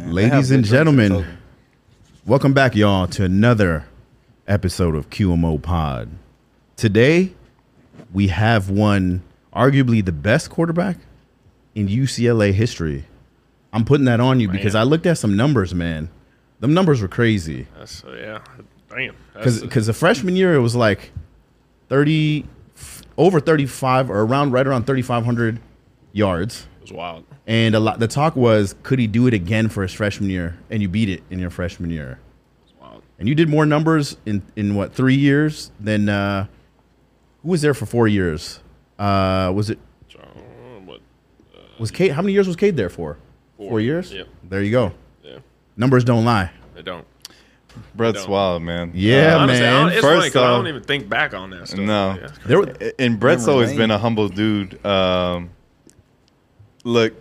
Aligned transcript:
man. 0.00 0.12
Ladies 0.12 0.32
and 0.32 0.32
good 0.32 0.46
drinks 0.46 0.50
in 0.50 0.64
gentlemen, 0.64 1.38
welcome 2.24 2.52
back, 2.52 2.74
y'all, 2.74 3.06
to 3.08 3.24
another 3.24 3.84
episode 4.46 4.94
of 4.94 5.10
QMO 5.10 5.60
Pod. 5.60 6.10
Today, 6.76 7.32
we 8.12 8.28
have 8.28 8.70
one, 8.70 9.22
arguably 9.54 10.04
the 10.04 10.12
best 10.12 10.50
quarterback 10.50 10.96
in 11.74 11.88
UCLA 11.88 12.52
history. 12.52 13.04
I'm 13.72 13.84
putting 13.84 14.04
that 14.06 14.20
on 14.20 14.40
you 14.40 14.48
because 14.48 14.74
I 14.74 14.82
looked 14.82 15.06
at 15.06 15.18
some 15.18 15.36
numbers, 15.36 15.74
man. 15.74 16.10
Them 16.60 16.74
numbers 16.74 17.00
were 17.02 17.08
crazy. 17.08 17.66
That's 17.78 18.04
uh, 18.04 18.12
yeah. 18.12 18.38
Damn. 18.90 19.16
Because 19.34 19.86
the 19.86 19.92
freshman 19.92 20.36
year, 20.36 20.54
it 20.54 20.60
was 20.60 20.76
like 20.76 21.10
30, 21.88 22.46
f- 22.76 23.02
over 23.16 23.40
35 23.40 24.10
or 24.10 24.20
around 24.20 24.52
right 24.52 24.66
around 24.66 24.86
3,500 24.86 25.60
yards. 26.12 26.66
It 26.82 26.90
was 26.90 26.92
wild. 26.92 27.24
And 27.46 27.74
a 27.74 27.80
lot, 27.80 27.98
the 28.00 28.08
talk 28.08 28.34
was, 28.34 28.74
could 28.82 28.98
he 28.98 29.06
do 29.06 29.26
it 29.28 29.34
again 29.34 29.68
for 29.68 29.82
his 29.82 29.92
freshman 29.92 30.28
year? 30.30 30.58
And 30.70 30.82
you 30.82 30.88
beat 30.88 31.08
it 31.08 31.22
in 31.30 31.38
your 31.38 31.50
freshman 31.50 31.90
year. 31.90 32.18
Was 32.64 32.74
wild. 32.80 33.02
And 33.20 33.28
you 33.28 33.34
did 33.36 33.48
more 33.48 33.64
numbers 33.64 34.16
in, 34.26 34.42
in 34.56 34.74
what, 34.74 34.92
three 34.92 35.14
years 35.14 35.70
than 35.78 36.08
uh, 36.08 36.46
who 37.42 37.50
was 37.50 37.62
there 37.62 37.74
for 37.74 37.86
four 37.86 38.08
years? 38.08 38.58
Uh, 38.98 39.52
was 39.54 39.70
it, 39.70 39.78
So, 40.10 40.18
what? 40.84 41.00
was 41.78 41.90
Cade? 41.92 42.12
how 42.12 42.22
many 42.22 42.32
years 42.32 42.46
was 42.48 42.56
Cade 42.56 42.76
there 42.76 42.90
for? 42.90 43.16
Four, 43.56 43.68
Four. 43.70 43.80
years? 43.80 44.12
Yep. 44.12 44.26
There 44.48 44.62
you 44.62 44.72
go. 44.72 44.92
Yeah. 45.22 45.38
Numbers 45.76 46.02
don't 46.04 46.24
lie. 46.24 46.50
They 46.74 46.82
don't. 46.82 47.06
Brett's 47.94 48.22
Don't. 48.22 48.30
wild, 48.30 48.62
man. 48.62 48.90
Yeah, 48.92 49.36
Honestly, 49.36 49.62
man. 49.62 49.72
don't, 49.72 50.02
funny 50.02 50.20
First 50.20 50.32
'cause 50.34 50.42
I 50.42 50.48
don't 50.48 50.66
even 50.66 50.82
think 50.82 51.08
back 51.08 51.32
on 51.32 51.48
that 51.50 51.68
stuff. 51.68 51.80
No. 51.80 52.18
Yeah. 52.20 52.28
There, 52.44 52.92
And 52.98 53.18
Brett's 53.18 53.48
always 53.48 53.68
lane. 53.70 53.78
been 53.78 53.90
a 53.92 53.96
humble 53.98 54.28
dude. 54.28 54.84
Um, 54.84 55.48
look, 56.84 57.14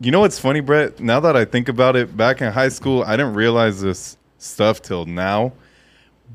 you 0.00 0.10
know 0.10 0.20
what's 0.20 0.38
funny, 0.38 0.60
Brett? 0.60 1.00
Now 1.00 1.20
that 1.20 1.36
I 1.36 1.44
think 1.44 1.68
about 1.68 1.96
it, 1.96 2.16
back 2.16 2.42
in 2.42 2.52
high 2.52 2.68
school, 2.68 3.02
I 3.02 3.16
didn't 3.16 3.34
realize 3.34 3.80
this 3.80 4.16
stuff 4.38 4.82
till 4.82 5.06
now. 5.06 5.52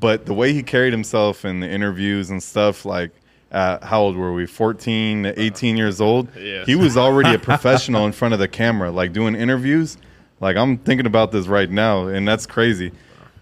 But 0.00 0.26
the 0.26 0.34
way 0.34 0.52
he 0.52 0.62
carried 0.62 0.92
himself 0.92 1.44
in 1.44 1.60
the 1.60 1.68
interviews 1.68 2.30
and 2.30 2.42
stuff, 2.42 2.84
like, 2.84 3.12
uh, 3.52 3.84
how 3.84 4.00
old 4.00 4.16
were 4.16 4.32
we? 4.32 4.46
14, 4.46 5.34
18 5.36 5.76
years 5.76 6.00
old. 6.00 6.28
Yes. 6.36 6.66
He 6.66 6.74
was 6.74 6.96
already 6.96 7.34
a 7.34 7.38
professional 7.38 8.06
in 8.06 8.12
front 8.12 8.34
of 8.34 8.40
the 8.40 8.48
camera, 8.48 8.90
like 8.90 9.12
doing 9.12 9.34
interviews. 9.34 9.98
Like, 10.40 10.56
I'm 10.56 10.78
thinking 10.78 11.06
about 11.06 11.30
this 11.30 11.46
right 11.46 11.70
now, 11.70 12.08
and 12.08 12.26
that's 12.26 12.46
crazy. 12.46 12.90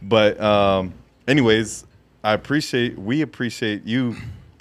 But, 0.02 0.38
um, 0.40 0.92
anyways, 1.26 1.86
I 2.22 2.34
appreciate, 2.34 2.98
we 2.98 3.22
appreciate 3.22 3.84
you 3.84 4.16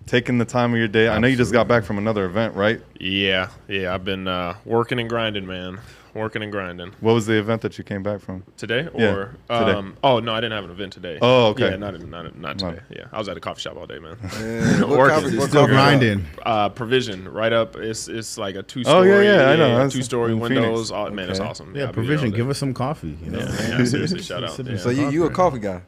taking 0.09 0.39
the 0.39 0.45
time 0.45 0.73
of 0.73 0.79
your 0.79 0.87
day. 0.87 1.07
I 1.07 1.19
know 1.19 1.27
you 1.27 1.37
just 1.37 1.53
got 1.53 1.67
back 1.67 1.83
from 1.83 1.97
another 1.97 2.25
event, 2.25 2.55
right? 2.55 2.81
Yeah, 2.99 3.49
yeah. 3.67 3.93
I've 3.93 4.03
been 4.03 4.27
uh, 4.27 4.55
working 4.65 4.99
and 4.99 5.07
grinding, 5.09 5.45
man. 5.45 5.79
Working 6.15 6.41
and 6.41 6.51
grinding 6.51 6.91
What 7.01 7.13
was 7.13 7.27
the 7.27 7.37
event 7.37 7.61
that 7.61 7.77
you 7.77 7.83
came 7.83 8.01
back 8.01 8.19
from? 8.19 8.43
today, 8.57 8.89
Yeah, 8.97 9.13
or 9.13 9.25
today. 9.47 9.71
um, 9.77 9.95
oh 10.03 10.19
no, 10.19 10.33
I 10.33 10.37
didn't 10.41 10.53
have 10.53 10.63
an 10.65 10.71
event 10.71 10.91
today. 10.91 11.19
Oh, 11.21 11.49
okay. 11.49 11.69
Yeah, 11.69 11.75
not 11.75 12.01
not 12.01 12.35
not 12.35 12.57
today. 12.57 12.79
Yeah, 12.89 13.05
I 13.13 13.19
was 13.19 13.29
at 13.29 13.37
a 13.37 13.39
coffee 13.39 13.61
shop 13.61 13.77
all 13.77 13.85
day, 13.85 13.99
man. 13.99 14.17
Yeah, 14.23 14.85
Working. 14.85 15.23
coffee- 15.23 15.37
what 15.37 15.49
still 15.49 15.67
grinding. 15.67 16.25
uh, 16.43 16.69
provision 16.69 17.29
right 17.31 17.53
up. 17.53 17.75
It's 17.75 18.07
it's 18.07 18.39
like 18.39 18.55
a 18.55 18.63
two 18.63 18.79
Oh, 18.79 18.83
story. 19.03 19.11
Oh 19.11 19.21
yeah, 19.21 19.41
yeah, 19.45 19.49
I 19.51 19.55
know. 19.55 19.77
That's 19.77 19.93
Two 19.93 20.01
story 20.01 20.33
windows. 20.33 20.89
Phoenix. 20.89 20.91
Oh, 20.91 21.13
man, 21.13 21.29
it's 21.29 21.39
awesome. 21.39 21.75
Yeah, 21.75 21.83
I'll 21.83 21.87
be 21.89 22.01
there 22.01 22.03
provision. 22.05 22.31
Give 22.31 22.49
us 22.49 22.57
some 22.57 22.73
coffee. 22.73 23.15
You 23.23 23.29
know? 23.29 23.39
Yeah, 23.39 23.45
yeah, 23.77 23.83
seriously, 23.85 24.23
shout 24.23 24.43
out. 24.43 24.53
Sit 24.53 24.65
Yeah. 24.65 24.77
So 24.77 24.89
you 24.89 25.11
you 25.11 25.25
a 25.25 25.29
coffee 25.29 25.59
guy? 25.59 25.83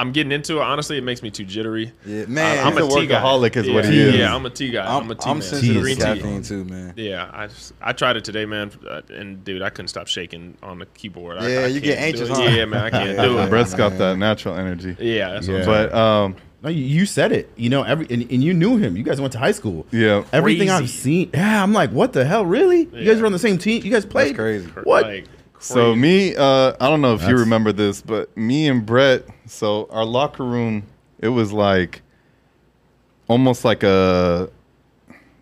I'm 0.00 0.12
getting 0.12 0.30
into 0.30 0.58
it. 0.58 0.62
Honestly, 0.62 0.96
it 0.96 1.02
makes 1.02 1.22
me 1.22 1.30
too 1.30 1.44
jittery. 1.44 1.92
Yeah, 2.06 2.26
man. 2.26 2.64
I'm 2.64 2.78
a 2.78 2.84
He's 2.84 2.94
a 2.94 3.00
tea 3.00 3.06
guy. 3.08 3.20
workaholic 3.20 3.56
is 3.56 3.66
yeah, 3.66 3.74
what 3.74 3.84
he 3.84 3.98
is. 4.00 4.14
Yeah, 4.14 4.32
I'm 4.34 4.46
a 4.46 4.50
tea 4.50 4.70
guy. 4.70 4.86
I'm, 4.86 5.02
I'm, 5.04 5.10
a 5.10 5.14
tea 5.16 5.20
I'm 5.30 5.38
man. 5.38 5.42
sensitive 5.42 5.60
Tea 5.68 5.74
to 5.74 5.80
Green 5.80 5.96
tea. 5.96 6.02
caffeine 6.02 6.42
too, 6.42 6.64
man. 6.64 6.94
Yeah, 6.96 7.28
I 7.32 7.46
just, 7.48 7.72
I 7.82 7.92
tried 7.92 8.16
it 8.16 8.24
today, 8.24 8.44
man, 8.46 8.70
uh, 8.88 9.02
and 9.12 9.42
dude, 9.44 9.60
I 9.62 9.70
couldn't 9.70 9.88
stop 9.88 10.06
shaking 10.06 10.56
on 10.62 10.78
the 10.78 10.86
keyboard. 10.86 11.42
Yeah, 11.42 11.60
I 11.62 11.66
you 11.66 11.80
get 11.80 11.98
anxious, 11.98 12.28
huh? 12.28 12.42
Yeah, 12.42 12.64
man, 12.66 12.84
I 12.84 12.90
can't 12.90 13.18
do 13.20 13.38
it. 13.38 13.50
Brett's 13.50 13.74
got 13.74 13.98
that 13.98 14.16
natural 14.18 14.54
energy. 14.54 14.96
Yeah, 15.00 15.32
that's 15.32 15.48
Yeah. 15.48 15.54
what 15.66 15.68
I'm. 15.68 15.88
But 15.90 15.94
um, 15.94 16.36
No, 16.62 16.68
you, 16.70 16.84
you 16.84 17.04
said 17.06 17.32
it. 17.32 17.50
You 17.56 17.68
know, 17.68 17.82
every 17.82 18.06
and, 18.08 18.22
and 18.30 18.44
you 18.44 18.54
knew 18.54 18.76
him. 18.76 18.96
You 18.96 19.02
guys 19.02 19.20
went 19.20 19.32
to 19.32 19.38
high 19.40 19.52
school. 19.52 19.84
yeah, 19.90 20.22
Everything 20.32 20.70
I've 20.70 20.90
seen, 20.90 21.30
yeah, 21.34 21.60
I'm 21.62 21.72
like, 21.72 21.90
what 21.90 22.12
the 22.12 22.24
hell, 22.24 22.46
really? 22.46 22.80
You 22.80 22.86
guys 22.86 23.04
Yeah. 23.16 23.20
were 23.20 23.26
on 23.26 23.32
the 23.32 23.38
same 23.40 23.58
team. 23.58 23.84
You 23.84 23.90
guys 23.90 24.06
played. 24.06 24.36
crazy. 24.36 24.66
What? 24.84 25.06
Like, 25.06 25.24
So 25.60 25.96
me, 25.96 26.36
uh, 26.36 26.74
I 26.80 26.88
don't 26.88 27.00
know 27.00 27.14
if 27.14 27.26
you 27.28 27.36
remember 27.36 27.72
this, 27.72 28.00
but 28.00 28.36
me 28.36 28.68
and 28.68 28.86
Brett. 28.86 29.24
So 29.48 29.88
our 29.90 30.04
locker 30.04 30.44
room, 30.44 30.84
it 31.18 31.28
was 31.28 31.52
like 31.52 32.02
almost 33.28 33.64
like 33.64 33.82
a. 33.82 34.50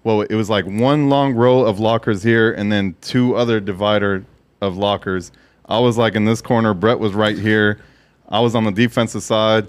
Well, 0.05 0.21
it 0.23 0.35
was 0.35 0.49
like 0.49 0.65
one 0.65 1.09
long 1.09 1.35
row 1.35 1.63
of 1.63 1.81
lockers 1.81 2.23
here, 2.23 2.53
and 2.53 2.71
then 2.71 2.95
two 3.01 3.35
other 3.35 3.59
divider 3.59 4.25
of 4.61 4.77
lockers. 4.77 5.33
I 5.69 5.81
was 5.81 5.99
like 5.99 6.15
in 6.15 6.25
this 6.25 6.41
corner. 6.41 6.75
Brett 6.75 7.01
was 7.01 7.13
right 7.13 7.37
here. 7.37 7.81
I 8.29 8.39
was 8.39 8.55
on 8.55 8.65
the 8.65 8.71
defensive 8.71 9.25
side. 9.25 9.67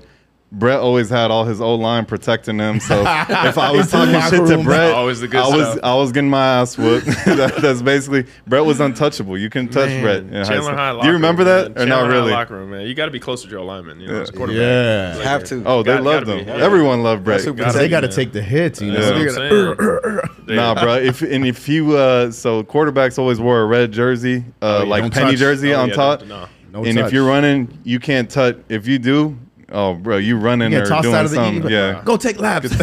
Brett 0.49 0.79
always 0.79 1.09
had 1.09 1.29
all 1.29 1.43
his 1.43 1.59
old 1.59 1.81
line 1.81 2.05
protecting 2.05 2.57
him. 2.57 2.79
So 2.79 3.01
if 3.01 3.57
I 3.57 3.71
was 3.75 3.91
talking 3.91 4.13
locker 4.13 4.37
shit 4.37 4.47
to. 4.47 4.63
Brett, 4.63 4.93
Always 4.93 5.19
the 5.19 5.27
good 5.27 5.41
I 5.41 5.47
was 5.55 5.67
stuff. 5.67 5.79
I 5.83 5.93
was 5.95 6.13
getting 6.13 6.29
my 6.29 6.45
ass 6.61 6.77
whooped. 6.77 7.05
that, 7.25 7.55
that's 7.61 7.81
basically 7.81 8.25
Brett 8.47 8.63
was 8.63 8.79
untouchable. 8.79 9.37
You 9.37 9.49
couldn't 9.49 9.73
touch 9.73 9.89
Man, 9.89 10.01
Brett. 10.03 10.17
in 10.19 10.29
high 10.33 10.43
Chandler 10.43 10.63
school. 10.63 10.75
High 10.77 11.01
Do 11.01 11.07
you 11.07 11.13
remember 11.13 11.43
room, 11.43 11.73
that 11.73 11.75
man. 11.75 11.83
or 11.83 11.85
not 11.89 11.95
Chandler 11.97 12.09
High 12.11 12.17
really? 12.17 12.31
locker 12.31 12.53
room, 12.55 12.69
man. 12.71 12.87
You 12.87 12.93
got 12.95 13.05
to 13.07 13.11
be 13.11 13.19
closer 13.19 13.43
to 13.47 13.51
your 13.51 13.59
alignment. 13.59 13.99
You 13.99 14.07
know, 14.07 14.21
as 14.21 14.29
a 14.29 14.31
quarterback. 14.33 14.61
Yeah. 14.61 15.13
Like, 15.17 15.25
Have 15.27 15.43
to. 15.45 15.63
Oh, 15.65 15.83
they 15.83 15.91
Gotta- 15.91 16.03
loved 16.03 16.27
him. 16.29 16.47
yeah. 16.47 16.53
Everyone 16.55 17.03
loved 17.03 17.25
Brett. 17.25 17.41
Super 17.41 17.57
Because 17.57 17.73
Gotta 17.73 17.83
they 17.83 17.89
got 17.89 18.01
to 18.01 18.07
take 18.07 18.31
the 18.31 18.41
hits, 18.41 18.79
you 18.81 18.93
know. 18.93 18.99
Yeah. 18.99 19.23
That's 19.25 19.37
what 19.37 19.49
I'm 19.81 20.03
saying. 20.23 20.29
Yeah. 20.47 20.55
Nah, 20.55 20.75
bro. 20.81 20.95
If 20.95 21.21
and 21.23 21.45
if 21.45 21.67
you 21.67 21.97
uh, 21.97 22.31
so 22.31 22.63
quarterbacks 22.63 23.19
always 23.19 23.37
wore 23.37 23.59
a 23.59 23.65
red 23.65 23.91
jersey, 23.91 24.45
uh, 24.61 24.77
Oh, 24.77 24.83
yeah. 24.83 24.89
like 24.89 25.01
Don't 25.01 25.13
penny 25.13 25.31
touch. 25.31 25.39
jersey 25.39 25.73
Oh, 25.73 25.81
on 25.81 25.89
yeah, 25.89 25.93
top. 25.95 26.21
no. 26.25 26.47
No 26.71 26.85
and 26.85 26.95
touch. 26.97 27.07
if 27.07 27.11
you're 27.11 27.25
running, 27.27 27.77
you 27.83 27.99
can't 27.99 28.29
touch. 28.29 28.57
If 28.69 28.87
you 28.87 28.97
do, 28.97 29.37
oh, 29.71 29.93
bro, 29.95 30.17
you 30.17 30.37
running 30.37 30.71
You 30.71 30.79
or 30.79 30.81
get 30.81 30.89
tossed 30.89 31.03
doing 31.03 31.15
out 31.15 31.25
of 31.25 31.31
the 31.31 31.35
something. 31.35 31.55
eagle. 31.57 31.71
yeah, 31.71 32.01
Go 32.05 32.17
take 32.17 32.39
laps. 32.39 32.69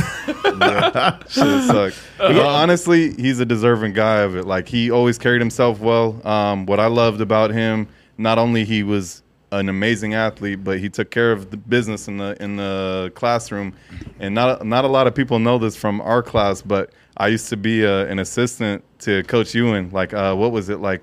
shit 1.28 1.64
suck. 1.64 1.92
But 2.18 2.36
honestly, 2.46 3.12
he's 3.14 3.40
a 3.40 3.44
deserving 3.46 3.92
guy 3.92 4.20
of 4.20 4.36
it. 4.36 4.46
Like 4.46 4.68
he 4.68 4.90
always 4.90 5.18
carried 5.18 5.40
himself 5.40 5.80
well. 5.80 6.20
Um, 6.26 6.66
what 6.66 6.80
I 6.80 6.86
loved 6.86 7.20
about 7.20 7.50
him, 7.50 7.88
not 8.18 8.38
only 8.38 8.64
he 8.64 8.82
was 8.82 9.22
an 9.52 9.68
amazing 9.68 10.14
athlete, 10.14 10.64
but 10.64 10.78
he 10.80 10.88
took 10.88 11.10
care 11.10 11.30
of 11.32 11.50
the 11.50 11.56
business 11.56 12.08
in 12.08 12.16
the 12.18 12.36
in 12.42 12.56
the 12.56 13.12
classroom. 13.14 13.74
And 14.18 14.34
not 14.34 14.64
not 14.66 14.84
a 14.84 14.88
lot 14.88 15.06
of 15.06 15.14
people 15.14 15.38
know 15.38 15.58
this 15.58 15.76
from 15.76 16.00
our 16.00 16.22
class, 16.22 16.62
but 16.62 16.90
I 17.16 17.28
used 17.28 17.48
to 17.50 17.56
be 17.56 17.86
uh, 17.86 18.06
an 18.06 18.18
assistant 18.18 18.82
to 19.00 19.22
Coach 19.24 19.54
Ewan. 19.54 19.90
Like, 19.90 20.12
uh, 20.12 20.34
what 20.34 20.52
was 20.52 20.68
it 20.68 20.80
like? 20.80 21.02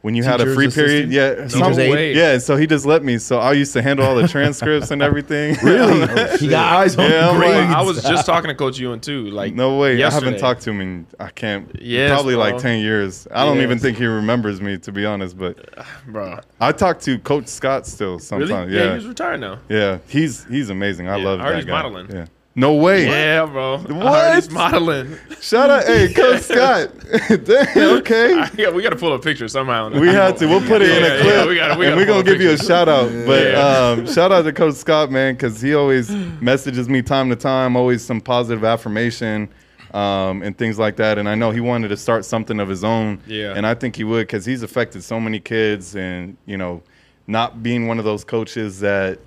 When 0.00 0.14
you 0.14 0.22
had 0.22 0.40
a 0.40 0.44
Teacher's 0.44 0.54
free 0.54 0.68
period, 0.70 1.08
assistant? 1.08 1.12
yeah, 1.12 1.34
Teacher's 1.48 1.76
some- 1.76 1.80
aide? 1.96 2.16
yeah. 2.16 2.38
So 2.38 2.56
he 2.56 2.68
just 2.68 2.86
let 2.86 3.02
me. 3.02 3.18
So 3.18 3.38
I 3.40 3.52
used 3.52 3.72
to 3.72 3.82
handle 3.82 4.06
all 4.06 4.14
the 4.14 4.28
transcripts 4.28 4.92
and 4.92 5.02
everything. 5.02 5.56
really? 5.62 6.02
Oh, 6.08 6.36
he 6.36 6.46
got 6.48 6.72
eyes 6.72 6.96
on 6.96 7.10
Yeah, 7.10 7.30
I'm 7.30 7.36
grades. 7.36 7.54
like- 7.68 7.76
I 7.76 7.82
was 7.82 8.02
just 8.04 8.24
talking 8.24 8.48
to 8.48 8.54
Coach 8.54 8.78
Ewan 8.78 9.00
too. 9.00 9.24
Like 9.30 9.54
No 9.54 9.76
way. 9.76 10.00
I 10.02 10.08
haven't 10.10 10.38
talked 10.38 10.62
to 10.62 10.70
him 10.70 10.80
in 10.80 11.06
I 11.18 11.30
can't 11.30 11.68
Yes, 11.82 12.10
probably 12.12 12.34
bro. 12.34 12.44
like 12.44 12.58
ten 12.58 12.80
years. 12.80 13.26
I 13.32 13.44
don't 13.44 13.60
even 13.60 13.80
think 13.80 13.98
he 13.98 14.06
remembers 14.06 14.60
me 14.60 14.78
to 14.78 14.92
be 14.92 15.04
honest. 15.04 15.36
But 15.36 15.56
bro. 16.06 16.38
I 16.60 16.70
talk 16.70 17.00
to 17.00 17.18
Coach 17.18 17.48
Scott 17.48 17.84
still 17.86 18.12
Really? 18.18 18.22
sometimes. 18.22 18.72
Yeah, 18.72 18.84
Yeah, 18.84 18.94
he's 18.94 19.06
retired 19.06 19.40
now. 19.40 19.58
yeah. 19.68 19.98
He's 20.08 20.44
he's 20.44 20.70
amazing. 20.70 21.08
I 21.08 21.16
Yeah, 21.16 21.24
love 21.24 21.40
I 21.40 21.42
heard 21.44 21.52
that 21.54 21.56
he's 21.56 21.64
guy. 21.64 21.72
modeling. 21.82 22.06
Yeah. 22.12 22.26
No 22.58 22.74
way. 22.74 23.06
Yeah, 23.06 23.46
bro. 23.46 23.74
I 23.74 23.92
What? 23.92 24.04
heard 24.24 24.34
he's 24.34 24.50
modeling. 24.50 25.16
Shout 25.40 25.70
out, 25.70 25.84
hey 25.84 26.12
Coach 26.12 26.40
Scott. 26.50 26.90
Damn. 27.44 27.98
Okay. 27.98 28.44
yeah, 28.58 28.70
we 28.70 28.82
got 28.82 28.90
to 28.90 28.96
pull 28.96 29.14
a 29.14 29.18
picture 29.20 29.46
somehow. 29.46 29.90
We 29.90 30.08
had 30.08 30.36
to. 30.38 30.46
We'll 30.48 30.66
put 30.66 30.82
it 30.82 30.90
in 30.90 31.04
a 31.04 31.22
clip, 31.22 31.34
yeah, 31.34 31.46
we 31.46 31.54
gotta, 31.54 31.78
we 31.78 31.86
and 31.86 31.94
we're 31.96 32.04
gonna 32.04 32.18
a 32.18 32.24
give 32.24 32.40
you 32.40 32.50
a 32.50 32.58
shout 32.58 32.88
out. 32.88 33.10
But 33.26 33.54
um, 33.54 34.06
shout 34.08 34.32
out 34.32 34.42
to 34.42 34.52
Coach 34.52 34.74
Scott, 34.74 35.12
man, 35.12 35.34
because 35.34 35.60
he 35.60 35.72
always 35.76 36.10
messages 36.40 36.88
me 36.88 37.00
time 37.00 37.28
to 37.30 37.36
time, 37.36 37.76
always 37.76 38.04
some 38.04 38.20
positive 38.20 38.64
affirmation 38.64 39.48
um, 39.94 40.42
and 40.42 40.58
things 40.58 40.80
like 40.80 40.96
that. 40.96 41.16
And 41.16 41.28
I 41.28 41.36
know 41.36 41.52
he 41.52 41.60
wanted 41.60 41.88
to 41.88 41.96
start 41.96 42.24
something 42.24 42.58
of 42.58 42.68
his 42.68 42.82
own. 42.82 43.20
Yeah. 43.28 43.52
And 43.54 43.68
I 43.68 43.74
think 43.74 43.94
he 43.94 44.02
would 44.02 44.26
because 44.26 44.44
he's 44.44 44.64
affected 44.64 45.04
so 45.04 45.20
many 45.20 45.38
kids, 45.38 45.94
and 45.94 46.36
you 46.44 46.56
know, 46.56 46.82
not 47.28 47.62
being 47.62 47.86
one 47.86 48.00
of 48.00 48.04
those 48.04 48.24
coaches 48.24 48.80
that 48.80 49.20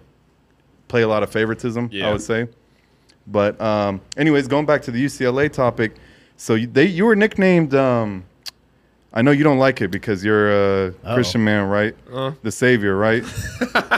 play 0.89 1.03
a 1.03 1.07
lot 1.07 1.23
of 1.23 1.31
favoritism. 1.31 1.87
Yeah. 1.93 2.09
I 2.09 2.11
would 2.11 2.21
say. 2.21 2.49
But 3.27 3.59
um, 3.61 4.01
anyways, 4.17 4.47
going 4.47 4.65
back 4.65 4.81
to 4.83 4.91
the 4.91 5.03
UCLA 5.03 5.51
topic, 5.51 5.95
so 6.37 6.55
you, 6.55 6.67
they 6.67 6.85
you 6.85 7.05
were 7.05 7.15
nicknamed. 7.15 7.73
Um, 7.75 8.25
I 9.13 9.21
know 9.21 9.31
you 9.31 9.43
don't 9.43 9.57
like 9.59 9.81
it 9.81 9.89
because 9.89 10.23
you're 10.23 10.51
a 10.51 10.87
Uh-oh. 10.87 11.13
Christian 11.13 11.43
man, 11.43 11.67
right? 11.67 11.93
Uh. 12.11 12.31
The 12.43 12.51
Savior, 12.51 12.95
right? 12.95 13.23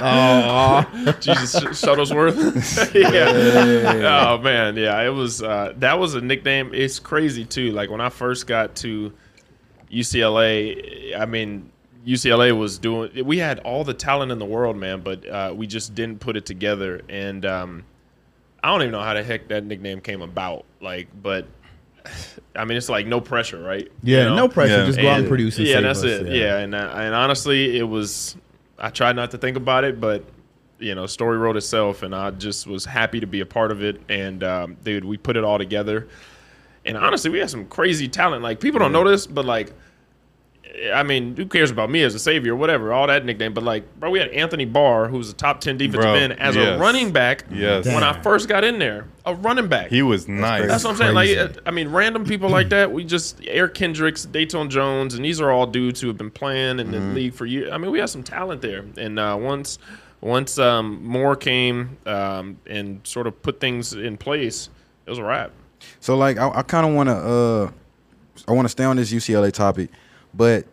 Oh, 0.06 0.86
Jesus 1.22 1.54
Sh- 1.54 1.86
Shuttlesworth. 1.86 2.94
yeah. 3.94 4.34
Oh 4.34 4.38
man, 4.40 4.76
yeah. 4.76 5.00
It 5.02 5.10
was 5.12 5.42
uh, 5.42 5.74
that 5.78 5.98
was 5.98 6.16
a 6.16 6.22
nickname. 6.22 6.72
It's 6.74 7.00
crazy 7.00 7.46
too. 7.46 7.72
Like 7.72 7.90
when 7.90 8.02
I 8.02 8.10
first 8.10 8.48
got 8.48 8.76
to 8.78 9.14
UCLA, 9.90 11.18
I 11.18 11.26
mean 11.26 11.72
UCLA 12.06 12.58
was 12.58 12.78
doing. 12.80 13.26
We 13.26 13.38
had 13.38 13.60
all 13.60 13.84
the 13.84 13.94
talent 13.94 14.32
in 14.32 14.40
the 14.40 14.46
world, 14.46 14.76
man, 14.76 15.02
but 15.02 15.26
uh, 15.28 15.54
we 15.56 15.68
just 15.68 15.96
didn't 15.96 16.20
put 16.20 16.36
it 16.36 16.46
together. 16.46 17.02
And 17.08 17.46
um, 17.46 17.84
I 18.64 18.70
don't 18.70 18.82
even 18.82 18.94
know 18.94 19.02
how 19.02 19.14
the 19.14 19.24
heck 19.24 19.50
that 19.50 19.66
nickname 19.66 20.00
came 20.00 20.22
about. 20.22 20.66
Like, 20.82 21.10
but 21.22 21.48
I 22.56 22.66
mean, 22.66 22.78
it's 22.78 22.90
like 22.90 23.06
no 23.06 23.20
pressure, 23.22 23.62
right? 23.62 23.92
Yeah, 24.02 24.20
You 24.20 24.24
know? 24.30 24.36
no 24.36 24.48
pressure. 24.48 24.78
Yeah. 24.80 24.86
Just 24.86 25.00
go 25.00 25.10
out 25.10 25.20
and 25.20 25.28
produce 25.28 25.58
and 25.58 25.68
yeah, 25.68 25.76
save 25.76 25.84
that's 25.84 26.00
us, 26.00 26.06
it. 26.06 26.28
Yeah, 26.32 26.58
and 26.60 26.74
uh, 26.74 26.94
and 26.96 27.14
honestly, 27.14 27.78
it 27.78 27.84
was. 27.84 28.38
I 28.80 28.90
tried 28.90 29.16
not 29.16 29.32
to 29.32 29.38
think 29.38 29.56
about 29.56 29.84
it, 29.84 30.02
but 30.02 30.24
you 30.80 30.96
know, 30.96 31.06
story 31.06 31.38
wrote 31.38 31.56
itself, 31.58 32.04
and 32.04 32.14
I 32.16 32.32
just 32.32 32.66
was 32.68 32.86
happy 32.86 33.20
to 33.20 33.28
be 33.28 33.40
a 33.42 33.46
part 33.46 33.72
of 33.72 33.84
it. 33.84 34.02
And 34.10 34.44
um, 34.44 34.78
dude, 34.84 35.06
we 35.06 35.18
put 35.18 35.38
it 35.38 35.44
all 35.44 35.58
together. 35.58 36.08
And 36.86 36.98
honestly, 36.98 37.32
we 37.32 37.40
had 37.40 37.50
some 37.50 37.66
crazy 37.68 38.10
talent. 38.10 38.44
Like 38.44 38.60
people 38.60 38.80
don't 38.80 38.92
know 38.92 39.08
this, 39.10 39.26
but 39.26 39.46
like, 39.46 39.72
I 40.94 41.04
mean, 41.04 41.36
who 41.36 41.46
cares 41.46 41.70
about 41.70 41.90
me 41.92 42.02
as 42.04 42.16
a 42.16 42.20
savior, 42.20 42.56
whatever, 42.56 42.92
all 42.94 43.06
that 43.08 43.26
nickname. 43.26 43.54
But 43.54 43.64
like, 43.64 43.84
bro, 44.00 44.10
we 44.10 44.20
had 44.20 44.30
Anthony 44.30 44.66
Barr, 44.66 45.08
who 45.08 45.18
was 45.18 45.30
a 45.30 45.34
top 45.34 45.62
ten 45.62 45.78
defensive 45.78 46.02
Bro, 46.02 46.14
end, 46.16 46.34
as 46.40 46.56
yes. 46.56 46.78
a 46.78 46.80
running 46.82 47.12
back. 47.12 47.46
Yes. 47.52 47.86
When 47.86 48.04
I 48.04 48.20
first 48.22 48.50
got 48.50 48.64
in 48.64 48.80
there, 48.80 49.06
a 49.26 49.36
running 49.36 49.68
back. 49.68 49.90
He 49.90 50.02
was 50.02 50.28
nice. 50.28 50.68
That's 50.68 50.84
what 50.84 50.92
I'm 50.92 50.98
saying. 50.98 51.14
Like, 51.14 51.58
I 51.68 51.72
mean, 51.72 51.90
random 51.90 52.26
people 52.26 52.50
like 52.50 52.70
that. 52.70 52.92
We 52.92 53.04
just 53.06 53.40
Eric 53.46 53.76
Kendricks, 53.76 54.26
Datone 54.26 54.70
Jones, 54.70 55.14
and 55.14 55.24
these 55.24 55.40
are 55.40 55.52
all 55.52 55.68
dudes 55.68 56.02
who 56.02 56.08
have 56.08 56.18
been 56.18 56.32
playing 56.32 56.80
in 56.80 56.92
the 56.92 56.98
Mm-hmm. 56.98 57.14
league 57.14 57.34
for 57.34 57.46
years. 57.46 57.70
I 57.72 57.78
mean, 57.78 57.92
we 57.92 58.00
have 58.00 58.10
some 58.10 58.24
talent 58.24 58.62
there. 58.62 58.84
And 58.98 59.20
uh, 59.20 59.38
once, 59.40 59.78
once 60.22 60.58
um, 60.58 61.04
Mora 61.06 61.38
came 61.38 61.98
um, 62.06 62.58
and 62.66 63.00
sort 63.06 63.28
of 63.28 63.40
put 63.42 63.60
things 63.60 63.94
in 63.94 64.18
place, 64.18 64.70
it 65.06 65.10
was 65.10 65.20
a 65.20 65.24
wrap. 65.24 65.52
So 66.00 66.16
like 66.18 66.38
I, 66.38 66.50
I 66.50 66.62
kind 66.64 66.88
of 66.88 66.94
want 66.96 67.10
to 67.10 67.16
uh 67.16 67.72
I 68.48 68.54
want 68.54 68.66
to 68.66 68.70
stay 68.70 68.86
on 68.86 68.96
this 68.96 69.12
UCLA 69.14 69.52
topic, 69.52 69.90
but 70.34 70.66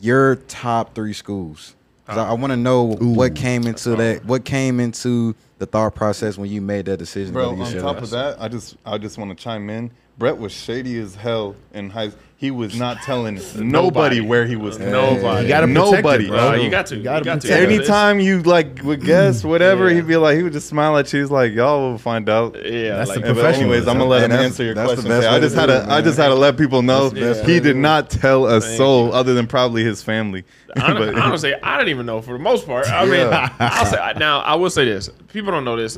your 0.00 0.36
top 0.36 0.94
three 0.94 1.12
schools. 1.12 1.74
'Cause 2.06 2.18
I, 2.18 2.30
I 2.30 2.32
want 2.32 2.50
to 2.50 2.56
know 2.56 2.96
what 2.96 3.34
came 3.36 3.66
into 3.66 3.94
that. 3.96 4.24
What 4.24 4.44
came 4.44 4.80
into 4.80 5.34
the 5.58 5.66
thought 5.66 5.94
process 5.94 6.36
when 6.36 6.50
you 6.50 6.60
made 6.60 6.86
that 6.86 6.96
decision? 6.96 7.32
Bro, 7.32 7.50
on 7.50 7.72
top 7.80 8.02
of 8.02 8.10
that, 8.10 8.40
I 8.42 8.48
just 8.48 8.76
I 8.84 8.98
just 8.98 9.18
want 9.18 9.30
to 9.36 9.40
chime 9.42 9.70
in. 9.70 9.90
Brett 10.18 10.36
was 10.36 10.52
shady 10.52 10.98
as 10.98 11.14
hell 11.14 11.54
in 11.72 11.90
high. 11.90 12.10
He 12.42 12.50
was 12.50 12.76
not 12.76 13.00
telling 13.02 13.40
nobody 13.56 14.20
where 14.20 14.44
he 14.46 14.56
was. 14.56 14.76
Nobody. 14.76 15.42
You 15.44 15.48
gotta 15.48 15.68
protect 15.68 15.92
Nobody. 16.02 16.24
it, 16.24 16.28
bro. 16.28 16.54
You 16.54 16.70
got 16.70 16.86
to. 16.86 16.96
You 16.96 17.00
You, 17.02 17.04
gotta 17.04 17.24
got 17.24 17.40
to. 17.42 17.48
it. 17.48 17.70
Anytime 17.70 18.18
you 18.18 18.42
like 18.42 18.82
would 18.82 19.04
guess 19.04 19.44
whatever, 19.44 19.88
Yeah. 19.88 19.94
he'd 19.94 20.08
be 20.08 20.16
like, 20.16 20.36
he 20.38 20.42
would 20.42 20.52
just 20.52 20.68
smile 20.68 20.98
at 20.98 21.12
you. 21.12 21.20
He's 21.20 21.30
like, 21.30 21.52
y'all 21.52 21.92
will 21.92 21.98
find 21.98 22.28
out. 22.28 22.56
Yeah, 22.56 22.96
That's 22.96 23.10
like, 23.10 23.20
the 23.20 23.28
Yeah, 23.28 23.32
professional. 23.34 23.70
anyways, 23.70 23.86
I'm 23.86 23.96
gonna 23.96 24.10
let 24.10 24.28
him 24.28 24.32
answer 24.32 24.64
your 24.64 24.74
that's 24.74 24.94
question. 24.94 25.08
best 25.08 25.28
I 25.28 25.38
just 25.38 25.54
had 25.54 25.70
it, 25.70 25.84
to, 25.86 25.92
I 25.92 26.00
just 26.02 26.18
had 26.18 26.28
to 26.30 26.34
let 26.34 26.56
people 26.58 26.82
know 26.82 27.10
That's 27.10 27.14
the 27.14 27.20
best 27.42 27.48
he 27.48 27.60
did 27.60 27.76
not 27.76 28.10
tell 28.10 28.46
a 28.46 28.60
soul 28.60 29.14
other 29.14 29.34
than 29.34 29.46
probably 29.46 29.84
his 29.84 30.02
family. 30.02 30.42
Hon- 30.76 30.96
But- 30.98 31.14
honestly, 31.16 31.54
I 31.62 31.76
didn't 31.78 31.90
even 31.90 32.06
know 32.06 32.20
for 32.22 32.32
the 32.32 32.40
most 32.40 32.66
part. 32.66 32.90
I 32.90 33.04
mean, 33.04 33.28
I'll 33.60 33.86
say 33.86 34.14
now 34.18 34.40
I 34.40 34.56
will 34.56 34.68
say 34.70 34.84
this: 34.84 35.08
people 35.32 35.52
don't 35.52 35.64
know 35.64 35.76
this. 35.76 35.96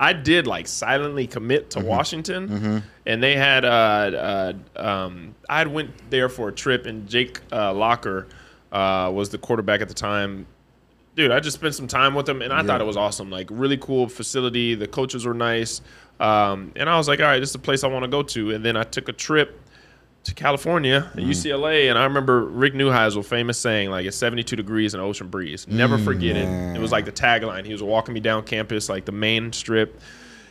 I 0.00 0.12
did 0.12 0.48
like 0.48 0.66
silently 0.66 1.28
commit 1.28 1.70
Mm-hmm. 1.70 1.80
to 1.82 1.86
Washington, 1.86 2.82
and 3.06 3.22
they 3.22 3.36
had 3.36 3.64
uh, 3.64 3.68
uh, 3.68 4.52
um, 4.76 5.34
I 5.48 5.58
had 5.58 5.68
went 5.68 6.10
there 6.10 6.28
for 6.28 6.48
a 6.48 6.52
trip, 6.52 6.86
and 6.86 7.08
Jake 7.08 7.40
uh, 7.52 7.72
Locker 7.72 8.26
uh, 8.72 9.10
was 9.14 9.30
the 9.30 9.38
quarterback 9.38 9.80
at 9.80 9.88
the 9.88 9.94
time. 9.94 10.46
Dude, 11.16 11.30
I 11.30 11.38
just 11.38 11.56
spent 11.56 11.74
some 11.74 11.86
time 11.86 12.14
with 12.14 12.28
him, 12.28 12.42
and 12.42 12.52
I 12.52 12.62
thought 12.64 12.80
it 12.80 12.84
was 12.84 12.96
awesome. 12.96 13.30
Like 13.30 13.48
really 13.50 13.76
cool 13.76 14.08
facility. 14.08 14.74
The 14.74 14.88
coaches 14.88 15.26
were 15.26 15.34
nice, 15.34 15.80
um, 16.18 16.72
and 16.76 16.88
I 16.88 16.96
was 16.96 17.06
like, 17.06 17.20
all 17.20 17.26
right, 17.26 17.38
this 17.38 17.50
is 17.50 17.54
the 17.54 17.58
place 17.60 17.84
I 17.84 17.88
want 17.88 18.04
to 18.04 18.08
go 18.08 18.22
to. 18.22 18.52
And 18.52 18.64
then 18.64 18.76
I 18.76 18.82
took 18.82 19.08
a 19.08 19.12
trip 19.12 19.60
to 20.24 20.34
California, 20.34 21.10
at 21.12 21.18
UCLA, 21.18 21.90
and 21.90 21.98
I 21.98 22.04
remember 22.04 22.44
Rick 22.46 22.72
Neuheisel 22.72 23.24
famous 23.24 23.58
saying 23.58 23.90
like 23.90 24.06
it's 24.06 24.16
72 24.16 24.56
degrees 24.56 24.94
and 24.94 25.02
ocean 25.02 25.28
breeze. 25.28 25.68
Never 25.68 25.98
forget 25.98 26.36
it. 26.36 26.48
It 26.74 26.80
was 26.80 26.90
like 26.90 27.04
the 27.04 27.12
tagline. 27.12 27.66
He 27.66 27.72
was 27.72 27.82
walking 27.82 28.14
me 28.14 28.20
down 28.20 28.42
campus, 28.44 28.88
like 28.88 29.04
the 29.04 29.12
main 29.12 29.52
strip. 29.52 30.00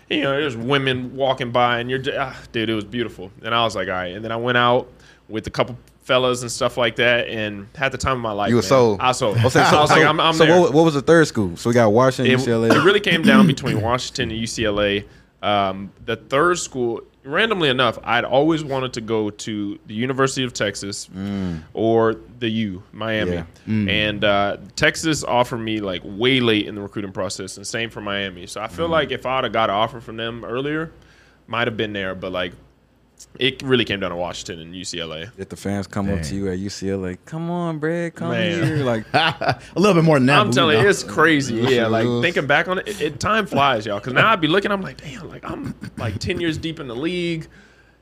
You 0.10 0.22
know, 0.22 0.32
there's 0.32 0.58
women 0.58 1.16
walking 1.16 1.52
by, 1.52 1.80
and 1.80 1.90
you're, 1.90 2.02
ah, 2.18 2.38
dude, 2.52 2.70
it 2.70 2.76
was 2.76 2.84
beautiful. 2.84 3.32
And 3.42 3.56
I 3.56 3.64
was 3.64 3.76
like, 3.76 3.88
all 3.88 3.94
right. 3.94 4.14
And 4.14 4.24
then 4.24 4.32
I 4.32 4.36
went 4.36 4.58
out 4.58 4.92
with 5.30 5.48
a 5.48 5.50
couple 5.50 5.78
fellas 6.04 6.42
and 6.42 6.52
stuff 6.52 6.78
like 6.78 6.98
that, 6.98 7.28
and 7.30 7.68
had 7.76 7.92
the 7.92 7.98
time 7.98 8.18
of 8.18 8.22
my 8.22 8.32
life. 8.32 8.50
You 8.50 8.56
were 8.56 8.62
man. 8.62 8.70
sold. 8.70 9.00
I 9.00 9.08
was 9.10 9.18
sold. 9.18 9.38
Oh, 9.44 9.50
so, 9.50 9.62
I 9.64 9.72
so, 9.72 9.82
was 9.82 9.90
like, 9.92 10.04
I'm, 10.04 10.20
I'm 10.20 10.34
so 10.34 10.46
there 10.46 10.60
what, 10.60 10.74
what 10.74 10.86
was 10.86 10.94
the 10.94 11.02
third 11.02 11.28
school? 11.28 11.56
So 11.58 11.70
we 11.70 11.74
got 11.74 11.92
Washington, 11.92 12.34
it, 12.34 12.40
UCLA. 12.40 12.72
it 12.72 12.84
really 12.84 13.00
came 13.00 13.22
down 13.22 13.48
between 13.48 13.82
Washington 13.82 14.32
and 14.32 14.40
UCLA. 14.40 15.06
Um, 15.42 15.92
the 16.06 16.16
third 16.16 16.60
school, 16.60 17.02
randomly 17.24 17.70
enough, 17.70 17.98
I'd 18.04 18.25
always 18.25 18.64
wanted 18.64 18.94
to 18.94 19.02
go 19.02 19.30
to 19.30 19.80
the 19.88 19.94
University 19.94 20.44
of 20.44 20.54
Texas 20.54 21.08
mm. 21.08 21.62
or 21.74 22.16
the 22.40 22.50
U, 22.50 22.84
Miami. 22.92 23.34
Yeah. 23.34 23.46
Mm. 23.68 23.90
And 23.90 24.24
uh, 24.24 24.58
Texas 24.75 25.24
offered 25.24 25.60
me 25.60 25.80
like 25.80 26.02
way 26.04 26.40
late 26.40 26.68
in 26.68 26.75
the 26.75 26.81
recruiting 26.81 27.12
process, 27.12 27.58
and 27.58 27.66
same 27.66 27.90
for 27.90 28.02
Miami. 28.02 28.48
So 28.48 28.62
I 28.62 28.68
feel 28.68 28.88
mm. 28.88 28.92
like 28.92 29.12
if 29.12 29.25
I 29.25 29.36
would 29.36 29.46
have 29.46 29.54
got 29.54 29.70
an 29.70 29.75
offer 29.75 30.00
from 30.00 30.18
them 30.18 30.44
earlier, 30.44 30.92
might 31.48 31.68
have 31.68 31.78
been 31.78 31.94
there. 31.94 32.16
But 32.16 32.31
like, 32.31 32.54
it 33.40 33.62
really 33.64 33.86
came 33.86 34.00
down 34.00 34.12
to 34.12 34.16
Washington 34.16 34.60
and 34.60 34.74
UCLA. 34.74 35.31
If 35.38 35.50
the 35.50 35.56
fans 35.56 35.88
come 35.88 36.10
up 36.10 36.22
to 36.24 36.36
you 36.36 36.50
at 36.50 36.60
UCLA, 36.60 37.18
come 37.25 37.50
on, 37.50 37.80
Brad, 37.80 38.16
come 38.16 38.31
Man. 38.31 38.64
here. 38.64 38.75
Like, 38.84 39.06
a 39.14 39.60
little 39.75 39.96
bit 39.96 40.04
more 40.04 40.18
than 40.18 40.28
that. 40.28 40.40
I'm 40.40 40.52
telling 40.52 40.78
you, 40.78 40.84
know. 40.84 40.90
it's 40.90 41.04
crazy. 41.04 41.56
Yeah, 41.56 41.88
like 41.88 42.06
thinking 42.22 42.48
back 42.48 42.68
on 42.68 42.80
it, 42.80 42.88
it, 42.88 43.02
it 43.02 43.20
time 43.20 43.46
flies, 43.46 43.86
y'all. 43.86 44.00
Because 44.00 44.14
now 44.14 44.30
I'd 44.30 44.42
be 44.42 44.48
looking, 44.48 44.72
I'm 44.72 44.81
like, 44.81 44.98
damn, 44.98 45.30
like 45.30 45.44
I'm 45.50 45.75
like 45.98 46.20
10 46.20 46.40
years 46.40 46.58
deep 46.58 46.80
in 46.80 46.88
the 46.88 46.96
league, 46.96 47.48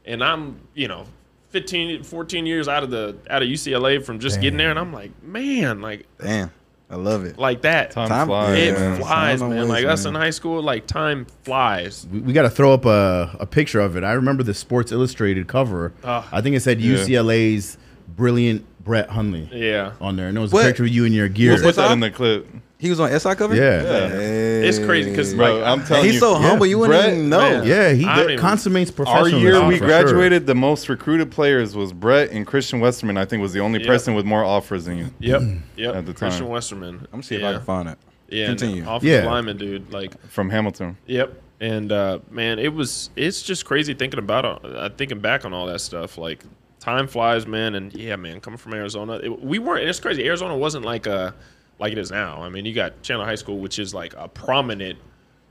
and 0.06 0.23
I'm, 0.23 0.59
you 0.73 0.88
know, 0.88 1.06
15, 1.51 2.03
14 2.03 2.45
years 2.45 2.68
out 2.68 2.83
of 2.83 2.89
the 2.89 3.18
out 3.29 3.41
of 3.41 3.47
UCLA 3.47 4.03
from 4.03 4.19
just 4.19 4.41
getting 4.41 4.57
there, 4.57 4.69
and 4.69 4.79
I'm 4.79 4.94
like, 4.94 5.12
man, 5.21 5.81
like 5.81 6.07
damn, 6.18 6.51
I 6.91 6.95
love 6.95 7.23
it. 7.25 7.39
like 7.39 7.61
that. 7.61 7.91
Time, 7.91 8.09
Time- 8.09 8.27
flies. 8.27 8.57
it 8.59 8.77
man. 8.77 8.99
flies, 8.99 9.39
Time 9.39 9.49
man. 9.51 9.59
always, 9.59 9.69
Like 9.83 9.85
us 9.85 10.05
in 10.05 10.13
high 10.13 10.29
school, 10.29 10.61
like 10.61 10.88
time 10.88 11.25
flies. 11.43 12.05
we, 12.11 12.19
we 12.19 12.33
got 12.33 12.41
to 12.43 12.49
throw 12.49 12.73
up 12.73 12.85
a, 12.85 13.35
a 13.39 13.45
picture 13.45 13.79
of 13.79 13.95
it. 13.95 14.03
I 14.03 14.11
remember 14.11 14.43
the 14.43 14.53
Sports 14.53 14.91
Illustrated 14.91 15.47
cover. 15.47 15.93
Ah. 16.03 16.27
I 16.31 16.41
think 16.41 16.55
it 16.55 16.59
said 16.59 16.81
Yeah. 16.81 16.97
UCLA's 16.97 17.77
brilliant 18.09 18.65
Brett 18.83 19.09
Hundley 19.09 19.47
Yeah. 19.53 19.93
on 20.01 20.15
there, 20.17 20.27
and 20.27 20.35
there 20.35 20.41
was 20.41 20.51
What? 20.51 20.65
a 20.65 20.67
picture 20.67 20.83
of 20.83 20.89
you 20.89 21.05
in 21.05 21.13
your 21.13 21.29
gear. 21.29 21.53
We'll 21.53 21.61
put 21.63 21.75
that 21.77 21.91
in 21.91 21.99
the 22.01 22.11
clip, 22.11 22.47
He 22.81 22.89
was 22.89 23.00
on 23.00 23.12
SI 23.18 23.36
cover. 23.36 23.56
Yeah. 23.56 24.10
Hey. 24.10 24.68
It's 24.68 24.80
crazy 24.80 25.16
'cause, 25.16 25.33
bro. 25.36 25.57
Like, 25.60 25.63
I'm 25.68 25.80
And 25.80 25.88
telling 25.88 26.04
he's 26.06 26.16
you, 26.16 26.19
so 26.19 26.33
humble, 26.36 26.66
you 26.66 26.80
wouldn't 26.80 27.00
Brett, 27.00 27.13
even 27.13 27.30
know. 27.30 27.38
man. 27.39 27.68
Yeah, 27.68 27.92
he 27.94 28.04
I 28.06 28.16
don't 28.16 28.28
did, 28.28 28.33
even- 28.33 28.44
consummates 28.44 28.89
Our 28.89 28.95
professionalism. 28.95 29.39
year 29.39 29.63
we 29.68 29.78
for 29.78 29.86
graduated, 29.86 30.48
the 30.48 30.56
most 30.56 30.89
recruited 30.89 31.30
players 31.30 31.75
was 31.75 31.94
Brett 31.94 32.31
and 32.31 32.45
Christian 32.48 32.80
Westerman. 32.80 33.18
I 33.18 33.25
think 33.25 33.42
was 33.42 33.54
the 33.54 33.60
only 33.60 33.80
Yep. 33.80 33.88
person 33.88 34.13
with 34.16 34.25
more 34.25 34.44
offers 34.44 34.86
than 34.86 34.98
you. 34.98 35.06
Yep. 35.19 35.42
Yep. 35.78 35.95
At 35.95 36.06
the 36.07 36.13
Christian 36.13 36.45
time. 36.45 36.50
Westerman. 36.54 36.95
I'm 36.95 37.07
gonna 37.12 37.24
see 37.24 37.36
if. 37.36 37.44
I 37.44 37.54
can 37.54 37.62
find 37.62 37.88
it. 37.88 37.98
Yeah. 38.30 38.48
Continue. 38.48 38.83
Continue. 38.83 39.16
Yeah. 39.16 39.25
Lineman, 39.30 39.57
dude. 39.57 39.94
Like 39.94 40.19
from 40.28 40.50
Hamilton. 40.50 40.98
Yep. 41.06 41.33
And 41.60 41.92
uh, 41.92 42.18
man, 42.31 42.57
it 42.57 42.74
was 42.74 43.12
it's 43.16 43.44
just 43.44 43.66
crazy 43.66 43.94
thinking 43.94 44.18
about 44.19 44.45
it, 44.66 44.75
uh, 44.75 44.89
thinking 44.98 45.19
back 45.19 45.45
on 45.45 45.54
all 45.54 45.68
that 45.68 45.81
stuff. 45.81 46.18
Like 46.18 46.44
time 46.80 47.06
flies, 47.07 47.45
man. 47.45 47.75
And 47.75 47.94
yeah, 47.94 48.16
man, 48.16 48.39
coming 48.39 48.57
from 48.57 48.74
Arizona, 48.74 49.19
it, 49.24 49.44
we 49.44 49.60
weren't. 49.60 49.88
It's 49.88 50.00
crazy. 50.00 50.25
Arizona 50.25 50.57
wasn't 50.57 50.83
like 50.86 51.06
a 51.06 51.36
like 51.81 51.92
it 51.92 51.98
is 51.98 52.12
now. 52.12 52.42
I 52.42 52.48
mean, 52.50 52.66
you 52.66 52.74
got 52.74 53.01
Chandler 53.01 53.25
High 53.25 53.36
School, 53.36 53.57
which 53.57 53.80
is 53.80 53.94
like 53.94 54.14
a 54.18 54.28
prominent 54.30 55.00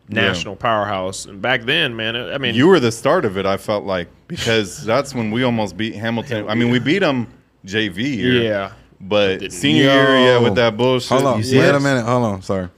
national 0.08 0.56
powerhouse, 0.56 1.26
and 1.26 1.42
back 1.42 1.62
then, 1.62 1.94
man, 1.94 2.16
I 2.16 2.38
mean, 2.38 2.54
You 2.54 2.66
were 2.68 2.80
the 2.80 2.90
start 2.90 3.24
of 3.24 3.36
it. 3.36 3.46
I 3.46 3.56
felt 3.56 3.84
like 3.84 4.08
because 4.28 4.82
that's 4.92 5.14
when 5.14 5.30
we 5.30 5.42
almost 5.42 5.76
beat 5.76 5.94
Hamilton. 5.94 6.48
I 6.48 6.54
mean, 6.54 6.70
we 6.70 6.78
beat 6.78 7.00
them 7.00 7.26
JV 7.66 8.16
year. 8.16 8.42
yeah. 8.42 8.72
But 9.02 9.50
senior 9.52 9.84
year, 9.84 10.18
yeah, 10.18 10.38
with 10.38 10.54
that 10.56 10.76
bullshit. 10.76 11.08
Hold 11.10 11.24
on. 11.24 11.38
You 11.38 11.44
see 11.44 11.58
Wait 11.58 11.68
it? 11.68 11.74
a 11.74 11.80
minute. 11.80 12.04
Hold 12.04 12.24
on. 12.24 12.42
Sorry. 12.42 12.68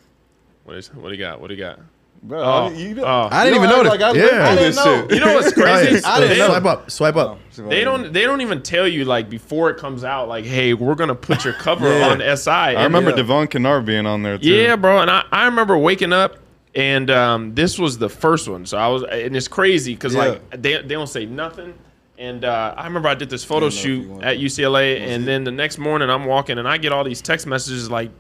What 0.64 0.76
is 0.76 0.88
what 0.94 1.09
do 1.09 1.14
you 1.14 1.18
got? 1.21 1.40
What 1.40 1.49
do 1.49 1.54
you 1.54 1.61
got? 1.61 1.80
Bro, 2.24 2.40
Oh, 2.40 2.70
you, 2.70 3.02
oh. 3.04 3.28
I 3.32 3.44
didn't 3.44 3.60
you 3.60 3.64
even 3.66 3.74
act 3.76 3.84
know 3.84 3.90
like 3.90 3.98
that. 4.00 4.14
I 4.14 4.18
Yeah. 4.18 4.48
I 4.50 4.54
didn't 4.54 4.76
know. 4.76 5.08
You 5.10 5.20
know 5.20 5.34
what's 5.34 5.52
crazy? 5.60 6.04
I 6.04 6.20
They 6.20 6.36
don't- 6.36 6.50
swipe 6.50 6.64
up, 6.64 6.90
swipe 6.90 7.16
up. 7.16 7.38
They 7.56 7.82
don't. 7.82 8.12
They 8.12 8.22
don't 8.22 8.40
even 8.40 8.62
tell 8.62 8.86
you 8.86 9.04
like 9.04 9.28
before 9.28 9.70
it 9.70 9.76
comes 9.76 10.04
out. 10.04 10.28
Like, 10.28 10.44
hey, 10.44 10.72
we're 10.72 10.94
gonna 10.94 11.16
put 11.16 11.44
your 11.44 11.54
cover 11.54 11.88
Yeah. 11.98 12.08
on 12.10 12.36
SI. 12.36 12.50
I 12.50 12.84
remember 12.84 13.10
Yeah. 13.10 13.16
Devon 13.16 13.48
Kennard 13.48 13.84
being 13.84 14.06
on 14.06 14.22
there 14.22 14.38
too. 14.38 14.48
Yeah, 14.48 14.76
bro. 14.76 15.00
And 15.00 15.10
I, 15.10 15.24
I 15.32 15.46
remember 15.46 15.76
waking 15.76 16.12
up 16.12 16.36
and 16.76 17.10
um, 17.10 17.54
this 17.54 17.76
was 17.78 17.98
the 17.98 18.08
first 18.08 18.48
one. 18.48 18.66
So 18.66 18.78
I 18.78 18.86
was, 18.88 19.02
and 19.02 19.36
it's 19.36 19.48
crazy 19.48 19.94
because 19.94 20.14
Yeah. 20.14 20.20
like 20.24 20.62
they, 20.62 20.74
they 20.80 20.94
don't 20.94 21.08
say 21.08 21.26
nothing. 21.26 21.74
And 22.18 22.44
uh, 22.44 22.72
I 22.76 22.84
remember 22.84 23.08
I 23.08 23.14
did 23.16 23.30
this 23.30 23.42
photo 23.44 23.68
shoot 23.68 24.22
at 24.22 24.38
UCLA, 24.38 25.00
and 25.08 25.26
then 25.26 25.42
the 25.42 25.50
next 25.50 25.76
morning 25.78 26.08
I'm 26.08 26.24
walking 26.24 26.56
and 26.58 26.68
I 26.68 26.78
get 26.78 26.92
all 26.92 27.02
these 27.02 27.20
text 27.20 27.48
messages 27.48 27.90
like, 27.90 28.10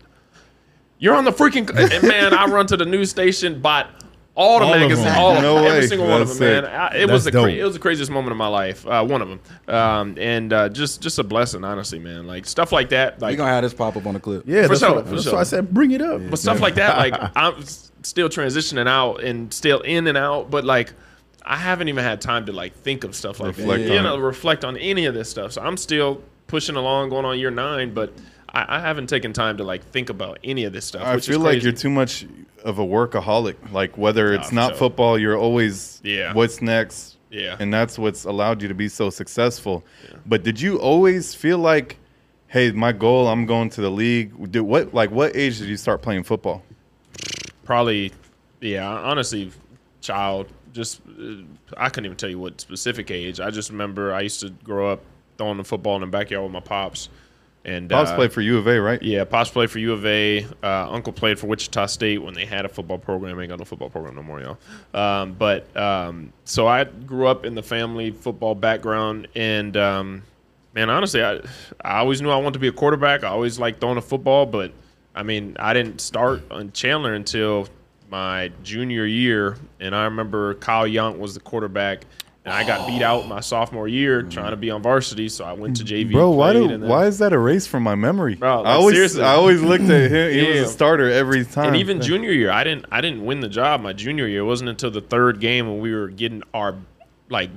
"You're 1.02 1.14
on 1.14 1.24
the 1.24 1.32
freaking!" 1.32 1.68
and 1.76 2.02
man, 2.08 2.32
I 2.32 2.46
run 2.46 2.66
to 2.68 2.76
the 2.76 2.86
news 2.86 3.10
station, 3.10 3.60
bought 3.60 3.90
all 4.34 4.60
the 4.60 4.64
All 4.64 4.72
of 4.72 4.80
magazines, 4.80 5.04
them. 5.04 5.18
all 5.18 5.36
of 5.36 5.42
No 5.42 5.56
every 5.58 5.80
way. 5.80 5.86
single 5.86 6.08
one 6.08 6.22
of 6.22 6.28
That's 6.28 6.38
them, 6.40 6.64
man. 6.64 6.74
I, 6.74 6.96
it 6.96 7.10
was 7.10 7.24
the 7.24 7.30
cra- 7.32 7.50
it 7.52 7.62
was 7.64 7.74
the 7.74 7.78
craziest 7.80 8.10
moment 8.10 8.30
of 8.30 8.38
my 8.38 8.46
life, 8.46 8.86
uh, 8.86 9.04
one 9.04 9.20
of 9.20 9.28
them, 9.28 9.40
um, 9.68 10.14
and 10.18 10.50
uh, 10.54 10.68
just 10.70 11.02
just 11.02 11.18
a 11.18 11.22
blessing, 11.24 11.64
honestly, 11.64 11.98
man. 11.98 12.26
Like 12.26 12.46
stuff 12.46 12.72
like 12.72 12.88
that, 12.90 13.18
We 13.20 13.26
like 13.26 13.36
gonna 13.36 13.50
have 13.50 13.62
this 13.62 13.74
pop 13.74 13.94
up 13.96 14.06
on 14.06 14.14
the 14.14 14.20
clip. 14.20 14.44
Yeah, 14.46 14.66
For 14.68 14.76
sure, 14.76 14.94
what, 14.94 15.04
for 15.06 15.10
that's 15.10 15.24
sure. 15.24 15.34
why 15.34 15.40
I 15.40 15.44
said 15.44 15.74
bring 15.74 15.90
it 15.90 16.00
up. 16.00 16.22
but 16.30 16.38
stuff 16.38 16.60
like 16.60 16.76
that, 16.76 16.96
like 16.96 17.14
I'm 17.36 17.62
still 18.02 18.30
transitioning 18.30 18.88
out 18.88 19.22
and 19.22 19.52
still 19.52 19.80
in 19.82 20.06
and 20.06 20.16
out, 20.16 20.50
but 20.50 20.64
like 20.64 20.94
I 21.44 21.56
haven't 21.56 21.88
even 21.88 22.02
had 22.02 22.22
time 22.22 22.46
to 22.46 22.52
like 22.52 22.72
think 22.76 23.04
of 23.04 23.14
stuff 23.14 23.38
like 23.38 23.48
Reflect 23.58 23.82
that. 23.82 23.90
on 23.90 23.96
You 23.96 24.02
know, 24.02 24.14
it. 24.16 24.20
reflect 24.20 24.64
on 24.64 24.78
any 24.78 25.04
of 25.04 25.12
this 25.12 25.28
stuff. 25.28 25.52
So 25.52 25.60
I'm 25.60 25.76
still 25.76 26.22
pushing 26.46 26.76
along, 26.76 27.10
going 27.10 27.24
on 27.26 27.38
year 27.38 27.50
nine, 27.50 27.92
but 27.92 28.14
I, 28.52 28.76
I 28.76 28.80
haven't 28.80 29.08
taken 29.08 29.32
time 29.32 29.56
to 29.56 29.64
like 29.64 29.84
think 29.84 30.10
about 30.10 30.38
any 30.44 30.64
of 30.64 30.72
this 30.72 30.84
stuff. 30.84 31.02
I 31.02 31.18
feel 31.18 31.40
like 31.40 31.62
you're 31.62 31.72
too 31.72 31.90
much 31.90 32.26
of 32.64 32.78
a 32.78 32.84
workaholic. 32.84 33.72
Like 33.72 33.98
whether 33.98 34.32
it's 34.34 34.52
not 34.52 34.70
sure. 34.70 34.78
football, 34.78 35.18
you're 35.18 35.38
always 35.38 36.00
Yeah. 36.04 36.32
What's 36.32 36.62
next? 36.62 37.16
Yeah. 37.30 37.56
And 37.58 37.72
that's 37.72 37.98
what's 37.98 38.24
allowed 38.24 38.60
you 38.60 38.68
to 38.68 38.74
be 38.74 38.88
so 38.88 39.08
successful. 39.10 39.84
But 40.26 40.42
did 40.42 40.60
you 40.60 40.78
always 40.78 41.34
feel 41.34 41.56
like, 41.56 41.96
hey, 42.48 42.70
my 42.72 42.92
goal, 42.92 43.26
I'm 43.28 43.46
going 43.46 43.70
to 43.70 43.80
the 43.80 43.90
league? 43.90 44.52
Did 44.52 44.60
what 44.62 44.92
like 44.92 45.10
what 45.10 45.34
age 45.34 45.58
did 45.58 45.68
you 45.68 45.76
start 45.76 46.02
playing 46.02 46.24
football? 46.24 46.62
probably 47.64 48.12
yeah 48.60 48.88
honestly 48.88 49.50
child 50.00 50.48
just 50.72 51.00
uh, 51.20 51.34
i 51.76 51.88
couldn't 51.88 52.06
even 52.06 52.16
tell 52.16 52.28
you 52.28 52.38
what 52.38 52.60
specific 52.60 53.10
age 53.10 53.40
i 53.40 53.50
just 53.50 53.70
remember 53.70 54.12
i 54.12 54.20
used 54.20 54.40
to 54.40 54.50
grow 54.64 54.90
up 54.90 55.00
throwing 55.38 55.56
the 55.56 55.64
football 55.64 55.94
in 55.96 56.00
the 56.00 56.06
backyard 56.06 56.42
with 56.42 56.52
my 56.52 56.60
pops 56.60 57.08
and 57.64 57.88
Pops 57.88 58.10
uh, 58.10 58.16
played 58.16 58.32
for 58.32 58.40
U 58.40 58.58
of 58.58 58.66
A, 58.66 58.80
right? 58.80 59.00
yeah 59.02 59.24
pops 59.24 59.50
played 59.50 59.70
for 59.70 59.78
u 59.78 59.92
of 59.92 60.04
a. 60.04 60.44
Uh, 60.62 60.88
uncle 60.90 61.12
played 61.12 61.38
for 61.38 61.46
wichita 61.46 61.86
state 61.86 62.18
when 62.18 62.34
they 62.34 62.44
had 62.44 62.64
a 62.64 62.68
football 62.68 62.98
program. 62.98 63.38
Ain't 63.38 63.50
got 63.50 63.58
no 63.58 63.64
football 63.64 63.90
program 63.90 64.16
no 64.16 64.22
more 64.22 64.40
y'all. 64.40 64.58
Um, 64.94 65.34
but 65.34 65.74
um, 65.76 66.32
so 66.44 66.66
i 66.66 66.84
grew 66.84 67.26
up 67.26 67.44
in 67.44 67.54
the 67.54 67.62
family 67.62 68.10
football 68.10 68.54
background. 68.54 69.28
And 69.34 69.76
um, 69.76 70.22
man 70.74 70.90
honestly 70.90 71.22
I, 71.22 71.40
I 71.84 71.98
always 71.98 72.20
knew 72.20 72.30
i 72.30 72.36
wanted 72.36 72.54
to 72.54 72.58
be 72.58 72.68
a 72.68 72.72
quarterback. 72.72 73.24
I 73.24 73.28
always 73.28 73.58
liked 73.58 73.80
throwing 73.80 73.98
a 73.98 74.02
football. 74.02 74.46
But 74.46 74.72
I 75.14 75.22
mean, 75.22 75.56
I 75.58 75.74
didn't 75.74 76.00
start 76.00 76.42
on 76.50 76.72
Chandler 76.72 77.14
until 77.14 77.68
my 78.10 78.50
junior 78.62 79.06
year, 79.06 79.56
and 79.80 79.94
I 79.94 80.04
remember 80.04 80.54
Kyle 80.54 80.86
Young 80.86 81.18
was 81.18 81.34
the 81.34 81.40
quarterback, 81.40 82.04
and 82.44 82.52
I 82.52 82.64
got 82.66 82.86
beat 82.88 83.02
out 83.02 83.28
my 83.28 83.40
sophomore 83.40 83.86
year 83.86 84.24
oh, 84.26 84.28
trying 84.30 84.50
to 84.50 84.56
be 84.56 84.70
on 84.70 84.82
varsity, 84.82 85.28
so 85.28 85.44
I 85.44 85.52
went 85.52 85.76
to 85.76 85.84
JV. 85.84 86.12
Bro, 86.12 86.30
why 86.30 86.52
do 86.52 86.68
and 86.70 86.82
then- 86.82 86.88
why 86.90 87.06
is 87.06 87.18
that 87.18 87.32
erased 87.32 87.68
from 87.68 87.82
my 87.84 87.94
memory? 87.94 88.34
Bro, 88.34 88.62
like, 88.62 88.66
I 88.66 88.72
always 88.72 88.94
seriously. 88.96 89.22
I 89.22 89.34
always 89.34 89.62
looked 89.62 89.84
at 89.84 90.10
him. 90.10 90.32
He 90.32 90.40
Yeah. 90.54 90.60
was 90.62 90.70
a 90.70 90.72
starter 90.72 91.08
every 91.10 91.44
time. 91.44 91.68
And 91.68 91.76
even 91.76 92.00
junior 92.00 92.32
year, 92.32 92.50
I 92.50 92.64
didn't 92.64 92.86
I 92.90 93.00
didn't 93.00 93.24
win 93.24 93.40
the 93.40 93.48
job 93.48 93.80
my 93.80 93.92
junior 93.92 94.26
year. 94.26 94.40
It 94.40 94.44
wasn't 94.46 94.70
until 94.70 94.90
the 94.90 95.00
third 95.00 95.38
game 95.40 95.68
when 95.68 95.80
we 95.80 95.94
were 95.94 96.08
getting 96.08 96.42
our 96.52 96.74
like 97.28 97.50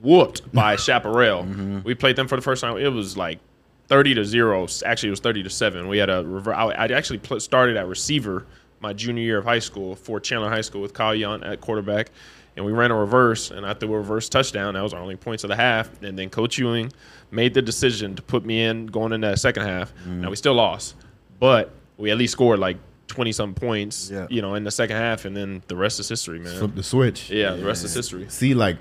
whooped 0.00 0.52
by 0.54 0.76
Chaparral. 0.76 1.44
Mm-hmm. 1.44 1.80
We 1.84 1.94
played 1.94 2.16
them 2.16 2.28
for 2.28 2.36
the 2.36 2.42
first 2.42 2.60
time. 2.62 2.76
It 2.78 2.88
was 2.92 3.16
like 3.16 3.38
thirty 3.88 4.14
to 4.14 4.24
zero. 4.24 4.66
Actually, 4.86 5.08
it 5.08 5.12
was 5.12 5.20
thirty 5.20 5.42
to 5.42 5.50
seven. 5.50 5.88
We 5.88 5.98
had 5.98 6.08
a 6.08 6.24
rever- 6.24 6.54
I 6.54 6.70
I 6.70 6.84
actually 6.86 7.18
pl- 7.18 7.40
started 7.40 7.76
at 7.76 7.86
receiver 7.86 8.46
my 8.80 8.92
junior 8.94 9.22
year 9.22 9.38
of 9.38 9.44
high 9.44 9.58
school 9.60 9.94
for 9.94 10.18
Chandler 10.18 10.48
High 10.48 10.62
School 10.62 10.80
with 10.80 10.94
Kyle 10.94 11.14
Young 11.14 11.44
at 11.44 11.60
quarterback. 11.60 12.10
And 12.56 12.66
we 12.66 12.72
ran 12.72 12.90
a 12.90 12.94
reverse, 12.94 13.50
and 13.50 13.64
I 13.64 13.72
threw 13.72 13.94
a 13.94 13.98
reverse 13.98 14.28
touchdown. 14.28 14.74
That 14.74 14.82
was 14.82 14.92
our 14.92 15.00
only 15.00 15.16
points 15.16 15.42
of 15.42 15.48
the 15.48 15.56
half. 15.56 15.88
And 16.02 16.18
then 16.18 16.28
Coach 16.28 16.58
Ewan 16.58 16.90
made 17.30 17.54
the 17.54 17.62
decision 17.62 18.14
to 18.16 18.22
put 18.22 18.44
me 18.44 18.62
in 18.64 18.86
going 18.86 19.12
into 19.12 19.26
that 19.28 19.38
second 19.38 19.62
half. 19.64 19.92
Now 20.06 20.28
we 20.28 20.36
still 20.36 20.52
lost, 20.54 20.94
but 21.40 21.72
we 21.96 22.10
at 22.10 22.18
least 22.18 22.32
scored 22.32 22.58
like 22.58 22.76
twenty 23.06 23.32
some 23.32 23.54
points, 23.54 24.10
Yeah. 24.10 24.26
you 24.30 24.42
know, 24.42 24.54
in 24.54 24.64
the 24.64 24.70
second 24.70 24.96
half, 24.96 25.24
and 25.24 25.34
then 25.36 25.62
the 25.66 25.76
rest 25.76 25.98
is 26.00 26.08
history, 26.08 26.38
man. 26.38 26.58
Flip 26.58 26.74
the 26.74 26.82
switch. 26.82 27.30
yeah, 27.30 27.52
the 27.54 27.64
rest 27.64 27.84
is 27.84 27.94
history. 27.94 28.26
See, 28.28 28.52
like 28.54 28.76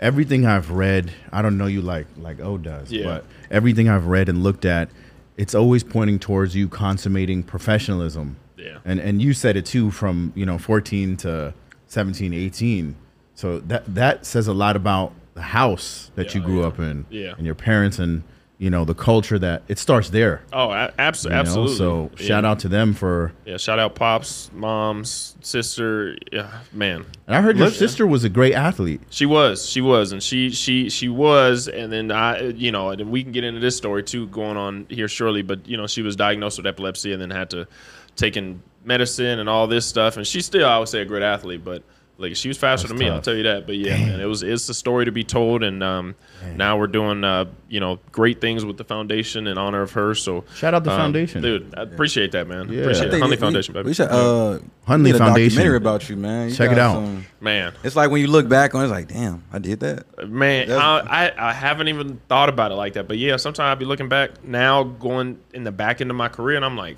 everything 0.00 0.46
I've 0.46 0.70
read, 0.70 1.10
I 1.32 1.42
don't 1.42 1.58
know 1.58 1.66
you 1.66 1.82
like 1.82 2.06
like 2.16 2.40
O 2.40 2.58
does, 2.58 2.92
Yeah. 2.92 3.04
but 3.04 3.24
everything 3.50 3.88
I've 3.88 4.06
read 4.06 4.28
and 4.28 4.42
looked 4.44 4.64
at, 4.64 4.88
it's 5.36 5.54
always 5.54 5.82
pointing 5.82 6.18
towards 6.20 6.54
you 6.54 6.68
consummating 6.68 7.42
professionalism. 7.42 8.36
Yeah. 8.56 8.78
And 8.84 9.00
and 9.00 9.20
you 9.20 9.32
said 9.34 9.56
it 9.56 9.66
too 9.66 9.90
from, 9.90 10.32
you 10.36 10.46
know, 10.46 10.58
14 10.58 11.16
to 11.18 11.54
17, 11.88 12.32
18. 12.32 12.94
So 13.36 13.60
that 13.60 13.94
that 13.94 14.26
says 14.26 14.48
a 14.48 14.52
lot 14.54 14.74
about 14.74 15.12
the 15.34 15.42
house 15.42 16.10
that 16.16 16.34
you 16.34 16.40
grew 16.40 16.60
yeah. 16.62 16.66
up 16.66 16.78
in 16.80 17.04
Yeah. 17.10 17.34
and 17.36 17.44
your 17.46 17.54
parents 17.54 17.98
and 17.98 18.22
you 18.58 18.70
know 18.70 18.86
the 18.86 18.94
culture 18.94 19.38
that 19.38 19.62
it 19.68 19.78
starts 19.78 20.08
there. 20.08 20.40
Oh, 20.50 20.70
a- 20.70 20.90
abso- 20.98 21.24
you 21.24 21.30
know? 21.30 21.36
absolutely. 21.36 21.76
So 21.76 22.10
yeah. 22.16 22.26
shout 22.26 22.44
out 22.46 22.58
to 22.60 22.68
them 22.68 22.94
for 22.94 23.32
Yeah, 23.44 23.58
shout 23.58 23.78
out 23.78 23.94
pops, 23.94 24.50
moms, 24.54 25.36
sister. 25.42 26.16
Yeah, 26.32 26.50
man. 26.72 27.04
and 27.26 27.36
I 27.36 27.42
heard 27.42 27.58
your 27.58 27.70
sister 27.70 28.06
was 28.06 28.24
a 28.24 28.30
great 28.30 28.54
athlete. 28.54 29.02
She 29.10 29.26
was, 29.26 29.68
she 29.68 29.82
was, 29.82 30.12
and 30.12 30.22
she 30.22 30.48
she 30.50 30.88
she 30.88 31.10
was, 31.10 31.68
and 31.68 31.92
then 31.92 32.10
I, 32.10 32.40
you 32.40 32.72
know, 32.72 32.88
and 32.88 33.10
we 33.10 33.22
can 33.22 33.32
get 33.32 33.44
into 33.44 33.60
this 33.60 33.76
story 33.76 34.02
too 34.02 34.26
going 34.28 34.56
on 34.56 34.86
here 34.88 35.08
shortly. 35.08 35.42
But 35.42 35.68
you 35.68 35.76
know, 35.76 35.86
she 35.86 36.00
was 36.00 36.16
diagnosed 36.16 36.56
with 36.56 36.66
epilepsy 36.66 37.12
and 37.12 37.20
then 37.20 37.28
had 37.28 37.50
to 37.50 37.68
taking 38.16 38.62
medicine 38.84 39.38
and 39.38 39.50
all 39.50 39.66
this 39.66 39.84
stuff, 39.84 40.16
and 40.16 40.26
she's 40.26 40.46
still, 40.46 40.66
I 40.66 40.78
would 40.78 40.88
say, 40.88 41.02
a 41.02 41.04
great 41.04 41.22
athlete, 41.22 41.62
but. 41.62 41.82
Like 42.18 42.34
she 42.34 42.48
was 42.48 42.56
faster 42.56 42.88
That's 42.88 42.98
than 42.98 43.06
me, 43.08 43.14
I'll 43.14 43.20
tell 43.20 43.34
you 43.34 43.42
that. 43.42 43.66
But 43.66 43.76
yeah, 43.76 43.98
man, 43.98 44.20
it 44.20 44.24
was 44.24 44.42
it's 44.42 44.66
a 44.70 44.74
story 44.74 45.04
to 45.04 45.12
be 45.12 45.22
told, 45.22 45.62
and 45.62 45.82
um, 45.84 46.14
now 46.54 46.78
we're 46.78 46.86
doing 46.86 47.24
uh, 47.24 47.44
you 47.68 47.78
know 47.78 47.98
great 48.10 48.40
things 48.40 48.64
with 48.64 48.78
the 48.78 48.84
foundation 48.84 49.46
in 49.46 49.58
honor 49.58 49.82
of 49.82 49.92
her. 49.92 50.14
So 50.14 50.44
Shout 50.54 50.72
out 50.72 50.84
the 50.84 50.92
um, 50.92 50.98
foundation. 50.98 51.42
dude. 51.42 51.74
I 51.76 51.82
appreciate 51.82 52.32
that, 52.32 52.46
man. 52.48 52.70
Yeah. 52.72 52.80
Appreciate 52.80 53.04
I 53.04 53.08
it. 53.08 53.10
think 53.10 53.20
Hundley 53.20 53.36
we- 53.36 53.40
Foundation, 53.42 53.74
we, 53.74 53.80
baby. 53.80 53.88
We 53.88 53.94
should 53.94 54.08
uh, 54.08 54.60
Hundley 54.86 55.10
need 55.12 55.16
a 55.16 55.18
Foundation. 55.18 55.48
documentary 55.56 55.76
about 55.76 56.08
you, 56.08 56.16
man. 56.16 56.48
You 56.48 56.54
Check 56.54 56.72
it 56.72 56.78
out. 56.78 56.94
some- 56.94 57.26
man, 57.40 57.74
it's 57.84 57.96
like 57.96 58.10
when 58.10 58.22
you 58.22 58.28
look 58.28 58.48
back 58.48 58.74
on, 58.74 58.80
it, 58.80 58.84
it's 58.84 58.92
like, 58.92 59.08
damn, 59.08 59.44
I 59.52 59.58
did 59.58 59.80
that. 59.80 60.26
Man, 60.26 60.72
I, 60.72 61.00
I 61.28 61.50
I 61.50 61.52
haven't 61.52 61.88
even 61.88 62.18
thought 62.28 62.48
about 62.48 62.72
it 62.72 62.76
like 62.76 62.94
that. 62.94 63.08
But 63.08 63.18
yeah, 63.18 63.36
sometimes 63.36 63.66
I'll 63.68 63.76
be 63.76 63.84
looking 63.84 64.08
back 64.08 64.42
now, 64.42 64.84
going 64.84 65.38
in 65.52 65.64
the 65.64 65.72
back 65.72 66.00
end 66.00 66.10
of 66.10 66.16
my 66.16 66.28
career, 66.28 66.56
and 66.56 66.64
I'm 66.64 66.78
like, 66.78 66.96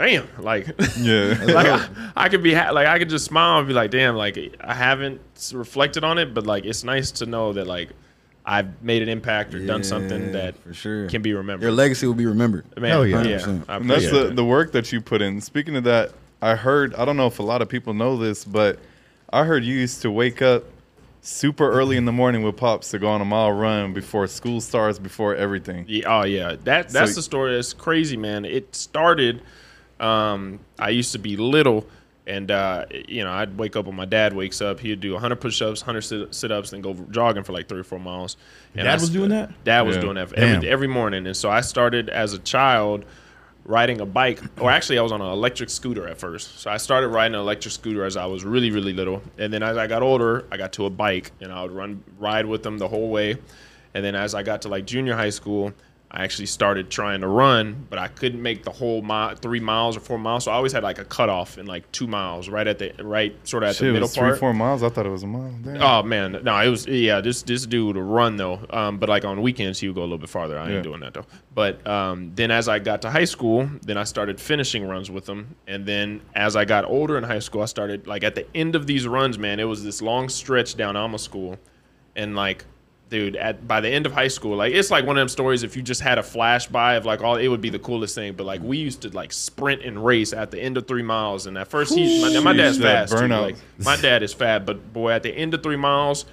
damn, 0.00 0.28
like, 0.38 0.66
yeah. 0.98 1.38
like 1.44 1.66
I, 1.66 1.88
I 2.16 2.28
could 2.28 2.42
be 2.42 2.54
ha- 2.54 2.70
like 2.70 2.86
I 2.86 2.98
could 2.98 3.08
just 3.10 3.24
smile 3.26 3.58
and 3.58 3.68
be 3.68 3.74
like, 3.74 3.90
damn, 3.90 4.16
like 4.16 4.38
I 4.60 4.74
haven't 4.74 5.20
reflected 5.52 6.04
on 6.04 6.18
it, 6.18 6.34
but 6.34 6.46
like 6.46 6.64
it's 6.64 6.84
nice 6.84 7.10
to 7.12 7.26
know 7.26 7.52
that 7.52 7.66
like 7.66 7.90
I've 8.44 8.82
made 8.82 9.02
an 9.02 9.08
impact 9.08 9.54
or 9.54 9.64
done 9.64 9.84
something 9.84 10.32
that 10.32 10.56
for 10.62 10.72
sure 10.74 11.08
can 11.08 11.22
be 11.22 11.34
remembered. 11.34 11.62
Your 11.64 11.72
legacy 11.72 12.06
will 12.06 12.14
be 12.14 12.26
remembered. 12.26 12.64
Man, 12.78 12.90
Hell 12.90 13.06
yeah. 13.06 13.22
yeah, 13.22 13.38
100%. 13.38 13.64
I 13.68 13.76
And 13.76 13.90
that's 13.90 14.10
the, 14.10 14.24
that. 14.24 14.36
the 14.36 14.44
work 14.44 14.72
that 14.72 14.90
you 14.92 15.00
put 15.00 15.20
in. 15.22 15.40
Speaking 15.40 15.76
of 15.76 15.84
that, 15.84 16.12
I 16.42 16.56
heard, 16.56 16.94
I 16.94 17.04
don't 17.04 17.16
know 17.18 17.26
if 17.26 17.38
a 17.38 17.42
lot 17.42 17.60
of 17.60 17.68
people 17.68 17.92
know 17.92 18.16
this, 18.16 18.44
but 18.44 18.78
I 19.30 19.44
heard 19.44 19.62
you 19.62 19.74
used 19.74 20.00
to 20.02 20.10
wake 20.10 20.40
up 20.40 20.64
super 21.20 21.70
early 21.70 21.98
in 21.98 22.06
the 22.06 22.12
morning 22.12 22.42
with 22.42 22.56
Pops 22.56 22.90
to 22.92 22.98
go 22.98 23.08
on 23.08 23.20
a 23.20 23.26
mile 23.26 23.52
run 23.52 23.92
before 23.92 24.26
school 24.26 24.60
starts, 24.62 24.98
before 24.98 25.36
everything. 25.36 25.84
Yeah, 25.86 26.20
oh 26.20 26.24
yeah, 26.24 26.56
that 26.64 26.88
that's 26.88 27.10
So- 27.12 27.16
the 27.16 27.22
story. 27.22 27.54
That's 27.54 27.74
crazy, 27.74 28.16
man. 28.16 28.44
It 28.46 28.74
started. 28.74 29.42
Um, 30.00 30.60
I 30.78 30.88
used 30.90 31.12
to 31.12 31.18
be 31.18 31.36
little, 31.36 31.86
and 32.26 32.50
uh, 32.50 32.86
you 33.08 33.22
know, 33.24 33.30
I'd 33.30 33.56
wake 33.58 33.76
up 33.76 33.86
when 33.86 33.96
my 33.96 34.04
dad 34.06 34.32
wakes 34.32 34.60
up. 34.60 34.80
He'd 34.80 35.00
do 35.00 35.12
100 35.12 35.36
push-ups, 35.36 35.82
100 35.82 36.00
sit- 36.00 36.34
sit-ups, 36.34 36.70
then 36.70 36.80
go 36.80 36.94
jogging 37.10 37.42
for 37.44 37.52
like 37.52 37.68
three 37.68 37.80
or 37.80 37.84
four 37.84 37.98
miles. 38.00 38.36
And 38.74 38.84
Dad 38.84 38.92
I 38.92 38.94
was 38.94 39.10
doing 39.10 39.30
that? 39.30 39.64
Dad 39.64 39.82
was 39.82 39.96
Yeah. 39.96 40.02
doing 40.02 40.14
that 40.14 40.32
every 40.32 40.68
every 40.68 40.88
morning, 40.88 41.26
and 41.26 41.36
so 41.36 41.50
I 41.50 41.60
started 41.60 42.08
as 42.08 42.32
a 42.32 42.38
child 42.38 43.04
riding 43.66 44.00
a 44.00 44.06
bike 44.06 44.40
or 44.58 44.70
actually 44.70 44.98
i 44.98 45.02
was 45.02 45.12
on 45.12 45.20
an 45.20 45.26
electric 45.30 45.68
scooter 45.68 46.08
at 46.08 46.16
first 46.16 46.58
so 46.60 46.70
i 46.70 46.78
started 46.78 47.08
riding 47.08 47.34
an 47.34 47.40
electric 47.40 47.70
scooter 47.72 48.06
as 48.06 48.16
i 48.16 48.24
was 48.24 48.42
really 48.42 48.70
really 48.70 48.94
little 48.94 49.22
and 49.36 49.52
then 49.52 49.62
as 49.62 49.76
i 49.76 49.86
got 49.86 50.00
older 50.02 50.46
i 50.50 50.56
got 50.56 50.72
to 50.72 50.86
a 50.86 50.90
bike 50.90 51.30
and 51.42 51.52
i 51.52 51.62
would 51.62 51.70
run 51.70 52.02
ride 52.18 52.46
with 52.46 52.62
them 52.62 52.78
the 52.78 52.88
whole 52.88 53.10
way 53.10 53.36
and 53.92 54.02
then 54.02 54.14
as 54.14 54.34
i 54.34 54.42
got 54.42 54.62
to 54.62 54.68
like 54.68 54.86
junior 54.86 55.14
high 55.14 55.28
school 55.28 55.74
i 56.12 56.24
actually 56.24 56.46
started 56.46 56.90
trying 56.90 57.20
to 57.20 57.26
run 57.28 57.86
but 57.88 57.98
i 57.98 58.08
couldn't 58.08 58.42
make 58.42 58.64
the 58.64 58.70
whole 58.70 59.00
mile 59.02 59.34
three 59.36 59.60
miles 59.60 59.96
or 59.96 60.00
four 60.00 60.18
miles 60.18 60.44
so 60.44 60.50
i 60.50 60.54
always 60.54 60.72
had 60.72 60.82
like 60.82 60.98
a 60.98 61.04
cutoff 61.04 61.56
in 61.58 61.66
like 61.66 61.90
two 61.92 62.06
miles 62.06 62.48
right 62.48 62.66
at 62.66 62.78
the 62.78 62.92
right 63.02 63.34
sort 63.46 63.62
of 63.62 63.70
at 63.70 63.76
Shit, 63.76 63.86
the 63.86 63.92
middle 63.92 64.08
three, 64.08 64.20
part 64.28 64.38
four 64.38 64.52
miles. 64.54 64.82
I 64.82 64.88
thought 64.88 65.06
it 65.06 65.10
was 65.10 65.22
a 65.22 65.26
mile. 65.26 65.52
Damn. 65.62 65.80
Oh 65.82 66.02
man, 66.02 66.40
no, 66.42 66.58
it 66.58 66.68
was 66.68 66.86
yeah. 66.86 67.20
This 67.20 67.42
this 67.42 67.64
dude 67.66 67.94
would 67.96 68.02
run 68.02 68.36
though, 68.36 68.60
um, 68.70 68.98
but 68.98 69.08
like 69.08 69.24
on 69.24 69.40
weekends 69.42 69.78
he 69.78 69.86
would 69.88 69.94
go 69.94 70.00
a 70.02 70.04
little 70.04 70.18
bit 70.18 70.28
farther. 70.28 70.58
I 70.58 70.68
Yeah. 70.68 70.74
ain't 70.76 70.82
doing 70.84 71.00
that 71.00 71.14
though. 71.14 71.26
But 71.54 71.86
um, 71.86 72.32
then 72.34 72.50
as 72.50 72.68
I 72.68 72.78
got 72.78 73.02
to 73.02 73.10
high 73.10 73.24
school, 73.24 73.68
then 73.82 73.96
I 73.96 74.04
started 74.04 74.40
finishing 74.40 74.86
runs 74.86 75.10
with 75.10 75.28
him, 75.28 75.54
and 75.66 75.86
then 75.86 76.20
as 76.34 76.56
I 76.56 76.64
got 76.64 76.84
older 76.84 77.16
in 77.18 77.24
high 77.24 77.38
school, 77.38 77.62
I 77.62 77.66
started 77.66 78.06
like 78.06 78.24
at 78.24 78.34
the 78.34 78.46
end 78.56 78.74
of 78.74 78.86
these 78.86 79.06
runs, 79.06 79.38
man, 79.38 79.60
it 79.60 79.64
was 79.64 79.84
this 79.84 80.02
long 80.02 80.28
stretch 80.28 80.76
down 80.76 80.96
Alma 80.96 81.18
School, 81.18 81.58
and 82.16 82.34
like. 82.34 82.64
Dude, 83.10 83.34
at 83.34 83.66
by 83.66 83.80
the 83.80 83.88
end 83.88 84.06
of 84.06 84.12
high 84.12 84.28
school, 84.28 84.56
like 84.56 84.72
it's 84.72 84.88
like 84.88 85.04
one 85.04 85.16
of 85.16 85.20
them 85.20 85.28
stories. 85.28 85.64
If 85.64 85.76
you 85.76 85.82
just 85.82 86.00
had 86.00 86.18
a 86.18 86.22
flash 86.22 86.68
by 86.68 86.94
of 86.94 87.04
like 87.04 87.20
all, 87.22 87.34
it 87.34 87.48
would 87.48 87.60
be 87.60 87.68
the 87.68 87.80
coolest 87.80 88.14
thing. 88.14 88.34
But 88.34 88.46
like 88.46 88.62
we 88.62 88.76
used 88.78 89.02
to 89.02 89.08
like 89.08 89.32
sprint 89.32 89.82
and 89.82 90.04
race 90.04 90.32
at 90.32 90.52
the 90.52 90.60
end 90.60 90.76
of 90.76 90.86
three 90.86 91.02
miles, 91.02 91.46
and 91.46 91.58
at 91.58 91.66
first 91.66 91.92
he, 91.92 92.22
my, 92.22 92.38
my 92.38 92.52
dad's 92.52 92.78
fast. 92.78 93.18
Too, 93.18 93.26
like, 93.26 93.56
my 93.78 93.96
dad 93.96 94.22
is 94.22 94.32
fat, 94.32 94.64
but 94.64 94.92
boy, 94.92 95.10
at 95.10 95.24
the 95.24 95.30
end 95.30 95.54
of 95.54 95.62
three 95.62 95.74
miles, 95.74 96.24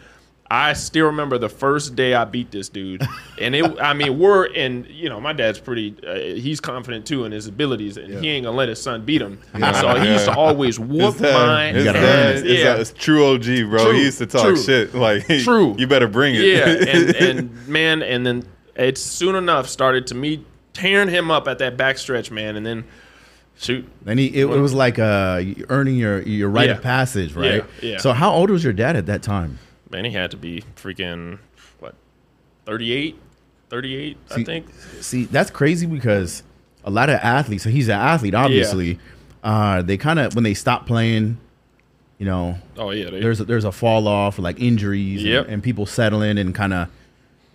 I 0.49 0.73
still 0.73 1.07
remember 1.07 1.37
the 1.37 1.49
first 1.49 1.95
day 1.97 2.13
I 2.13 2.23
beat 2.23 2.51
this 2.51 2.69
dude, 2.69 3.05
and 3.41 3.53
it. 3.53 3.81
I 3.81 3.93
mean, 3.93 4.17
we're 4.17 4.45
and 4.53 4.87
You 4.87 5.09
know, 5.09 5.19
my 5.19 5.33
dad's 5.33 5.59
pretty. 5.59 5.95
Uh, 6.07 6.15
he's 6.39 6.61
confident 6.61 7.05
too 7.05 7.25
in 7.25 7.33
his 7.33 7.47
abilities, 7.47 7.97
and 7.97 8.13
he 8.23 8.29
ain't 8.29 8.45
gonna 8.45 8.55
let 8.55 8.69
his 8.69 8.81
son 8.81 9.03
beat 9.03 9.21
him. 9.21 9.39
So 9.53 9.99
he 9.99 10.09
used 10.09 10.25
to 10.25 10.33
always 10.35 10.79
whoop 10.79 11.13
His 11.13 11.21
dad, 11.21 11.33
my 11.33 11.67
his 11.73 11.83
gotta 11.83 11.99
dad 11.99 12.35
ass. 12.37 12.43
Yeah. 12.43 12.73
a- 12.75 12.77
is 12.79 12.93
true 12.93 13.25
OG, 13.33 13.69
bro. 13.69 13.83
True, 13.85 13.91
he 13.93 14.03
used 14.03 14.19
to 14.19 14.25
talk 14.25 14.43
true. 14.45 14.57
shit 14.57 14.95
like, 14.95 15.25
True. 15.43 15.75
you 15.77 15.85
better 15.85 16.07
bring 16.07 16.35
it. 16.35 16.41
Yeah, 16.45 16.65
and, 16.69 17.15
and 17.15 17.67
man, 17.67 18.01
and 18.01 18.25
then 18.25 18.47
it 18.75 18.97
soon 18.97 19.35
enough 19.35 19.67
started 19.67 20.07
to 20.07 20.15
me 20.15 20.45
tearing 20.71 21.09
him 21.09 21.29
up 21.29 21.47
at 21.49 21.57
that 21.57 21.75
backstretch, 21.75 22.31
man, 22.31 22.55
and 22.55 22.65
then 22.65 22.85
shoot, 23.57 23.85
And 24.05 24.17
he, 24.19 24.27
it, 24.27 24.43
it 24.45 24.59
was 24.59 24.73
like 24.73 24.97
uh, 24.97 25.41
earning 25.67 25.95
your 25.97 26.21
your 26.21 26.49
rite 26.49 26.69
Yeah. 26.69 26.75
of 26.75 26.83
passage, 26.83 27.33
right? 27.33 27.65
Yeah, 27.81 27.89
yeah. 27.91 27.97
So 27.97 28.13
how 28.13 28.31
old 28.31 28.49
was 28.49 28.63
your 28.63 28.71
dad 28.73 28.95
at 28.95 29.07
that 29.07 29.21
time? 29.23 29.59
Man, 29.89 30.06
he 30.06 30.12
had 30.12 30.32
to 30.32 30.38
be 30.38 30.63
freaking 30.75 31.39
what, 31.79 31.96
38, 32.65 33.15
38, 33.70 34.17
I 34.32 34.44
think. 34.44 34.65
See, 35.01 35.25
that's 35.25 35.50
crazy 35.51 35.86
because 35.86 36.44
a 36.84 36.89
lot 36.89 37.10
of 37.10 37.15
athletes. 37.22 37.63
So 37.63 37.70
he's 37.70 37.88
an 37.89 38.00
athlete, 38.00 38.34
obviously. 38.36 38.94
Yeah. 38.94 38.98
Uh, 39.44 39.82
they 39.82 39.98
kind 39.98 40.20
of 40.20 40.36
when 40.36 40.44
they 40.44 40.53
stop 40.53 40.86
playing, 40.88 41.38
you 42.17 42.25
know, 42.25 42.58
Oh 42.77 42.89
yeah, 42.91 43.10
they, 43.10 43.20
there's 43.22 43.39
a, 43.39 43.46
there's 43.46 43.65
a 43.65 43.72
fall 43.72 44.08
off, 44.08 44.39
like 44.39 44.60
injuries, 44.60 45.22
and- 45.22 45.32
Yep. 45.32 45.46
and, 45.50 45.63
people 45.63 45.86
settling 45.86 46.38
and 46.38 46.53
kind 46.56 46.74
of, 46.74 46.89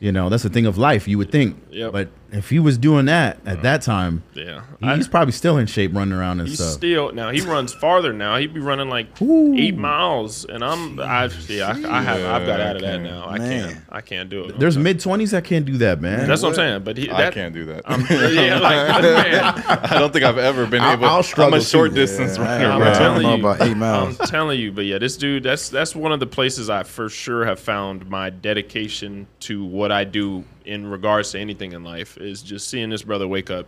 you 0.01 0.13
know, 0.13 0.29
that's 0.29 0.43
the 0.43 0.49
thing 0.51 0.67
of 0.67 0.79
life. 0.79 1.07
You 1.09 1.19
would 1.19 1.31
think, 1.33 1.57
Yep. 1.71 1.93
but 1.93 2.09
if 2.33 2.49
he 2.51 2.59
was 2.59 2.79
doing 2.79 3.05
that 3.07 3.39
at 3.47 3.59
uh, 3.59 3.63
that 3.63 3.83
time, 3.83 4.23
yeah. 4.35 4.63
he's 4.97 5.07
probably 5.07 5.33
still 5.33 5.59
in 5.59 5.67
shape, 5.67 5.95
running 5.95 6.15
around 6.15 6.41
and 6.41 6.49
He's 6.49 6.59
stuff. 6.59 6.73
still 6.73 7.13
now 7.13 7.31
he 7.31 7.41
runs 7.43 7.73
farther 7.75 8.13
now. 8.13 8.37
He'd 8.37 8.55
be 8.55 8.61
running 8.61 8.89
like 8.89 9.21
Ooh. 9.21 9.55
eight 9.55 9.77
miles, 9.77 10.45
and 10.47 10.65
I'm 10.65 10.99
I 10.99 11.27
yeah 11.49 11.69
I, 11.69 11.99
I 11.99 12.03
have 12.03 12.25
I've 12.25 12.47
got 12.47 12.61
out 12.61 12.77
of 12.77 12.83
that 12.83 13.01
can't. 13.01 13.03
now. 13.03 13.27
I 13.27 13.39
Man. 13.39 13.69
can't 13.75 13.85
I 13.91 14.01
can't 14.01 14.31
do 14.31 14.45
it. 14.45 14.59
There's 14.59 14.79
mid 14.79 14.99
twenties 15.01 15.33
that 15.33 15.45
can't 15.45 15.65
do 15.67 15.77
that, 15.79 16.01
man. 16.01 16.27
that's 16.27 16.43
what 16.43 16.49
I'm 16.51 16.55
saying. 16.55 16.83
But 16.85 16.97
he, 16.97 17.11
I 17.11 17.31
can't 17.31 17.53
do 17.55 17.67
that. 17.67 17.83
I'm, 17.85 18.01
yeah, 18.11 18.59
like 18.59 19.83
I 19.93 19.99
don't 19.99 20.13
think 20.13 20.25
I've 20.25 20.39
ever 20.39 20.67
been 20.67 20.81
I'll- 20.83 20.93
able. 20.95 21.05
I'll 21.05 21.25
I'm 21.39 21.55
a 21.55 21.61
short 21.61 21.91
too. 21.91 21.97
distance 21.97 22.39
Yeah, 22.39 22.45
runner, 22.45 22.67
I- 22.67 22.71
I'm 22.73 22.79
bro. 22.81 22.87
I 22.89 22.91
don't 22.93 22.99
telling 22.99 23.23
know 23.23 23.35
you, 23.35 23.41
about 23.47 23.61
eight 23.67 23.77
miles. 23.77 24.21
I'm 24.21 24.27
telling 24.27 24.59
you, 24.61 24.73
but 24.73 24.85
yeah, 24.87 24.99
this 24.99 25.17
dude, 25.17 25.43
that's 25.43 25.69
that's 25.69 25.95
one 25.95 26.13
of 26.13 26.21
the 26.21 26.27
places 26.27 26.71
I 26.71 26.83
for 26.85 27.09
sure 27.09 27.45
have 27.45 27.61
found 27.61 28.09
my 28.09 28.31
dedication 28.31 29.27
to 29.41 29.65
what 29.65 29.93
I 29.93 30.05
do 30.05 30.45
in 30.65 30.87
regards 30.87 31.31
to 31.33 31.39
anything 31.39 31.73
in 31.73 31.85
life 31.85 32.17
is 32.19 32.43
just 32.43 32.69
seeing 32.69 32.91
this 32.91 33.03
brother 33.03 33.27
wake 33.29 33.51
up 33.51 33.67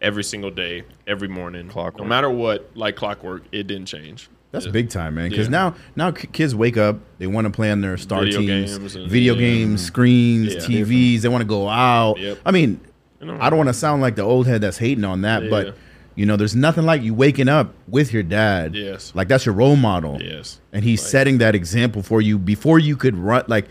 every 0.00 0.24
single 0.24 0.50
day, 0.50 0.82
every 1.06 1.28
morning, 1.28 1.68
Clockwork. 1.68 2.02
no 2.02 2.08
matter 2.08 2.28
what, 2.30 2.70
like 2.74 2.96
clockwork, 2.96 3.42
it 3.52 3.66
didn't 3.66 3.86
change. 3.86 4.28
That's 4.52 4.66
Yeah. 4.66 4.72
big 4.72 4.90
time, 4.90 5.14
man. 5.16 5.30
Because 5.30 5.46
Yeah. 5.46 5.50
now, 5.52 5.74
now 5.96 6.10
kids 6.10 6.54
wake 6.54 6.76
up, 6.76 6.98
they 7.18 7.26
want 7.26 7.46
to 7.46 7.50
play 7.50 7.70
on 7.70 7.80
their 7.80 7.96
star 7.96 8.20
Video 8.24 8.40
teams, 8.40 8.78
games 8.78 8.94
and- 8.96 9.10
video 9.10 9.34
yeah. 9.34 9.40
games, 9.40 9.82
screens. 9.84 10.54
TVs. 10.66 11.22
They 11.22 11.28
want 11.28 11.42
to 11.42 11.46
go 11.48 11.68
out. 11.68 12.18
Yep. 12.18 12.38
I 12.44 12.50
mean, 12.52 12.80
You 13.20 13.28
know, 13.28 13.38
I 13.40 13.48
don't 13.48 13.56
want 13.56 13.68
to 13.70 13.74
sound 13.74 14.02
like 14.02 14.14
the 14.16 14.22
old 14.22 14.46
head 14.46 14.60
that's 14.60 14.76
hating 14.76 15.04
on 15.04 15.22
that, 15.22 15.48
but 15.48 15.74
you 16.16 16.26
know, 16.26 16.36
there's 16.36 16.54
nothing 16.54 16.84
like 16.84 17.02
you 17.02 17.12
waking 17.14 17.48
up 17.48 17.72
with 17.88 18.12
your 18.12 18.22
dad. 18.22 18.74
Yes. 18.74 19.12
like 19.14 19.26
that's 19.28 19.46
your 19.46 19.54
role 19.54 19.76
model. 19.76 20.18
Yes. 20.22 20.60
and 20.72 20.84
he's 20.84 21.00
setting 21.02 21.38
that 21.38 21.54
example 21.54 22.02
for 22.02 22.20
you 22.20 22.38
before 22.38 22.78
you 22.78 22.94
could 22.96 23.16
run. 23.16 23.42
Like 23.48 23.66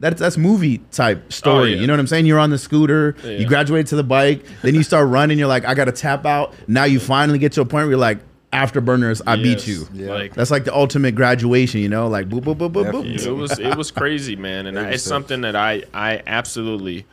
that's 0.00 0.18
that's 0.20 0.36
movie 0.36 0.78
type 0.90 1.32
story. 1.32 1.60
Oh, 1.60 1.64
yeah. 1.74 1.80
You 1.80 1.86
know 1.86 1.92
what 1.92 2.00
I'm 2.00 2.06
saying? 2.08 2.26
You're 2.26 2.38
on 2.40 2.50
the 2.50 2.58
scooter, 2.58 3.14
Yeah. 3.22 3.30
you 3.32 3.46
graduate 3.46 3.86
to 3.88 3.96
the 3.96 4.02
bike, 4.02 4.44
then 4.62 4.74
you 4.74 4.82
start 4.82 5.08
running. 5.08 5.38
You're 5.38 5.46
like, 5.46 5.64
I 5.64 5.74
got 5.74 5.84
to 5.84 5.92
tap 5.92 6.26
out. 6.26 6.54
Now 6.66 6.84
you 6.84 6.98
finally 6.98 7.38
get 7.38 7.52
to 7.52 7.60
a 7.60 7.64
point 7.64 7.84
where 7.84 7.90
you're 7.90 7.98
like, 7.98 8.18
afterburners, 8.52 9.22
I 9.26 9.36
beat 9.36 9.66
you. 9.66 9.86
Yeah. 9.92 10.12
Like, 10.12 10.34
That's 10.34 10.50
like 10.50 10.64
the 10.64 10.74
ultimate 10.74 11.14
graduation, 11.14 11.80
you 11.80 11.88
know, 11.88 12.08
like 12.08 12.28
boop 12.28 12.40
boop 12.42 12.56
boop 12.56 12.72
boop 12.72 12.84
Definitely. 12.84 13.16
boop. 13.16 13.26
it 13.26 13.32
was 13.32 13.58
it 13.58 13.76
was 13.76 13.90
crazy, 13.90 14.34
man, 14.36 14.66
and 14.66 14.78
I, 14.78 14.90
it's 14.90 15.02
something 15.04 15.42
that 15.42 15.54
I 15.56 15.84
I 15.94 16.22
absolutely 16.26 17.06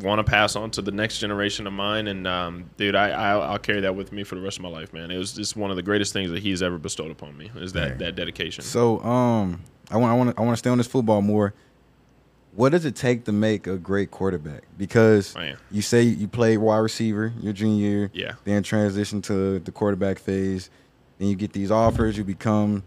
want 0.00 0.18
to 0.18 0.24
pass 0.24 0.56
on 0.56 0.70
to 0.70 0.80
the 0.80 0.90
next 0.90 1.18
generation 1.18 1.66
of 1.66 1.72
mine. 1.74 2.08
And 2.08 2.26
um, 2.26 2.70
dude, 2.78 2.94
I 2.96 3.10
I'll, 3.10 3.42
I'll 3.42 3.58
carry 3.58 3.82
that 3.82 3.94
with 3.94 4.10
me 4.10 4.24
for 4.24 4.34
the 4.36 4.40
rest 4.40 4.56
of 4.56 4.62
my 4.62 4.70
life, 4.70 4.92
man. 4.92 5.10
It 5.10 5.18
was 5.18 5.34
just 5.34 5.54
one 5.56 5.70
of 5.70 5.76
the 5.76 5.82
greatest 5.82 6.12
things 6.14 6.30
that 6.30 6.42
he's 6.42 6.62
ever 6.62 6.78
bestowed 6.78 7.10
upon 7.10 7.36
me 7.36 7.50
is 7.56 7.74
that 7.74 7.90
Right. 7.90 7.98
that 7.98 8.16
dedication. 8.16 8.64
So, 8.64 9.00
um, 9.04 9.60
I 9.90 9.98
want, 9.98 10.12
I 10.12 10.16
want, 10.16 10.38
I 10.38 10.42
want 10.42 10.52
to 10.54 10.56
stay 10.56 10.70
on 10.70 10.78
this 10.78 10.86
football 10.86 11.20
more. 11.20 11.52
What 12.54 12.72
does 12.72 12.84
it 12.84 12.94
take 12.94 13.24
to 13.24 13.32
make 13.32 13.66
a 13.66 13.76
great 13.76 14.10
quarterback? 14.10 14.62
Because 14.76 15.34
you 15.70 15.80
say 15.82 16.02
you 16.02 16.28
played 16.28 16.58
wide 16.58 16.78
receiver 16.78 17.32
your 17.40 17.52
junior 17.52 17.88
year, 17.88 18.10
Yeah. 18.12 18.32
then 18.44 18.62
transition 18.62 19.22
to 19.22 19.58
the 19.60 19.72
quarterback 19.72 20.18
phase, 20.18 20.68
then 21.18 21.28
you 21.28 21.34
get 21.36 21.52
these 21.52 21.70
offers, 21.70 22.16
you 22.18 22.24
become 22.24 22.82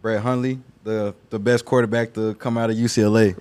Brett 0.00 0.22
Hundley, 0.22 0.60
the 0.84 1.14
the 1.30 1.38
best 1.38 1.64
quarterback 1.64 2.14
to 2.14 2.34
come 2.34 2.56
out 2.56 2.70
of 2.70 2.76
UCLA. 2.76 3.36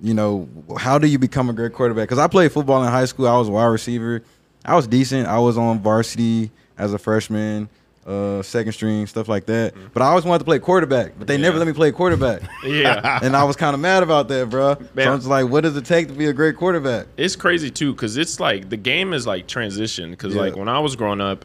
You 0.00 0.14
know, 0.14 0.48
how 0.78 0.98
do 0.98 1.06
you 1.06 1.18
become 1.18 1.48
a 1.48 1.52
great 1.52 1.72
quarterback? 1.72 2.08
Because 2.08 2.18
I 2.18 2.26
played 2.26 2.50
football 2.50 2.82
in 2.82 2.90
high 2.90 3.04
school. 3.04 3.28
I 3.28 3.36
was 3.38 3.48
a 3.48 3.52
wide 3.52 3.66
receiver. 3.66 4.22
I 4.64 4.74
was 4.74 4.86
decent. 4.88 5.28
I 5.28 5.38
was 5.38 5.56
on 5.56 5.78
varsity 5.80 6.50
as 6.76 6.92
a 6.92 6.98
freshman, 6.98 7.68
uh, 8.06 8.42
second 8.42 8.72
string, 8.72 9.06
stuff 9.06 9.28
like 9.28 9.46
that. 9.46 9.74
But 9.92 10.02
I 10.02 10.06
always 10.06 10.24
wanted 10.24 10.40
to 10.40 10.44
play 10.44 10.58
quarterback, 10.58 11.12
but 11.18 11.28
they 11.28 11.36
never 11.38 11.58
let 11.58 11.66
me 11.66 11.72
play 11.72 11.92
quarterback. 11.92 12.42
yeah. 12.64 13.20
and 13.22 13.36
I 13.36 13.44
was 13.44 13.56
kind 13.56 13.74
of 13.74 13.80
mad 13.80 14.02
about 14.02 14.28
that, 14.28 14.50
bro. 14.50 14.74
Man. 14.94 15.04
So 15.06 15.12
I'm 15.12 15.18
just 15.18 15.28
like, 15.28 15.48
what 15.48 15.62
does 15.62 15.76
it 15.76 15.84
take 15.84 16.08
to 16.08 16.14
be 16.14 16.26
a 16.26 16.32
great 16.32 16.56
quarterback? 16.56 17.06
it's 17.16 17.36
crazy 17.36 17.70
too 17.70 17.92
because 17.92 18.16
it's 18.16 18.40
like 18.40 18.68
the 18.68 18.76
game 18.76 19.12
is 19.12 19.26
like 19.26 19.46
transition 19.46 20.10
because 20.10 20.34
Yeah. 20.34 20.40
like 20.42 20.56
when 20.56 20.68
i 20.68 20.78
was 20.78 20.96
growing 20.96 21.20
up 21.20 21.44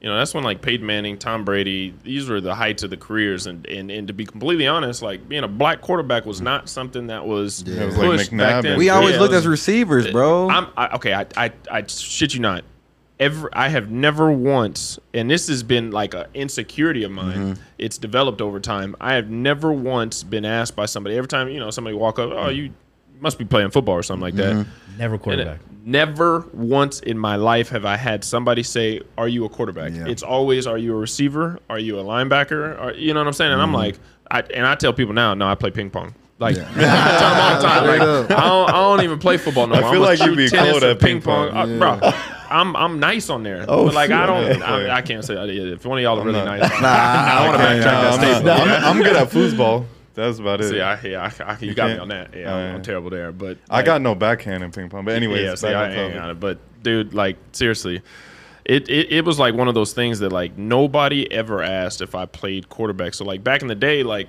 you 0.00 0.08
know 0.08 0.16
that's 0.16 0.34
when 0.34 0.44
like 0.44 0.60
peyton 0.62 0.86
manning 0.86 1.16
tom 1.18 1.44
brady 1.44 1.94
these 2.04 2.28
were 2.28 2.40
the 2.40 2.54
heights 2.54 2.82
of 2.82 2.90
the 2.90 2.96
careers 2.96 3.46
and 3.46 3.66
and, 3.66 3.90
and 3.90 4.06
to 4.08 4.12
be 4.14 4.24
completely 4.26 4.66
honest 4.66 5.02
like 5.02 5.26
being 5.28 5.42
a 5.42 5.48
black 5.48 5.80
quarterback 5.80 6.26
was 6.26 6.40
not 6.40 6.68
something 6.68 7.06
that 7.08 7.26
was 7.26 7.64
Yeah. 7.66 7.82
It 7.82 7.86
was 7.86 7.96
like 7.96 8.06
pushed 8.18 8.36
back 8.36 8.62
then. 8.62 8.78
We 8.78 8.90
always 8.90 9.14
Yeah, 9.14 9.20
looked 9.20 9.34
it 9.34 9.38
as 9.38 9.46
receivers, 9.46 10.10
bro. 10.10 10.48
I'm 10.50 10.66
I, 10.76 10.94
okay. 10.96 11.14
I, 11.14 11.26
I 11.36 11.52
I 11.70 11.84
shit 11.86 12.34
you 12.34 12.40
not. 12.40 12.62
Ever 13.18 13.48
I 13.54 13.68
have 13.70 13.90
never 13.90 14.30
once, 14.30 14.98
and 15.14 15.30
this 15.30 15.48
has 15.48 15.62
been 15.62 15.90
like 15.90 16.12
an 16.12 16.26
insecurity 16.34 17.02
of 17.02 17.10
mine. 17.10 17.38
Mm-hmm. 17.54 17.62
It's 17.78 17.96
developed 17.96 18.42
over 18.42 18.60
time. 18.60 18.94
I 19.00 19.14
have 19.14 19.30
never 19.30 19.72
once 19.72 20.22
been 20.22 20.44
asked 20.44 20.76
by 20.76 20.84
somebody. 20.84 21.16
Every 21.16 21.28
time 21.28 21.48
you 21.48 21.58
know 21.58 21.70
somebody 21.70 21.96
walk 21.96 22.18
up, 22.18 22.30
oh 22.32 22.48
you 22.50 22.74
must 23.20 23.38
be 23.38 23.46
playing 23.46 23.70
football 23.70 23.94
or 23.94 24.02
something 24.02 24.20
like 24.20 24.34
Mm-hmm. 24.34 24.58
that. 24.58 24.66
Never 24.98 25.14
And 25.14 25.22
quarterback. 25.22 25.60
never 25.84 26.40
once 26.52 27.00
in 27.00 27.18
my 27.18 27.36
life 27.36 27.70
have 27.70 27.86
I 27.86 27.96
had 27.96 28.22
somebody 28.22 28.62
say, 28.62 29.00
"Are 29.16 29.28
you 29.28 29.46
a 29.46 29.48
quarterback?" 29.48 29.94
Yeah. 29.94 30.06
It's 30.08 30.22
always, 30.22 30.66
"Are 30.66 30.76
you 30.76 30.92
a 30.94 30.98
receiver? 30.98 31.58
Are 31.70 31.78
you 31.78 31.98
a 31.98 32.04
linebacker?" 32.04 32.78
Or 32.82 32.92
you 32.92 33.14
know 33.14 33.20
what 33.20 33.26
I'm 33.28 33.32
saying? 33.32 33.52
And 33.52 33.60
Mm-hmm. 33.62 33.74
I'm 33.76 33.82
like, 33.82 33.98
I 34.30 34.40
and 34.54 34.66
I 34.66 34.74
tell 34.74 34.92
people 34.92 35.14
now, 35.14 35.32
no, 35.32 35.48
I 35.48 35.54
play 35.54 35.70
ping 35.70 35.88
pong. 35.88 36.14
Like 36.38 36.56
I 36.60 36.62
tell 36.64 37.30
them 37.30 37.40
all 37.40 37.60
the 37.62 37.66
time, 37.66 37.86
like. 37.86 38.00
I 38.30 38.46
don't, 38.46 38.68
I 38.68 38.72
don't 38.72 39.02
even 39.04 39.18
play 39.18 39.38
football 39.38 39.66
no 39.66 39.74
I 39.76 39.80
feel 39.80 39.92
I'm 39.92 40.00
like 40.00 40.18
like 40.20 40.28
you'd 40.28 40.36
be 40.36 40.48
tennis 40.50 40.72
cold 40.72 40.82
at 40.82 41.00
ping 41.00 41.14
ping 41.16 41.22
pong, 41.22 41.50
pong. 41.50 41.80
Uh, 41.82 41.98
bro. 41.98 42.10
I'm 42.50 42.74
I'm 42.76 43.00
nice 43.00 43.28
on 43.30 43.42
there, 43.42 43.64
Oh, 43.68 43.86
but 43.86 43.94
like 43.94 44.10
I 44.10 44.26
don't. 44.26 44.62
I, 44.62 44.96
I 44.96 45.02
can't 45.02 45.24
say 45.24 45.36
uh, 45.36 45.46
that. 45.46 45.54
If 45.72 45.84
one 45.86 45.98
of 45.98 46.02
y'all 46.02 46.18
are 46.20 46.24
really 46.24 46.38
not- 46.44 46.58
nice, 46.60 46.80
Nah, 46.80 46.88
I 46.88 47.46
want 47.48 47.58
to 47.60 47.64
I 47.64 47.66
can't. 47.68 47.80
backtrack 47.80 47.84
that 47.84 48.12
I'm, 48.12 48.20
statement. 48.20 48.58
I'm, 48.58 48.84
I'm 48.96 49.02
good 49.02 49.16
at 49.16 49.28
foosball. 49.30 49.86
That's 50.14 50.38
about 50.38 50.60
it. 50.62 50.70
See, 50.70 50.80
I, 50.80 50.98
yeah, 51.02 51.30
I, 51.40 51.44
I, 51.52 51.58
you 51.60 51.74
got 51.74 51.90
me 51.90 51.98
on 51.98 52.08
that. 52.08 52.34
Yeah, 52.34 52.50
Oh, 52.54 52.56
I'm, 52.56 52.82
terrible 52.82 53.10
there, 53.10 53.32
but 53.32 53.58
I 53.68 53.82
got 53.82 54.00
no 54.00 54.14
backhand 54.14 54.64
in 54.64 54.72
ping 54.72 54.88
pong. 54.88 55.04
But 55.04 55.14
anyways, 55.14 55.42
yeah, 55.42 55.54
see, 55.56 55.68
I 55.68 55.84
on 55.84 55.90
ain't 55.90 56.00
topic. 56.00 56.14
got 56.14 56.30
it. 56.30 56.40
But 56.40 56.82
dude, 56.82 57.12
like 57.12 57.36
seriously, 57.52 58.00
it, 58.64 58.88
it 58.88 59.12
it 59.12 59.24
was 59.26 59.38
like 59.38 59.54
one 59.54 59.68
of 59.68 59.74
those 59.74 59.92
things 59.92 60.20
that 60.20 60.32
like 60.32 60.56
nobody 60.56 61.30
ever 61.30 61.62
asked 61.62 62.00
if 62.00 62.14
I 62.14 62.24
played 62.24 62.68
quarterback. 62.70 63.12
So 63.12 63.24
like 63.26 63.44
back 63.44 63.60
in 63.60 63.68
the 63.68 63.74
day, 63.74 64.02
like 64.02 64.28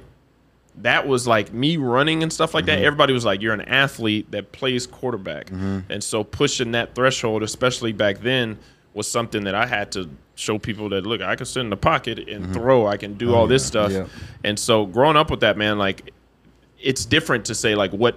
that 0.81 1.07
was 1.07 1.25
like 1.27 1.51
me 1.53 1.77
running 1.77 2.21
and 2.23 2.31
stuff 2.31 2.53
like 2.53 2.65
Mm-hmm. 2.65 2.79
that. 2.79 2.85
Everybody 2.85 3.13
was 3.13 3.25
like, 3.25 3.41
"You're 3.41 3.53
an 3.53 3.61
athlete 3.61 4.31
that 4.31 4.51
plays 4.51 4.85
quarterback," 4.87 5.47
Mm-hmm. 5.47 5.79
and 5.91 6.03
so 6.03 6.23
pushing 6.23 6.71
that 6.73 6.93
threshold, 6.95 7.43
especially 7.43 7.93
back 7.93 8.19
then, 8.19 8.57
was 8.93 9.09
something 9.09 9.43
that 9.45 9.55
I 9.55 9.65
had 9.65 9.91
to 9.93 10.09
show 10.35 10.59
people 10.59 10.89
that 10.89 11.05
look, 11.05 11.21
I 11.21 11.35
can 11.35 11.45
sit 11.47 11.61
in 11.61 11.69
the 11.69 11.77
pocket 11.77 12.19
and 12.29 12.43
Mm-hmm. 12.45 12.53
throw. 12.53 12.85
I 12.87 12.97
can 12.97 13.15
do 13.15 13.33
all 13.33 13.47
this 13.47 13.65
stuff. 13.65 13.91
Yeah. 13.91 14.05
And 14.43 14.59
so 14.59 14.85
growing 14.85 15.17
up 15.17 15.31
with 15.31 15.39
that, 15.39 15.57
man, 15.57 15.77
like 15.79 16.11
it's 16.79 17.05
different 17.05 17.45
to 17.45 17.55
say 17.55 17.73
like 17.75 17.91
what 17.91 18.15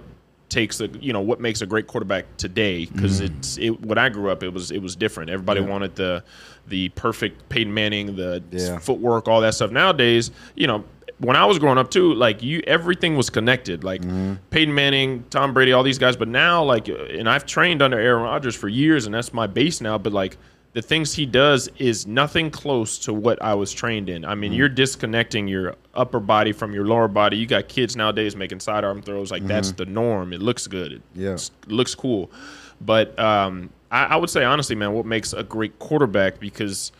takes 0.49 0.81
a 0.81 0.87
you 0.99 1.13
know 1.13 1.21
what 1.21 1.39
makes 1.39 1.61
a 1.61 1.65
great 1.65 1.87
quarterback 1.87 2.25
today 2.35 2.85
because 2.85 3.21
it's 3.21 3.57
it 3.57 3.69
when 3.85 3.97
I 3.97 4.09
grew 4.09 4.29
up 4.29 4.43
it 4.43 4.49
was 4.53 4.69
it 4.69 4.81
was 4.81 4.95
different. 4.95 5.29
Everybody 5.29 5.61
Mm-hmm. 5.61 5.67
Yeah. 5.67 5.73
wanted 5.73 5.95
the 5.95 6.23
the 6.67 6.89
perfect 6.89 7.49
Peyton 7.49 7.73
Manning, 7.73 8.15
the 8.15 8.43
Yeah. 8.51 8.77
footwork, 8.77 9.27
all 9.27 9.41
that 9.41 9.55
stuff. 9.55 9.71
Nowadays, 9.71 10.29
you 10.55 10.67
know, 10.67 10.83
when 11.21 11.35
I 11.35 11.45
was 11.45 11.59
growing 11.59 11.77
up 11.77 11.89
too, 11.91 12.13
like 12.13 12.41
you 12.43 12.61
everything 12.67 13.15
was 13.15 13.29
connected. 13.29 13.83
Like 13.83 14.01
Mm-hmm. 14.01 14.33
Peyton 14.49 14.73
Manning, 14.73 15.23
Tom 15.29 15.53
Brady, 15.53 15.71
all 15.73 15.83
these 15.83 15.99
guys. 15.99 16.15
But 16.17 16.27
now, 16.27 16.63
like, 16.63 16.87
and 16.87 17.29
I've 17.29 17.45
trained 17.45 17.81
under 17.81 17.99
Aaron 17.99 18.23
Rodgers 18.23 18.55
for 18.55 18.67
years, 18.67 19.05
and 19.05 19.13
that's 19.15 19.33
my 19.33 19.47
base 19.47 19.81
now. 19.81 19.97
But 19.97 20.13
like 20.13 20.37
the 20.73 20.81
things 20.81 21.13
he 21.13 21.25
does 21.25 21.67
is 21.77 22.07
nothing 22.07 22.49
close 22.49 22.97
to 22.99 23.13
what 23.13 23.41
I 23.41 23.53
was 23.55 23.71
trained 23.73 24.09
in. 24.09 24.23
I 24.23 24.31
Mm-hmm. 24.31 24.39
mean, 24.39 24.53
you're 24.53 24.69
disconnecting 24.69 25.47
your 25.47 25.75
upper 25.93 26.19
body 26.21 26.53
from 26.53 26.73
your 26.73 26.85
lower 26.85 27.07
body. 27.09 27.37
You 27.37 27.45
got 27.45 27.67
kids 27.67 27.95
nowadays 27.95 28.35
making 28.35 28.61
sidearm 28.61 29.01
throws. 29.01 29.31
Like 29.31 29.45
that's 29.45 29.71
the 29.73 29.85
norm. 29.85 30.31
It 30.33 30.41
looks 30.41 30.67
good. 30.67 30.91
It 30.93 31.01
Mm-hmm. 31.15 31.21
Yeah. 31.21 31.75
looks 31.75 31.93
cool. 31.93 32.31
But 32.79 33.17
um, 33.19 33.69
I, 33.91 34.05
I 34.05 34.15
would 34.15 34.29
say 34.29 34.43
honestly, 34.43 34.75
man, 34.75 34.93
what 34.93 35.05
makes 35.05 35.33
a 35.33 35.43
great 35.43 35.77
quarterback 35.77 36.39
because 36.39 36.91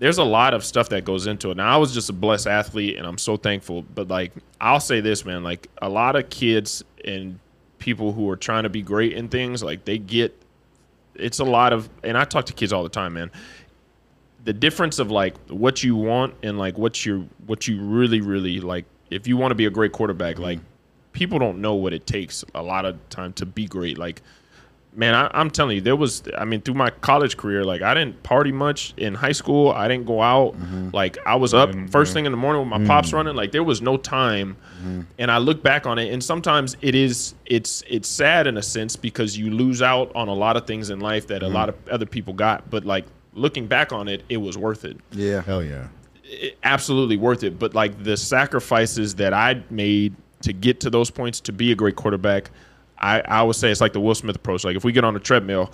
there's 0.00 0.16
a 0.16 0.24
lot 0.24 0.54
of 0.54 0.64
stuff 0.64 0.88
that 0.88 1.04
goes 1.04 1.26
into 1.26 1.50
it. 1.50 1.58
Now 1.58 1.72
I 1.72 1.76
was 1.76 1.92
just 1.92 2.08
a 2.08 2.14
blessed 2.14 2.46
athlete 2.46 2.96
and 2.96 3.06
I'm 3.06 3.18
so 3.18 3.36
thankful. 3.36 3.82
But 3.82 4.08
like 4.08 4.32
I'll 4.60 4.80
say 4.80 5.00
this, 5.00 5.24
man, 5.26 5.44
like 5.44 5.68
a 5.80 5.88
lot 5.88 6.16
of 6.16 6.30
kids 6.30 6.82
and 7.04 7.38
people 7.78 8.12
who 8.12 8.28
are 8.30 8.36
trying 8.36 8.64
to 8.64 8.70
be 8.70 8.80
great 8.80 9.12
in 9.12 9.28
things, 9.28 9.62
like 9.62 9.84
they 9.84 9.98
get 9.98 10.34
it's 11.14 11.38
a 11.38 11.44
lot 11.44 11.74
of 11.74 11.88
and 12.02 12.16
I 12.16 12.24
talk 12.24 12.46
to 12.46 12.54
kids 12.54 12.72
all 12.72 12.82
the 12.82 12.88
time, 12.88 13.12
man. 13.12 13.30
The 14.44 14.54
difference 14.54 14.98
of 14.98 15.10
like 15.10 15.36
what 15.48 15.84
you 15.84 15.96
want 15.96 16.34
and 16.42 16.58
like 16.58 16.78
what 16.78 17.04
you 17.04 17.28
what 17.46 17.68
you 17.68 17.82
really, 17.82 18.22
really 18.22 18.58
like 18.58 18.86
if 19.10 19.28
you 19.28 19.36
want 19.36 19.50
to 19.50 19.54
be 19.54 19.66
a 19.66 19.70
great 19.70 19.92
quarterback, 19.92 20.36
mm-hmm. 20.36 20.44
like 20.44 20.58
people 21.12 21.38
don't 21.38 21.60
know 21.60 21.74
what 21.74 21.92
it 21.92 22.06
takes 22.06 22.42
a 22.54 22.62
lot 22.62 22.86
of 22.86 22.96
time 23.10 23.34
to 23.34 23.44
be 23.44 23.66
great. 23.66 23.98
Like 23.98 24.22
man, 24.94 25.14
I, 25.14 25.30
I'm 25.32 25.50
telling 25.50 25.76
you, 25.76 25.80
there 25.80 25.96
was, 25.96 26.22
I 26.36 26.44
mean, 26.44 26.60
through 26.60 26.74
my 26.74 26.90
college 26.90 27.36
career, 27.36 27.64
like 27.64 27.82
I 27.82 27.94
didn't 27.94 28.22
party 28.22 28.52
much 28.52 28.92
in 28.96 29.14
high 29.14 29.32
school. 29.32 29.70
I 29.70 29.88
didn't 29.88 30.06
go 30.06 30.20
out. 30.20 30.54
Mm-hmm. 30.54 30.90
Like 30.92 31.18
I 31.26 31.36
was 31.36 31.54
up 31.54 31.70
And, 31.70 31.90
first 31.90 32.12
thing 32.12 32.26
in 32.26 32.32
the 32.32 32.38
morning 32.38 32.60
with 32.62 32.68
my 32.68 32.78
mm-hmm. 32.78 32.86
pops 32.86 33.12
running. 33.12 33.36
Like 33.36 33.52
there 33.52 33.64
was 33.64 33.80
no 33.80 33.96
time. 33.96 34.56
And 35.18 35.30
I 35.30 35.38
look 35.38 35.62
back 35.62 35.86
on 35.86 35.98
it, 35.98 36.10
and 36.10 36.24
sometimes 36.24 36.76
it 36.80 36.94
is, 36.94 37.34
it's, 37.44 37.84
it's 37.86 38.08
sad 38.08 38.46
in 38.46 38.56
a 38.56 38.62
sense 38.62 38.96
because 38.96 39.36
you 39.36 39.50
lose 39.50 39.82
out 39.82 40.10
on 40.14 40.28
a 40.28 40.34
lot 40.34 40.56
of 40.56 40.66
things 40.66 40.88
in 40.88 41.00
life 41.00 41.26
that 41.26 41.42
a 41.42 41.48
lot 41.48 41.68
of 41.68 41.76
other 41.88 42.06
people 42.06 42.32
got. 42.32 42.70
But 42.70 42.86
like 42.86 43.04
looking 43.34 43.66
back 43.66 43.92
on 43.92 44.08
it, 44.08 44.22
it 44.28 44.38
was 44.38 44.56
worth 44.56 44.84
it 44.84 44.96
yeah. 45.12 45.42
Hell 45.42 45.62
yeah. 45.62 45.88
it- 46.24 46.58
absolutely 46.62 47.16
worth 47.16 47.42
it. 47.42 47.58
But 47.58 47.74
like 47.74 48.02
the 48.02 48.16
sacrifices 48.16 49.16
that 49.16 49.34
I 49.34 49.62
made 49.70 50.14
to 50.42 50.52
get 50.52 50.80
to 50.80 50.90
those 50.90 51.10
points 51.10 51.40
to 51.40 51.52
be 51.52 51.72
a 51.72 51.74
great 51.74 51.96
quarterback, 51.96 52.50
I, 53.00 53.20
I 53.20 53.42
would 53.42 53.56
say 53.56 53.70
it's 53.70 53.80
like 53.80 53.92
the 53.92 54.00
Will 54.00 54.14
Smith 54.14 54.36
approach. 54.36 54.64
Like 54.64 54.76
if 54.76 54.84
we 54.84 54.92
get 54.92 55.04
on 55.04 55.16
a 55.16 55.20
treadmill, 55.20 55.72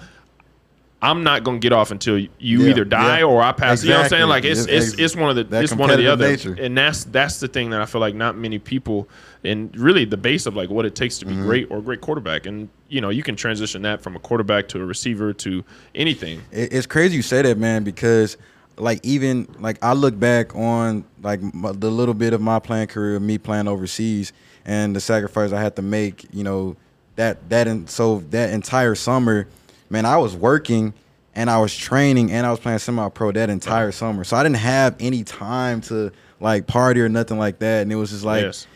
I'm 1.03 1.23
not 1.23 1.45
gonna 1.45 1.59
get 1.59 1.73
off 1.73 1.91
until 1.91 2.19
you 2.19 2.29
Yeah, 2.39 2.69
either 2.71 2.85
die 2.85 3.19
yeah. 3.19 3.25
or 3.25 3.43
I 3.43 3.53
pass. 3.53 3.83
You 3.85 3.91
know 3.91 3.97
what 3.99 4.05
I'm 4.05 4.11
saying? 4.11 4.29
Like 4.29 4.45
it's 4.45 4.63
It's- 4.67 4.93
it's, 4.93 4.99
it's 5.01 5.17
one 5.17 5.29
of 5.29 5.37
the 5.37 5.45
that 5.45 5.63
it's 5.65 5.75
one 5.75 5.91
of 5.91 5.99
the 5.99 6.07
other, 6.09 6.27
nature. 6.29 6.57
and 6.59 6.77
that's 6.77 7.05
that's 7.05 7.39
the 7.39 7.49
thing 7.49 7.71
that 7.71 7.83
I 7.83 7.87
feel 7.87 8.01
like 8.01 8.15
not 8.15 8.37
many 8.37 8.59
people 8.59 9.07
and 9.45 9.77
really 9.77 10.05
the 10.07 10.17
base 10.17 10.47
of 10.47 10.57
like 10.57 10.71
what 10.71 10.87
it 10.87 10.95
takes 10.95 11.19
to 11.19 11.27
be 11.27 11.35
Mm-hmm. 11.35 11.47
great 11.47 11.71
or 11.71 11.79
a 11.79 11.83
great 11.83 12.01
quarterback. 12.01 12.47
And 12.47 12.69
you 12.89 13.01
know 13.03 13.11
you 13.11 13.23
can 13.23 13.37
transition 13.37 13.83
that 13.83 14.01
from 14.03 14.17
a 14.17 14.19
quarterback 14.19 14.69
to 14.69 14.81
a 14.81 14.85
receiver 14.87 15.33
to 15.35 15.63
anything. 15.95 16.41
It's 16.51 16.87
crazy 16.87 17.17
you 17.17 17.23
say 17.23 17.43
that, 17.43 17.59
man, 17.59 17.85
because 17.85 18.39
like 18.79 19.01
even 19.05 19.49
like 19.61 19.79
I 19.83 19.93
look 19.93 20.19
back 20.19 20.55
on 20.57 21.05
like 21.23 21.41
the 21.53 21.91
little 21.91 22.15
bit 22.15 22.33
of 22.33 22.41
my 22.41 22.59
playing 22.59 22.87
career, 22.89 23.21
me 23.21 23.37
playing 23.37 23.69
overseas, 23.69 24.33
and 24.65 24.97
the 24.97 25.01
sacrifice 25.01 25.53
I 25.53 25.61
had 25.61 25.77
to 25.77 25.83
make. 25.83 26.25
You 26.33 26.43
know 26.45 26.77
that 27.17 27.49
that 27.51 27.67
and 27.69 27.89
so 27.91 28.21
that 28.31 28.51
entire 28.51 28.95
summer, 28.95 29.49
man, 29.91 30.07
I 30.07 30.17
was 30.19 30.35
working 30.37 30.95
and 31.35 31.51
I 31.51 31.59
was 31.59 31.75
training 31.77 32.33
and 32.33 32.47
I 32.47 32.51
was 32.51 32.61
playing 32.61 32.79
semi-pro 32.79 33.33
that 33.33 33.51
entire 33.51 33.93
summer. 33.93 34.25
So 34.25 34.37
I 34.37 34.43
didn't 34.43 34.57
have 34.57 34.97
any 35.01 35.23
time 35.25 35.81
to 35.83 36.13
like 36.41 36.67
party 36.67 37.01
or 37.01 37.09
nothing 37.09 37.39
like 37.39 37.59
that, 37.61 37.83
and 37.83 37.93
it 37.93 37.97
was 37.97 38.11
just 38.11 38.25
like. 38.25 38.43
yes. 38.43 38.67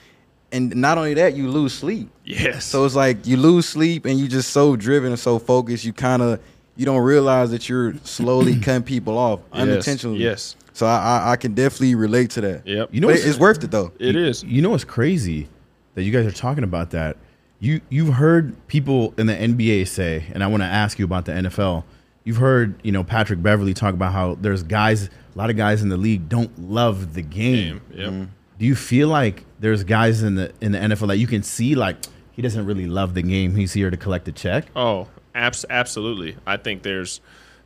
And 0.53 0.75
not 0.75 0.99
only 0.99 1.15
that, 1.15 1.35
you 1.37 1.49
lose 1.49 1.73
sleep. 1.73 2.11
Yes. 2.25 2.65
So 2.65 2.85
it's 2.85 2.97
like 2.97 3.25
you 3.25 3.37
lose 3.37 3.69
sleep 3.69 4.05
and 4.05 4.19
you 4.19 4.27
just 4.27 4.51
so 4.51 4.75
driven 4.75 5.13
and 5.13 5.19
so 5.19 5.39
focused, 5.39 5.85
you 5.85 5.93
kind 5.93 6.21
of 6.23 6.41
you 6.77 6.85
don't 6.85 7.03
realize 7.05 7.53
that 7.53 7.69
you're 7.69 7.95
slowly 8.03 8.59
cutting 8.61 8.83
people 8.83 9.17
off 9.17 9.39
Yes, 9.53 9.63
unintentionally. 9.63 10.19
yes. 10.19 10.57
So 10.73 10.87
I, 10.87 10.97
I 10.97 11.31
I 11.33 11.37
can 11.37 11.55
definitely 11.55 11.95
relate 11.95 12.31
to 12.31 12.41
that. 12.41 12.67
Yep. 12.67 12.89
You 12.91 13.01
know 13.01 13.11
it's 13.11 13.39
worth 13.39 13.63
it 13.63 13.71
though. 13.71 13.93
it 14.01 14.17
is. 14.17 14.43
You 14.43 14.61
know 14.61 14.71
what's 14.71 14.83
crazy 14.83 15.49
that 15.95 16.03
you 16.03 16.11
guys 16.11 16.27
are 16.27 16.33
talking 16.33 16.65
about 16.65 16.91
that. 16.91 17.17
You 17.61 17.81
you've 17.91 18.15
heard 18.15 18.55
people 18.69 19.13
in 19.19 19.27
the 19.27 19.35
NBA 19.35 19.87
say, 19.89 20.25
and 20.33 20.43
I 20.43 20.47
want 20.47 20.63
to 20.63 20.67
ask 20.67 20.99
you 20.99 21.05
about 21.05 21.27
the 21.27 21.33
NFL. 21.33 21.85
You've 22.25 22.39
heard 22.39 22.75
you 22.83 22.91
know 22.93 23.05
Patrick 23.05 23.43
Beverley 23.43 23.75
talk 23.75 23.93
about 23.95 24.13
how 24.13 24.35
there's 24.41 24.63
guys, 24.63 25.07
a 25.07 25.11
lot 25.39 25.51
of 25.51 25.57
guys 25.57 25.83
in 25.83 25.89
the 25.91 25.97
league 25.99 26.29
don't 26.29 26.59
love 26.71 27.15
the 27.15 27.23
game. 27.23 27.83
Yep. 27.95 28.29
Do 28.59 28.67
you 28.67 28.75
feel 28.75 29.09
like 29.09 29.45
there's 29.59 29.85
guys 29.85 30.23
in 30.23 30.35
the 30.37 30.53
in 30.61 30.73
the 30.73 30.79
NFL 30.79 31.09
that 31.09 31.17
you 31.19 31.27
can 31.27 31.43
see 31.43 31.75
like 31.75 31.97
he 32.33 32.41
doesn't 32.43 32.65
really 32.65 32.87
love 32.87 33.13
the 33.15 33.23
game. 33.23 33.55
He's 33.55 33.73
here 33.75 33.91
to 33.91 33.97
collect 33.97 34.27
a 34.29 34.33
check. 34.33 34.67
Oh, 34.75 35.09
abs- 35.35 35.67
absolutely. 35.69 36.37
I 36.47 36.57
think 36.57 36.83
there's 36.83 37.21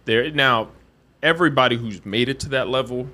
there 0.07 0.29
now 0.33 0.69
everybody 1.23 1.77
who's 1.77 2.05
made 2.05 2.29
it 2.29 2.41
to 2.41 2.49
that 2.51 2.69
level 2.69 3.09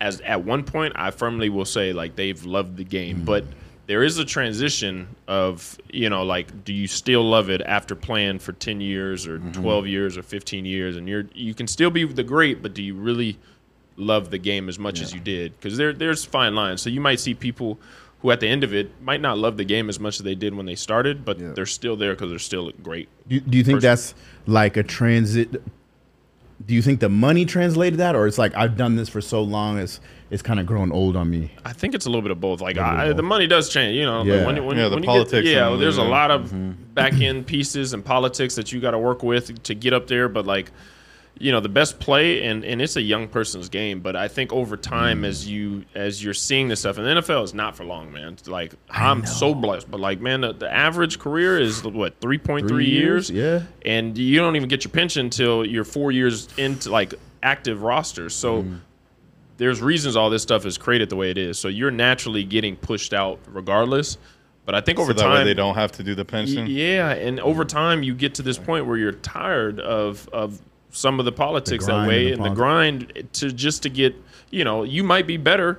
as 0.00 0.20
at 0.22 0.42
one 0.44 0.64
point 0.64 0.94
I 0.96 1.10
firmly 1.10 1.48
will 1.50 1.64
say 1.66 1.92
like 1.92 2.16
they've 2.16 2.42
loved 2.44 2.76
the 2.78 2.84
game, 2.84 3.16
Mm-hmm. 3.16 3.24
but 3.26 3.44
there 3.86 4.02
is 4.02 4.16
a 4.18 4.24
transition 4.24 5.06
of, 5.28 5.76
you 5.92 6.08
know, 6.08 6.22
like 6.24 6.64
do 6.64 6.72
you 6.72 6.86
still 6.86 7.22
love 7.28 7.50
it 7.50 7.60
after 7.62 7.94
playing 7.94 8.38
for 8.38 8.52
10 8.52 8.80
years 8.80 9.26
or 9.26 9.38
Mm-hmm. 9.38 9.62
12 9.62 9.86
years 9.86 10.16
or 10.16 10.22
15 10.22 10.64
years 10.64 10.96
and 10.96 11.08
you're 11.08 11.26
you 11.34 11.54
can 11.54 11.66
still 11.66 11.90
be 11.90 12.04
the 12.04 12.22
great, 12.22 12.62
but 12.62 12.72
do 12.74 12.82
you 12.82 12.94
really 12.94 13.36
love 13.96 14.30
the 14.30 14.38
game 14.38 14.68
as 14.68 14.78
much 14.78 15.00
as 15.00 15.12
you 15.14 15.20
did? 15.20 15.58
Cuz 15.60 15.76
there 15.76 15.92
there's 15.92 16.24
fine 16.24 16.54
lines. 16.54 16.80
So 16.82 16.88
you 16.90 17.00
might 17.00 17.20
see 17.20 17.34
people 17.34 17.78
who 18.20 18.30
at 18.30 18.40
the 18.40 18.48
end 18.48 18.64
of 18.64 18.72
it 18.72 18.90
might 19.02 19.20
not 19.20 19.36
love 19.36 19.58
the 19.58 19.64
game 19.64 19.90
as 19.90 20.00
much 20.00 20.18
as 20.18 20.24
they 20.24 20.34
did 20.34 20.54
when 20.54 20.64
they 20.66 20.74
started, 20.74 21.24
but 21.24 21.38
Yeah. 21.38 21.52
they're 21.54 21.66
still 21.66 21.94
there 21.96 22.14
because 22.14 22.30
they're 22.30 22.38
still 22.38 22.72
great. 22.82 23.08
Do, 23.28 23.38
do 23.40 23.58
you 23.58 23.64
think 23.64 23.76
Person. 23.76 23.88
that's 23.90 24.14
like 24.46 24.78
a 24.78 24.82
transit? 24.82 25.62
Do 26.64 26.72
you 26.74 26.82
think 26.82 27.00
the 27.00 27.08
money 27.08 27.44
translated 27.44 27.98
that, 27.98 28.14
or 28.14 28.26
it's 28.26 28.38
like 28.38 28.54
I've 28.54 28.76
done 28.76 28.96
this 28.96 29.08
for 29.08 29.20
so 29.20 29.42
long, 29.42 29.78
it's 29.78 30.00
it's 30.30 30.42
kind 30.42 30.58
of 30.58 30.66
growing 30.66 30.92
old 30.92 31.16
on 31.16 31.28
me? 31.30 31.50
I 31.64 31.72
think 31.72 31.94
it's 31.94 32.06
a 32.06 32.08
little 32.08 32.22
bit 32.22 32.30
of 32.30 32.40
both. 32.40 32.60
Like 32.60 32.76
Little 32.76 32.90
bit 32.90 32.94
of 32.94 33.00
I, 33.00 33.06
both. 33.08 33.16
the 33.16 33.22
money 33.22 33.46
does 33.46 33.68
change, 33.68 33.96
you 33.96 34.04
know. 34.04 34.20
like, 34.20 34.28
Yeah. 34.28 34.46
when, 34.46 34.64
when, 34.64 34.76
Yeah, 34.76 34.88
the 34.88 34.94
when 34.96 35.02
you 35.02 35.06
politics 35.08 35.44
Get, 35.44 35.54
yeah, 35.54 35.70
and- 35.72 35.82
there's 35.82 35.98
a 35.98 36.02
lot 36.02 36.30
of 36.30 36.46
mm-hmm. 36.46 36.72
back 36.94 37.14
end 37.20 37.46
pieces 37.46 37.92
and 37.92 38.04
politics 38.04 38.54
that 38.54 38.72
you 38.72 38.80
got 38.80 38.92
to 38.92 38.98
work 38.98 39.22
with 39.22 39.62
to 39.64 39.74
get 39.74 39.92
up 39.92 40.06
there. 40.06 40.28
But 40.28 40.46
like, 40.46 40.70
you 41.38 41.50
know, 41.50 41.58
the 41.60 41.68
best 41.68 41.98
play 41.98 42.44
and 42.44 42.64
and 42.64 42.80
it's 42.80 42.96
a 42.96 43.02
young 43.02 43.26
person's 43.28 43.68
game. 43.68 44.00
But 44.00 44.14
I 44.16 44.28
think 44.28 44.52
over 44.52 44.76
time, 44.76 45.22
Mm. 45.22 45.26
as 45.26 45.48
you 45.48 45.84
as 45.94 46.22
you're 46.22 46.32
seeing 46.34 46.68
this 46.68 46.80
stuff, 46.80 46.96
and 46.96 47.04
the 47.06 47.10
NFL 47.22 47.42
is 47.42 47.54
not 47.54 47.76
for 47.76 47.84
long, 47.84 48.12
man. 48.12 48.34
It's 48.34 48.46
like 48.48 48.74
I'm 48.88 49.26
so 49.26 49.54
blessed, 49.54 49.90
but 49.90 49.98
like, 50.00 50.20
man, 50.20 50.42
the, 50.42 50.52
the 50.52 50.72
average 50.72 51.18
career 51.18 51.58
is 51.60 51.82
what 51.82 52.20
three 52.20 52.38
point 52.38 52.68
three 52.68 52.88
years. 52.88 53.30
Yeah. 53.30 53.62
and 53.84 54.16
you 54.16 54.38
don't 54.38 54.54
even 54.56 54.68
get 54.68 54.84
your 54.84 54.92
pension 54.92 55.26
until 55.26 55.64
you're 55.66 55.84
four 55.84 56.12
years 56.12 56.48
into 56.56 56.90
like 56.90 57.14
active 57.42 57.82
rosters. 57.82 58.34
So 58.34 58.62
Mm. 58.62 58.78
there's 59.56 59.80
reasons 59.82 60.16
all 60.16 60.30
this 60.30 60.42
stuff 60.42 60.64
is 60.66 60.78
created 60.78 61.10
the 61.10 61.16
way 61.16 61.30
it 61.30 61.38
is. 61.38 61.58
So 61.58 61.68
you're 61.68 61.90
naturally 61.90 62.44
getting 62.44 62.76
pushed 62.76 63.12
out 63.12 63.38
regardless. 63.46 64.18
But 64.66 64.74
I 64.74 64.80
think 64.80 64.98
over 64.98 65.12
so 65.12 65.18
that 65.18 65.28
way 65.28 65.36
time 65.38 65.44
they 65.46 65.52
don't 65.54 65.74
have 65.74 65.92
to 65.92 66.02
do 66.02 66.14
the 66.14 66.22
Y- 66.22 66.26
pension. 66.30 66.66
Yeah, 66.68 67.10
and 67.10 67.38
over 67.40 67.64
time 67.66 68.02
you 68.02 68.14
get 68.14 68.36
to 68.36 68.42
this 68.42 68.56
point 68.56 68.86
where 68.86 68.96
you're 68.96 69.12
tired 69.12 69.78
of 69.80 70.26
of 70.32 70.58
some 70.94 71.18
of 71.18 71.24
the 71.24 71.32
politics 71.32 71.84
grind 71.86 72.04
that 72.04 72.08
way 72.08 72.32
and 72.32 72.40
the 72.40 72.46
and 72.46 72.52
the 72.52 72.56
grind 72.56 73.28
to 73.34 73.52
just 73.52 73.82
to 73.82 73.88
get 73.90 74.14
you 74.50 74.64
know 74.64 74.82
you 74.84 75.02
might 75.04 75.26
be 75.26 75.36
better, 75.36 75.78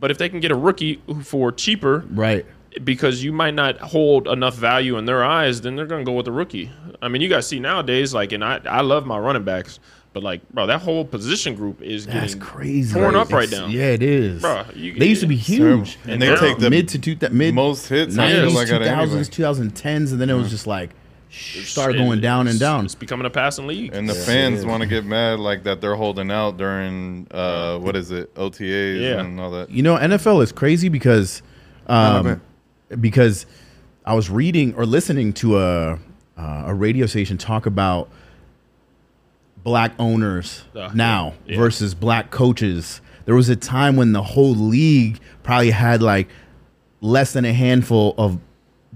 but 0.00 0.10
if 0.10 0.18
they 0.18 0.28
can 0.28 0.40
get 0.40 0.50
a 0.50 0.56
rookie 0.56 1.00
for 1.22 1.52
cheaper 1.52 2.04
Right. 2.10 2.44
because 2.82 3.22
you 3.22 3.32
might 3.32 3.54
not 3.54 3.78
hold 3.78 4.26
enough 4.26 4.56
value 4.56 4.96
in 4.98 5.04
their 5.04 5.22
eyes, 5.24 5.60
then 5.60 5.76
they're 5.76 5.86
gonna 5.86 6.04
go 6.04 6.12
with 6.12 6.24
the 6.24 6.32
rookie. 6.32 6.70
I 7.02 7.08
mean, 7.08 7.20
you 7.22 7.28
guys 7.28 7.46
see 7.46 7.60
nowadays, 7.60 8.14
like, 8.14 8.32
and 8.32 8.42
I 8.44 8.60
I 8.64 8.80
love 8.80 9.06
my 9.06 9.18
running 9.18 9.44
backs, 9.44 9.78
but 10.14 10.22
like, 10.22 10.40
bro, 10.50 10.66
that 10.66 10.80
whole 10.80 11.04
position 11.04 11.54
group 11.54 11.82
is 11.82 12.06
That's 12.06 12.34
getting 12.34 12.40
crazy. 12.40 12.94
torn 12.98 13.14
up 13.16 13.30
right 13.32 13.50
now. 13.50 13.66
Yeah, 13.66 13.86
it 13.98 14.02
is. 14.02 14.40
Bro, 14.40 14.64
you- 14.74 14.94
they 14.98 15.06
used 15.08 15.20
to 15.20 15.26
be 15.26 15.36
huge. 15.36 15.98
And 16.06 16.22
they 16.22 16.28
Now, 16.30 16.36
take 16.36 16.58
the 16.58 16.70
mid 16.70 16.88
to 16.88 16.98
two, 16.98 17.14
th- 17.16 17.32
mid 17.32 17.52
most 17.54 17.88
hits, 17.88 18.16
I 18.16 18.28
nineties, 18.32 18.54
like, 18.54 18.68
two 18.68 18.74
out 18.76 18.80
of 18.82 18.86
anybody. 18.88 19.06
thousands, 19.08 19.28
two 19.28 19.42
thousand 19.42 19.70
tens, 19.76 20.12
and 20.12 20.20
then 20.20 20.30
it 20.30 20.34
was 20.34 20.48
just 20.50 20.66
like 20.66 20.90
started 21.64 21.96
It- 22.00 22.04
going 22.04 22.20
down 22.20 22.48
and 22.48 22.58
down. 22.58 22.84
It's 22.84 22.94
becoming 22.94 23.26
a 23.26 23.30
passing 23.30 23.66
league. 23.66 23.94
And 23.94 24.08
the 24.08 24.14
Yeah, 24.14 24.24
fans 24.24 24.64
want 24.64 24.82
to 24.82 24.88
get 24.88 25.04
mad 25.04 25.38
like 25.40 25.64
that 25.64 25.80
they're 25.80 25.94
holding 25.96 26.30
out 26.30 26.56
during 26.56 27.26
uh 27.30 27.78
what 27.78 27.96
is 27.96 28.10
it 28.10 28.34
OTAs 28.34 29.00
Yeah. 29.00 29.20
and 29.20 29.38
all 29.40 29.50
that. 29.52 29.70
You 29.70 29.82
know, 29.82 29.96
NFL 29.96 30.42
is 30.42 30.52
crazy 30.52 30.88
because 30.88 31.42
um, 31.86 32.40
because 33.00 33.46
I 34.06 34.14
was 34.14 34.30
reading 34.30 34.74
or 34.74 34.86
listening 34.86 35.32
to 35.34 35.58
a 35.58 35.98
uh, 36.38 36.64
a 36.66 36.74
radio 36.74 37.06
station 37.06 37.36
talk 37.38 37.66
about 37.66 38.08
black 39.62 39.92
owners 39.98 40.64
Uh, 40.74 40.90
now 40.94 41.34
yeah. 41.46 41.56
versus 41.56 41.94
black 41.94 42.30
coaches. 42.30 43.00
There 43.24 43.34
was 43.34 43.48
a 43.48 43.56
time 43.56 43.96
when 43.96 44.12
the 44.12 44.22
whole 44.22 44.54
league 44.54 45.18
probably 45.42 45.70
had 45.70 46.02
like 46.02 46.28
less 47.00 47.32
than 47.32 47.44
a 47.44 47.52
handful 47.52 48.14
of 48.18 48.38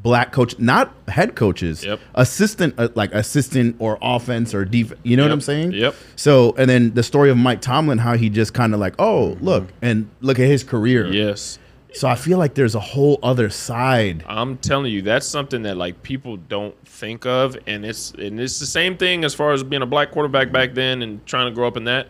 black 0.03 0.33
coach, 0.33 0.59
not 0.59 0.93
head 1.09 1.35
coaches, 1.35 1.85
Yep. 1.85 2.01
assistant, 2.15 2.75
uh, 2.79 2.89
like 2.95 3.13
assistant 3.13 3.77
or 3.79 3.99
offense 4.01 4.55
or 4.55 4.65
defense. 4.65 5.01
You 5.03 5.17
know 5.17 5.25
what 5.25 5.33
I'm 5.33 5.41
saying? 5.41 5.73
Yep. 5.73 5.95
So, 6.17 6.55
and 6.57 6.71
then 6.71 6.95
the 6.95 7.03
story 7.03 7.31
of 7.31 7.37
Mike 7.37 7.61
Tomlin, 7.61 7.99
how 7.99 8.17
he 8.17 8.29
just 8.31 8.55
kind 8.55 8.75
of 8.75 8.81
like, 8.81 8.95
oh, 8.99 9.37
look, 9.41 9.65
mm-hmm. 9.65 9.85
and 9.85 10.11
look 10.21 10.39
at 10.39 10.47
his 10.47 10.63
career. 10.63 11.07
Yes. 11.13 11.59
So 11.95 12.07
I 12.07 12.15
feel 12.15 12.39
like 12.39 12.55
there's 12.55 12.75
a 12.75 12.81
whole 12.81 13.19
other 13.23 13.49
side. 13.49 14.25
I'm 14.29 14.59
telling 14.59 14.93
you, 14.93 15.03
that's 15.03 15.27
something 15.27 15.63
that 15.63 15.77
like 15.77 16.03
people 16.03 16.37
don't 16.37 16.77
think 16.87 17.27
of, 17.27 17.57
and 17.67 17.85
it's 17.85 18.13
and 18.13 18.39
it's 18.39 18.59
the 18.59 18.67
same 18.67 18.97
thing 18.97 19.25
as 19.25 19.35
far 19.35 19.53
as 19.53 19.63
being 19.65 19.83
a 19.83 19.87
black 19.87 20.11
quarterback 20.11 20.53
back 20.53 20.75
then 20.75 21.03
and 21.03 21.25
trying 21.27 21.51
to 21.51 21.55
grow 21.55 21.67
up 21.67 21.77
in 21.77 21.85
that. 21.85 22.09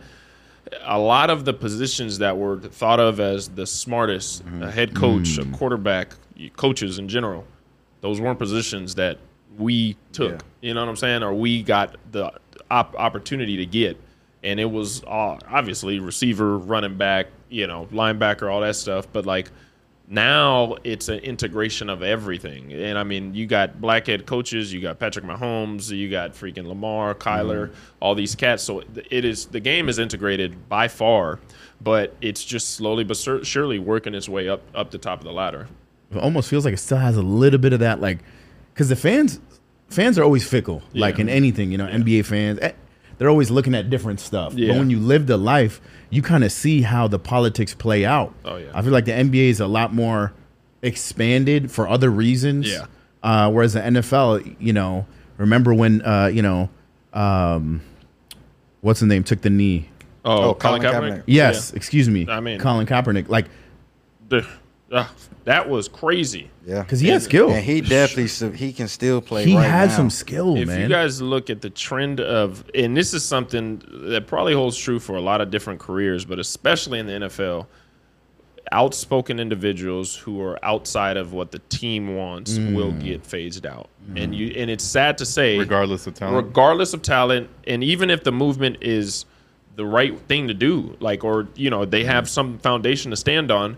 A 0.83 0.99
lot 0.99 1.31
of 1.31 1.45
the 1.45 1.55
positions 1.55 2.19
that 2.19 2.37
were 2.37 2.59
thought 2.59 3.01
of 3.01 3.21
as 3.21 3.49
the 3.49 3.67
smartest, 3.67 4.41
a 4.41 4.45
mm-hmm. 4.45 4.63
head 4.65 4.95
coach, 4.95 5.39
a 5.39 5.43
mm. 5.43 5.55
quarterback, 5.55 6.13
coaches 6.57 6.99
in 6.99 7.09
general, 7.09 7.47
those 8.01 8.21
weren't 8.21 8.39
positions 8.39 8.95
that 8.97 9.19
we 9.57 9.97
took. 10.13 10.43
You 10.61 10.75
know 10.75 10.81
what 10.81 10.89
I'm 10.89 10.97
saying? 10.97 11.23
Or 11.23 11.35
we 11.35 11.63
got 11.63 11.97
the 12.13 12.33
op- 12.71 12.95
opportunity 12.97 13.57
to 13.59 13.67
get, 13.67 14.01
and 14.43 14.61
it 14.61 14.71
was 14.71 15.03
uh, 15.05 15.39
obviously 15.49 15.99
receiver, 15.99 16.59
running 16.59 16.97
back, 16.97 17.27
you 17.49 17.67
know, 17.67 17.87
linebacker, 17.93 18.51
all 18.53 18.61
that 18.61 18.77
stuff. 18.77 19.07
But 19.13 19.27
like 19.27 19.51
now 20.11 20.77
it's 20.85 21.09
an 21.09 21.19
integration 21.21 21.91
of 21.91 22.03
everything. 22.03 22.73
And 22.73 22.97
I 22.99 23.05
mean, 23.05 23.35
you 23.35 23.47
got 23.47 23.81
blackhead 23.81 24.27
coaches, 24.27 24.73
you 24.73 24.81
got 24.81 24.99
Patrick 24.99 25.25
Mahomes, 25.25 25.91
you 25.91 26.09
got 26.11 26.33
freaking 26.33 26.67
Lamar, 26.67 27.15
Kyler, 27.15 27.73
all 28.01 28.15
these 28.15 28.35
cats. 28.35 28.63
So 28.63 28.83
it 29.11 29.25
is 29.25 29.47
the 29.47 29.61
game 29.61 29.89
is 29.89 29.99
integrated 29.99 30.69
by 30.69 30.89
far, 30.89 31.41
but 31.81 32.15
it's 32.21 32.45
just 32.45 32.75
slowly 32.75 33.05
but 33.05 33.17
sur- 33.17 33.45
surely 33.45 33.79
working 33.79 34.15
its 34.15 34.29
way 34.29 34.49
up 34.49 34.63
up 34.75 34.91
the 34.91 34.99
top 34.99 35.19
of 35.19 35.25
the 35.25 35.33
ladder. 35.33 35.69
It 36.11 36.19
almost 36.19 36.49
feels 36.49 36.65
like 36.65 36.75
it 36.75 36.79
still 36.79 36.97
has 36.99 37.17
a 37.17 37.23
little 37.23 37.59
bit 37.59 37.73
of 37.73 37.81
that, 37.81 38.01
like, 38.01 38.19
because 38.73 38.89
the 38.89 38.97
fans, 38.97 39.41
fans 39.89 40.19
are 40.19 40.23
always 40.25 40.47
fickle, 40.49 40.83
like 40.95 41.19
in 41.19 41.29
anything. 41.29 41.71
You 41.71 41.79
know, 41.79 41.87
NBA 41.87 42.25
fans, 42.25 42.59
eh, 42.63 42.73
they're 43.19 43.29
always 43.29 43.51
looking 43.51 43.75
at 43.75 43.91
different 43.91 44.21
stuff. 44.21 44.55
Yeah. 44.55 44.73
But 44.73 44.79
when 44.79 44.91
you 44.91 44.99
live 45.01 45.27
the 45.27 45.37
life, 45.37 45.81
you 46.11 46.23
kind 46.23 46.45
of 46.45 46.53
see 46.53 46.83
how 46.83 47.09
the 47.09 47.19
politics 47.19 47.75
play 47.75 48.05
out. 48.07 48.33
Oh, 48.45 48.57
yeah. 48.57 48.71
I 48.73 48.81
feel 48.83 48.93
like 48.93 49.05
the 49.05 49.13
NBA 49.13 49.51
is 49.51 49.61
a 49.61 49.67
lot 49.67 49.93
more 49.93 50.33
expanded 50.83 51.71
for 51.71 51.87
other 51.89 52.11
reasons. 52.11 52.71
Yeah. 52.73 52.87
Uh, 53.23 53.51
whereas 53.51 53.75
the 53.75 53.81
NFL, 53.81 54.57
you 54.61 54.73
know, 54.73 55.07
remember 55.37 55.75
when, 55.75 56.01
uh, 56.03 56.27
you 56.33 56.41
know, 56.41 56.71
um, 57.13 57.83
what's 58.81 59.01
the 59.01 59.07
name 59.07 59.25
took 59.25 59.43
the 59.43 59.51
knee? 59.51 59.91
Oh, 60.25 60.51
Oh, 60.51 60.55
Colin, 60.55 60.81
Colin 60.81 60.83
Kaepernick. 60.83 61.17
Kaepernick. 61.19 61.23
Yes, 61.27 61.73
excuse 61.73 62.09
me. 62.09 62.27
I 62.29 62.41
mean- 62.41 62.61
Colin 62.61 62.87
Kaepernick, 62.87 63.29
like 63.29 63.47
Yeah. 64.31 64.43
The- 64.89 64.97
uh, 64.97 65.07
that 65.45 65.69
was 65.69 65.89
crazy. 65.89 66.51
Yeah, 66.67 66.83
because 66.83 67.01
he 67.01 67.09
has 67.09 67.25
skill. 67.25 67.51
and 67.51 67.65
he 67.65 67.81
definitely 67.81 68.57
he 68.57 68.73
can 68.73 68.89
still 68.89 69.21
play. 69.21 69.45
he 69.45 69.55
right 69.57 69.65
had 69.65 69.89
now. 69.91 69.97
some 69.97 70.11
skill, 70.11 70.57
if 70.57 70.67
man. 70.69 70.81
you 70.81 70.89
guys 70.89 71.21
look 71.23 71.49
at 71.51 71.61
the 71.63 71.71
trend 71.71 72.21
of 72.21 72.65
and 72.75 72.97
this 72.97 73.15
is 73.15 73.25
something 73.25 73.83
that 74.11 74.27
probably 74.27 74.53
holds 74.55 74.77
true 74.77 74.99
for 74.99 75.17
a 75.17 75.21
lot 75.21 75.41
of 75.41 75.51
different 75.51 75.81
careers 75.81 76.25
but 76.25 76.39
especially 76.39 76.99
in 76.99 77.07
the 77.07 77.13
NFL 77.13 77.67
outspoken 78.71 79.41
individuals 79.41 80.15
who 80.15 80.43
are 80.43 80.59
outside 80.63 81.17
of 81.17 81.33
what 81.33 81.51
the 81.53 81.59
team 81.71 82.15
wants 82.17 82.59
will 82.59 82.93
get 82.93 83.25
phased 83.25 83.65
out 83.65 83.89
and 84.17 84.35
you 84.35 84.53
and 84.57 84.71
it's 84.71 84.85
sad 84.85 85.17
to 85.17 85.25
say 85.25 85.59
regardless 85.59 86.07
of 86.07 86.13
talent. 86.15 86.47
regardless 86.47 86.93
of 86.93 87.01
talent 87.01 87.49
and 87.67 87.83
even 87.83 88.11
if 88.11 88.25
the 88.25 88.33
movement 88.33 88.77
is 88.83 89.25
the 89.77 89.87
right 89.87 90.19
thing 90.29 90.49
to 90.49 90.55
do 90.55 90.95
like 91.01 91.25
or 91.25 91.49
you 91.55 91.71
know 91.71 91.87
they 91.87 92.05
have 92.05 92.29
some 92.29 92.59
foundation 92.59 93.11
to 93.11 93.17
stand 93.17 93.51
on 93.51 93.75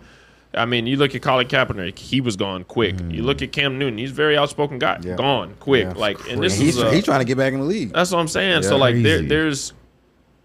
I 0.52 0.64
mean, 0.66 0.86
you 0.86 0.96
look 0.96 1.14
at 1.14 1.22
Colin 1.22 1.46
Kaepernick; 1.46 1.98
he 1.98 2.20
was 2.20 2.36
gone 2.36 2.64
quick. 2.64 2.96
You 3.08 3.22
look 3.22 3.40
at 3.40 3.52
Cam 3.52 3.78
Newton; 3.78 3.98
he's 3.98 4.10
a 4.10 4.14
very 4.14 4.36
outspoken 4.36 4.78
guy, 4.80 4.98
Yeah. 5.02 5.14
gone 5.16 5.54
quick. 5.60 5.84
Yeah. 5.84 5.92
Like, 5.92 6.18
and 6.22 6.32
And 6.32 6.42
this 6.42 6.58
he's 6.58 6.76
is 6.76 6.82
a, 6.82 6.92
he's 6.92 7.04
trying 7.04 7.20
to 7.20 7.24
get 7.24 7.36
back 7.38 7.52
in 7.52 7.60
the 7.60 7.66
league. 7.66 7.92
that's 7.92 8.10
what 8.10 8.18
I'm 8.18 8.26
saying. 8.28 8.64
so 8.64 8.76
like 8.76 9.00
there, 9.02 9.22
there's 9.22 9.72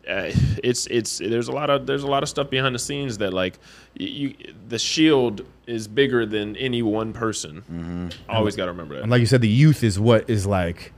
uh, 0.07 0.29
it's 0.63 0.85
it's 0.87 1.17
there's 1.17 1.47
a 1.47 1.51
lot 1.51 1.71
of 1.71 1.87
there's 1.87 2.03
a 2.03 2.07
lot 2.07 2.21
of 2.21 2.29
stuff 2.29 2.51
behind 2.51 2.75
the 2.75 2.79
scenes 2.79 3.17
that 3.17 3.33
like 3.33 3.57
you 3.95 4.35
the 4.69 4.77
shield 4.77 5.41
is 5.65 5.87
bigger 5.87 6.27
than 6.27 6.55
any 6.57 6.83
one 6.83 7.11
person. 7.11 7.63
Mm-hmm. 7.63 8.29
Always 8.29 8.55
got 8.55 8.65
to 8.65 8.71
remember 8.71 8.93
that. 8.95 9.01
and 9.01 9.09
like 9.09 9.21
you 9.21 9.25
said, 9.25 9.41
the 9.41 9.47
youth 9.49 9.83
is 9.83 9.99
what 9.99 10.29
is 10.29 10.45
like 10.45 10.93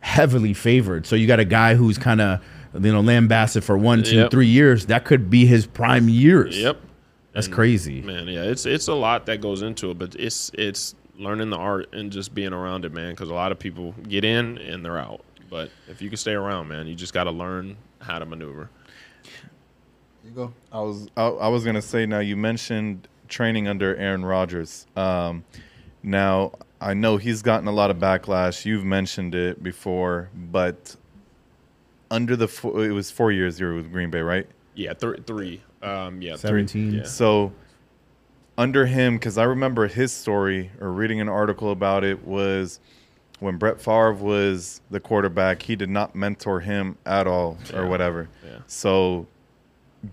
heavily 0.00 0.52
favored. 0.54 1.06
So 1.06 1.14
you 1.14 1.28
got 1.28 1.38
a 1.40 1.44
guy 1.44 1.76
who's 1.76 1.98
kind 1.98 2.20
of 2.20 2.40
you 2.74 2.92
know 2.92 3.00
lambasted 3.00 3.62
for 3.62 3.78
one, 3.78 4.02
two, 4.02 4.16
Yep. 4.16 4.30
three 4.32 4.48
years. 4.48 4.86
That 4.86 5.04
could 5.04 5.30
be 5.30 5.46
his 5.46 5.66
prime 5.66 6.08
years. 6.08 6.58
Yep. 6.58 6.80
That's 7.36 7.46
And, 7.46 7.54
crazy. 7.54 8.00
Man, 8.00 8.26
yeah, 8.28 8.44
it's 8.44 8.64
it's 8.66 8.88
a 8.88 8.94
lot 8.94 9.26
that 9.26 9.40
goes 9.42 9.60
into 9.62 9.90
it, 9.90 9.98
but 9.98 10.14
it's 10.16 10.50
it's 10.54 10.94
learning 11.18 11.50
the 11.50 11.56
art 11.58 11.92
and 11.94 12.10
just 12.10 12.34
being 12.34 12.52
around 12.54 12.84
it, 12.86 12.92
man. 12.92 13.10
Because 13.12 13.28
a 13.28 13.34
lot 13.34 13.52
of 13.52 13.58
people 13.58 13.92
get 14.08 14.24
in 14.24 14.56
and 14.58 14.82
they're 14.84 14.98
out. 14.98 15.20
But 15.50 15.70
if 15.88 16.00
you 16.02 16.08
can 16.08 16.16
stay 16.16 16.32
around, 16.32 16.68
man, 16.68 16.86
you 16.86 16.94
just 16.94 17.12
got 17.12 17.24
to 17.24 17.30
learn 17.30 17.76
how 18.00 18.18
to 18.18 18.26
maneuver. 18.26 18.70
You 20.24 20.30
go. 20.34 20.52
I 20.72 20.80
was 20.80 21.08
I, 21.16 21.26
I 21.26 21.48
was 21.48 21.64
gonna 21.64 21.82
say 21.82 22.06
now 22.06 22.18
you 22.20 22.36
mentioned 22.36 23.06
training 23.28 23.68
under 23.68 23.94
Aaron 23.96 24.24
Rodgers. 24.24 24.86
Um, 24.96 25.44
now 26.02 26.52
I 26.80 26.94
know 26.94 27.16
he's 27.18 27.42
gotten 27.42 27.68
a 27.68 27.72
lot 27.72 27.90
of 27.90 27.98
backlash. 27.98 28.64
You've 28.64 28.84
mentioned 28.84 29.34
it 29.34 29.62
before, 29.62 30.30
but 30.34 30.96
under 32.10 32.34
the 32.36 32.48
fo- 32.48 32.80
it 32.80 32.90
was 32.92 33.10
four 33.10 33.30
years 33.30 33.60
you 33.60 33.66
were 33.66 33.74
with 33.74 33.92
Green 33.92 34.10
Bay, 34.10 34.20
right? 34.20 34.46
Yeah, 34.74 34.94
th- 34.94 35.24
three. 35.26 35.62
Um, 35.86 36.20
yeah, 36.22 36.32
three. 36.36 36.48
Seventeen. 36.66 36.94
Yeah. 36.94 37.02
So 37.04 37.52
under 38.58 38.86
him, 38.86 39.16
because 39.16 39.38
I 39.38 39.44
remember 39.44 39.86
his 39.86 40.12
story 40.12 40.70
or 40.80 40.90
reading 40.90 41.20
an 41.20 41.28
article 41.28 41.70
about 41.70 42.04
it 42.04 42.26
was 42.26 42.80
when 43.38 43.56
Brett 43.58 43.80
Favre 43.80 44.14
was 44.14 44.80
the 44.90 44.98
quarterback, 45.00 45.62
he 45.62 45.76
did 45.76 45.90
not 45.90 46.14
mentor 46.14 46.60
him 46.60 46.96
at 47.04 47.26
all 47.26 47.58
or 47.74 47.82
Yeah. 47.82 47.88
whatever. 47.88 48.28
Yeah. 48.44 48.58
So 48.66 49.26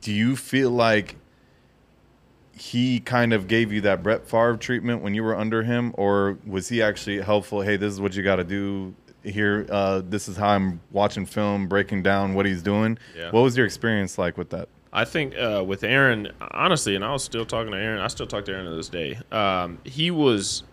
do 0.02 0.12
you 0.14 0.36
feel 0.36 0.72
like 0.72 1.16
he 2.56 3.00
kind 3.00 3.34
of 3.34 3.48
gave 3.48 3.72
you 3.72 3.82
that 3.82 4.04
Brett 4.04 4.28
Favre 4.28 4.58
treatment 4.58 5.02
when 5.02 5.14
you 5.16 5.24
were 5.24 5.36
under 5.38 5.64
him, 5.64 5.92
or 5.98 6.38
was 6.46 6.70
he 6.70 6.82
actually 6.82 7.20
helpful? 7.22 7.62
Hey, 7.62 7.78
this 7.78 7.92
is 7.94 8.00
what 8.02 8.16
you 8.16 8.22
got 8.24 8.36
to 8.36 8.44
do 8.44 8.94
here. 9.24 9.66
Uh, 9.70 10.02
this 10.08 10.28
is 10.28 10.36
how 10.38 10.50
I'm 10.50 10.80
watching 10.92 11.26
film, 11.26 11.68
breaking 11.68 12.04
down 12.04 12.34
what 12.36 12.46
he's 12.46 12.62
doing. 12.62 12.98
Yeah. 13.18 13.32
What 13.32 13.42
was 13.42 13.56
your 13.58 13.66
experience 13.66 14.18
like 14.18 14.38
with 14.38 14.50
that? 14.52 14.68
I 14.96 15.06
think 15.06 15.36
uh, 15.36 15.64
with 15.66 15.84
Aaron, 15.84 16.32
honestly, 16.52 16.96
and 16.96 17.04
I 17.04 17.12
was 17.12 17.24
still 17.24 17.46
talking 17.46 17.72
to 17.72 17.78
Aaron. 17.78 18.00
I 18.00 18.08
still 18.08 18.28
talk 18.28 18.46
to 18.46 18.52
Aaron 18.52 18.66
to 18.66 18.76
this 18.76 18.90
day. 18.90 19.20
Um, 19.32 19.80
he 19.84 20.12
was, 20.12 20.64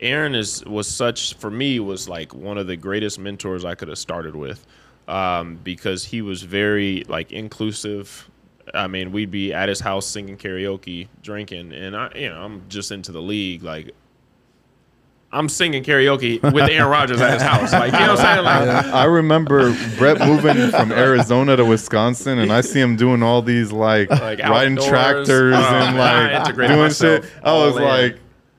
Aaron 0.00 0.36
is 0.36 0.64
was 0.64 0.86
such 0.86 1.34
for 1.34 1.50
me 1.50 1.80
was 1.80 2.08
like 2.08 2.32
one 2.32 2.56
of 2.56 2.68
the 2.68 2.76
greatest 2.76 3.18
mentors 3.18 3.64
I 3.64 3.74
could 3.74 3.88
have 3.88 3.98
started 3.98 4.36
with, 4.36 4.64
um, 5.08 5.58
because 5.64 6.04
he 6.04 6.22
was 6.22 6.42
very 6.44 7.02
like 7.08 7.32
inclusive. 7.32 8.30
I 8.74 8.86
mean, 8.86 9.10
we'd 9.12 9.30
be 9.30 9.52
at 9.52 9.68
his 9.68 9.80
house 9.80 10.06
singing 10.06 10.36
karaoke, 10.36 11.08
drinking, 11.22 11.72
and 11.72 11.96
I, 11.96 12.12
you 12.14 12.28
know, 12.28 12.40
I'm 12.40 12.62
just 12.68 12.92
into 12.92 13.10
the 13.10 13.22
league. 13.22 13.64
Like, 13.64 13.92
I'm 15.30 15.48
singing 15.50 15.82
karaoke 15.84 16.40
with 16.52 16.70
Aaron 16.70 16.88
Rodgers 16.90 17.20
at 17.20 17.34
his 17.34 17.42
house. 17.42 17.70
Like, 17.72 17.92
you 17.92 17.98
know 17.98 18.14
what 18.14 18.20
I'm 18.20 18.44
saying? 18.44 18.44
Like, 18.44 18.86
I 18.86 19.04
remember 19.04 19.76
Brett 19.98 20.20
moving 20.20 20.70
from 20.70 20.90
Arizona 20.90 21.54
to 21.56 21.64
Wisconsin, 21.66 22.38
and 22.38 22.50
I 22.50 22.62
see 22.62 22.80
him 22.80 22.96
doing 22.96 23.22
all 23.22 23.42
these 23.42 23.70
like, 23.70 24.08
Like 24.08 24.38
riding 24.38 24.74
outdoors. 24.78 24.88
tractors 24.88 25.54
Oh, 25.54 25.58
and 25.58 25.98
like 25.98 26.54
doing 26.54 26.78
myself 26.78 27.24
shit. 27.24 27.32
I 27.44 27.52
was 27.52 27.76
in. 27.76 27.82
like, 27.82 28.18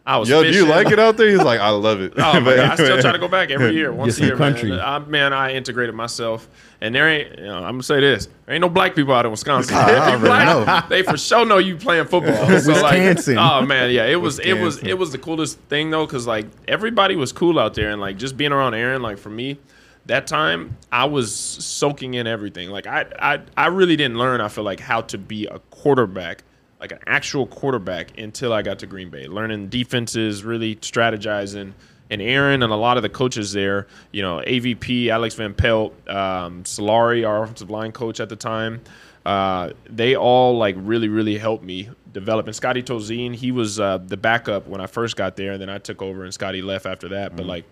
I 0.09 0.17
was 0.17 0.27
"Yo, 0.27 0.41
do 0.41 0.49
you 0.51 0.65
like 0.65 0.89
it 0.89 0.97
out 0.97 1.17
there?" 1.17 1.29
He's 1.29 1.37
like, 1.37 1.59
"I 1.59 1.69
love 1.69 2.01
it." 2.01 2.13
Oh 2.17 2.33
my 2.33 2.39
But 2.43 2.55
God, 2.55 2.71
I 2.71 2.73
still 2.75 2.99
try 2.99 3.11
to 3.11 3.19
go 3.19 3.27
back 3.27 3.51
every 3.51 3.73
year, 3.75 3.93
once 3.93 4.15
some 4.17 4.23
a 4.23 4.27
year. 4.29 4.37
country. 4.37 4.69
Man. 4.71 4.79
I, 4.79 4.99
man, 4.99 5.33
I 5.33 5.53
integrated 5.53 5.93
myself, 5.93 6.49
and 6.81 6.95
there 6.95 7.07
ain't. 7.07 7.37
You 7.37 7.45
know, 7.45 7.57
I'm 7.57 7.73
gonna 7.73 7.83
say 7.83 7.99
this: 7.99 8.27
there 8.45 8.55
ain't 8.55 8.61
no 8.61 8.69
black 8.69 8.95
people 8.95 9.13
out 9.13 9.25
in 9.25 9.31
Wisconsin. 9.31 9.75
I 9.77 10.15
If 10.15 10.21
you 10.21 10.25
black, 10.27 10.47
know. 10.67 10.87
They 10.89 11.03
for 11.03 11.15
sure 11.15 11.45
know 11.45 11.59
you 11.59 11.75
playing 11.77 12.05
football. 12.05 12.33
So 12.59 12.71
like, 12.81 12.99
Wisconsin. 12.99 13.37
oh 13.37 13.61
man, 13.61 13.91
yeah, 13.91 14.05
it 14.05 14.15
was 14.15 14.39
it 14.39 14.53
was 14.53 14.79
it 14.79 14.95
was 14.97 15.11
the 15.11 15.19
coolest 15.19 15.59
thing 15.69 15.91
though, 15.91 16.07
because 16.07 16.25
like 16.25 16.47
everybody 16.67 17.15
was 17.15 17.31
cool 17.31 17.59
out 17.59 17.75
there, 17.75 17.91
and 17.91 18.01
like 18.01 18.17
just 18.17 18.35
being 18.35 18.51
around 18.51 18.73
Aaron, 18.73 19.01
like 19.03 19.19
for 19.19 19.29
me. 19.29 19.59
That 20.05 20.25
time, 20.25 20.75
I 20.91 21.05
was 21.05 21.35
soaking 21.35 22.15
in 22.15 22.25
everything. 22.25 22.71
Like 22.71 22.87
I, 22.87 23.05
I, 23.19 23.41
I 23.55 23.67
really 23.67 23.95
didn't 23.95 24.17
learn. 24.17 24.41
I 24.41 24.47
feel 24.47 24.63
like 24.63 24.79
how 24.79 25.01
to 25.01 25.19
be 25.19 25.45
a 25.45 25.59
quarterback 25.69 26.43
like 26.79 26.91
an 26.91 26.99
actual 27.07 27.45
quarterback 27.45 28.17
until 28.17 28.53
I 28.53 28.61
got 28.61 28.79
to 28.79 28.87
Green 28.87 29.09
Bay, 29.09 29.27
learning 29.27 29.67
defenses, 29.67 30.43
really 30.43 30.75
strategizing. 30.77 31.73
And 32.11 32.21
Aaron 32.21 32.63
and 32.63 32.73
a 32.73 32.75
lot 32.75 32.97
of 32.97 33.03
the 33.03 33.09
coaches 33.09 33.53
there, 33.53 33.85
you 34.11 34.23
know, 34.23 34.41
AVP, 34.47 35.09
Alex 35.09 35.35
Van 35.35 35.53
Pelt, 35.53 35.93
um, 36.09 36.63
Solari, 36.63 37.27
our 37.27 37.43
offensive 37.43 37.69
line 37.69 37.91
coach 37.91 38.19
at 38.19 38.29
the 38.29 38.35
time, 38.35 38.81
uh, 39.25 39.71
they 39.87 40.15
all 40.15 40.57
like 40.57 40.75
really, 40.79 41.07
really 41.07 41.37
helped 41.37 41.63
me 41.63 41.89
develop. 42.11 42.47
And 42.47 42.55
Scotty 42.55 42.81
Tolzien, 42.81 43.35
he 43.35 43.51
was 43.51 43.79
uh, 43.79 43.99
the 43.99 44.17
backup 44.17 44.67
when 44.67 44.81
I 44.81 44.87
first 44.87 45.15
got 45.17 45.35
there, 45.35 45.53
and 45.53 45.61
then 45.61 45.69
I 45.69 45.77
took 45.77 46.01
over, 46.01 46.23
and 46.23 46.33
Scotty 46.33 46.61
left 46.63 46.87
after 46.87 47.09
that. 47.09 47.35
But 47.35 47.45
like, 47.45 47.65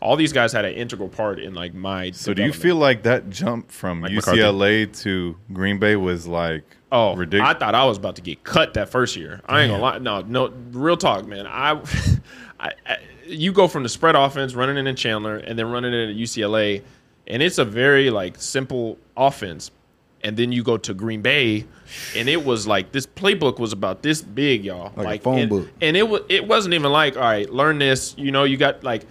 all 0.00 0.16
these 0.16 0.32
guys 0.32 0.52
had 0.52 0.64
an 0.64 0.74
integral 0.74 1.08
part 1.08 1.38
in 1.38 1.54
like 1.54 1.72
my. 1.72 2.10
So, 2.10 2.34
do 2.34 2.42
you 2.42 2.52
feel 2.52 2.76
like 2.76 3.04
that 3.04 3.30
jump 3.30 3.70
from 3.70 4.00
McCarthy. 4.00 4.40
UCLA 4.40 5.02
to 5.02 5.36
Green 5.52 5.78
Bay 5.78 5.94
was 5.94 6.26
like 6.26 6.64
Oh, 6.94 7.16
ridiculous? 7.16 7.56
I 7.56 7.58
thought 7.58 7.74
I 7.74 7.84
was 7.84 7.98
about 7.98 8.14
to 8.16 8.22
get 8.22 8.44
cut 8.44 8.74
that 8.74 8.88
first 8.88 9.16
year. 9.16 9.40
I 9.46 9.62
ain't 9.62 9.70
gonna 9.72 9.82
lie. 9.82 9.98
No, 9.98 10.20
no, 10.20 10.52
real 10.70 10.96
talk, 10.96 11.26
man. 11.26 11.44
I, 11.44 11.72
I, 12.60 12.72
I 12.86 12.98
you 13.26 13.52
go 13.52 13.66
from 13.66 13.82
the 13.82 13.88
spread 13.88 14.14
offense 14.14 14.54
running 14.54 14.76
it 14.76 14.88
in 14.88 14.94
Chandler 14.94 15.38
and 15.38 15.58
then 15.58 15.70
running 15.72 15.92
it 15.92 16.10
at 16.10 16.16
UCLA, 16.16 16.82
and 17.26 17.42
it's 17.42 17.58
a 17.58 17.64
very 17.64 18.10
like 18.10 18.40
simple 18.40 18.96
offense. 19.16 19.72
And 20.22 20.36
then 20.36 20.52
you 20.52 20.62
go 20.62 20.78
to 20.78 20.94
Green 20.94 21.20
Bay, 21.20 21.66
and 22.16 22.28
it 22.28 22.44
was 22.44 22.66
like 22.66 22.92
this 22.92 23.06
playbook 23.06 23.58
was 23.58 23.72
about 23.72 24.02
this 24.02 24.22
big, 24.22 24.64
y'all. 24.64 24.92
Like 24.96 25.20
a 25.20 25.22
phone 25.24 25.38
and, 25.40 25.50
book. 25.50 25.68
and 25.82 25.96
it 25.96 26.08
was 26.08 26.22
it 26.28 26.46
wasn't 26.46 26.74
even 26.74 26.92
like 26.92 27.16
all 27.16 27.22
right, 27.22 27.50
learn 27.50 27.78
this. 27.78 28.14
You 28.16 28.30
know, 28.30 28.44
you 28.44 28.56
got 28.56 28.84
like. 28.84 29.04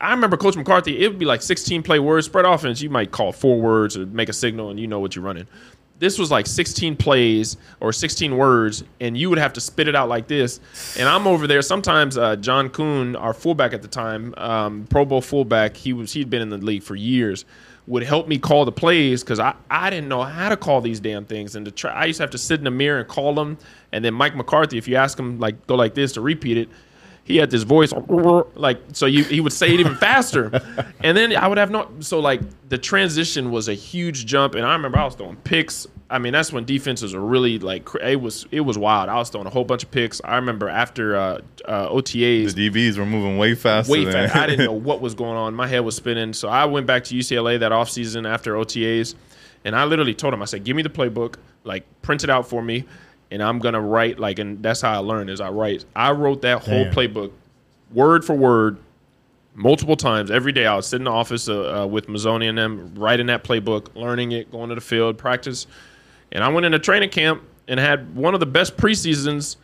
I 0.00 0.12
remember 0.12 0.36
Coach 0.36 0.56
McCarthy. 0.56 1.02
It 1.02 1.08
would 1.08 1.18
be 1.18 1.24
like 1.24 1.42
16 1.42 1.82
play 1.82 1.98
words 1.98 2.26
spread 2.26 2.44
offense. 2.44 2.80
You 2.80 2.88
might 2.88 3.10
call 3.10 3.32
four 3.32 3.60
words 3.60 3.96
or 3.96 4.06
make 4.06 4.28
a 4.28 4.32
signal, 4.32 4.70
and 4.70 4.78
you 4.78 4.86
know 4.86 5.00
what 5.00 5.16
you're 5.16 5.24
running 5.24 5.48
this 5.98 6.18
was 6.18 6.30
like 6.30 6.46
16 6.46 6.96
plays 6.96 7.56
or 7.80 7.92
16 7.92 8.36
words, 8.36 8.84
and 9.00 9.16
you 9.16 9.28
would 9.30 9.38
have 9.38 9.52
to 9.54 9.60
spit 9.60 9.88
it 9.88 9.94
out 9.94 10.08
like 10.08 10.28
this. 10.28 10.60
And 10.98 11.08
I'm 11.08 11.26
over 11.26 11.46
there. 11.46 11.62
Sometimes 11.62 12.16
uh, 12.16 12.36
John 12.36 12.68
Kuhn, 12.70 13.16
our 13.16 13.34
fullback 13.34 13.72
at 13.72 13.82
the 13.82 13.88
time, 13.88 14.34
um, 14.36 14.86
Pro 14.88 15.04
Bowl 15.04 15.20
fullback, 15.20 15.76
he 15.76 15.92
was 15.92 16.12
he'd 16.12 16.30
been 16.30 16.42
in 16.42 16.50
the 16.50 16.58
league 16.58 16.82
for 16.82 16.94
years, 16.94 17.44
would 17.86 18.02
help 18.02 18.28
me 18.28 18.38
call 18.38 18.64
the 18.64 18.72
plays 18.72 19.24
because 19.24 19.40
I, 19.40 19.54
I 19.70 19.90
didn't 19.90 20.08
know 20.08 20.22
how 20.22 20.50
to 20.50 20.56
call 20.56 20.80
these 20.80 21.00
damn 21.00 21.24
things. 21.24 21.56
And 21.56 21.64
to 21.64 21.72
try, 21.72 21.90
I 21.92 22.04
used 22.04 22.18
to 22.18 22.22
have 22.22 22.30
to 22.30 22.38
sit 22.38 22.60
in 22.60 22.64
the 22.64 22.70
mirror 22.70 23.00
and 23.00 23.08
call 23.08 23.34
them. 23.34 23.58
And 23.92 24.04
then 24.04 24.14
Mike 24.14 24.36
McCarthy, 24.36 24.78
if 24.78 24.86
you 24.86 24.96
ask 24.96 25.18
him 25.18 25.40
like 25.40 25.66
go 25.66 25.74
like 25.74 25.94
this 25.94 26.12
to 26.12 26.20
repeat 26.20 26.58
it, 26.58 26.68
he 27.28 27.36
had 27.36 27.50
this 27.50 27.62
voice 27.62 27.92
like 28.54 28.80
so 28.92 29.06
you 29.06 29.22
he 29.24 29.40
would 29.40 29.52
say 29.52 29.72
it 29.72 29.80
even 29.80 29.94
faster 29.96 30.50
and 31.00 31.16
then 31.16 31.36
i 31.36 31.46
would 31.46 31.58
have 31.58 31.70
no 31.70 31.88
so 32.00 32.18
like 32.18 32.40
the 32.68 32.78
transition 32.78 33.50
was 33.50 33.68
a 33.68 33.74
huge 33.74 34.26
jump 34.26 34.54
and 34.54 34.64
i 34.64 34.72
remember 34.72 34.98
i 34.98 35.04
was 35.04 35.14
throwing 35.14 35.36
picks 35.36 35.86
i 36.10 36.18
mean 36.18 36.32
that's 36.32 36.52
when 36.52 36.64
defenses 36.64 37.14
were 37.14 37.20
really 37.20 37.58
like 37.58 37.86
it 38.02 38.20
was 38.20 38.46
it 38.50 38.60
was 38.60 38.78
wild 38.78 39.08
i 39.08 39.14
was 39.16 39.28
throwing 39.28 39.46
a 39.46 39.50
whole 39.50 39.64
bunch 39.64 39.84
of 39.84 39.90
picks 39.90 40.20
i 40.24 40.36
remember 40.36 40.68
after 40.68 41.14
uh, 41.14 41.40
uh 41.66 41.88
otas 41.90 42.54
the 42.54 42.70
DBs 42.70 42.96
were 42.96 43.06
moving 43.06 43.38
way 43.38 43.54
faster. 43.54 43.92
way 43.92 44.04
fast. 44.04 44.34
I 44.34 44.46
didn't 44.46 44.66
know 44.66 44.72
what 44.88 45.00
was 45.00 45.14
going 45.14 45.36
on. 45.36 45.54
My 45.54 45.66
head 45.66 45.80
was 45.80 45.96
spinning. 45.96 46.32
So 46.32 46.48
I 46.48 46.64
went 46.64 46.86
back 46.86 47.04
to 47.04 47.14
UCLA 47.14 47.60
that 47.60 47.72
offseason 47.72 48.28
after 48.28 48.54
OTAs, 48.54 49.14
and 49.64 49.74
I 49.74 49.84
literally 49.84 50.14
told 50.14 50.34
him, 50.34 50.42
I 50.42 50.46
said, 50.46 50.64
"Give 50.64 50.76
me 50.76 50.82
the 50.82 50.88
playbook, 50.88 51.36
like 51.64 51.84
print 52.02 52.24
it 52.24 52.30
out 52.30 52.48
for 52.48 52.62
me, 52.62 52.84
and 53.30 53.42
I'm 53.42 53.58
gonna 53.58 53.80
write 53.80 54.18
like." 54.18 54.38
And 54.38 54.62
that's 54.62 54.80
how 54.80 54.92
I 54.92 54.98
learned 54.98 55.30
is 55.30 55.40
I 55.40 55.50
write. 55.50 55.84
I 55.94 56.12
wrote 56.12 56.42
that 56.42 56.62
whole 56.62 56.84
Damn. 56.84 56.94
playbook, 56.94 57.32
word 57.92 58.24
for 58.24 58.34
word, 58.34 58.78
multiple 59.54 59.96
times 59.96 60.30
every 60.30 60.52
day. 60.52 60.66
I 60.66 60.74
would 60.74 60.84
sit 60.84 60.96
in 60.96 61.04
the 61.04 61.10
office 61.10 61.48
uh, 61.48 61.82
uh, 61.82 61.86
with 61.86 62.06
Mazzone 62.06 62.48
and 62.48 62.56
them, 62.56 62.94
writing 62.94 63.26
that 63.26 63.44
playbook, 63.44 63.94
learning 63.94 64.32
it, 64.32 64.50
going 64.50 64.68
to 64.70 64.74
the 64.74 64.80
field, 64.80 65.18
practice. 65.18 65.66
And 66.32 66.44
I 66.44 66.48
went 66.48 66.64
into 66.66 66.78
training 66.78 67.10
camp 67.10 67.42
and 67.66 67.78
had 67.78 68.14
one 68.14 68.34
of 68.34 68.40
the 68.40 68.46
best 68.46 68.76
preseasons. 68.76 69.56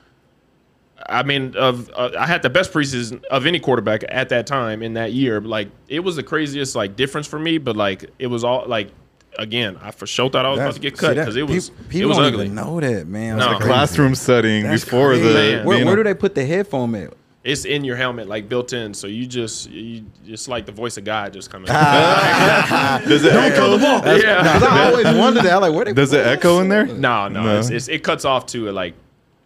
I 1.06 1.22
mean, 1.22 1.54
of 1.56 1.90
uh, 1.94 2.10
I 2.18 2.26
had 2.26 2.42
the 2.42 2.50
best 2.50 2.72
preseason 2.72 3.24
of 3.26 3.46
any 3.46 3.60
quarterback 3.60 4.04
at 4.08 4.28
that 4.30 4.46
time 4.46 4.82
in 4.82 4.94
that 4.94 5.12
year. 5.12 5.40
Like 5.40 5.68
it 5.88 6.00
was 6.00 6.16
the 6.16 6.22
craziest 6.22 6.74
like 6.74 6.96
difference 6.96 7.26
for 7.26 7.38
me, 7.38 7.58
but 7.58 7.76
like 7.76 8.10
it 8.18 8.28
was 8.28 8.44
all 8.44 8.64
like 8.66 8.90
again, 9.38 9.78
I 9.82 9.90
for 9.90 10.06
sure 10.06 10.28
thought 10.30 10.46
I 10.46 10.50
was 10.50 10.60
about 10.60 10.74
to 10.74 10.80
get 10.80 10.96
cut 10.96 11.16
because 11.16 11.36
it 11.36 11.42
was 11.46 11.70
people, 11.70 11.84
people 11.88 12.00
it 12.02 12.06
was 12.06 12.16
don't 12.18 12.26
ugly. 12.26 12.44
even 12.46 12.54
know 12.54 12.80
that 12.80 13.06
man. 13.06 13.38
No. 13.38 13.44
That's 13.46 13.56
crazy. 13.56 13.68
Classroom 13.72 14.14
setting 14.14 14.62
That's 14.64 14.84
before 14.84 15.08
crazy. 15.10 15.28
the. 15.28 15.34
Man. 15.34 15.66
Where, 15.66 15.84
where 15.84 15.96
do 15.96 16.04
they 16.04 16.14
put 16.14 16.34
the 16.34 16.44
headphone 16.44 16.94
at? 16.94 17.14
It's 17.42 17.66
in 17.66 17.84
your 17.84 17.96
helmet, 17.96 18.26
like 18.26 18.48
built 18.48 18.72
in, 18.72 18.94
so 18.94 19.06
you 19.06 19.26
just 19.26 19.68
you 19.68 20.06
just 20.24 20.48
like 20.48 20.64
the 20.64 20.72
voice 20.72 20.96
of 20.96 21.04
God 21.04 21.34
just 21.34 21.50
coming. 21.50 21.66
Does 23.08 23.24
it 23.24 23.32
echo? 23.34 23.76
yeah. 23.76 24.42
Because 24.42 24.62
I 24.62 24.90
always 24.90 25.04
wondered 25.18 25.44
that. 25.44 25.56
Like, 25.60 25.74
where 25.74 25.84
they 25.84 25.92
Does 25.92 26.12
it 26.14 26.26
echo 26.26 26.60
in 26.60 26.70
there? 26.70 26.86
No, 26.86 27.28
no, 27.28 27.42
No. 27.42 27.58
It's, 27.58 27.68
it's, 27.68 27.88
it 27.88 28.02
cuts 28.02 28.24
off 28.24 28.46
to 28.46 28.70
like 28.72 28.94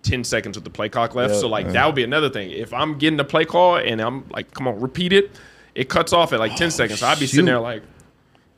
ten 0.03 0.23
seconds 0.23 0.57
with 0.57 0.63
the 0.65 0.71
play 0.71 0.89
clock 0.89 1.15
left. 1.17 1.35
Yeah. 1.35 1.41
so 1.41 1.49
like 1.49 1.73
that 1.73 1.87
would 1.87 1.97
be 1.97 2.05
another 2.05 2.31
thing. 2.31 2.51
If 2.53 2.73
I'm 2.73 2.99
getting 2.99 3.17
the 3.17 3.25
play 3.25 3.45
call 3.45 3.77
and 3.79 4.01
I'm 4.01 4.29
like, 4.29 4.53
come 4.53 4.69
on, 4.69 4.81
repeat 4.81 5.13
it, 5.13 5.33
it 5.75 5.89
cuts 5.89 6.13
off 6.13 6.33
at 6.33 6.39
like 6.39 6.55
ten 6.55 6.71
seconds. 6.71 7.01
So 7.01 7.07
I'd 7.09 7.19
be 7.19 7.27
sitting 7.27 7.47
there 7.47 7.59
like, 7.59 7.83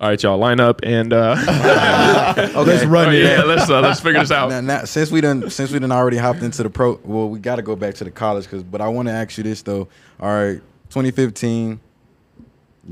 all 0.01 0.09
right, 0.09 0.23
y'all, 0.23 0.39
line 0.39 0.61
up 0.61 0.81
and 0.83 1.13
uh, 1.13 1.37
Okay. 2.39 2.55
Let's 2.55 2.85
run 2.87 3.09
oh, 3.09 3.13
it. 3.13 3.23
yeah, 3.23 3.43
let's 3.43 3.69
uh, 3.69 3.81
let's 3.81 4.01
figure 4.01 4.21
this 4.21 4.31
out. 4.33 4.49
Now, 4.49 4.61
now, 4.61 4.85
since 4.85 5.11
we 5.11 5.21
done 5.21 5.51
since 5.51 5.71
we 5.71 5.79
done 5.79 5.93
already 5.93 6.17
hopped 6.17 6.43
into 6.43 6.63
the 6.63 6.71
pro, 6.71 6.99
well, 7.05 7.29
we 7.29 7.39
got 7.39 7.57
to 7.57 7.63
go 7.63 7.77
back 7.77 7.95
to 7.97 8.05
the 8.05 8.11
college 8.11 8.45
because. 8.45 8.63
But 8.63 8.81
I 8.81 8.89
want 8.89 9.09
to 9.09 9.13
ask 9.13 9.37
you 9.37 9.45
this 9.45 9.61
though. 9.63 9.89
All 10.19 10.29
right, 10.31 10.61
2015, 10.89 11.81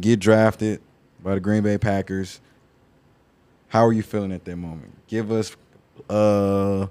get 0.00 0.20
drafted 0.20 0.82
by 1.22 1.34
the 1.34 1.40
Green 1.40 1.62
Bay 1.62 1.78
Packers. 1.78 2.40
How 3.68 3.86
are 3.86 3.92
you 3.92 4.02
feeling 4.02 4.32
at 4.32 4.44
that 4.44 4.56
moment? 4.56 4.92
Give 5.06 5.32
us 5.32 5.56
uh 6.10 6.86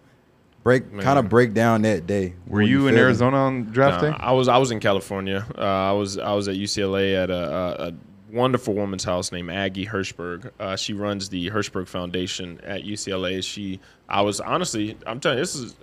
break 0.63 0.99
kind 0.99 1.17
of 1.19 1.29
break 1.29 1.53
down 1.53 1.83
that 1.83 2.07
day. 2.07 2.33
Were 2.47 2.61
What 2.61 2.67
you 2.69 2.87
in? 2.87 2.97
Arizona 2.97 3.37
on 3.37 3.65
draft 3.65 4.01
Nah, 4.01 4.11
day? 4.11 4.17
I 4.19 4.31
was 4.31 4.47
I 4.47 4.57
was 4.57 4.71
in 4.71 4.79
California. 4.79 5.45
Uh, 5.57 5.61
I 5.61 5.91
was 5.91 6.17
I 6.17 6.33
was 6.33 6.47
at 6.47 6.55
UCLA 6.55 7.15
at 7.21 7.29
a, 7.29 7.35
a, 7.35 7.87
a 7.87 7.93
wonderful 8.31 8.73
woman's 8.73 9.03
house 9.03 9.31
named 9.31 9.49
Agi 9.49 9.87
Hirshberg. 9.87 10.51
Uh, 10.59 10.75
she 10.75 10.93
runs 10.93 11.29
the 11.29 11.49
Hirshberg 11.49 11.87
Foundation 11.87 12.59
at 12.63 12.83
UCLA. 12.83 13.43
She 13.43 13.79
I 14.09 14.21
was 14.21 14.39
honestly 14.41 14.97
I'm 15.05 15.19
telling 15.19 15.37
you 15.37 15.43
this 15.43 15.55
is. 15.55 15.75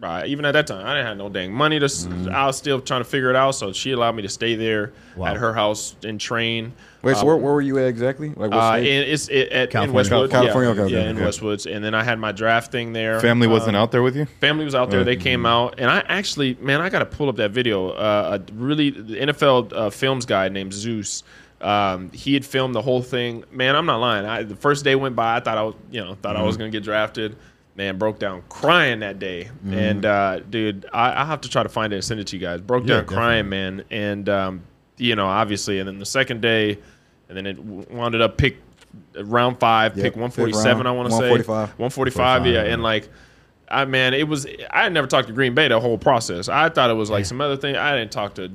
Right. 0.00 0.26
Even 0.26 0.44
at 0.44 0.50
that 0.54 0.66
time, 0.66 0.84
I 0.84 0.94
didn't 0.94 1.06
have 1.06 1.16
no 1.16 1.28
dang 1.28 1.52
money. 1.52 1.78
To, 1.78 1.86
Mm-hmm. 1.86 2.28
I 2.34 2.46
was 2.46 2.56
still 2.56 2.80
trying 2.80 3.02
to 3.02 3.08
figure 3.08 3.30
it 3.30 3.36
out. 3.36 3.52
So 3.52 3.72
she 3.72 3.92
allowed 3.92 4.16
me 4.16 4.22
to 4.22 4.28
stay 4.28 4.56
there 4.56 4.92
Wow. 5.16 5.26
at 5.28 5.36
her 5.36 5.52
house 5.54 5.94
and 6.02 6.20
train. 6.20 6.72
Wait, 7.02 7.14
so 7.14 7.22
Uh, 7.22 7.24
where, 7.26 7.36
where 7.36 7.52
were 7.52 7.60
you 7.60 7.78
at 7.78 7.86
exactly? 7.86 8.30
Like 8.30 8.50
what 8.50 8.54
uh, 8.54 8.72
state? 8.78 8.90
and 8.90 9.08
it's 9.08 9.28
it, 9.28 9.52
at, 9.52 9.62
in 9.66 9.70
California. 9.70 9.94
Westwood. 9.96 10.30
California, 10.32 10.74
yeah, 10.74 10.82
okay, 10.82 10.92
yeah, 10.92 11.08
in 11.10 11.16
okay. 11.18 11.26
Westwoods. 11.26 11.72
And 11.72 11.84
then 11.84 11.94
I 11.94 12.02
had 12.02 12.18
my 12.18 12.32
draft 12.32 12.72
thing 12.72 12.92
there. 12.92 13.20
Family 13.20 13.46
wasn't 13.46 13.76
Um, 13.76 13.82
out 13.84 13.92
there 13.92 14.02
with 14.02 14.16
you? 14.16 14.24
family 14.40 14.64
was 14.64 14.74
out 14.74 14.90
there. 14.90 15.04
They 15.04 15.14
Mm-hmm. 15.14 15.22
came 15.22 15.46
out, 15.46 15.74
and 15.78 15.88
I 15.88 16.00
actually, 16.08 16.56
man, 16.60 16.80
I 16.80 16.88
got 16.88 16.98
to 16.98 17.06
pull 17.06 17.28
up 17.28 17.36
that 17.36 17.52
video. 17.52 17.90
Uh, 17.90 18.40
a 18.40 18.52
really, 18.54 18.90
the 18.90 19.18
NFL 19.20 19.72
uh, 19.72 19.90
films 19.90 20.26
guy 20.26 20.48
named 20.48 20.72
Zeus. 20.74 21.22
Um, 21.62 22.10
he 22.12 22.34
had 22.34 22.44
filmed 22.44 22.74
the 22.74 22.82
whole 22.82 23.02
thing. 23.02 23.44
Man, 23.52 23.76
I'm 23.76 23.86
not 23.86 23.98
lying. 23.98 24.26
I, 24.26 24.42
the 24.42 24.56
first 24.56 24.84
day 24.84 24.94
went 24.96 25.14
by, 25.14 25.36
I 25.36 25.40
thought 25.40 25.56
I 25.58 25.62
was, 25.62 25.74
you 25.90 26.04
know, 26.04 26.14
thought 26.16 26.34
I 26.34 26.40
Mm-hmm. 26.40 26.46
was 26.46 26.56
gonna 26.56 26.70
get 26.70 26.82
drafted. 26.82 27.36
Man, 27.76 27.96
broke 27.98 28.18
down 28.18 28.42
crying 28.50 28.98
that 29.00 29.18
day, 29.18 29.44
Mm-hmm. 29.44 29.72
and 29.74 30.04
uh, 30.04 30.40
dude, 30.40 30.86
I, 30.92 31.22
I 31.22 31.24
have 31.24 31.40
to 31.42 31.48
try 31.48 31.62
to 31.62 31.68
find 31.70 31.92
it 31.92 31.96
and 31.96 32.04
send 32.04 32.20
it 32.20 32.26
to 32.28 32.36
you 32.36 32.42
guys. 32.42 32.60
Broke 32.60 32.86
Yeah, 32.86 32.96
down 32.96 33.06
crying, 33.06 33.48
man, 33.48 33.84
and 33.90 34.28
um, 34.28 34.62
you 34.98 35.14
know, 35.16 35.26
obviously, 35.26 35.78
and 35.78 35.88
then 35.88 35.98
the 35.98 36.04
second 36.04 36.42
day, 36.42 36.78
and 37.28 37.36
then 37.38 37.46
it 37.46 37.58
wound 37.58 38.14
up 38.16 38.36
pick 38.36 38.56
round 39.16 39.58
five, 39.58 39.96
Yep, 39.96 40.04
pick 40.04 40.12
147. 40.16 40.76
round, 40.84 40.88
I 40.88 40.90
want 40.90 41.06
to 41.08 41.12
say 41.16 41.30
145. 41.30 41.68
145, 41.78 42.46
yeah, 42.46 42.62
and 42.72 42.82
like. 42.82 43.08
I 43.70 43.86
man, 43.86 44.12
it 44.12 44.28
was. 44.28 44.46
I 44.70 44.82
had 44.82 44.92
never 44.92 45.06
talked 45.06 45.28
to 45.28 45.32
Green 45.32 45.54
Bay 45.54 45.66
the 45.68 45.80
whole 45.80 45.96
process. 45.96 46.50
I 46.50 46.68
thought 46.68 46.90
it 46.90 46.94
was 46.94 47.08
like 47.08 47.24
some 47.24 47.40
other 47.40 47.56
thing. 47.56 47.74
I 47.74 47.96
didn't 47.96 48.12
talk 48.12 48.34
to 48.34 48.50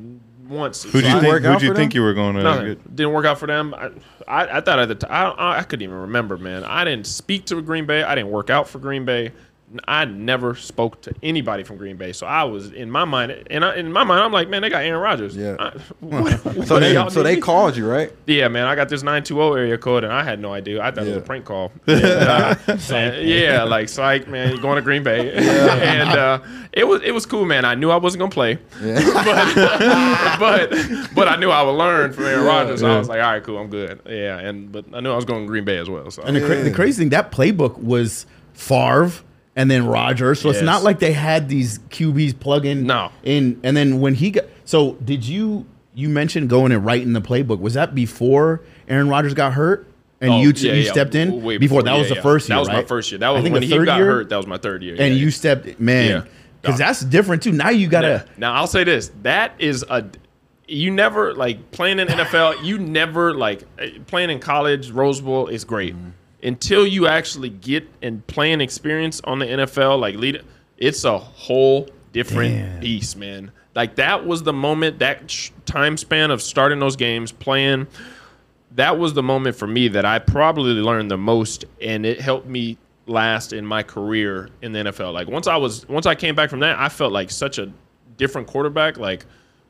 once. 0.49 0.83
Who 0.83 1.01
do 1.01 1.01
So 1.01 1.15
you 1.15 1.21
think? 1.21 1.43
Who'd 1.45 1.61
you 1.61 1.73
think 1.73 1.91
them? 1.93 1.97
you 1.97 2.03
were 2.03 2.13
going 2.13 2.35
to 2.35 2.43
Nothing. 2.43 2.65
get? 2.67 2.95
Didn't 2.95 3.13
work 3.13 3.25
out 3.25 3.39
for 3.39 3.47
them. 3.47 3.73
I, 3.73 3.89
I, 4.27 4.57
I 4.57 4.61
thought 4.61 4.79
at 4.79 4.87
the 4.87 4.95
time, 4.95 5.33
I, 5.37 5.59
I 5.59 5.63
couldn't 5.63 5.83
even 5.83 5.95
remember, 5.95 6.37
man. 6.37 6.63
I 6.63 6.83
didn't 6.83 7.07
speak 7.07 7.45
to 7.47 7.61
Green 7.61 7.85
Bay. 7.85 8.03
I 8.03 8.15
didn't 8.15 8.31
work 8.31 8.49
out 8.49 8.67
for 8.67 8.79
Green 8.79 9.05
Bay. 9.05 9.31
I 9.85 10.05
never 10.05 10.55
spoke 10.55 11.01
to 11.01 11.13
anybody 11.21 11.63
from 11.63 11.75
Green 11.75 11.97
Bay. 11.97 12.13
So 12.13 12.25
I 12.25 12.45
was 12.45 12.71
in 12.71 12.89
my 12.89 13.03
mind, 13.03 13.43
and 13.49 13.65
I, 13.65 13.75
in 13.75 13.91
my 13.91 14.05
mind, 14.05 14.21
I'm 14.21 14.31
like, 14.31 14.47
man, 14.47 14.61
they 14.61 14.69
got 14.69 14.83
Aaron 14.83 15.01
Rodgers. 15.01 15.35
Yeah. 15.35 15.57
I, 15.59 15.71
what, 15.99 16.39
so 16.41 16.75
what 16.75 16.79
they 16.79 17.09
so 17.09 17.21
they 17.21 17.37
called 17.37 17.75
you 17.75 17.85
right? 17.85 18.13
Yeah, 18.27 18.47
man, 18.47 18.65
I 18.65 18.75
got 18.75 18.87
this 18.87 19.03
920 19.03 19.59
area 19.59 19.77
code, 19.77 20.05
and 20.05 20.13
I 20.13 20.23
had 20.23 20.39
no 20.39 20.53
idea. 20.53 20.81
I 20.81 20.91
thought 20.91 21.05
it 21.05 21.09
was 21.09 21.17
a 21.17 21.21
prank 21.21 21.45
call. 21.45 21.71
And, 21.87 22.03
uh, 22.05 22.55
and, 22.93 23.27
yeah, 23.27 23.63
like 23.63 23.89
psych, 23.89 24.27
man, 24.27 24.49
you're 24.49 24.61
going 24.61 24.75
to 24.75 24.81
Green 24.81 25.03
Bay, 25.03 25.33
and 25.33 26.09
uh, 26.09 26.39
it 26.71 26.87
was 26.87 27.01
it 27.01 27.11
was 27.11 27.25
cool, 27.25 27.43
man. 27.43 27.65
I 27.65 27.75
knew 27.75 27.89
I 27.89 27.97
wasn't 27.97 28.19
gonna 28.19 28.31
play, 28.31 28.55
but 28.79 30.39
but 30.39 30.69
but 31.15 31.27
I 31.27 31.35
knew 31.37 31.49
I 31.49 31.63
would 31.63 31.71
learn 31.71 32.13
from 32.13 32.25
Aaron 32.25 32.45
Rodgers. 32.45 32.81
So 32.81 32.89
I 32.89 32.97
was 32.97 33.09
like, 33.09 33.21
all 33.21 33.31
right, 33.31 33.43
cool, 33.43 33.57
I'm 33.57 33.69
good. 33.69 33.99
Yeah, 34.05 34.37
and 34.39 34.71
but 34.71 34.85
I 34.93 34.99
knew 34.99 35.11
I 35.11 35.15
was 35.15 35.25
going 35.25 35.41
to 35.43 35.47
Green 35.47 35.65
Bay 35.65 35.77
as 35.77 35.89
well. 35.89 36.09
So 36.11 36.21
And 36.23 36.35
the, 36.35 36.45
cra- 36.45 36.63
the 36.63 36.71
crazy 36.71 37.01
thing, 37.01 37.09
that 37.09 37.31
playbook 37.31 37.77
was 37.77 38.25
Favre 38.53 39.11
and 39.57 39.69
then 39.69 39.87
Rodgers. 39.87 40.39
So 40.39 40.49
it's 40.49 40.61
not 40.61 40.83
like 40.83 40.99
they 40.99 41.11
had 41.11 41.49
these 41.49 41.79
QBs 41.79 42.39
plug 42.39 42.65
in. 42.65 42.85
No. 42.85 43.11
In 43.23 43.59
and 43.63 43.75
then 43.75 43.99
when 43.99 44.13
he 44.13 44.31
got 44.31 44.45
so 44.63 44.93
did 45.03 45.27
you 45.27 45.65
you 45.95 46.07
mentioned 46.07 46.49
going 46.49 46.71
and 46.71 46.85
writing 46.85 47.11
the 47.11 47.21
playbook? 47.21 47.59
Was 47.59 47.73
that 47.73 47.93
before 47.93 48.61
Aaron 48.87 49.09
Rodgers 49.09 49.33
got 49.33 49.53
hurt? 49.53 49.85
And 50.21 50.31
Oh, 50.31 50.41
you 50.41 50.51
yeah, 50.55 50.73
you 50.73 50.81
yeah. 50.81 50.91
stepped 50.91 51.13
in 51.13 51.43
Way 51.43 51.57
before, 51.57 51.83
that 51.83 51.91
yeah, 51.91 51.99
was 51.99 52.09
the 52.09 52.15
first 52.15 52.49
year. 52.49 52.55
That 52.55 52.59
was 52.59 52.69
my 52.69 52.83
first 52.83 53.11
year. 53.11 53.19
That 53.19 53.27
I 53.27 53.31
was 53.31 53.43
think 53.43 53.53
when 53.53 53.61
he 53.61 53.69
got 53.69 53.97
year, 53.97 54.05
hurt. 54.05 54.29
That 54.29 54.37
was 54.37 54.47
my 54.47 54.57
third 54.57 54.81
year. 54.81 54.95
and 54.97 55.15
you 55.15 55.29
stepped 55.31 55.79
man 55.79 56.27
because 56.61 56.77
that's 56.77 57.01
different 57.01 57.43
too. 57.43 57.51
Now 57.51 57.69
you 57.69 57.87
gotta 57.87 58.25
Now 58.37 58.53
I'll 58.53 58.67
say 58.67 58.83
this: 58.83 59.11
that 59.23 59.53
is 59.59 59.83
a 59.89 60.05
you 60.67 60.91
never 60.91 61.33
like 61.33 61.71
playing 61.71 61.99
in 61.99 62.07
NFL. 62.07 62.63
You 62.63 62.77
never 62.77 63.33
like 63.33 63.63
playing 64.07 64.29
in 64.29 64.39
college. 64.39 64.91
Rose 64.91 65.21
Bowl 65.21 65.47
is 65.47 65.63
great 65.65 65.95
mm-hmm. 65.95 66.09
Until 66.47 66.87
you 66.87 67.07
actually 67.07 67.49
get 67.49 67.87
and 68.01 68.25
playing 68.27 68.61
experience 68.61 69.19
on 69.25 69.39
the 69.39 69.45
NFL. 69.45 69.99
Like 69.99 70.15
lead, 70.15 70.41
it's 70.77 71.03
a 71.03 71.17
whole 71.17 71.89
different 72.13 72.55
Damn. 72.55 72.79
beast, 72.79 73.17
man. 73.17 73.51
Like 73.75 73.95
that 73.95 74.25
was 74.25 74.43
the 74.43 74.53
moment 74.53 74.99
that 74.99 75.29
sh- 75.29 75.51
time 75.65 75.97
span 75.97 76.31
of 76.31 76.41
starting 76.41 76.79
those 76.79 76.95
games, 76.95 77.31
playing. 77.31 77.87
That 78.75 78.97
was 78.97 79.13
the 79.13 79.23
moment 79.23 79.55
for 79.55 79.67
me 79.67 79.87
that 79.89 80.05
I 80.05 80.19
probably 80.19 80.73
learned 80.73 81.11
the 81.11 81.17
most, 81.17 81.65
and 81.81 82.05
it 82.05 82.21
helped 82.21 82.47
me 82.47 82.77
last 83.07 83.53
in 83.53 83.65
my 83.65 83.83
career 83.83 84.49
in 84.61 84.71
the 84.71 84.79
NFL. 84.79 85.13
Like 85.13 85.27
once 85.27 85.47
I 85.47 85.57
was 85.57 85.87
once 85.87 86.05
I 86.05 86.15
came 86.15 86.33
back 86.35 86.49
from 86.49 86.61
that, 86.61 86.79
I 86.79 86.89
felt 86.89 87.11
like 87.11 87.29
such 87.29 87.59
a 87.59 87.71
different 88.17 88.47
quarterback. 88.47 88.97
Like 88.97 89.25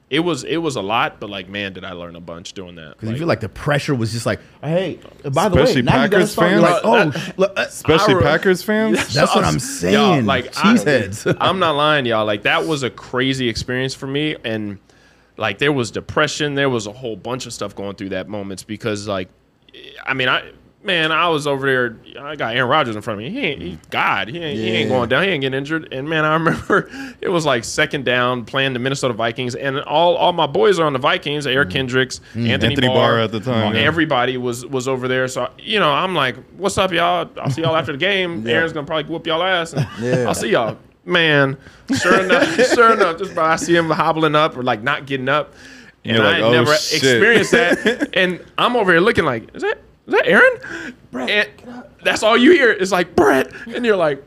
it 0.10 0.22
was 0.22 0.43
it 0.46 0.58
was 0.58 0.78
a 0.78 0.82
lot, 0.82 1.20
but 1.20 1.30
like 1.30 1.50
man, 1.50 1.74
did 1.74 1.84
I 1.84 1.91
learn 1.91 2.15
a 2.15 2.22
bunch 2.22 2.54
doing 2.54 2.76
that. 2.76 2.93
because 2.93 3.10
you 3.10 3.17
feel 3.17 3.28
like 3.28 3.41
the 3.41 3.50
pressure 3.50 3.93
was 3.93 4.13
just 4.13 4.26
like, 4.26 4.39
hey, 4.63 5.00
by 5.32 5.50
the 5.50 5.60
Especially 5.60 5.82
way, 5.82 5.86
now 5.86 6.04
you 6.04 6.10
gotta 6.10 6.24
Packers 6.24 6.32
start. 6.32 6.52
You're 6.52 6.62
fans? 6.62 6.84
like, 7.15 7.26
oh, 7.28 7.34
look, 7.38 7.60
uh, 7.60 7.65
Especially 7.67 8.15
I 8.15 8.22
Packers 8.22 8.63
fans. 8.63 9.13
That's 9.13 9.36
what 9.36 9.43
I'm 9.43 9.60
saying. 9.60 9.93
Y'all, 9.93 10.24
like 10.24 10.48
I, 10.58 10.76
Cheeseheads. 10.76 11.38
I'm 11.41 11.60
not 11.60 11.76
lying, 11.76 12.06
y'all. 12.06 12.26
Like 12.26 12.43
that 12.43 12.65
was 12.65 12.84
a 12.84 12.89
crazy 12.89 13.50
experience 13.50 13.93
for 13.93 14.08
me, 14.08 14.38
and 14.46 14.80
like 15.36 15.58
there 15.58 15.74
was 15.74 15.91
depression. 15.91 16.56
There 16.56 16.70
was 16.70 16.88
a 16.88 16.93
whole 16.93 17.17
bunch 17.17 17.46
of 17.46 17.52
stuff 17.52 17.76
going 17.76 17.96
through 17.98 18.10
that 18.10 18.30
moments 18.30 18.63
because 18.63 19.10
like, 19.10 19.28
I 20.06 20.13
mean, 20.13 20.30
I 20.30 20.52
man, 20.88 21.12
I 21.12 21.28
was 21.28 21.45
over 21.45 21.67
there. 21.67 21.97
I 22.19 22.36
got 22.36 22.56
Aaron 22.56 22.69
Rodgers 22.69 22.95
in 22.95 23.02
front 23.04 23.19
of 23.19 23.26
me. 23.26 23.30
He 23.30 23.45
ain't 23.45 23.62
he, 23.62 23.71
mm. 23.73 23.89
God. 23.91 24.30
He 24.30 24.39
ain't, 24.39 24.58
he 24.58 24.69
ain't 24.69 24.89
going 24.89 25.10
down. 25.10 25.23
He 25.23 25.30
ain't 25.30 25.41
getting 25.41 25.58
injured. 25.58 25.93
And 25.93 26.10
man, 26.10 26.26
I 26.26 26.34
remember 26.34 26.89
it 27.21 27.30
was 27.30 27.45
like 27.45 27.63
second 27.63 28.06
down 28.06 28.45
playing 28.45 28.73
the 28.73 28.80
Minnesota 28.80 29.13
Vikings, 29.13 29.54
and 29.54 29.80
all 29.82 30.15
all 30.15 30.34
my 30.34 30.47
boys 30.47 30.80
are 30.80 30.86
on 30.86 30.93
the 30.93 31.00
Vikings. 31.00 31.45
Eric 31.45 31.69
mm. 31.69 31.73
Kendricks, 31.73 32.21
mm. 32.34 32.47
Anthony, 32.47 32.71
Anthony 32.71 32.88
Barr, 32.88 32.95
Barr 32.95 33.19
at 33.19 33.32
the 33.32 33.41
time, 33.41 33.76
yeah. 33.76 33.82
Everybody 33.82 34.38
was 34.38 34.65
was 34.65 34.88
over 34.88 35.08
there. 35.08 35.28
So 35.28 35.50
you 35.60 35.80
know, 35.80 35.91
I'm 35.91 36.15
like, 36.15 36.36
"What's 36.56 36.78
up, 36.78 36.91
y'all? 36.91 37.30
I'll 37.38 37.52
see 37.52 37.62
y'all 37.62 37.76
after 37.76 37.91
the 37.91 38.00
game. 38.00 38.47
Aaron's 38.47 38.73
gonna 38.73 38.88
probably 38.88 39.12
whoop 39.12 39.28
y'all 39.28 39.43
ass. 39.43 39.73
And 39.73 39.88
Yeah. 40.02 40.26
I'll 40.28 40.34
see 40.34 40.50
y'all." 40.50 40.78
Man, 41.06 41.58
sure 42.02 42.21
enough, 42.21 42.54
sure 42.73 42.91
enough, 42.91 43.17
just 43.17 43.34
by 43.34 43.54
I 43.54 43.56
see 43.56 43.73
him 43.73 43.89
hobbling 43.89 44.36
up 44.36 44.58
or 44.58 44.63
like 44.63 44.84
not 44.84 45.06
getting 45.06 45.30
up, 45.30 45.54
and 46.04 46.17
You're 46.17 46.26
I 46.26 46.32
like, 46.34 46.43
"Oh, 46.43 46.52
never 46.52 46.76
shit." 46.76 46.97
experienced 47.02 47.52
that. 47.52 48.10
and 48.13 48.43
I'm 48.58 48.76
over 48.76 48.91
here 48.91 49.00
looking 49.00 49.24
like, 49.24 49.55
"Is 49.55 49.61
that 49.61 49.80
is 50.08 50.14
that 50.14 50.26
Aaron?" 50.28 50.93
and 51.30 51.49
that's 52.03 52.24
all 52.24 52.38
you 52.38 52.51
hear 52.51 52.72
is 52.72 52.91
like 52.91 53.16
Brett, 53.16 53.51
and 53.68 53.86
you're 53.86 53.97
like. 53.97 54.24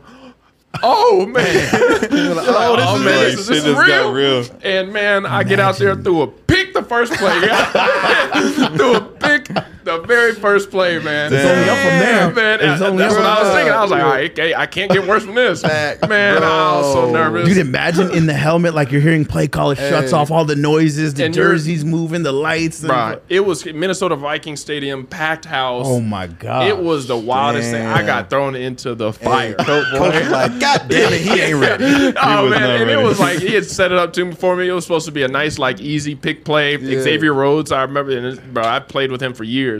Oh 0.84 1.26
man! 1.26 1.44
You're 2.12 2.34
like, 2.36 2.46
oh, 2.48 2.76
Oh, 2.78 2.96
man, 2.96 3.04
man, 3.04 3.24
this 3.24 3.40
is, 3.40 3.46
this 3.48 3.64
is 3.64 3.76
real. 3.76 4.12
real. 4.12 4.44
And 4.62 4.92
man, 4.92 5.26
I 5.26 5.42
get 5.42 5.58
out 5.58 5.76
there 5.78 5.96
through 5.96 6.22
a 6.22 6.26
pick 6.28 6.72
the 6.74 6.82
first 6.84 7.12
play, 7.14 7.40
through 8.76 8.94
a 8.94 9.00
pick, 9.00 9.48
the 9.84 10.00
very 10.02 10.34
first 10.34 10.70
play, 10.70 10.98
man. 10.98 11.32
It's 11.32 11.44
only 11.44 11.68
up 11.70 11.78
from 11.78 11.98
there. 11.98 12.30
man. 12.32 12.60
It's 12.60 12.82
I- 12.82 12.86
only 12.86 12.98
that's 13.02 13.14
up 13.14 13.20
what 13.20 13.26
I 13.30 13.42
was 13.42 13.52
thinking. 13.54 13.72
I 13.72 13.82
was 13.82 13.90
like, 13.90 14.02
all 14.02 14.08
right, 14.10 14.30
okay, 14.30 14.54
I 14.54 14.66
can't 14.66 14.90
get 14.90 15.06
worse 15.06 15.24
than 15.24 15.34
this. 15.34 15.62
man, 15.62 15.98
I 16.42 16.76
was 16.76 16.92
so 16.92 17.02
bro. 17.02 17.12
nervous. 17.12 17.48
Dude, 17.48 17.58
imagine 17.58 18.10
in 18.14 18.26
the 18.26 18.34
helmet, 18.34 18.74
like 18.74 18.92
you're 18.92 19.00
hearing 19.00 19.24
play 19.24 19.48
call, 19.48 19.70
it 19.70 19.76
shuts 19.76 20.10
Hey. 20.10 20.16
off 20.16 20.30
all 20.30 20.44
the 20.44 20.56
noises, 20.56 21.14
the 21.14 21.24
And 21.26 21.34
jerseys 21.34 21.84
moving, 21.84 22.22
the 22.22 22.32
lights. 22.32 22.82
and- 22.82 23.20
it 23.28 23.40
was 23.40 23.64
Minnesota 23.64 24.16
Viking 24.16 24.56
Stadium, 24.56 25.06
packed 25.06 25.44
house. 25.44 25.86
Oh 25.88 26.00
my 26.00 26.26
god! 26.26 26.66
It 26.66 26.76
was 26.78 27.06
the 27.06 27.16
wildest 27.16 27.70
thing. 27.70 27.86
I 27.86 28.04
got 28.04 28.30
thrown 28.30 28.54
into 28.54 28.94
the 28.94 29.12
fire. 29.12 29.54
Coach, 29.54 29.86
coach 29.92 30.14
was 30.14 30.28
like, 30.30 30.60
God 30.60 30.86
damn 30.88 31.12
it, 31.12 31.20
he 31.20 31.40
ain't 31.40 31.58
ready. 31.60 31.84
oh 32.22 32.42
was 32.44 32.50
man, 32.50 32.60
not 32.60 32.80
and 32.80 32.90
it 32.90 32.96
was 33.02 33.18
like 33.20 33.38
he 33.38 33.54
had 33.54 33.64
set 33.64 33.92
it 33.92 33.98
up 33.98 34.12
to 34.14 34.24
me 34.24 34.34
for 34.34 34.56
me. 34.56 34.68
It 34.68 34.72
was 34.72 34.84
supposed 34.84 35.06
to 35.06 35.12
be 35.12 35.22
a 35.22 35.28
nice, 35.28 35.58
like 35.58 35.80
easy 35.80 36.14
pick 36.14 36.44
play. 36.44 36.76
Yeah. 36.76 37.02
Xavier 37.02 37.32
Rhodes, 37.32 37.72
I 37.72 37.82
remember, 37.82 38.16
and 38.16 38.26
it- 38.26 38.52
bro, 38.54 38.64
I 38.64 38.80
played 38.80 39.10
with 39.12 39.22
him 39.22 39.34
for 39.34 39.44
years. 39.44 39.79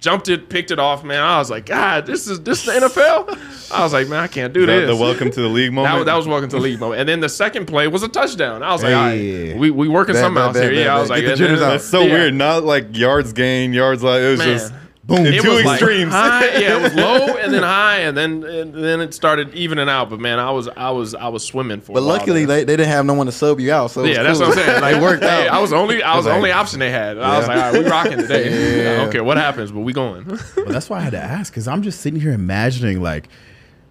Jumped 0.00 0.28
it, 0.28 0.48
picked 0.48 0.70
it 0.70 0.78
off, 0.78 1.02
man. 1.02 1.20
I 1.20 1.38
was 1.38 1.50
like, 1.50 1.66
God, 1.66 2.06
this 2.06 2.28
is 2.28 2.40
this 2.42 2.64
the 2.64 2.70
NFL. 2.72 3.72
I 3.72 3.82
was 3.82 3.92
like, 3.92 4.06
man, 4.08 4.20
I 4.20 4.28
can't 4.28 4.52
do 4.54 4.60
The, 4.60 4.66
this. 4.66 4.86
the 4.86 4.96
welcome 4.96 5.28
to 5.32 5.40
the 5.40 5.48
league 5.48 5.70
that, 5.70 5.74
moment. 5.74 5.96
was- 5.96 6.06
that 6.06 6.14
was 6.14 6.28
welcome 6.28 6.48
to 6.50 6.56
the 6.56 6.62
league 6.62 6.78
moment. 6.78 7.00
And 7.00 7.08
then 7.08 7.18
the 7.18 7.28
second 7.28 7.66
play 7.66 7.88
was 7.88 8.04
a 8.04 8.08
touchdown. 8.08 8.62
I 8.62 8.70
was 8.72 8.82
like, 8.84 8.92
Hey. 8.92 9.50
right, 9.50 9.58
we 9.58 9.72
we 9.72 9.88
working 9.88 10.14
Bad, 10.14 10.20
something 10.20 10.40
else 10.42 10.56
here. 10.56 10.72
Yeah, 10.72 10.94
I 10.96 11.00
was 11.00 11.10
like, 11.10 11.24
the 11.24 11.34
jitters 11.34 11.60
out. 11.60 11.70
That's 11.70 11.84
so 11.84 12.02
yeah. 12.02 12.12
weird. 12.12 12.34
Not 12.34 12.62
like 12.62 12.96
yards 12.96 13.32
gain, 13.32 13.72
yards 13.72 14.04
like 14.04 14.20
it 14.20 14.30
was 14.30 14.38
Man. 14.38 14.48
just 14.58 14.72
boom. 15.08 15.26
It 15.26 15.34
It 15.34 15.42
Two 15.42 15.50
was 15.50 15.64
like 15.64 15.80
extremes. 15.80 16.12
high, 16.12 16.58
yeah, 16.60 16.76
it 16.78 16.82
was 16.82 16.94
low 16.94 17.36
and 17.42 17.52
then 17.52 17.64
high, 17.64 17.98
and 17.98 18.16
then 18.16 18.44
and 18.44 18.72
then 18.72 19.00
it 19.00 19.12
started 19.14 19.52
evening 19.54 19.88
out. 19.88 20.08
But 20.10 20.20
man, 20.20 20.38
I 20.38 20.52
was 20.52 20.68
I 20.68 20.90
was 20.90 21.14
I 21.16 21.26
was 21.28 21.44
swimming 21.44 21.80
for. 21.80 21.92
It. 21.92 21.94
But 21.94 22.00
a 22.02 22.04
while 22.04 22.16
luckily, 22.18 22.44
they, 22.44 22.62
they 22.62 22.76
didn't 22.76 22.90
have 22.92 23.04
no 23.04 23.14
one 23.14 23.26
to 23.26 23.32
sub 23.32 23.58
you 23.58 23.72
out. 23.72 23.90
So 23.90 24.00
it 24.02 24.08
was 24.08 24.16
yeah, 24.16 24.22
that's 24.22 24.38
cool. 24.38 24.50
what 24.50 24.58
I'm 24.58 24.64
saying. 24.64 24.80
Like, 24.82 24.96
it 24.96 25.02
worked 25.02 25.22
hey, 25.24 25.48
out. 25.48 25.54
I 25.54 25.60
was 25.60 25.70
the 25.70 25.76
only 25.76 26.02
I 26.02 26.14
was 26.14 26.26
the 26.26 26.30
like- 26.30 26.36
only 26.36 26.52
option 26.52 26.78
they 26.78 26.90
had. 26.90 27.18
I 27.18 27.38
was 27.38 27.48
like, 27.48 27.56
all 27.58 27.72
right, 27.72 27.82
we 27.84 27.90
rocking 27.90 28.18
today. 28.18 28.84
Yeah. 28.84 28.92
I 28.92 28.96
don't 28.98 29.10
care 29.12 29.24
what 29.24 29.36
happens, 29.38 29.72
but 29.72 29.80
we 29.80 29.92
going. 29.92 30.26
Well, 30.26 30.66
that's 30.66 30.88
why 30.88 30.98
I 30.98 31.00
had 31.00 31.10
to 31.12 31.18
ask 31.22 31.52
because 31.52 31.66
I'm 31.66 31.82
just 31.82 32.00
sitting 32.00 32.20
here 32.20 32.32
imagining, 32.32 33.02
like, 33.02 33.28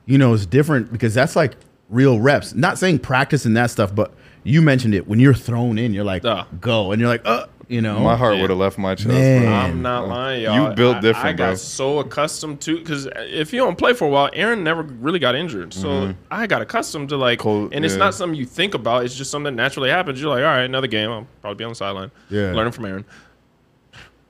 you 0.06 0.18
know, 0.18 0.34
it's 0.34 0.46
different 0.46 0.92
because 0.92 1.14
that's 1.14 1.36
like 1.36 1.56
real 1.90 2.20
reps. 2.20 2.54
Not 2.54 2.78
saying 2.78 3.00
practice 3.00 3.46
and 3.46 3.58
that 3.58 3.72
stuff, 3.72 3.94
but 3.94 4.14
you 4.44 4.62
mentioned 4.62 4.94
it 4.94 5.08
when 5.08 5.20
you're 5.20 5.34
thrown 5.34 5.78
in, 5.78 5.94
you're 5.94 6.04
like, 6.06 6.24
Uh. 6.24 6.46
go, 6.62 6.92
and 6.92 7.00
you're 7.02 7.10
like, 7.10 7.22
uh, 7.26 7.48
you 7.70 7.82
know, 7.82 8.00
my 8.00 8.16
heart 8.16 8.36
Yeah. 8.36 8.42
would 8.42 8.50
have 8.50 8.60
left 8.60 8.78
my 8.78 8.96
chest. 8.96 9.10
Man. 9.10 9.46
I'm 9.52 9.82
not 9.82 10.08
lying, 10.08 10.44
y'all. 10.44 10.70
You 10.70 10.76
built 10.76 11.02
different, 11.02 11.26
I, 11.28 11.34
got 11.34 11.48
bro. 11.48 11.56
so 11.56 12.00
accustomed 12.00 12.62
to 12.62 12.78
because 12.80 13.08
if 13.16 13.52
you 13.52 13.60
don't 13.60 13.78
play 13.78 13.94
for 13.94 14.06
a 14.06 14.10
while, 14.10 14.30
Aaron 14.34 14.64
never 14.64 14.84
really 14.84 15.20
got 15.20 15.36
injured. 15.36 15.74
So 15.74 16.14
I 16.32 16.48
got 16.48 16.62
accustomed 16.62 17.10
to 17.10 17.18
like, 17.18 17.40
Cold- 17.40 17.74
and 17.74 17.84
it's 17.84 17.96
yeah. 17.96 18.00
not 18.00 18.14
something 18.14 18.38
you 18.40 18.46
think 18.46 18.74
about. 18.74 19.04
It's 19.04 19.16
just 19.16 19.32
something 19.32 19.54
that 19.56 19.62
naturally 19.62 19.90
happens. 19.90 20.22
You're 20.22 20.30
like, 20.30 20.44
all 20.44 20.50
right, 20.50 20.62
another 20.64 20.88
game. 20.88 21.10
I'll 21.12 21.28
probably 21.42 21.58
be 21.58 21.64
on 21.66 21.72
the 21.72 21.76
sideline, 21.76 22.12
Yeah. 22.30 22.54
learning 22.54 22.72
from 22.72 22.86
Aaron. 22.86 23.06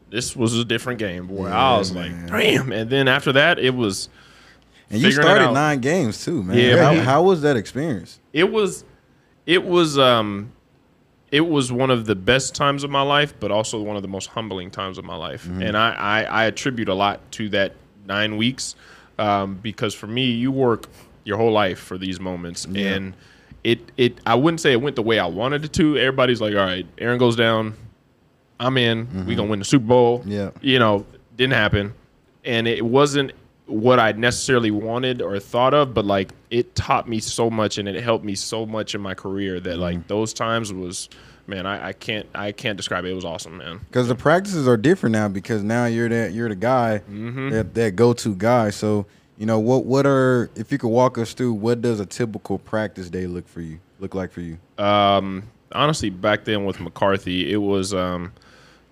This 0.10 0.36
was 0.36 0.58
a 0.58 0.64
different 0.64 1.00
game, 1.00 1.28
boy. 1.28 1.48
I 1.48 1.78
was 1.78 1.92
like, 1.94 2.12
damn. 2.28 2.72
And 2.72 2.90
then 2.90 3.08
after 3.08 3.34
that, 3.34 3.60
it 3.60 3.76
was. 3.76 4.08
and 4.90 5.02
you 5.02 5.12
started 5.12 5.52
nine 5.52 5.82
games 5.82 6.24
too, 6.24 6.42
man. 6.44 6.58
Yeah, 6.58 6.78
how, 6.84 6.94
man. 6.94 7.04
how 7.04 7.24
was 7.24 7.42
that 7.42 7.58
experience? 7.58 8.20
it 8.34 8.50
was 8.52 8.84
it 9.46 9.64
was 9.66 9.98
um 10.00 10.52
it 11.32 11.42
was 11.42 11.72
one 11.72 11.90
of 11.92 12.06
the 12.06 12.16
best 12.16 12.56
times 12.56 12.84
of 12.84 12.90
my 12.90 13.02
life 13.02 13.34
but 13.40 13.52
also 13.52 13.82
one 13.82 13.96
of 13.96 14.02
the 14.02 14.08
most 14.08 14.28
humbling 14.28 14.72
times 14.72 14.98
of 14.98 15.06
my 15.06 15.16
life. 15.16 15.46
And 15.48 15.76
I, 15.78 15.94
I 15.94 16.24
i 16.24 16.44
attribute 16.46 16.88
a 16.90 16.94
lot 16.94 17.20
to 17.34 17.50
that 17.50 17.74
nine 18.06 18.38
weeks 18.38 18.76
um, 19.20 19.56
because 19.56 19.94
for 19.94 20.08
me 20.08 20.32
you 20.32 20.52
work 20.52 20.88
your 21.26 21.38
whole 21.38 21.52
life 21.52 21.80
for 21.80 21.98
these 21.98 22.20
moments. 22.20 22.66
And 22.66 23.14
it 23.64 23.80
it 23.98 24.20
i 24.26 24.36
wouldn't 24.36 24.62
say 24.62 24.72
it 24.72 24.82
went 24.82 24.96
the 24.96 25.02
way 25.02 25.20
i 25.20 25.26
wanted 25.26 25.66
it 25.66 25.74
to. 25.74 25.98
Everybody's 25.98 26.40
like 26.40 26.54
all 26.56 26.66
right 26.66 26.86
aaron 26.98 27.18
goes 27.18 27.36
down. 27.36 27.74
I'm 28.60 28.78
in. 28.78 29.26
We 29.26 29.36
gonna 29.36 29.50
win 29.50 29.60
the 29.60 29.66
super 29.66 29.86
bowl. 29.86 30.24
Yeah. 30.26 30.52
you 30.62 30.80
know 30.80 31.06
didn't 31.36 31.54
happen. 31.54 31.94
And 32.46 32.68
it 32.68 32.86
wasn't 32.86 33.34
what 33.68 34.00
I 34.00 34.14
necessarily 34.14 34.72
wanted 34.72 35.22
or 35.22 35.40
thought 35.40 35.74
of, 35.74 35.94
but 35.94 36.06
like 36.06 36.32
it 36.50 36.74
taught 36.76 37.08
me 37.08 37.20
so 37.20 37.50
much 37.50 37.78
and 37.78 37.88
it 37.88 38.02
helped 38.02 38.26
me 38.26 38.34
so 38.36 38.66
much 38.66 38.96
in 38.96 39.02
my 39.02 39.14
career 39.14 39.60
that 39.60 39.78
like 39.78 40.08
those 40.08 40.34
times 40.34 40.72
was 40.74 41.10
man, 41.48 41.66
I, 41.66 41.90
I 41.90 41.94
can't 41.94 42.26
I 42.36 42.52
can't 42.52 42.76
describe 42.78 43.06
it. 43.06 43.12
It 43.12 43.16
was 43.16 43.26
awesome, 43.26 43.58
man. 43.58 43.80
Because 43.88 44.08
the 44.08 44.16
practices 44.16 44.68
are 44.68 44.78
different 44.78 45.14
now. 45.14 45.28
Because 45.28 45.64
now 45.64 45.86
you're 45.86 46.10
that 46.10 46.32
you're 46.34 46.50
the 46.50 46.56
guy 46.56 47.02
Mm-hmm. 47.10 47.50
that 47.50 47.74
that 47.76 47.96
go 47.96 48.14
to 48.14 48.36
guy. 48.36 48.70
So 48.70 49.06
you 49.38 49.46
know 49.46 49.60
what 49.60 49.86
what 49.86 50.06
are 50.06 50.50
if 50.56 50.72
you 50.72 50.78
could 50.78 50.90
walk 50.90 51.18
us 51.18 51.34
through 51.34 51.54
what 51.54 51.82
does 51.82 52.00
a 52.00 52.06
typical 52.06 52.58
practice 52.58 53.10
day 53.10 53.28
look 53.28 53.48
for 53.48 53.62
you 53.62 53.80
look 54.00 54.16
like 54.16 54.32
for 54.32 54.42
you? 54.42 54.58
Um, 54.78 55.44
honestly, 55.74 56.10
back 56.10 56.46
then 56.46 56.64
with 56.66 56.80
McCarthy, 56.80 57.52
it 57.52 57.58
was 57.58 57.94
um, 57.94 58.32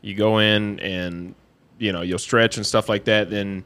you 0.02 0.16
go 0.16 0.40
in 0.40 0.80
and 0.82 1.34
you 1.80 1.92
know 1.94 2.02
you'll 2.02 2.20
stretch 2.20 2.58
and 2.58 2.66
stuff 2.66 2.90
like 2.90 3.06
that. 3.06 3.30
Then 3.30 3.64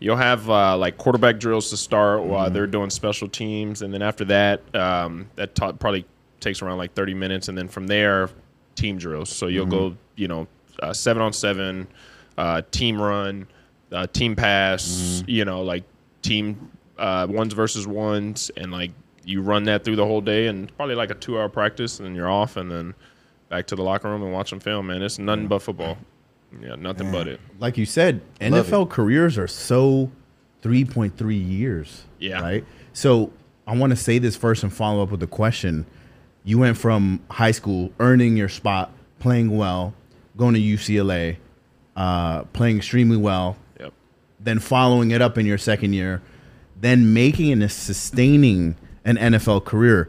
you'll 0.00 0.16
have 0.16 0.50
uh, 0.50 0.76
like 0.76 0.98
quarterback 0.98 1.38
drills 1.38 1.70
to 1.70 1.76
start 1.76 2.22
while 2.24 2.50
they're 2.50 2.66
doing 2.66 2.90
special 2.90 3.28
teams, 3.28 3.82
and 3.82 3.94
then 3.94 4.02
after 4.02 4.24
that, 4.24 4.74
um, 4.74 5.28
that 5.36 5.54
probably 5.54 6.04
takes 6.40 6.62
around 6.62 6.78
like 6.78 6.94
thirty 6.94 7.14
minutes, 7.14 7.48
and 7.48 7.56
then 7.56 7.68
from 7.68 7.86
there, 7.86 8.30
team 8.74 8.98
drills. 8.98 9.28
So 9.28 9.46
you'll 9.46 9.66
go, 9.66 9.96
you 10.16 10.26
know, 10.26 10.48
uh, 10.82 10.92
seven 10.92 11.22
on 11.22 11.32
seven, 11.32 11.86
uh, 12.38 12.62
team 12.70 13.00
run, 13.00 13.46
uh, 13.92 14.06
team 14.08 14.34
pass, 14.34 15.22
you 15.26 15.44
know, 15.44 15.62
like 15.62 15.84
team 16.22 16.70
uh, 16.98 17.26
ones 17.30 17.52
versus 17.52 17.86
ones, 17.86 18.50
and 18.56 18.72
like 18.72 18.90
you 19.24 19.42
run 19.42 19.64
that 19.64 19.84
through 19.84 19.96
the 19.96 20.06
whole 20.06 20.22
day, 20.22 20.46
and 20.46 20.74
probably 20.76 20.94
like 20.94 21.10
a 21.10 21.14
two 21.14 21.38
hour 21.38 21.48
practice, 21.48 21.98
and 21.98 22.06
then 22.08 22.14
you're 22.14 22.30
off, 22.30 22.56
and 22.56 22.70
then 22.70 22.94
back 23.50 23.66
to 23.66 23.76
the 23.76 23.82
locker 23.82 24.08
room 24.08 24.22
and 24.22 24.32
watch 24.32 24.50
them 24.50 24.60
film. 24.60 24.86
Man, 24.86 25.02
it's 25.02 25.18
nothing 25.18 25.46
but 25.46 25.60
football. 25.60 25.98
Yeah, 26.60 26.74
nothing 26.76 27.12
but 27.12 27.28
it. 27.28 27.40
like 27.58 27.76
you 27.78 27.86
said, 27.86 28.20
Love 28.40 28.66
NFL 28.66 28.90
careers 28.90 29.38
are 29.38 29.46
so 29.46 30.10
3.3 30.62 31.34
years. 31.48 32.04
Yeah. 32.18 32.40
Right. 32.40 32.64
So 32.92 33.32
I 33.66 33.76
want 33.76 33.90
to 33.90 33.96
say 33.96 34.18
this 34.18 34.36
first 34.36 34.62
and 34.62 34.72
follow 34.72 35.02
up 35.02 35.10
with 35.10 35.22
a 35.22 35.26
question. 35.28 35.86
You 36.44 36.58
went 36.58 36.76
from 36.76 37.20
high 37.30 37.52
school, 37.52 37.92
earning 38.00 38.36
your 38.36 38.48
spot, 38.48 38.90
playing 39.20 39.56
well, 39.56 39.94
going 40.36 40.54
to 40.54 40.60
UCLA, 40.60 41.36
uh, 41.96 42.42
playing 42.44 42.78
extremely 42.78 43.16
well, 43.16 43.56
Yep. 43.78 43.92
then 44.40 44.58
following 44.58 45.10
it 45.12 45.20
up 45.22 45.38
in 45.38 45.46
your 45.46 45.58
second 45.58 45.92
year, 45.92 46.22
then 46.80 47.12
making 47.12 47.52
and 47.52 47.70
sustaining 47.70 48.76
an 49.04 49.16
NFL 49.18 49.64
career. 49.64 50.08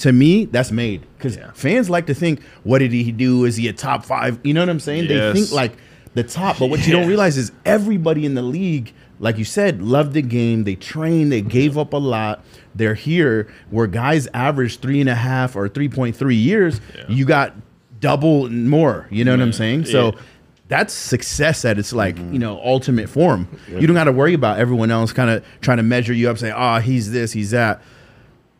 To 0.00 0.12
me, 0.12 0.46
that's 0.46 0.72
made 0.72 1.02
because 1.16 1.36
Yeah. 1.36 1.50
fans 1.54 1.88
like 1.90 2.06
to 2.06 2.14
think, 2.14 2.40
"What 2.62 2.78
did 2.78 2.92
he 2.92 3.12
do? 3.12 3.44
Is 3.44 3.56
he 3.56 3.68
a 3.68 3.72
top 3.72 4.04
five? 4.04 4.38
You 4.42 4.54
know 4.54 4.60
what 4.60 4.68
I'm 4.70 4.80
saying? 4.80 5.08
They 5.08 5.32
think 5.32 5.52
like 5.52 5.72
the 6.14 6.22
top, 6.22 6.58
but 6.58 6.70
what 6.70 6.86
you 6.86 6.92
don't 6.92 7.06
realize 7.06 7.36
is 7.36 7.52
everybody 7.64 8.24
in 8.24 8.34
the 8.34 8.42
league, 8.42 8.92
like 9.18 9.36
you 9.38 9.44
said, 9.44 9.82
loved 9.82 10.14
the 10.14 10.22
game. 10.22 10.64
They 10.64 10.74
trained. 10.74 11.30
They 11.30 11.42
gave 11.42 11.76
up 11.78 11.92
a 11.92 11.98
lot. 11.98 12.42
They're 12.74 12.94
here 12.94 13.46
where 13.70 13.86
guys 13.86 14.26
average 14.34 14.80
three 14.80 15.00
and 15.00 15.08
a 15.10 15.14
half 15.14 15.54
or 15.54 15.68
three 15.68 15.88
point 15.88 16.16
three 16.16 16.34
years. 16.36 16.80
Yeah. 16.96 17.04
You 17.08 17.24
got 17.26 17.54
double 18.00 18.48
more. 18.50 19.06
You 19.10 19.24
know 19.24 19.32
what 19.32 19.40
I'm 19.42 19.52
saying? 19.52 19.84
So 19.84 20.06
Yeah. 20.06 20.20
that's 20.68 20.94
success 20.94 21.66
at 21.66 21.78
its 21.78 21.92
like 21.92 22.16
mm-hmm. 22.16 22.32
you 22.32 22.38
know 22.38 22.58
ultimate 22.64 23.10
form. 23.10 23.48
You 23.68 23.86
don't 23.86 23.96
got 23.96 24.04
to 24.04 24.12
worry 24.12 24.32
about 24.32 24.58
everyone 24.58 24.90
else 24.90 25.12
kind 25.12 25.28
of 25.28 25.44
trying 25.60 25.76
to 25.76 25.82
measure 25.82 26.14
you 26.14 26.30
up, 26.30 26.38
say, 26.38 26.50
"Oh, 26.50 26.56
ah, 26.56 26.80
he's 26.80 27.12
this, 27.12 27.32
he's 27.32 27.50
that." 27.50 27.82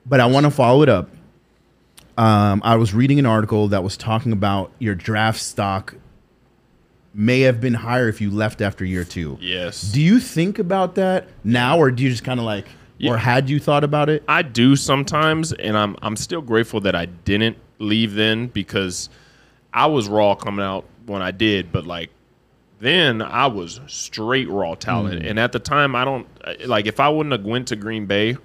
But 0.05 0.21
I 0.21 0.27
want 0.27 0.45
to 0.45 0.51
follow 0.51 0.83
it 0.83 0.89
up. 0.91 1.09
Um, 2.19 2.61
I 2.65 2.77
was 2.77 2.93
reading 2.93 3.19
an 3.19 3.27
article 3.27 3.69
that 3.69 3.83
was 3.83 3.97
talking 3.97 4.33
about 4.33 4.73
your 4.79 4.95
draft 4.95 5.41
stock 5.41 5.95
may 7.15 7.41
have 7.41 7.61
been 7.61 7.75
higher 7.75 8.09
if 8.09 8.21
you 8.21 8.31
left 8.31 8.61
after 8.61 8.85
year 8.85 9.05
two. 9.05 9.39
Yes. 9.41 9.83
Do 9.91 10.01
you 10.01 10.21
think 10.21 10.59
about 10.59 10.95
that 10.97 11.29
now, 11.45 11.79
or 11.79 11.91
do 11.91 12.03
you 12.05 12.11
just 12.11 12.23
kind 12.25 12.39
of 12.39 12.47
like, 12.47 12.67
Yeah. 12.99 13.13
or 13.13 13.17
had 13.17 13.49
you 13.51 13.59
thought 13.59 13.83
about 13.85 14.09
it? 14.09 14.23
I 14.29 14.43
do 14.43 14.77
sometimes, 14.77 15.53
and 15.53 15.77
I'm 15.77 15.97
I'm 16.03 16.17
still 16.17 16.43
grateful 16.43 16.81
that 16.83 16.95
I 16.95 17.07
didn't 17.07 17.57
leave 17.79 18.15
then 18.15 18.47
because 18.49 19.09
I 19.73 19.87
was 19.87 20.09
raw 20.09 20.35
coming 20.35 20.65
out 20.65 20.85
when 21.07 21.23
I 21.23 21.31
did, 21.31 21.73
but 21.73 21.87
like 21.87 22.11
then 22.81 23.21
I 23.23 23.47
was 23.47 23.81
straight 23.89 24.49
raw 24.49 24.75
talent, 24.75 25.25
and 25.27 25.39
at 25.39 25.53
the 25.53 25.59
time 25.59 25.97
I 25.97 26.05
don't 26.05 26.27
like 26.67 26.87
if 26.87 27.01
I 27.01 27.09
wouldn't 27.09 27.33
have 27.33 27.45
went 27.45 27.69
to 27.69 27.77
Green 27.77 28.07
Bay, 28.07 28.37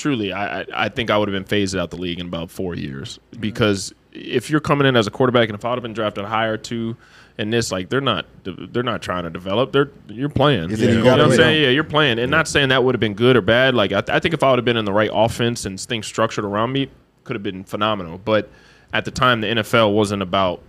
truly 0.00 0.32
I 0.32 0.64
I, 0.74 0.88
think 0.88 1.10
I 1.10 1.18
would 1.18 1.28
have 1.28 1.34
been 1.34 1.44
phased 1.44 1.76
out 1.76 1.90
the 1.90 1.96
league 1.96 2.18
in 2.18 2.26
about 2.26 2.50
four 2.50 2.74
years 2.74 3.20
because 3.38 3.94
if 4.12 4.50
you're 4.50 4.60
coming 4.60 4.86
in 4.86 4.96
as 4.96 5.06
a 5.06 5.10
quarterback 5.10 5.48
and 5.48 5.58
if 5.58 5.64
I 5.64 5.70
would 5.70 5.76
have 5.76 5.82
been 5.82 5.92
drafted 5.92 6.24
higher 6.24 6.56
too. 6.56 6.96
And 7.38 7.50
this, 7.50 7.72
like, 7.72 7.88
they're 7.88 8.02
not, 8.02 8.26
they're 8.44 8.82
not 8.82 9.00
trying 9.00 9.24
to 9.24 9.30
develop. 9.30 9.72
They're, 9.72 9.90
you're 10.08 10.28
playing. 10.28 10.72
Is 10.72 10.80
You 10.82 10.88
know, 10.88 10.92
you 10.98 11.04
what 11.04 11.20
I'm 11.22 11.32
saying? 11.32 11.62
Yeah, 11.62 11.70
you're 11.70 11.84
playing, 11.84 12.18
and 12.18 12.30
not 12.30 12.46
saying 12.46 12.68
that 12.68 12.84
would 12.84 12.94
have 12.94 13.00
been 13.00 13.14
good 13.14 13.34
or 13.34 13.40
bad. 13.40 13.74
Like 13.74 13.92
I, 13.92 14.02
th- 14.02 14.14
I 14.14 14.20
think 14.20 14.34
if 14.34 14.42
I 14.42 14.50
would 14.50 14.58
have 14.58 14.66
been 14.66 14.76
in 14.76 14.84
the 14.84 14.92
right 14.92 15.08
offense 15.10 15.64
and 15.64 15.80
things 15.80 16.06
structured 16.06 16.44
around 16.44 16.72
me, 16.72 16.90
could 17.24 17.36
have 17.36 17.42
been 17.42 17.64
phenomenal. 17.64 18.18
But 18.18 18.50
at 18.92 19.06
the 19.06 19.10
time, 19.10 19.40
the 19.40 19.46
NFL 19.46 19.94
wasn't 19.94 20.20
about 20.20 20.60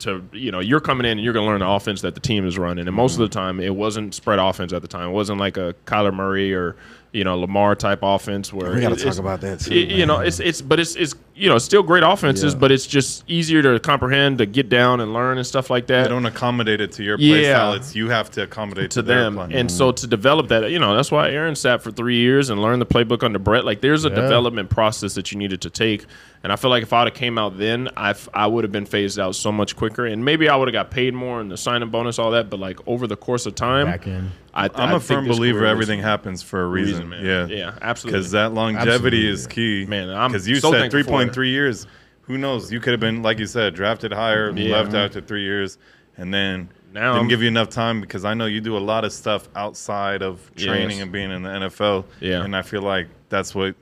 to 0.00 0.22
you 0.32 0.50
know 0.50 0.60
you're 0.60 0.80
coming 0.80 1.06
in 1.06 1.12
and 1.12 1.20
you're 1.22 1.32
going 1.32 1.46
to 1.46 1.50
learn 1.50 1.60
the 1.60 1.68
offense 1.68 2.02
that 2.02 2.14
the 2.14 2.20
team 2.20 2.46
is 2.46 2.58
running. 2.58 2.86
And 2.86 2.94
most 2.94 3.14
of 3.14 3.20
the 3.20 3.28
time, 3.28 3.58
it 3.60 3.74
wasn't 3.74 4.14
spread 4.14 4.38
offense 4.38 4.74
at 4.74 4.82
the 4.82 4.88
time. 4.88 5.08
It 5.08 5.12
wasn't 5.12 5.40
like 5.40 5.56
a 5.56 5.74
Kyler 5.86 6.12
Murray 6.12 6.52
or 6.52 6.76
you 7.14 7.24
know 7.24 7.38
Lamar 7.38 7.74
type 7.76 8.00
offense 8.02 8.52
where 8.52 8.72
We 8.74 8.80
gotta 8.82 8.96
talk 8.96 9.16
about 9.18 9.40
that 9.42 9.60
too, 9.60 9.72
it- 9.72 9.90
you 9.92 10.04
know, 10.04 10.18
it's 10.20 10.40
it's 10.40 10.60
but 10.60 10.78
it's 10.80 10.96
it's 10.96 11.14
you 11.36 11.48
know 11.48 11.58
still 11.58 11.82
great 11.82 12.02
offenses, 12.02 12.52
Yeah. 12.52 12.58
but 12.60 12.70
it's 12.72 12.86
just 12.86 13.24
easier 13.28 13.62
to 13.62 13.78
comprehend, 13.80 14.38
to 14.38 14.46
get 14.46 14.68
down 14.68 15.00
and 15.00 15.12
learn 15.14 15.38
and 15.38 15.46
stuff 15.46 15.70
like 15.70 15.86
that. 15.86 16.02
They 16.04 16.08
don't 16.10 16.26
accommodate 16.26 16.80
it 16.80 16.92
to 16.92 17.02
your 17.04 17.16
play 17.16 17.42
Yeah. 17.44 17.54
style. 17.54 17.72
It's 17.74 17.94
you 17.96 18.08
have 18.10 18.30
to 18.32 18.42
accommodate 18.42 18.90
to 18.92 19.02
their 19.02 19.22
them. 19.24 19.36
play. 19.36 19.48
And 19.52 19.70
so 19.70 19.90
to 19.92 20.06
develop 20.06 20.48
that, 20.48 20.70
you 20.70 20.78
know, 20.78 20.94
that's 20.94 21.10
why 21.10 21.30
Aaron 21.30 21.54
sat 21.56 21.82
for 21.82 21.90
three 21.90 22.16
years 22.18 22.50
and 22.50 22.60
learned 22.60 22.82
the 22.82 22.86
playbook 22.86 23.22
under 23.22 23.38
Brett. 23.38 23.64
Like 23.64 23.80
there's 23.80 24.04
a 24.04 24.08
Yeah. 24.10 24.16
development 24.16 24.68
process 24.70 25.14
that 25.14 25.32
you 25.32 25.38
needed 25.38 25.60
to 25.62 25.70
take. 25.70 26.04
And 26.42 26.52
I 26.52 26.56
feel 26.56 26.70
like 26.70 26.82
if 26.82 26.92
I 26.92 27.00
would 27.04 27.08
have 27.12 27.18
came 27.18 27.38
out 27.38 27.58
then, 27.58 27.88
I 27.96 28.14
I 28.34 28.46
would 28.46 28.64
have 28.64 28.72
been 28.72 28.86
phased 28.86 29.18
out 29.18 29.34
so 29.34 29.50
much 29.50 29.76
quicker. 29.76 30.04
And 30.06 30.24
maybe 30.24 30.48
I 30.48 30.56
would 30.56 30.68
have 30.68 30.72
got 30.74 30.90
paid 30.90 31.14
more 31.14 31.40
and 31.40 31.50
the 31.50 31.56
signing 31.56 31.88
bonus, 31.90 32.18
all 32.18 32.32
that. 32.32 32.50
But 32.50 32.60
like 32.60 32.78
over 32.86 33.06
the 33.06 33.16
course 33.16 33.46
of 33.46 33.54
time, 33.54 33.86
Back 33.86 34.06
in. 34.06 34.30
I, 34.54 34.70
I'm 34.74 34.92
a 34.92 34.96
a 34.96 35.00
firm 35.00 35.26
believer 35.26 35.66
everything 35.66 36.00
happens 36.00 36.42
for 36.42 36.62
a 36.62 36.66
reason. 36.68 37.08
man. 37.08 37.24
Yeah, 37.24 37.46
yeah, 37.46 37.78
absolutely. 37.82 38.18
because 38.20 38.30
that 38.32 38.52
longevity 38.54 39.28
Absolutely. 39.28 39.28
is 39.28 39.46
key. 39.48 39.84
Man, 39.86 40.08
I'm 40.10 40.30
because 40.30 40.46
you 40.48 40.56
so 40.56 40.70
said 40.70 40.90
thankful 40.92 41.12
for 41.12 41.22
it. 41.22 41.32
3.3 41.32 41.50
years. 41.50 41.86
Who 42.22 42.38
knows? 42.38 42.72
You 42.72 42.80
could 42.80 42.92
have 42.92 43.00
been 43.00 43.22
like 43.22 43.38
you 43.38 43.46
said, 43.46 43.74
drafted 43.74 44.12
higher, 44.12 44.50
Yeah. 44.56 44.76
left 44.76 44.94
after 44.94 45.20
three 45.20 45.42
years, 45.42 45.76
and 46.16 46.32
then 46.32 46.68
Now 46.92 47.12
didn't 47.14 47.16
I'm- 47.16 47.28
give 47.28 47.42
you 47.42 47.48
enough 47.48 47.68
time 47.68 48.00
because 48.00 48.24
I 48.24 48.34
know 48.34 48.46
you 48.46 48.60
do 48.60 48.76
a 48.76 48.78
lot 48.78 49.04
of 49.04 49.12
stuff 49.12 49.48
outside 49.56 50.22
of 50.22 50.38
training 50.56 50.90
Yes. 50.98 51.02
and 51.02 51.10
being 51.12 51.30
in 51.32 51.42
the 51.42 51.50
NFL. 51.50 52.04
Yeah. 52.20 52.44
and 52.44 52.54
I 52.56 52.62
feel 52.62 52.82
like 52.82 53.08
that's 53.28 53.54
what 53.54 53.74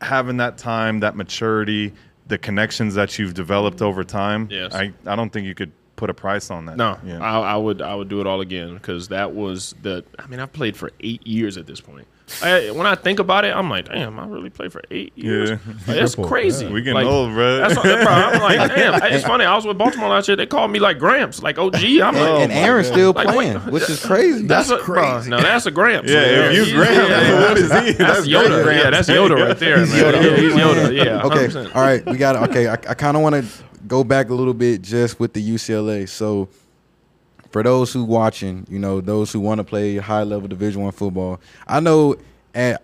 having 0.00 0.36
that 0.36 0.56
time, 0.58 1.00
that 1.00 1.16
maturity, 1.16 1.92
the 2.28 2.38
connections 2.38 2.94
that 2.94 3.18
you've 3.18 3.34
developed 3.34 3.82
over 3.82 4.04
time. 4.04 4.48
Yes. 4.50 4.74
I 4.74 4.92
I 5.06 5.16
don't 5.16 5.30
think 5.32 5.46
you 5.46 5.54
could 5.54 5.72
put 5.96 6.10
a 6.10 6.14
price 6.14 6.50
on 6.50 6.66
that. 6.66 6.76
No, 6.76 6.98
yeah. 7.04 7.20
I, 7.20 7.40
I 7.54 7.56
would 7.56 7.80
I 7.82 7.94
would 7.94 8.08
do 8.08 8.20
it 8.20 8.26
all 8.26 8.40
again 8.40 8.74
because 8.74 9.08
that 9.08 9.32
was 9.34 9.74
the. 9.82 10.04
I 10.18 10.26
mean, 10.26 10.40
I've 10.40 10.52
played 10.52 10.76
for 10.76 10.90
eight 11.00 11.26
years 11.26 11.56
at 11.56 11.66
this 11.66 11.80
point. 11.80 12.06
I, 12.42 12.70
when 12.70 12.86
I 12.86 12.94
think 12.94 13.18
about 13.18 13.44
it, 13.44 13.54
I'm 13.54 13.68
like, 13.68 13.84
damn, 13.84 14.18
I 14.18 14.24
really 14.26 14.48
played 14.48 14.72
for 14.72 14.80
eight 14.90 15.12
years. 15.14 15.50
Yeah. 15.50 15.56
Like, 15.66 15.76
that's 15.86 16.14
Triple, 16.14 16.30
crazy. 16.30 16.64
yeah. 16.64 16.72
We 16.72 16.80
getting 16.80 16.94
Like, 16.94 17.06
old, 17.06 17.34
bro. 17.34 17.58
That's 17.58 17.76
what, 17.76 17.84
bro, 17.84 17.94
I'm 18.06 18.40
like, 18.40 18.74
damn. 18.74 19.12
It's 19.12 19.24
funny. 19.26 19.44
I 19.44 19.54
was 19.54 19.66
with 19.66 19.76
Baltimore 19.76 20.08
last 20.08 20.26
year. 20.26 20.34
They 20.34 20.46
called 20.46 20.70
me 20.70 20.78
like 20.78 20.98
Gramps, 20.98 21.42
like 21.42 21.58
OG. 21.58 21.74
I'm 21.84 22.14
like, 22.14 22.16
and 22.16 22.50
Aaron's 22.50 22.88
oh 22.88 22.92
still 22.92 23.12
Like, 23.12 23.28
playing, 23.28 23.62
wait, 23.62 23.72
which 23.74 23.90
is 23.90 24.02
crazy. 24.06 24.46
that's, 24.46 24.70
a, 24.70 24.78
bro, 24.78 25.22
no, 25.24 25.42
that's 25.42 25.66
a 25.66 25.70
Gramps. 25.70 26.10
Yeah, 26.10 26.22
if 26.50 26.56
you 26.56 26.64
He's- 26.64 26.74
Gramps, 26.74 27.10
yeah, 27.10 27.40
what 27.48 27.58
is 27.58 27.62
he? 27.70 27.92
That's, 27.92 27.98
That's 27.98 28.26
Yoda. 28.26 28.62
great. 28.64 28.76
Yeah, 28.78 28.90
that's 28.90 29.08
Yoda 29.10 29.46
right 29.46 29.58
there. 29.58 29.80
He's. 29.80 29.92
Yoda. 29.92 30.12
Yeah, 30.24 30.36
he's 30.36 30.52
Yoda. 30.54 31.04
Yeah. 31.04 31.22
okay. 31.24 31.46
100%. 31.48 31.74
All 31.76 31.82
right. 31.82 32.06
We 32.06 32.16
got 32.16 32.36
it. 32.36 32.50
okay. 32.50 32.68
I, 32.68 32.72
I 32.72 32.94
kind 32.94 33.18
of 33.18 33.22
want 33.22 33.34
to 33.34 33.44
go 33.86 34.04
back 34.04 34.30
a 34.30 34.34
little 34.34 34.54
bit 34.54 34.82
just 34.82 35.20
with 35.20 35.32
the 35.32 35.46
UCLA. 35.46 36.08
So 36.08 36.48
for 37.50 37.62
those 37.62 37.92
who 37.92 38.04
watching, 38.04 38.66
you 38.68 38.78
know, 38.78 39.00
those 39.00 39.32
who 39.32 39.40
want 39.40 39.58
to 39.58 39.64
play 39.64 39.96
high 39.96 40.22
level 40.22 40.48
Division 40.48 40.82
One 40.82 40.92
football, 40.92 41.40
I 41.66 41.80
know 41.80 42.16
at 42.54 42.82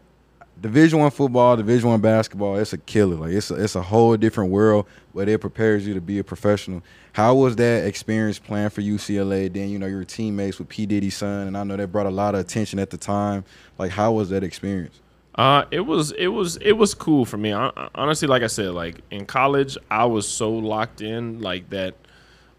Division 0.60 0.98
One 0.98 1.10
football, 1.10 1.56
Division 1.56 1.88
One 1.88 2.00
basketball, 2.00 2.56
it's 2.56 2.72
a 2.72 2.78
killer. 2.78 3.16
Like 3.16 3.32
it's 3.32 3.50
a, 3.50 3.54
it's 3.54 3.74
a 3.74 3.82
whole 3.82 4.16
different 4.16 4.50
world, 4.50 4.86
but 5.14 5.28
it 5.28 5.40
prepares 5.40 5.86
you 5.86 5.94
to 5.94 6.00
be 6.00 6.18
a 6.18 6.24
professional. 6.24 6.82
How 7.12 7.34
was 7.34 7.56
that 7.56 7.86
experience 7.86 8.38
playing 8.38 8.70
for 8.70 8.82
UCLA? 8.82 9.52
Then 9.52 9.70
you 9.70 9.78
know 9.78 9.86
your 9.86 10.04
teammates 10.04 10.58
with 10.58 10.68
P 10.68 10.86
Diddy's 10.86 11.16
son, 11.16 11.48
and 11.48 11.56
I 11.56 11.64
know 11.64 11.76
that 11.76 11.90
brought 11.90 12.06
a 12.06 12.10
lot 12.10 12.34
of 12.34 12.40
attention 12.42 12.78
at 12.78 12.90
the 12.90 12.98
time. 12.98 13.44
Like 13.78 13.90
how 13.90 14.12
was 14.12 14.28
that 14.30 14.44
experience? 14.44 15.00
Uh, 15.34 15.64
it 15.70 15.80
was 15.80 16.10
it 16.12 16.26
was 16.28 16.56
it 16.58 16.72
was 16.72 16.92
cool 16.94 17.24
for 17.24 17.36
me. 17.36 17.52
I, 17.52 17.70
honestly, 17.94 18.26
like 18.28 18.42
I 18.42 18.48
said, 18.48 18.72
like 18.72 19.00
in 19.10 19.26
college, 19.26 19.76
I 19.90 20.04
was 20.04 20.26
so 20.28 20.50
locked 20.50 21.00
in, 21.00 21.40
like 21.40 21.70
that. 21.70 21.94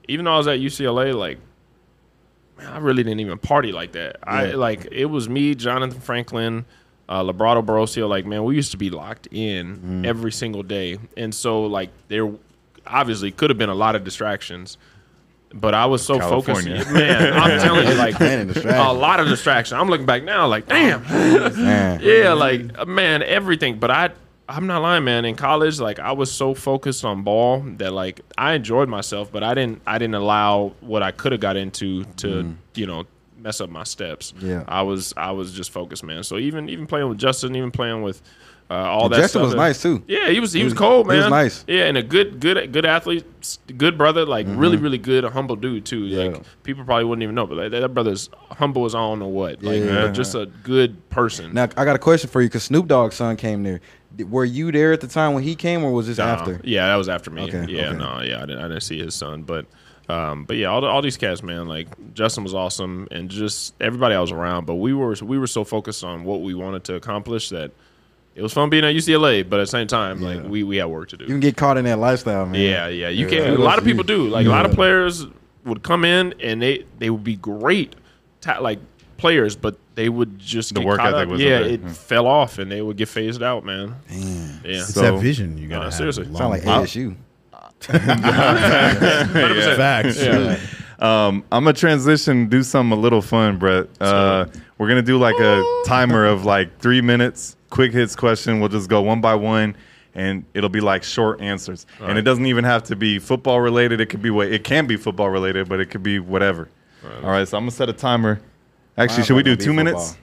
Even 0.08 0.26
though 0.26 0.34
I 0.34 0.38
was 0.38 0.48
at 0.48 0.60
UCLA, 0.60 1.14
like 1.14 1.38
man, 2.58 2.68
I 2.68 2.78
really 2.80 3.04
didn't 3.04 3.20
even 3.20 3.38
party 3.38 3.72
like 3.72 3.92
that. 3.94 4.18
I 4.24 4.52
like 4.54 4.88
it 4.92 5.06
was 5.06 5.28
me, 5.30 5.54
Jonathan 5.54 6.00
Franklin, 6.00 6.66
uh, 7.10 7.22
Labrado 7.24 7.64
Barosio. 7.64 8.08
Like 8.10 8.26
man, 8.26 8.44
we 8.46 8.56
used 8.56 8.72
to 8.72 8.78
be 8.78 8.90
locked 8.90 9.28
in 9.32 9.76
Mm-hmm. 9.78 10.06
every 10.06 10.32
single 10.32 10.64
day, 10.64 10.98
and 11.18 11.36
so 11.36 11.64
like 11.66 11.90
there 12.08 12.32
obviously 12.88 13.32
could 13.32 13.50
have 13.50 13.58
been 13.60 13.70
a 13.70 13.76
lot 13.76 13.96
of 13.96 14.04
distractions. 14.04 14.78
But 15.54 15.74
I 15.74 15.86
was 15.86 16.06
so 16.06 16.18
California. 16.18 16.78
focused, 16.78 16.94
man. 16.94 17.34
I'm 17.34 17.60
telling 17.60 17.88
you, 17.88 17.94
like 17.96 18.20
Man, 18.20 18.48
distraction. 18.48 18.86
a 18.86 18.94
lot 18.94 19.20
of 19.20 19.28
distraction. 19.28 19.78
I'm 19.78 19.90
looking 19.90 20.06
back 20.06 20.24
now, 20.24 20.48
like, 20.48 20.68
damn, 20.68 21.04
Man. 21.10 22.00
yeah, 22.02 22.34
like 22.34 22.88
man, 22.88 23.22
everything. 23.22 23.78
But 23.78 23.92
I, 23.92 24.10
I'm 24.48 24.68
not 24.68 24.82
lying, 24.82 25.04
man. 25.04 25.26
In 25.26 25.36
college, 25.36 25.80
like 25.80 26.00
I 26.00 26.14
was 26.14 26.32
so 26.32 26.54
focused 26.54 27.04
on 27.06 27.24
ball 27.24 27.62
that 27.78 27.92
like 27.92 28.22
I 28.38 28.54
enjoyed 28.54 28.90
myself, 28.90 29.32
but 29.32 29.44
I 29.44 29.54
didn't, 29.54 29.82
I 29.86 29.98
didn't 29.98 30.16
allow 30.16 30.74
what 30.82 31.04
I 31.04 31.12
could 31.12 31.32
have 31.32 31.42
got 31.42 31.58
into 31.58 32.06
to, 32.18 32.28
mm. 32.28 32.56
you 32.76 32.86
know, 32.86 33.06
mess 33.38 33.60
up 33.60 33.70
my 33.70 33.84
steps. 33.84 34.34
Yeah. 34.40 34.64
I 34.68 34.84
was, 34.84 35.14
I 35.18 35.32
was 35.32 35.54
just 35.54 35.72
focused, 35.72 36.04
man. 36.04 36.24
So 36.24 36.38
even, 36.38 36.70
even 36.70 36.86
playing 36.88 37.10
with 37.10 37.18
Justin, 37.18 37.56
even 37.56 37.72
playing 37.72 38.04
with 38.04 38.22
uh, 38.72 38.90
all 38.90 39.10
that. 39.10 39.18
Justin 39.18 39.42
stuff 39.42 39.44
was 39.48 39.56
nice 39.56 39.82
too. 39.82 40.02
Yeah, 40.08 40.30
he 40.30 40.40
was, 40.40 40.54
he, 40.54 40.60
He 40.60 40.64
was 40.64 40.74
was- 40.74 40.80
cold, 40.80 41.08
man. 41.08 41.18
he 41.18 41.22
was 41.24 41.30
nice. 41.30 41.66
Yeah, 41.68 41.84
and 41.86 41.98
a 41.98 42.04
good, 42.04 42.40
good, 42.40 42.72
good 42.72 42.86
athlete, 42.86 43.26
good 43.78 43.98
brother, 43.98 44.26
like 44.26 44.46
really, 44.50 44.78
really 44.78 44.98
good, 44.98 45.26
a 45.26 45.30
humble 45.30 45.56
dude 45.58 45.86
too. 45.86 46.06
Mm-hmm. 46.06 46.14
Yeah. 46.14 46.38
Like 46.38 46.44
people 46.64 46.86
probably 46.86 47.04
wouldn't 47.06 47.24
even 47.24 47.36
know, 47.36 47.46
but 47.48 47.58
like, 47.58 47.72
that 47.72 47.94
brother's 47.94 48.30
humble 48.52 48.86
as 48.86 48.96
I 48.96 49.00
don't 49.00 49.20
know 49.20 49.28
what. 49.28 49.62
Like, 49.62 49.82
Yeah. 49.84 50.08
but 50.08 50.14
just 50.14 50.36
a 50.36 50.46
good 50.64 51.10
person. 51.10 51.54
Now 51.54 51.64
I 51.76 51.86
got 51.86 51.96
a 51.96 52.00
question 52.00 52.30
for 52.30 52.42
you 52.42 52.48
because 52.48 52.64
Snoop 52.64 52.88
Dogg's 52.88 53.16
son 53.16 53.36
came 53.36 53.64
there. 53.64 53.82
Were 54.30 54.46
you 54.46 54.72
there 54.72 54.92
at 54.94 55.02
the 55.02 55.08
time 55.08 55.34
when 55.34 55.44
he 55.44 55.56
came, 55.56 55.84
or 55.84 55.92
was 55.92 56.08
this 56.08 56.18
No, 56.18 56.26
after? 56.26 56.60
Yeah, 56.64 56.88
that 56.88 56.96
was 56.96 57.08
after 57.10 57.30
me. 57.32 57.44
Okay, 57.44 57.66
yeah, 57.72 57.90
okay. 57.90 57.98
no, 57.98 58.22
yeah, 58.22 58.38
I 58.38 58.46
didn't, 58.46 58.60
I 58.60 58.68
didn't 58.68 58.82
see 58.84 59.00
his 59.00 59.16
son, 59.16 59.44
but, 59.44 59.66
um, 60.10 60.44
but 60.44 60.58
yeah, 60.58 60.68
all, 60.68 60.82
the, 60.82 60.88
all 60.88 61.02
these 61.02 61.16
cats, 61.16 61.42
man, 61.42 61.68
like 61.68 61.88
Justin 62.14 62.44
was 62.44 62.54
awesome, 62.54 63.08
and 63.10 63.30
just 63.30 63.74
everybody 63.80 64.14
I 64.14 64.20
was 64.20 64.32
around. 64.32 64.66
But 64.66 64.76
we 64.76 64.94
were 64.94 65.16
we 65.22 65.38
were 65.40 65.48
so 65.48 65.64
focused 65.64 66.04
on 66.04 66.26
what 66.26 66.42
we 66.42 66.54
wanted 66.54 66.84
to 66.86 66.96
accomplish 66.96 67.50
that 67.50 67.72
it 68.36 68.42
was 68.42 68.54
fun 68.54 68.70
being 68.70 68.84
at 68.86 68.96
UCLA, 68.96 69.48
but 69.48 69.60
at 69.60 69.64
the 69.64 69.68
same 69.68 69.88
time, 69.88 70.22
like 70.22 70.44
we 70.44 70.64
we 70.64 70.78
had 70.78 70.86
work 70.86 71.10
to 71.10 71.18
do. 71.18 71.26
You 71.26 71.30
can 71.32 71.40
get 71.40 71.58
caught 71.58 71.78
in 71.78 71.86
that 71.86 72.00
lifestyle, 72.00 72.46
man. 72.46 72.62
Yeah, 72.62 72.88
yeah. 72.88 73.10
You 73.10 73.28
Yeah. 73.28 73.46
can. 73.46 73.54
A 73.56 73.58
lot 73.58 73.78
of 73.78 73.84
people 73.84 74.04
do. 74.04 74.28
Like 74.28 74.46
a 74.46 74.50
lot 74.50 74.66
of 74.66 74.72
players 74.74 75.26
would 75.66 75.84
come 75.84 76.06
in 76.06 76.34
and 76.40 76.62
they 76.62 76.86
they 77.00 77.10
would 77.10 77.24
be 77.24 77.36
great, 77.36 77.96
ta- 78.42 78.60
like 78.60 78.80
players, 79.18 79.56
but 79.56 79.78
they 79.96 80.10
would 80.10 80.40
just 80.40 80.74
The 80.74 80.80
get 80.80 80.88
work 80.88 80.98
caught 81.00 81.14
ethic 81.14 81.24
up. 81.26 81.30
wasn't 81.32 81.50
Yeah, 81.50 81.60
there. 81.60 81.68
it 81.70 81.82
Yeah. 81.84 81.90
fell 81.92 82.26
off 82.26 82.58
and 82.58 82.72
they 82.72 82.82
would 82.82 82.98
get 82.98 83.08
phased 83.10 83.44
out, 83.44 83.64
man. 83.66 83.96
Damn. 84.10 84.20
Yeah. 84.20 84.72
It's 84.80 84.94
So- 84.94 85.02
that 85.02 85.22
vision 85.22 85.58
you 85.58 85.68
got. 85.68 85.80
No, 85.80 85.86
to 85.86 85.92
seriously. 85.92 86.26
Sound 86.26 86.50
like 86.50 86.66
I'll- 86.66 86.84
ASU. 86.84 87.16
Facts. 89.76 90.22
Yeah. 90.24 90.58
Um, 91.00 91.44
I'm 91.52 91.64
gonna 91.64 91.74
transition, 91.74 92.48
do 92.48 92.62
something 92.64 92.98
a 92.98 93.02
little 93.02 93.22
fun, 93.22 93.58
Brett. 93.58 93.88
Uh, 94.00 94.46
we're 94.78 94.88
gonna 94.88 95.02
do 95.02 95.18
like 95.18 95.40
a 95.40 95.64
timer 95.86 96.26
of 96.26 96.46
like 96.46 96.80
three 96.80 97.02
minutes, 97.02 97.56
quick 97.72 97.92
hits 97.92 98.16
question. 98.16 98.60
We'll 98.60 98.70
just 98.70 98.88
go 98.90 99.02
one 99.02 99.20
by 99.22 99.34
one, 99.34 99.76
and 100.14 100.46
it'll 100.54 100.70
be 100.70 100.82
like 100.82 101.02
short 101.04 101.42
answers. 101.42 101.88
and 102.00 102.20
it 102.20 102.22
doesn't 102.22 102.46
even 102.46 102.64
have 102.66 102.84
to 102.84 102.96
be 102.96 103.18
football 103.18 103.60
related. 103.60 104.00
It 104.00 104.06
could 104.08 104.22
be 104.22 104.30
what 104.30 104.48
it 104.52 104.64
can 104.64 104.86
be 104.86 104.96
football 104.98 105.30
related, 105.30 105.68
but 105.68 105.80
it 105.80 105.88
could 105.90 106.04
be 106.04 106.20
whatever. 106.20 106.70
All 107.24 107.32
right, 107.32 107.48
so 107.48 107.58
I'm 107.58 107.64
gonna 107.64 107.72
set 107.72 107.90
a 107.90 107.94
timer. 107.94 108.40
Actually, 108.98 109.18
Mine's 109.18 109.28
should 109.28 109.36
we 109.38 109.44
do 109.44 109.56
two 109.56 109.74
minutes? 109.74 110.16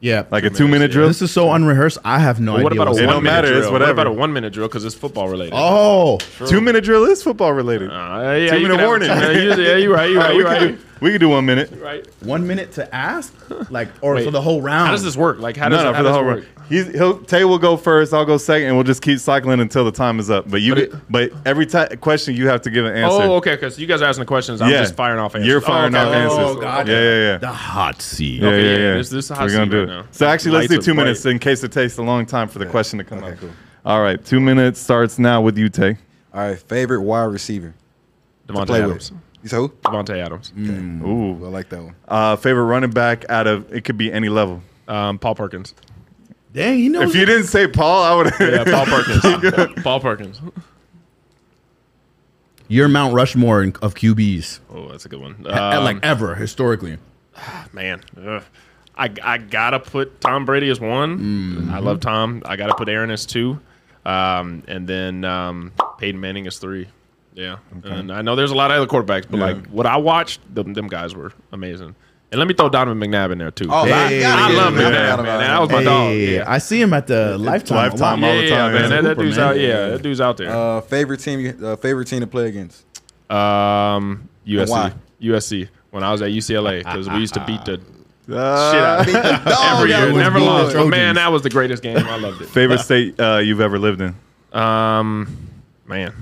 Yeah. 0.00 0.24
Like 0.30 0.44
a 0.44 0.50
Two 0.50 0.56
two 0.56 0.64
minute 0.64 0.78
minutes, 0.78 0.94
drill? 0.94 1.08
this 1.08 1.20
is 1.22 1.32
so 1.32 1.50
unrehearsed. 1.52 1.98
I 2.04 2.18
have 2.20 2.38
no 2.38 2.54
Well, 2.54 2.62
what 2.64 2.72
idea. 2.72 2.82
about 2.82 2.88
a 2.88 2.90
what's 2.92 3.00
It 3.02 3.06
one 3.06 3.22
minute 3.24 3.42
matter, 3.42 3.60
drill? 3.60 3.72
What 3.72 3.82
about 3.82 4.06
a 4.06 4.12
one 4.12 4.32
minute 4.32 4.52
drill 4.52 4.68
because 4.68 4.84
it's 4.84 4.94
football 4.94 5.28
related? 5.28 5.54
Oh, 5.56 6.18
Two 6.46 6.60
minute 6.60 6.84
drill 6.84 7.04
is 7.06 7.22
football 7.22 7.52
related. 7.52 7.90
Uh, 7.90 7.94
yeah, 7.94 8.34
you 8.36 8.48
Two-minute 8.50 8.68
can 8.68 8.78
have- 8.78 8.86
warning. 8.86 9.08
Yeah, 9.08 9.30
you- 9.30 9.62
yeah, 9.64 9.76
you're 9.76 9.92
right. 9.94 10.10
You're 10.10 10.20
right. 10.20 10.34
You're 10.36 10.44
right. 10.70 10.78
Do, 11.00 11.04
we 11.06 11.10
could 11.12 11.20
do 11.20 11.28
one 11.30 11.44
minute. 11.46 11.72
Right. 11.80 12.06
one 12.22 12.46
minute 12.46 12.72
to 12.72 12.94
ask, 12.94 13.34
like, 13.70 13.88
or 14.02 14.14
Wait, 14.14 14.24
for 14.24 14.30
the 14.30 14.40
whole 14.40 14.60
round. 14.62 14.86
How 14.86 14.92
does 14.92 15.02
this 15.02 15.16
work? 15.16 15.38
Like, 15.38 15.56
how 15.56 15.68
does, 15.68 15.78
no, 15.78 15.84
no, 15.84 15.92
how 15.92 15.98
for 15.98 16.02
the 16.04 16.08
does 16.10 16.16
whole 16.16 16.24
it 16.26 16.28
run. 16.28 16.36
work? 16.40 16.46
He's 16.68 16.86
he'll 16.92 17.18
Tay 17.18 17.44
will 17.44 17.58
go 17.58 17.76
first. 17.76 18.14
I'll 18.14 18.24
go 18.24 18.36
second, 18.36 18.68
and 18.68 18.76
we'll 18.76 18.84
just 18.84 19.02
keep 19.02 19.18
cycling 19.18 19.58
until 19.58 19.84
the 19.84 19.90
time 19.90 20.20
is 20.20 20.30
up. 20.30 20.48
But 20.48 20.60
you, 20.62 20.74
But 20.74 20.82
it- 20.84 20.94
but 21.10 21.32
every 21.44 21.66
ti 21.66 21.96
question 21.96 22.36
you 22.36 22.46
have 22.48 22.62
to 22.62 22.70
give 22.70 22.84
an 22.84 22.94
answer. 22.94 23.22
Oh, 23.22 23.34
okay. 23.36 23.54
Because 23.56 23.76
you 23.76 23.88
guys 23.88 24.02
are 24.02 24.04
asking 24.04 24.22
the 24.22 24.26
questions. 24.26 24.60
I'm 24.62 24.70
Yeah. 24.70 24.82
just 24.82 24.94
firing 24.94 25.18
off 25.18 25.34
answers. 25.34 25.48
You're 25.48 25.60
firing 25.60 25.94
oh, 25.96 25.98
off 25.98 26.06
okay, 26.06 26.14
okay. 26.16 26.24
answers. 26.24 26.38
Oh, 26.56 26.60
God. 26.60 26.86
Yeah, 26.88 26.94
yeah, 27.02 27.16
yeah. 27.32 27.36
The 27.38 27.48
hot 27.48 28.00
seat. 28.00 28.40
Yeah, 28.40 28.48
Okay, 28.48 28.62
yeah, 28.62 28.70
yeah, 28.70 28.78
yeah. 28.90 28.94
this- 28.94 29.08
this 29.10 29.24
is 29.24 29.30
a 29.32 29.34
hot 29.34 29.46
We're 29.48 29.52
gonna 29.56 29.66
do 29.70 29.78
right 29.80 29.82
it. 29.82 29.86
now. 29.92 30.04
So 30.12 30.26
actually, 30.28 30.52
let's 30.52 30.68
do 30.68 30.78
are 30.78 30.82
two 30.82 30.94
bright. 30.94 31.04
minutes 31.04 31.26
in 31.26 31.38
case 31.40 31.64
it 31.64 31.72
takes 31.72 31.98
a 31.98 32.02
long 32.02 32.24
time 32.24 32.46
for 32.46 32.60
the 32.60 32.66
question 32.66 32.98
to 32.98 33.04
come 33.04 33.18
Okay, 33.18 33.32
up. 33.32 33.40
cool. 33.40 33.50
All 33.84 34.00
right, 34.02 34.24
two 34.24 34.38
minutes 34.38 34.78
starts 34.78 35.18
now 35.18 35.40
with 35.40 35.58
you, 35.58 35.68
Tay. 35.70 35.96
All 36.32 36.40
right, 36.42 36.56
favorite 36.58 37.00
wide 37.00 37.24
receiver 37.24 37.74
to 38.46 38.52
Davante 38.52 38.70
Adams. 38.78 39.10
with. 39.10 39.20
You 39.42 39.48
say 39.48 39.56
who? 39.56 39.68
Davante 39.68 40.18
Adams. 40.18 40.52
Ooh, 40.58 41.44
I 41.44 41.48
like 41.48 41.68
that 41.70 41.82
one. 41.82 41.94
uh, 42.08 42.36
favorite 42.36 42.64
running 42.64 42.90
back 42.90 43.24
out 43.30 43.46
of 43.46 43.72
it 43.72 43.84
could 43.84 43.96
be 43.96 44.12
any 44.12 44.28
level. 44.28 44.62
Um, 44.88 45.18
Paul 45.18 45.34
Perkins. 45.34 45.74
Dang, 46.52 46.78
he 46.78 46.88
knows. 46.88 47.10
If 47.10 47.16
you 47.16 47.24
didn't 47.26 47.46
say 47.46 47.68
Paul, 47.68 48.02
I 48.02 48.14
would. 48.14 48.32
Yeah, 48.40 48.64
Paul 48.64 48.84
Perkins. 49.02 49.82
Paul 49.82 50.00
Perkins. 50.00 50.40
You're 52.68 52.88
Mount 52.88 53.14
Rushmore 53.14 53.62
of 53.62 53.94
QBs, 53.94 54.60
Oh, 54.72 54.88
that's 54.90 55.04
a 55.04 55.08
good 55.08 55.20
one. 55.20 55.44
Um, 55.48 55.84
like 55.84 55.98
ever 56.04 56.34
historically. 56.36 56.98
man, 57.72 58.02
ugh. 58.24 58.42
I 58.96 59.10
I 59.22 59.38
gotta 59.38 59.80
put 59.80 60.20
Tom 60.20 60.44
Brady 60.44 60.68
as 60.70 60.78
one. 60.78 61.68
I 61.72 61.78
love 61.78 62.00
Tom. 62.00 62.42
I 62.44 62.56
gotta 62.56 62.74
put 62.74 62.88
Aaron 62.88 63.10
as 63.10 63.24
two, 63.26 63.58
um, 64.04 64.62
and 64.68 64.86
then 64.86 65.24
um, 65.24 65.72
Peyton 65.98 66.20
Manning 66.20 66.46
as 66.46 66.58
three. 66.58 66.86
Yeah, 67.34 67.58
and 67.84 68.12
I 68.12 68.22
know 68.22 68.34
there's 68.36 68.50
a 68.50 68.54
lot 68.56 68.70
of 68.70 68.76
other 68.78 68.86
quarterbacks, 68.86 69.26
but 69.30 69.38
Yeah. 69.38 69.44
like 69.46 69.66
what 69.68 69.86
I 69.86 69.96
watched, 69.96 70.40
them, 70.54 70.74
them 70.74 70.88
guys 70.88 71.14
were 71.14 71.32
amazing. 71.52 71.94
And 72.32 72.38
let 72.38 72.46
me 72.46 72.54
throw 72.54 72.68
Donovan 72.68 73.00
McNabb 73.00 73.32
in 73.32 73.38
there 73.38 73.50
too. 73.50 73.66
Oh, 73.70 73.84
Hey. 73.84 74.24
I, 74.24 74.48
I 74.48 74.52
love 74.52 74.74
yeah, 74.76 74.80
McNabb, 74.82 75.16
yeah, 75.16 75.22
man. 75.22 75.38
That 75.40 75.60
was 75.60 75.70
my 75.70 75.82
dog. 75.82 76.14
Yeah. 76.14 76.44
I 76.46 76.58
see 76.58 76.80
him 76.80 76.92
at 76.92 77.06
the 77.08 77.36
Lifetime. 77.38 77.76
Lifetime 77.76 78.22
all 78.24 78.32
the 78.36 78.44
yeah, 78.44 78.48
time, 78.56 78.72
man. 78.72 78.82
yeah. 78.82 78.88
That, 78.88 79.02
that 79.02 79.18
dude's 79.18 79.36
man. 79.36 79.48
out. 79.48 79.58
Yeah, 79.58 79.88
that 79.90 80.02
dude's 80.02 80.20
out 80.20 80.36
there. 80.36 80.50
Uh, 80.50 80.80
favorite 80.82 81.18
team, 81.20 81.58
uh, 81.64 81.76
favorite 81.76 82.06
team 82.06 82.20
to 82.20 82.26
play 82.28 82.48
against. 82.48 82.84
Um, 83.30 84.28
USC. 84.46 84.94
USC. 85.22 85.68
When 85.90 86.04
I 86.04 86.12
was 86.12 86.22
at 86.22 86.28
UCLA, 86.30 86.78
because 86.84 87.08
we 87.08 87.16
used 87.18 87.34
to 87.34 87.44
beat 87.46 87.64
the 87.64 87.80
Uh, 88.32 88.72
shit 88.72 88.80
out 88.82 89.00
of 89.00 89.44
them 89.44 89.52
every 89.76 89.90
year. 89.90 90.12
Never 90.12 90.34
beating 90.38 90.48
lost. 90.48 90.74
But 90.76 90.86
man, 90.86 91.16
that 91.16 91.32
was 91.32 91.42
the 91.42 91.50
greatest 91.50 91.82
game. 91.82 91.96
I 91.96 92.16
loved 92.16 92.40
it. 92.42 92.48
favorite 92.48 92.78
state 92.78 93.18
uh, 93.18 93.38
you've 93.38 93.60
ever 93.60 93.76
lived 93.76 94.00
in? 94.00 94.14
Um, 94.52 95.36
man, 95.86 96.14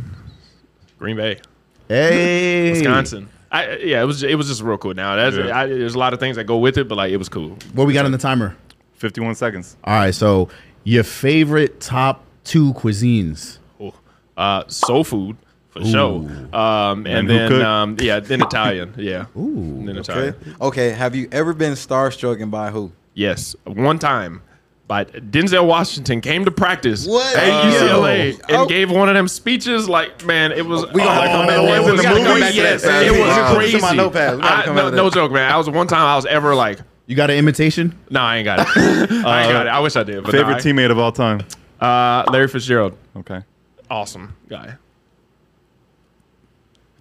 Green 0.98 1.16
Bay, 1.16 1.40
Hey, 1.88 2.70
Wisconsin. 2.72 3.28
I, 3.50 3.76
yeah, 3.78 4.02
it 4.02 4.04
was 4.04 4.22
it 4.22 4.34
was 4.36 4.48
just 4.48 4.60
real 4.62 4.76
cool. 4.78 4.94
Now 4.94 5.16
that's 5.16 5.36
Yeah. 5.36 5.56
I, 5.58 5.66
there's 5.66 5.94
a 5.94 5.98
lot 5.98 6.12
of 6.12 6.20
things 6.20 6.36
that 6.36 6.44
go 6.44 6.58
with 6.58 6.76
it, 6.76 6.86
but 6.88 6.96
like 6.96 7.10
it 7.12 7.16
was 7.16 7.28
cool. 7.28 7.56
What 7.72 7.86
we 7.86 7.94
got 7.94 8.04
on 8.04 8.12
the 8.12 8.18
timer? 8.18 8.56
51 8.94 9.36
seconds. 9.36 9.76
All 9.84 9.94
right, 9.94 10.14
so 10.14 10.48
your 10.84 11.04
favorite 11.04 11.80
top 11.80 12.24
two 12.44 12.74
cuisines. 12.74 13.58
Cool. 13.78 13.94
Uh, 14.36 14.64
soul 14.68 15.04
food 15.04 15.36
for 15.70 15.84
sure. 15.84 16.28
Um, 16.54 17.06
and 17.06 17.28
who 17.28 17.38
then 17.38 17.62
um, 17.62 17.96
yeah, 18.00 18.20
then 18.20 18.42
Italian. 18.42 18.94
Yeah. 18.98 19.26
Ooh, 19.36 19.82
Then 19.86 19.98
Okay. 19.98 20.00
Italian. 20.00 20.34
Okay. 20.60 20.90
Have 20.90 21.14
you 21.14 21.28
ever 21.32 21.54
been 21.54 21.72
starstruck 21.74 22.42
and 22.42 22.50
by 22.50 22.70
who? 22.70 22.92
Yes, 23.14 23.56
one 23.64 23.98
time. 23.98 24.42
But 24.88 25.30
Denzel 25.30 25.66
Washington 25.66 26.22
came 26.22 26.46
to 26.46 26.50
practice 26.50 27.06
What? 27.06 27.36
at 27.36 27.48
Uh, 27.50 27.70
UCLA 27.70 28.30
and 28.48 28.56
oh. 28.56 28.66
gave 28.66 28.90
one 28.90 29.10
of 29.10 29.14
them 29.14 29.28
speeches. 29.28 29.86
Like, 29.86 30.24
man, 30.24 30.50
it 30.50 30.64
was. 30.64 30.86
We 30.94 31.02
gonna 31.02 31.28
come 31.28 31.46
back 31.46 31.56
to 31.56 31.62
that. 31.66 31.84
it 31.84 31.92
We 31.92 32.02
come 32.02 32.24
crazy. 32.24 32.40
back 32.40 32.54
to 32.54 32.62
that, 32.62 32.82
Yes, 32.82 32.84
it 32.84 33.10
was 33.10 33.28
gotta 33.36 33.54
crazy. 33.54 33.80
my 33.80 33.92
notepad. 33.92 34.40
I- 34.40 34.64
no, 34.74 34.88
no 34.90 35.10
joke, 35.10 35.30
man. 35.32 35.52
I 35.52 35.56
was 35.58 35.68
one 35.68 35.86
time 35.88 36.06
I 36.06 36.16
was 36.16 36.24
ever 36.24 36.54
like, 36.54 36.78
You 37.06 37.16
got 37.16 37.28
an 37.30 37.36
imitation? 37.36 37.98
no, 38.08 38.20
I 38.20 38.38
ain't 38.38 38.46
got 38.46 38.60
it. 38.60 38.66
I 38.76 39.42
ain't 39.42 39.52
got 39.52 39.66
it. 39.66 39.68
I 39.68 39.80
wish 39.80 39.94
I 39.94 40.04
did. 40.04 40.24
But 40.24 40.32
Favorite 40.32 40.52
no, 40.52 40.56
I- 40.56 40.60
teammate 40.60 40.90
of 40.90 40.98
all 40.98 41.12
time? 41.12 41.42
Uh, 41.80 42.24
Larry 42.32 42.48
Fitzgerald, 42.48 42.94
Okay. 43.18 43.42
awesome 43.90 44.34
guy. 44.48 44.74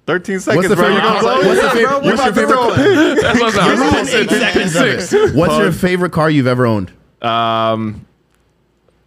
13 0.08 0.40
seconds, 0.40 0.56
What's 0.58 0.70
the 0.70 0.76
bro. 0.76 0.86
favorite? 0.86 1.04
You 1.04 1.08
gonna 1.10 1.20
blow 1.20 1.36
What's 1.36 1.60
it? 1.60 1.72
favorite? 1.72 2.04
What's 2.04 2.24
your 2.26 2.34
favorite? 2.34 3.22
That's 3.22 3.40
what 3.40 3.60
I'm 3.60 3.80
Within 3.80 4.06
saying. 4.06 4.24
eight 4.30 4.68
seconds 4.70 5.14
of. 5.14 5.36
What's 5.36 5.58
your 5.58 5.72
favorite 5.72 6.12
car 6.12 6.30
you've 6.30 6.48
ever 6.48 6.66
owned? 6.66 6.92
Um, 7.28 8.06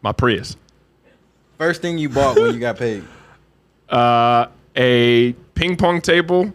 my 0.03 0.13
Prius. 0.13 0.57
First 1.59 1.83
thing 1.83 1.99
you 1.99 2.09
bought 2.09 2.37
when 2.37 2.55
you 2.55 2.61
got 2.61 2.79
paid. 2.79 3.05
Uh, 3.89 4.47
a 4.77 5.33
ping 5.55 5.77
pong 5.77 6.01
table. 6.01 6.53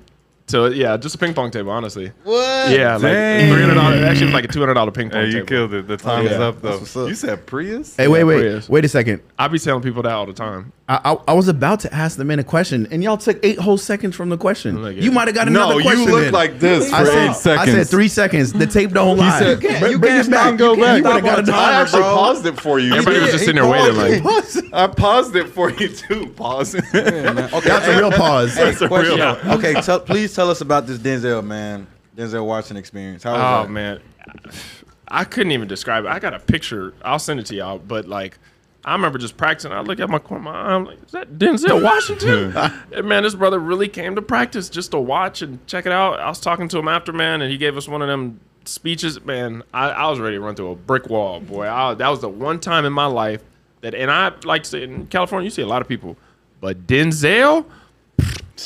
To 0.50 0.72
yeah, 0.72 0.96
just 0.96 1.16
a 1.16 1.18
ping 1.18 1.34
pong 1.34 1.50
table. 1.50 1.72
Honestly. 1.72 2.12
What? 2.24 2.70
Yeah, 2.70 2.94
like 2.94 3.02
Dang. 3.02 3.52
three 3.52 3.62
hundred 3.62 3.74
dollars. 3.76 4.02
Actually, 4.04 4.22
it 4.22 4.26
was 4.26 4.34
like 4.36 4.46
a 4.46 4.48
two 4.48 4.60
hundred 4.60 4.76
dollar 4.76 4.92
ping 4.92 5.10
pong 5.10 5.22
Hey, 5.22 5.28
you 5.28 5.34
table. 5.34 5.48
killed 5.48 5.74
it. 5.74 5.88
The 5.88 5.98
time's 5.98 6.30
yeah. 6.30 6.38
up, 6.38 6.62
though. 6.62 6.70
That's 6.70 6.82
what's 6.82 6.96
up. 6.98 7.10
You 7.10 7.16
said 7.16 7.46
Prius? 7.48 7.96
Hey, 7.96 8.08
wait, 8.08 8.20
Yeah, 8.20 8.26
wait, 8.26 8.40
Prius. 8.42 8.70
wait 8.70 8.86
a 8.86 8.90
second. 8.90 9.22
I 9.40 9.48
be 9.48 9.58
telling 9.58 9.82
people 9.82 10.04
that 10.04 10.12
all 10.12 10.28
the 10.28 10.34
time. 10.34 10.72
I, 10.88 11.00
I, 11.04 11.18
I 11.30 11.34
was 11.34 11.48
about 11.48 11.80
to 11.80 11.92
ask 11.92 12.16
the 12.16 12.26
man 12.26 12.38
a 12.38 12.44
question, 12.44 12.88
and 12.92 13.04
y'all 13.04 13.18
took 13.18 13.44
eight 13.44 13.58
whole 13.58 13.80
seconds 13.80 14.16
from 14.16 14.30
the 14.30 14.38
question. 14.38 14.84
Look 14.84 14.96
at 14.96 15.02
You 15.02 15.10
might 15.12 15.28
have 15.28 15.34
got 15.34 15.48
No, 15.50 15.66
another 15.72 15.82
question. 15.82 16.04
you 16.04 16.12
look 16.12 16.24
then. 16.26 16.34
like 16.34 16.60
this 16.60 16.92
for 16.92 16.96
I 16.98 17.04
said, 17.06 17.30
eight 17.32 17.36
seconds. 17.36 17.70
I 17.70 17.72
said 17.74 17.88
three 17.88 18.08
seconds. 18.08 18.54
The 18.54 18.68
tape 18.68 18.92
don't 18.92 19.18
lie. 19.18 19.40
said- 19.40 19.48
you 19.48 19.54
You 19.54 19.58
can't, 19.58 19.80
can't- 19.84 20.00
bring 20.00 20.16
it 20.20 20.30
back. 20.30 20.44
can't 20.44 20.52
You 20.52 20.58
go 20.60 20.76
back. 20.76 20.98
You 20.98 21.04
would 21.06 21.14
have 21.14 21.24
got 21.24 21.24
Stop 21.24 21.40
on 21.40 21.40
another. 21.40 21.54
I 21.58 21.82
actually 21.82 22.02
bro. 22.04 22.14
paused 22.16 22.46
it 22.46 22.60
for 22.62 22.78
you. 22.80 22.92
Everybody 22.94 23.18
was 23.18 23.26
did. 23.26 23.32
just 23.32 23.42
He 23.42 23.46
sitting 23.48 23.62
there 23.64 23.72
waiting, 23.72 23.96
like, 23.98 24.22
paused 24.22 24.64
I 24.74 24.88
paused 24.88 25.36
it 25.36 25.48
for 25.50 25.72
you, 25.72 25.88
too. 25.88 26.28
Pause 26.36 26.76
it. 26.76 26.84
Okay, 27.56 27.68
That's 27.70 27.88
a 27.88 27.98
real 27.98 28.12
pause. 28.12 28.54
That's 28.54 28.82
a 28.82 28.88
real- 28.88 29.22
Okay, 29.56 29.74
please 30.06 30.35
tell 30.36 30.50
us 30.50 30.62
about 30.62 30.86
this 30.86 31.00
Denzel 31.00 31.44
man, 31.44 31.88
Denzel 32.16 32.46
Washington 32.46 32.78
experience. 32.78 33.24
How 33.24 33.34
was 33.34 33.42
oh 33.42 33.68
that? 33.68 33.72
man, 33.72 34.02
I 35.08 35.24
couldn't 35.24 35.54
even 35.54 35.68
describe 35.68 36.06
it. 36.06 36.10
I 36.10 36.20
got 36.20 36.34
a 36.34 36.40
picture. 36.40 36.94
I'll 37.04 37.20
send 37.20 37.40
it 37.40 37.46
to 37.48 37.56
y'all. 37.56 37.80
But 37.80 38.08
like, 38.08 38.38
I 38.84 38.94
remember 38.94 39.18
just 39.18 39.38
practicing. 39.38 39.72
I 39.72 39.82
look 39.82 40.00
at 40.00 40.10
my 40.10 40.20
corner, 40.20 40.44
my 40.44 40.52
eye, 40.52 40.74
I'm 40.74 40.86
like, 40.86 41.04
is 41.04 41.12
that 41.12 41.40
Denzel 41.40 41.82
Washington? 41.82 42.54
And, 42.92 43.08
man, 43.08 43.24
this 43.24 43.36
brother 43.36 43.60
really 43.60 43.88
came 43.88 44.16
to 44.16 44.22
practice 44.22 44.70
just 44.70 44.92
to 44.92 45.00
watch 45.00 45.42
and 45.42 45.66
check 45.68 45.86
it 45.86 45.92
out. 45.92 46.20
I 46.20 46.30
was 46.30 46.40
talking 46.40 46.68
to 46.70 46.78
him 46.78 46.88
after, 46.88 47.12
man, 47.12 47.42
and 47.42 47.52
he 47.52 47.58
gave 47.58 47.78
us 47.78 47.88
one 47.88 48.02
of 48.02 48.08
them 48.08 48.40
speeches. 48.66 49.24
Man, 49.24 49.64
I, 49.74 49.90
I 49.90 50.10
was 50.10 50.20
ready 50.20 50.36
to 50.36 50.42
run 50.42 50.56
through 50.56 50.72
a 50.72 50.76
brick 50.76 51.10
wall, 51.10 51.40
boy. 51.40 51.68
I, 51.68 51.94
that 51.96 52.08
was 52.10 52.22
the 52.22 52.30
one 52.30 52.60
time 52.60 52.86
in 52.86 52.94
my 52.94 53.08
life 53.08 53.44
that, 53.82 53.96
and 53.96 54.12
I 54.12 54.34
like 54.44 54.64
to 54.64 54.70
say 54.70 54.84
in 54.84 55.08
California, 55.08 55.46
you 55.46 55.52
see 55.52 55.62
a 55.62 55.68
lot 55.68 55.82
of 55.82 55.88
people, 55.88 56.16
but 56.62 56.86
Denzel, 56.88 57.66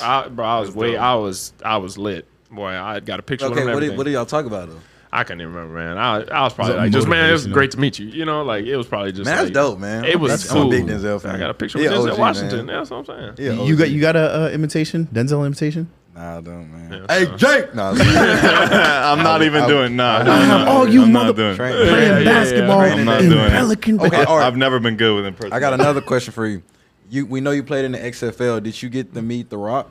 I, 0.01 0.27
bro, 0.29 0.45
I 0.45 0.59
was 0.59 0.71
way, 0.75 0.97
I 0.97 1.15
was, 1.15 1.53
I 1.63 1.77
was 1.77 1.97
lit. 1.97 2.25
Boy, 2.51 2.67
I 2.69 2.99
got 2.99 3.19
a 3.19 3.23
picture 3.23 3.45
Okay, 3.47 3.61
him. 3.61 3.73
what 3.73 3.79
did, 3.81 3.97
what 3.97 4.03
did 4.05 4.13
y'all 4.13 4.25
talk 4.25 4.45
about 4.45 4.69
though? 4.69 4.79
I 5.11 5.23
can't 5.23 5.41
even 5.41 5.53
remember, 5.53 5.73
man. 5.79 5.97
I, 5.97 6.21
I 6.21 6.43
was 6.43 6.53
probably 6.53 6.75
Was 6.75 6.83
like, 6.83 6.91
just 6.91 7.07
man, 7.07 7.29
it 7.29 7.31
was 7.31 7.47
great 7.47 7.71
to 7.71 7.79
meet 7.79 7.97
you. 7.97 8.05
You 8.07 8.25
know, 8.25 8.43
like 8.43 8.65
it 8.65 8.77
was 8.77 8.85
probably 8.85 9.11
just 9.11 9.25
Man, 9.25 9.35
that's 9.37 9.45
like, 9.47 9.53
dope, 9.53 9.79
man. 9.79 10.05
It 10.05 10.19
was 10.19 10.31
That's- 10.31 10.51
cool. 10.51 10.61
I'm 10.61 10.67
a 10.67 10.69
big 10.69 10.85
Denzel 10.85 11.19
fan. 11.21 11.35
I 11.35 11.39
got 11.39 11.49
a 11.49 11.53
picture 11.55 11.79
He 11.79 11.85
with 11.87 11.93
a 11.93 11.95
Denzel 11.97 12.11
OG, 12.13 12.19
Washington. 12.19 12.65
man. 12.67 12.75
That's 12.77 12.89
what 12.91 12.97
I'm 12.97 13.05
saying. 13.05 13.57
Yeah, 13.57 13.63
You 13.63 13.75
got 13.75 13.89
you 13.89 13.99
got 14.01 14.15
a 14.15 14.45
uh, 14.45 14.49
imitation 14.49 15.07
Denzel 15.11 15.45
imitation. 15.45 15.89
Nah, 16.15 16.37
I 16.37 16.41
don't, 16.41 16.71
man. 16.71 16.91
Yeah, 17.09 17.15
hey, 17.17 17.25
so- 17.25 17.37
Jake. 17.37 17.73
Nah, 17.73 17.89
I'm 17.91 17.97
not 19.23 19.41
even 19.41 19.63
I- 19.63 19.67
doing 19.67 19.95
nah. 19.95 20.17
I- 20.17 20.23
nah, 20.23 20.47
nah, 20.65 20.65
Oh, 20.81 20.85
you 20.85 21.03
I'm 21.03 21.11
mother- 21.11 21.33
doing 21.33 21.51
it. 21.53 21.57
Yeah, 21.59 21.65
Playing 21.67 21.87
yeah, 22.11 22.17
yeah. 22.19 22.23
basketball 22.25 22.79
I'm 22.81 23.05
not 23.05 23.21
in 23.21 23.29
doing. 23.29 23.49
Pelican. 23.49 23.99
Okay, 24.01 24.23
all 24.25 24.37
right. 24.37 24.45
I've 24.47 24.57
never 24.57 24.79
been 24.79 24.95
good 24.97 25.15
with 25.15 25.25
impersonation. 25.25 25.53
I 25.53 25.59
got 25.59 25.73
another 25.73 26.01
question 26.01 26.33
for 26.33 26.45
you. 26.45 26.61
You, 27.09 27.25
we 27.25 27.41
know 27.41 27.51
you 27.51 27.63
played 27.63 27.85
in 27.85 27.91
the 27.93 27.97
XFL. 27.97 28.61
Did 28.61 28.81
you 28.81 28.89
get 28.89 29.13
to 29.13 29.21
meet 29.21 29.49
The 29.49 29.57
Rock? 29.57 29.89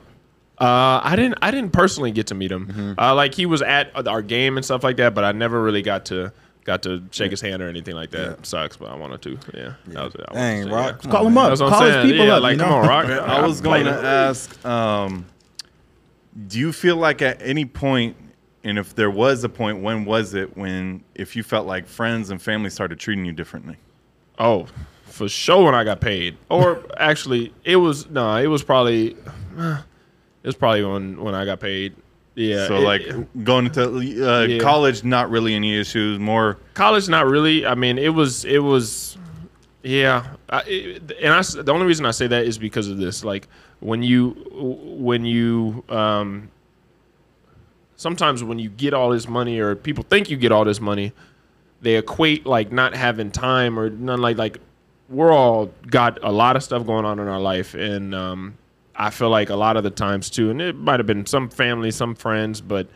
Uh, 0.57 0.99
I 1.03 1.15
didn't. 1.15 1.37
I 1.41 1.51
didn't 1.51 1.71
personally 1.71 2.11
get 2.11 2.27
to 2.27 2.35
meet 2.35 2.51
him. 2.51 2.67
Mm-hmm. 2.67 2.99
Uh, 2.99 3.15
like 3.15 3.33
he 3.33 3.45
was 3.45 3.61
at 3.61 4.07
our 4.07 4.21
game 4.21 4.57
and 4.57 4.65
stuff 4.65 4.83
like 4.83 4.97
that, 4.97 5.15
but 5.15 5.23
I 5.23 5.31
never 5.31 5.61
really 5.61 5.81
got 5.81 6.05
to 6.07 6.33
got 6.65 6.83
to 6.83 7.01
shake 7.11 7.31
his 7.31 7.41
hand 7.41 7.61
or 7.61 7.67
anything 7.67 7.95
like 7.95 8.11
that. 8.11 8.37
Yeah. 8.37 8.43
Sucks, 8.43 8.77
but 8.77 8.89
I 8.91 8.95
wanted 8.95 9.21
to. 9.23 9.39
Yeah, 9.53 9.73
that 9.87 10.03
was 10.03 10.15
it. 10.15 10.25
I 10.27 10.33
Dang, 10.33 10.67
to, 10.67 10.73
Rock. 10.73 11.01
yeah. 11.03 11.11
Call 11.11 11.27
him 11.27 11.37
up. 11.37 11.57
Call 11.57 11.73
I'm 11.73 11.85
his 11.85 12.11
people 12.11 12.25
yeah, 12.25 12.35
up. 12.35 12.43
Like, 12.43 12.51
you 12.53 12.57
know? 12.57 12.65
come 12.65 12.73
on, 12.73 12.87
Rock. 12.87 13.05
I 13.09 13.41
was 13.45 13.61
going 13.61 13.85
to 13.85 13.91
ask, 13.91 14.65
um, 14.65 15.25
do 16.47 16.59
you 16.59 16.71
feel 16.71 16.97
like 16.97 17.21
at 17.21 17.41
any 17.41 17.65
point, 17.65 18.17
and 18.63 18.77
if 18.77 18.93
there 18.95 19.09
was 19.09 19.43
a 19.43 19.49
point, 19.49 19.81
when 19.81 20.05
was 20.05 20.33
it 20.33 20.55
when 20.57 21.03
if 21.15 21.35
you 21.35 21.43
felt 21.43 21.65
like 21.65 21.87
friends 21.87 22.29
and 22.29 22.41
family 22.41 22.69
started 22.69 22.99
treating 22.99 23.25
you 23.25 23.31
differently? 23.31 23.77
Oh, 24.37 24.67
for 25.09 25.27
sure 25.29 25.65
when 25.65 25.75
I 25.75 25.83
got 25.83 25.99
paid. 26.01 26.37
Or 26.49 26.83
actually, 26.97 27.53
it 27.63 27.75
was 27.77 28.09
no, 28.09 28.35
it 28.37 28.47
was 28.47 28.63
probably 28.63 29.15
it 29.57 29.77
was 30.43 30.55
probably 30.55 30.83
when 30.83 31.21
when 31.21 31.35
I 31.35 31.45
got 31.45 31.59
paid. 31.59 31.95
Yeah. 32.35 32.67
So 32.67 32.77
it- 32.77 32.81
like 32.81 33.43
going 33.43 33.65
into 33.65 33.83
uh, 34.29 34.41
Yeah. 34.43 34.59
college, 34.59 35.03
not 35.03 35.29
really 35.29 35.53
any 35.55 35.77
issues. 35.77 36.19
More 36.19 36.57
college, 36.73 37.09
not 37.09 37.25
really. 37.27 37.65
I 37.65 37.75
mean, 37.75 37.97
it 37.97 38.13
was 38.13 38.45
it 38.45 38.59
was 38.59 39.17
yeah. 39.83 40.35
I, 40.49 40.61
it, 40.67 41.11
and 41.21 41.33
I 41.33 41.41
the 41.41 41.71
only 41.73 41.85
reason 41.85 42.05
I 42.05 42.11
say 42.11 42.27
that 42.27 42.45
is 42.45 42.57
because 42.57 42.87
of 42.87 42.97
this. 42.97 43.23
Like 43.23 43.47
when 43.81 44.03
you 44.03 44.29
when 44.53 45.25
you 45.25 45.83
um 45.89 46.49
sometimes 47.95 48.43
when 48.43 48.59
you 48.59 48.69
get 48.69 48.93
all 48.93 49.09
this 49.09 49.27
money 49.27 49.59
or 49.59 49.75
people 49.75 50.05
think 50.09 50.29
you 50.29 50.37
get 50.37 50.51
all 50.51 50.63
this 50.65 50.79
money, 50.79 51.11
they 51.81 51.95
equate 51.95 52.45
like 52.45 52.71
not 52.71 52.95
having 52.95 53.31
time 53.31 53.77
or 53.79 53.89
none 53.89 54.21
like 54.21 54.37
like 54.37 54.59
we're 55.09 55.31
all 55.31 55.71
got 55.87 56.19
a 56.23 56.31
lot 56.31 56.55
of 56.55 56.63
stuff 56.63 56.85
going 56.85 57.03
on 57.05 57.19
in 57.19 57.27
our 57.27 57.39
life 57.39 57.73
and 57.73 58.13
um 58.15 58.55
I 58.95 59.11
feel 59.11 59.29
like 59.29 59.49
a 59.49 59.55
lot 59.55 59.77
of 59.77 59.83
the 59.83 59.89
times 59.91 60.29
too, 60.29 60.49
and 60.49 60.61
it 60.61 60.75
might 60.75 60.99
have 60.99 61.07
been 61.07 61.25
some 61.25 61.47
family, 61.49 61.89
some 61.89 62.15
friends, 62.15 62.59
but 62.59 62.87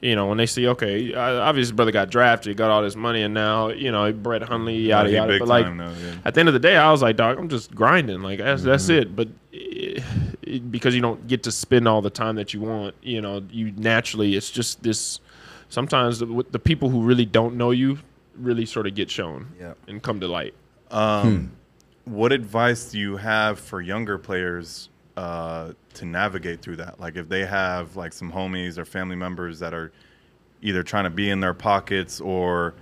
you 0.00 0.14
know 0.14 0.28
when 0.28 0.38
they 0.38 0.46
see, 0.46 0.68
okay, 0.68 1.12
uh, 1.12 1.40
obviously 1.40 1.74
brother 1.74 1.90
got 1.90 2.10
drafted, 2.10 2.56
got 2.56 2.70
all 2.70 2.80
this 2.80 2.94
money, 2.94 3.22
and 3.22 3.34
now 3.34 3.66
you 3.70 3.90
know 3.90 4.12
Brett 4.12 4.42
Hundley, 4.42 4.76
yada 4.78 5.08
he 5.08 5.16
yada. 5.16 5.32
big 5.32 5.40
But 5.40 5.48
like 5.48 5.74
now, 5.74 5.90
yeah. 6.00 6.14
at 6.24 6.34
the 6.34 6.40
end 6.40 6.48
of 6.48 6.52
the 6.52 6.60
day, 6.60 6.76
I 6.76 6.92
was 6.92 7.02
like, 7.02 7.16
dog, 7.16 7.38
I'm 7.38 7.48
just 7.48 7.74
grinding. 7.74 8.22
Like 8.22 8.38
that's 8.38 8.60
Mm-hmm. 8.60 8.70
that's 8.70 8.88
it. 8.88 9.16
But 9.16 9.28
eh, 9.52 10.00
it, 10.42 10.70
because 10.70 10.94
you 10.94 11.00
don't 11.00 11.26
get 11.26 11.42
to 11.42 11.50
spend 11.50 11.88
all 11.88 12.02
the 12.02 12.08
time 12.10 12.36
that 12.36 12.54
you 12.54 12.60
want, 12.60 12.94
you 13.02 13.20
know, 13.20 13.42
you 13.50 13.72
naturally 13.76 14.36
it's 14.36 14.52
just 14.52 14.80
this. 14.84 15.18
Sometimes 15.70 16.20
the, 16.20 16.44
the 16.52 16.60
people 16.60 16.88
who 16.88 17.02
really 17.02 17.26
don't 17.26 17.56
know 17.56 17.72
you 17.72 17.98
really 18.36 18.64
sort 18.64 18.86
of 18.86 18.94
get 18.94 19.10
shown 19.10 19.48
Yep. 19.58 19.76
and 19.88 20.00
come 20.04 20.20
to 20.20 20.28
light. 20.28 20.54
What 22.10 22.32
advice 22.32 22.90
do 22.90 22.98
you 22.98 23.16
have 23.16 23.58
for 23.58 23.80
younger 23.80 24.18
players 24.18 24.88
uh, 25.16 25.72
to 25.94 26.04
navigate 26.04 26.62
through 26.62 26.76
that? 26.76 26.98
Like 27.00 27.16
if 27.16 27.28
they 27.28 27.44
have 27.44 27.96
like 27.96 28.12
some 28.12 28.30
homies 28.32 28.78
or 28.78 28.84
family 28.84 29.16
members 29.16 29.58
that 29.60 29.74
are 29.74 29.92
either 30.62 30.82
trying 30.82 31.04
to 31.04 31.10
be 31.10 31.30
in 31.30 31.40
their 31.40 31.54
pockets 31.54 32.20
or 32.20 32.74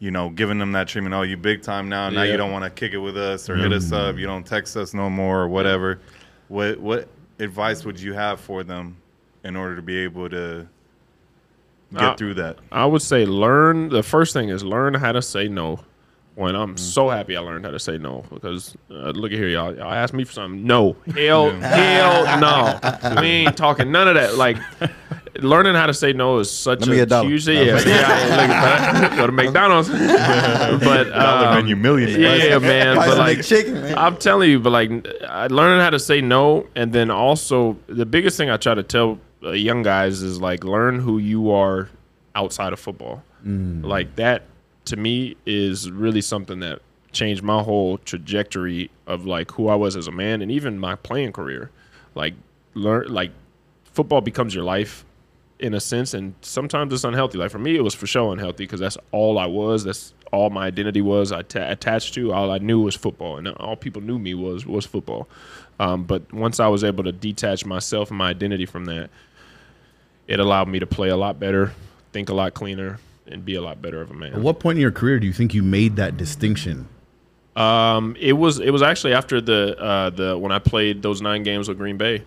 you 0.00 0.10
know 0.10 0.28
giving 0.30 0.58
them 0.58 0.72
that 0.72 0.88
treatment. 0.88 1.14
Oh, 1.14 1.22
you 1.22 1.36
big 1.36 1.62
time 1.62 1.88
now. 1.88 2.10
Now 2.10 2.22
Yeah. 2.22 2.32
you 2.32 2.36
don't 2.36 2.52
want 2.52 2.64
to 2.64 2.70
kick 2.70 2.92
it 2.92 2.98
with 2.98 3.16
us 3.16 3.48
or 3.48 3.56
hit 3.56 3.72
us 3.72 3.92
up. 3.92 4.16
You 4.16 4.26
don't 4.26 4.44
text 4.46 4.76
us 4.76 4.92
no 4.94 5.08
more 5.08 5.40
or 5.40 5.48
whatever. 5.48 6.00
What 6.48 6.78
what 6.80 7.08
advice 7.38 7.84
would 7.84 7.98
you 8.00 8.12
have 8.12 8.40
for 8.40 8.62
them 8.64 8.96
in 9.44 9.56
order 9.56 9.76
to 9.76 9.82
be 9.82 9.98
able 9.98 10.28
to 10.30 10.66
get 11.92 12.02
Uh, 12.02 12.16
through 12.16 12.34
that? 12.34 12.58
I 12.72 12.84
would 12.86 13.02
say 13.02 13.24
learn. 13.24 13.88
The 13.88 14.02
first 14.02 14.32
thing 14.32 14.48
is 14.48 14.62
learn 14.64 14.94
how 14.94 15.12
to 15.12 15.22
say 15.22 15.48
no. 15.48 15.80
When 16.36 16.54
Mm-hmm. 16.54 16.62
I'm 16.62 16.76
so 16.76 17.08
happy 17.10 17.36
I 17.36 17.40
learned 17.40 17.64
how 17.64 17.70
to 17.70 17.78
say 17.78 17.96
no 17.96 18.24
because 18.28 18.76
uh, 18.90 19.10
look 19.10 19.30
at 19.30 19.38
here, 19.38 19.48
y'all. 19.48 19.72
Y'all 19.74 19.92
ask 19.92 20.12
me 20.12 20.24
for 20.24 20.32
something. 20.32 20.64
No, 20.66 20.96
hell, 21.14 21.50
hell, 21.50 22.40
no. 22.40 22.80
We 23.20 23.26
ain't 23.28 23.56
talking 23.56 23.92
none 23.92 24.08
of 24.08 24.14
that. 24.16 24.34
Like 24.34 24.56
learning 25.40 25.74
how 25.74 25.86
to 25.86 25.94
say 25.94 26.12
no 26.12 26.38
is 26.38 26.50
such 26.50 26.86
Let 26.86 27.12
a 27.12 27.20
a 27.20 27.24
huge. 27.24 27.46
Yeah, 27.46 27.62
yeah, 27.62 27.78
yeah, 27.86 29.16
go 29.16 29.26
to 29.26 29.32
McDonald's. 29.42 29.88
but 29.88 31.12
um, 31.12 31.54
menu 31.54 31.76
millionaire. 31.76 32.48
Yeah, 32.48 32.58
man. 32.58 32.96
But 32.96 33.16
like, 33.18 33.42
chicken, 33.44 33.74
man. 33.74 33.96
I'm 33.96 34.16
telling 34.16 34.50
you, 34.50 34.58
but 34.60 34.70
like, 34.70 34.90
I- 35.28 35.46
learning 35.46 35.80
how 35.80 35.90
to 35.90 35.98
say 36.00 36.20
no, 36.20 36.66
and 36.74 36.92
then 36.92 37.10
also 37.12 37.76
the 37.86 38.06
biggest 38.06 38.36
thing 38.36 38.50
I 38.50 38.56
try 38.56 38.74
to 38.74 38.82
tell 38.82 39.18
uh, 39.44 39.50
young 39.52 39.82
guys 39.82 40.22
is 40.22 40.40
like, 40.40 40.64
learn 40.64 40.98
who 40.98 41.18
you 41.18 41.50
are 41.52 41.88
outside 42.34 42.72
of 42.72 42.80
football. 42.80 43.22
Like 43.44 44.16
that 44.16 44.42
to 44.86 44.96
me 44.96 45.36
is 45.46 45.90
really 45.90 46.20
something 46.20 46.60
that 46.60 46.80
changed 47.12 47.42
my 47.42 47.62
whole 47.62 47.98
trajectory 47.98 48.90
of 49.06 49.24
like 49.24 49.52
who 49.52 49.68
I 49.68 49.74
was 49.74 49.96
as 49.96 50.06
a 50.06 50.12
man 50.12 50.42
and 50.42 50.50
even 50.50 50.78
my 50.78 50.96
playing 50.96 51.32
career. 51.32 51.70
Like 52.14 52.34
learn 52.74 53.08
like 53.08 53.30
football 53.84 54.20
becomes 54.20 54.54
your 54.54 54.64
life 54.64 55.04
in 55.60 55.72
a 55.72 55.80
sense 55.80 56.12
and 56.12 56.34
sometimes 56.42 56.92
it's 56.92 57.04
unhealthy. 57.04 57.38
Like 57.38 57.50
for 57.50 57.58
me 57.58 57.76
it 57.76 57.82
was 57.82 57.94
for 57.94 58.06
sure 58.06 58.32
unhealthy 58.32 58.64
because 58.64 58.80
that's 58.80 58.98
all 59.12 59.38
I 59.38 59.46
was. 59.46 59.84
That's 59.84 60.12
all 60.32 60.50
my 60.50 60.66
identity 60.66 61.00
was 61.00 61.32
I 61.32 61.40
attached 61.40 62.14
to. 62.14 62.32
All 62.32 62.50
I 62.50 62.58
knew 62.58 62.80
was 62.80 62.96
football 62.96 63.38
and 63.38 63.48
all 63.48 63.76
people 63.76 64.02
knew 64.02 64.18
me 64.18 64.34
was 64.34 64.66
was 64.66 64.84
football. 64.84 65.28
Um, 65.80 66.04
but 66.04 66.32
once 66.32 66.60
I 66.60 66.68
was 66.68 66.84
able 66.84 67.04
to 67.04 67.12
detach 67.12 67.64
myself 67.64 68.10
and 68.10 68.18
my 68.18 68.30
identity 68.30 68.66
from 68.66 68.84
that, 68.86 69.10
it 70.26 70.40
allowed 70.40 70.68
me 70.68 70.78
to 70.78 70.86
play 70.86 71.08
a 71.08 71.16
lot 71.16 71.38
better, 71.38 71.72
think 72.12 72.28
a 72.28 72.34
lot 72.34 72.54
cleaner, 72.54 72.98
and 73.26 73.44
be 73.44 73.54
a 73.54 73.62
lot 73.62 73.80
better 73.80 74.00
of 74.00 74.10
a 74.10 74.14
man. 74.14 74.34
At 74.34 74.40
what 74.40 74.60
point 74.60 74.76
in 74.76 74.82
your 74.82 74.92
career 74.92 75.18
do 75.18 75.26
you 75.26 75.32
think 75.32 75.54
you 75.54 75.62
made 75.62 75.96
that 75.96 76.16
distinction? 76.16 76.88
Um, 77.56 78.16
it 78.18 78.32
was 78.32 78.58
it 78.58 78.70
was 78.70 78.82
actually 78.82 79.14
after 79.14 79.40
the 79.40 79.78
uh, 79.78 80.10
the 80.10 80.36
when 80.36 80.52
I 80.52 80.58
played 80.58 81.02
those 81.02 81.22
nine 81.22 81.42
games 81.42 81.68
with 81.68 81.78
Green 81.78 81.96
Bay. 81.96 82.24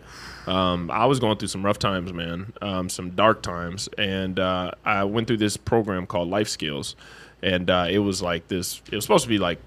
Um, 0.47 0.89
I 0.89 1.05
was 1.05 1.19
going 1.19 1.37
through 1.37 1.49
some 1.49 1.65
rough 1.65 1.77
times, 1.77 2.13
man, 2.13 2.53
um, 2.61 2.87
some 2.87 3.11
dark 3.11 3.41
times, 3.41 3.89
and 3.97 4.39
uh, 4.39 4.71
I 4.85 5.03
went 5.03 5.27
through 5.27 5.37
this 5.37 5.57
program 5.57 6.07
called 6.07 6.29
Life 6.29 6.47
Skills, 6.47 6.95
and 7.41 7.69
uh, 7.69 7.87
it 7.89 7.99
was 7.99 8.21
like 8.21 8.47
this. 8.47 8.81
It 8.89 8.95
was 8.95 9.03
supposed 9.03 9.23
to 9.23 9.29
be 9.29 9.39
like 9.39 9.59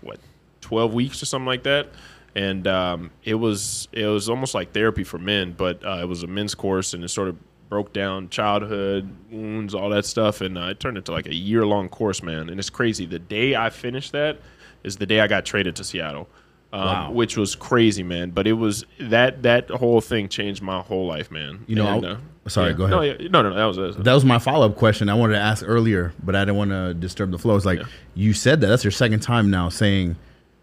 what 0.00 0.18
twelve 0.62 0.94
weeks 0.94 1.22
or 1.22 1.26
something 1.26 1.46
like 1.46 1.64
that, 1.64 1.88
and 2.34 2.66
um, 2.66 3.10
it 3.24 3.34
was 3.34 3.88
it 3.92 4.06
was 4.06 4.30
almost 4.30 4.54
like 4.54 4.72
therapy 4.72 5.04
for 5.04 5.18
men, 5.18 5.52
but 5.52 5.84
uh, 5.84 5.98
it 6.00 6.08
was 6.08 6.22
a 6.22 6.26
men's 6.26 6.54
course, 6.54 6.94
and 6.94 7.04
it 7.04 7.08
sort 7.08 7.28
of 7.28 7.36
broke 7.68 7.92
down 7.92 8.28
childhood 8.30 9.08
wounds, 9.30 9.74
all 9.74 9.90
that 9.90 10.04
stuff, 10.06 10.40
and 10.40 10.56
uh, 10.58 10.62
it 10.68 10.80
turned 10.80 10.96
into 10.96 11.12
like 11.12 11.26
a 11.26 11.34
year 11.34 11.66
long 11.66 11.88
course, 11.88 12.22
man. 12.22 12.48
And 12.48 12.58
it's 12.58 12.70
crazy. 12.70 13.06
The 13.06 13.18
day 13.18 13.54
I 13.56 13.70
finished 13.70 14.12
that 14.12 14.38
is 14.84 14.96
the 14.96 15.06
day 15.06 15.20
I 15.20 15.26
got 15.26 15.44
traded 15.44 15.76
to 15.76 15.84
Seattle. 15.84 16.28
Um, 16.70 16.80
Wow. 16.82 17.10
which 17.12 17.38
was 17.38 17.54
crazy, 17.54 18.02
man. 18.02 18.28
But 18.30 18.46
it 18.46 18.52
was 18.52 18.84
that 19.00 19.42
that 19.44 19.70
whole 19.70 20.02
thing 20.02 20.28
changed 20.28 20.60
my 20.60 20.80
whole 20.80 21.06
life, 21.06 21.30
man. 21.30 21.64
You 21.66 21.76
know, 21.76 21.86
And, 21.96 22.04
uh, 22.04 22.16
sorry, 22.46 22.72
yeah. 22.72 22.76
go 22.76 22.84
ahead. 22.84 22.94
No, 22.94 23.00
yeah, 23.02 23.28
no, 23.30 23.40
no, 23.42 23.54
that 23.54 23.64
was 23.64 23.96
it. 23.96 24.04
That 24.04 24.12
was 24.12 24.22
my 24.26 24.38
follow 24.38 24.66
up 24.66 24.76
question. 24.76 25.08
I 25.08 25.14
wanted 25.14 25.32
to 25.34 25.40
ask 25.40 25.64
earlier, 25.66 26.12
but 26.22 26.36
I 26.36 26.40
didn't 26.44 26.56
want 26.56 26.70
to 26.72 26.92
disturb 26.92 27.30
the 27.30 27.38
flow. 27.38 27.56
It's 27.56 27.64
like 27.64 27.78
Yeah. 27.78 27.86
you 28.14 28.34
said 28.34 28.60
that. 28.60 28.66
That's 28.66 28.84
your 28.84 28.90
second 28.90 29.20
time 29.20 29.50
now 29.50 29.70
saying, 29.70 30.16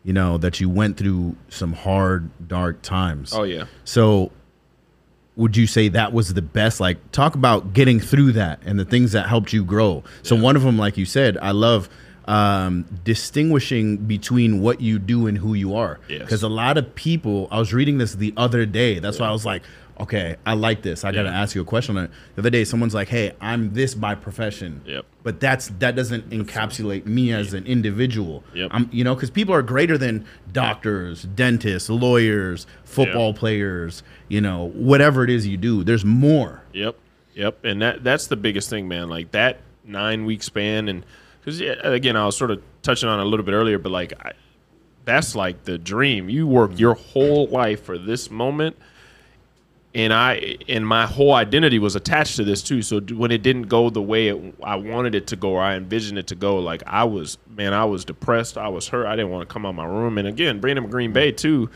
you 0.03 0.13
know, 0.13 0.37
that 0.37 0.59
you 0.59 0.69
went 0.69 0.97
through 0.97 1.35
some 1.49 1.73
hard, 1.73 2.29
dark 2.47 2.83
times. 2.83 3.33
Oh 3.33 3.41
yeah. 3.41 3.63
So 3.83 4.31
would 5.35 5.57
you 5.57 5.67
say 5.67 5.89
that 5.89 6.13
was 6.13 6.33
the 6.33 6.41
best? 6.41 6.79
Like, 6.79 7.11
talk 7.11 7.35
about 7.35 7.73
getting 7.73 7.99
through 7.99 8.33
that 8.33 8.59
and 8.65 8.79
the 8.79 8.85
things 8.85 9.11
that 9.11 9.27
helped 9.27 9.53
you 9.53 9.63
grow. 9.63 10.03
So, 10.23 10.35
one 10.35 10.55
of 10.55 10.63
them, 10.63 10.77
like 10.77 10.97
you 10.97 11.05
said, 11.05 11.37
I 11.41 11.51
love 11.51 11.89
um, 12.25 12.85
distinguishing 13.03 13.97
between 13.97 14.61
what 14.61 14.81
you 14.81 14.99
do 14.99 15.27
and 15.27 15.37
who 15.37 15.53
you 15.53 15.75
are. 15.75 15.99
Yes. 16.09 16.21
Because 16.21 16.43
a 16.43 16.49
lot 16.49 16.77
of 16.77 16.95
people, 16.95 17.47
I 17.51 17.59
was 17.59 17.73
reading 17.73 17.97
this 17.97 18.13
the 18.15 18.33
other 18.35 18.65
day. 18.65 18.99
That's 18.99 19.19
why 19.19 19.27
I 19.27 19.31
was 19.31 19.45
like, 19.45 19.63
okay, 19.99 20.35
I 20.45 20.53
like 20.53 20.81
this. 20.81 21.03
I 21.05 21.11
got 21.11 21.23
to 21.23 21.29
Yeah. 21.29 21.41
ask 21.41 21.55
you 21.55 21.61
a 21.61 21.65
question 21.65 21.97
on 21.97 22.05
it. 22.05 22.11
The 22.35 22.41
other 22.41 22.49
day, 22.49 22.63
someone's 22.63 22.93
like, 22.93 23.07
hey, 23.09 23.33
I'm 23.41 23.73
this 23.73 23.93
by 23.95 24.15
profession. 24.15 24.81
Yep. 24.85 25.05
But 25.23 25.39
that's 25.39 25.67
that 25.79 25.95
doesn't 25.95 26.29
encapsulate 26.29 27.05
me 27.05 27.31
as 27.31 27.53
an 27.53 27.65
individual. 27.65 28.43
Yep. 28.53 28.69
I'm, 28.73 28.89
you 28.91 29.03
know, 29.03 29.15
because 29.15 29.29
people 29.29 29.53
are 29.55 29.61
greater 29.61 29.97
than 29.97 30.25
doctors, 30.51 31.23
dentists, 31.23 31.89
lawyers, 31.89 32.67
football 32.83 33.31
Yeah. 33.33 33.39
players, 33.39 34.03
you 34.27 34.41
know, 34.41 34.71
whatever 34.73 35.23
it 35.23 35.29
is 35.29 35.45
you 35.47 35.57
do. 35.57 35.83
There's 35.83 36.05
more. 36.05 36.61
Yep, 36.73 36.95
yep, 37.33 37.63
and 37.63 37.81
that 37.81 38.03
that's 38.03 38.27
the 38.27 38.35
biggest 38.35 38.69
thing, 38.69 38.87
man. 38.87 39.09
Like 39.09 39.31
that 39.31 39.59
nine 39.85 40.25
week 40.25 40.43
span, 40.43 40.87
and 40.89 41.03
because 41.39 41.59
yeah, 41.61 41.73
again, 41.83 42.15
I 42.15 42.25
was 42.25 42.35
sort 42.37 42.51
of 42.51 42.61
touching 42.81 43.07
on 43.09 43.19
it 43.19 43.23
a 43.23 43.25
little 43.27 43.45
bit 43.45 43.53
earlier, 43.53 43.77
but 43.79 43.91
like 43.91 44.13
I, 44.25 44.31
that's 45.05 45.35
like 45.35 45.63
the 45.65 45.77
dream. 45.77 46.29
You 46.29 46.47
work 46.47 46.79
your 46.79 46.95
whole 46.95 47.47
life 47.47 47.83
for 47.83 47.97
this 47.97 48.31
moment, 48.31 48.75
and 49.95 50.13
I 50.13 50.57
and 50.67 50.87
my 50.87 51.07
whole 51.07 51.33
identity 51.33 51.79
was 51.79 51.95
attached 51.95 52.35
to 52.35 52.43
this 52.43 52.61
too. 52.61 52.83
So 52.83 52.99
when 52.99 53.31
it 53.31 53.41
didn't 53.41 53.63
go 53.63 53.89
the 53.89 54.01
way 54.01 54.27
it, 54.27 54.55
I 54.61 54.75
wanted 54.75 55.15
it 55.15 55.27
to 55.27 55.35
go, 55.35 55.51
or 55.51 55.61
I 55.61 55.75
envisioned 55.75 56.19
it 56.19 56.27
to 56.27 56.35
go, 56.35 56.59
like 56.59 56.83
I 56.85 57.05
was, 57.05 57.39
man, 57.49 57.73
I 57.73 57.85
was 57.85 58.05
depressed. 58.05 58.57
I 58.57 58.67
was 58.67 58.87
hurt. 58.89 59.07
I 59.07 59.15
didn't 59.15 59.31
want 59.31 59.47
to 59.47 59.51
come 59.51 59.65
out 59.65 59.73
my 59.73 59.85
room. 59.85 60.19
And 60.19 60.27
again, 60.27 60.59
bringing 60.59 60.83
him 60.83 60.89
Green 60.91 61.13
Bay 61.13 61.31
too 61.31 61.69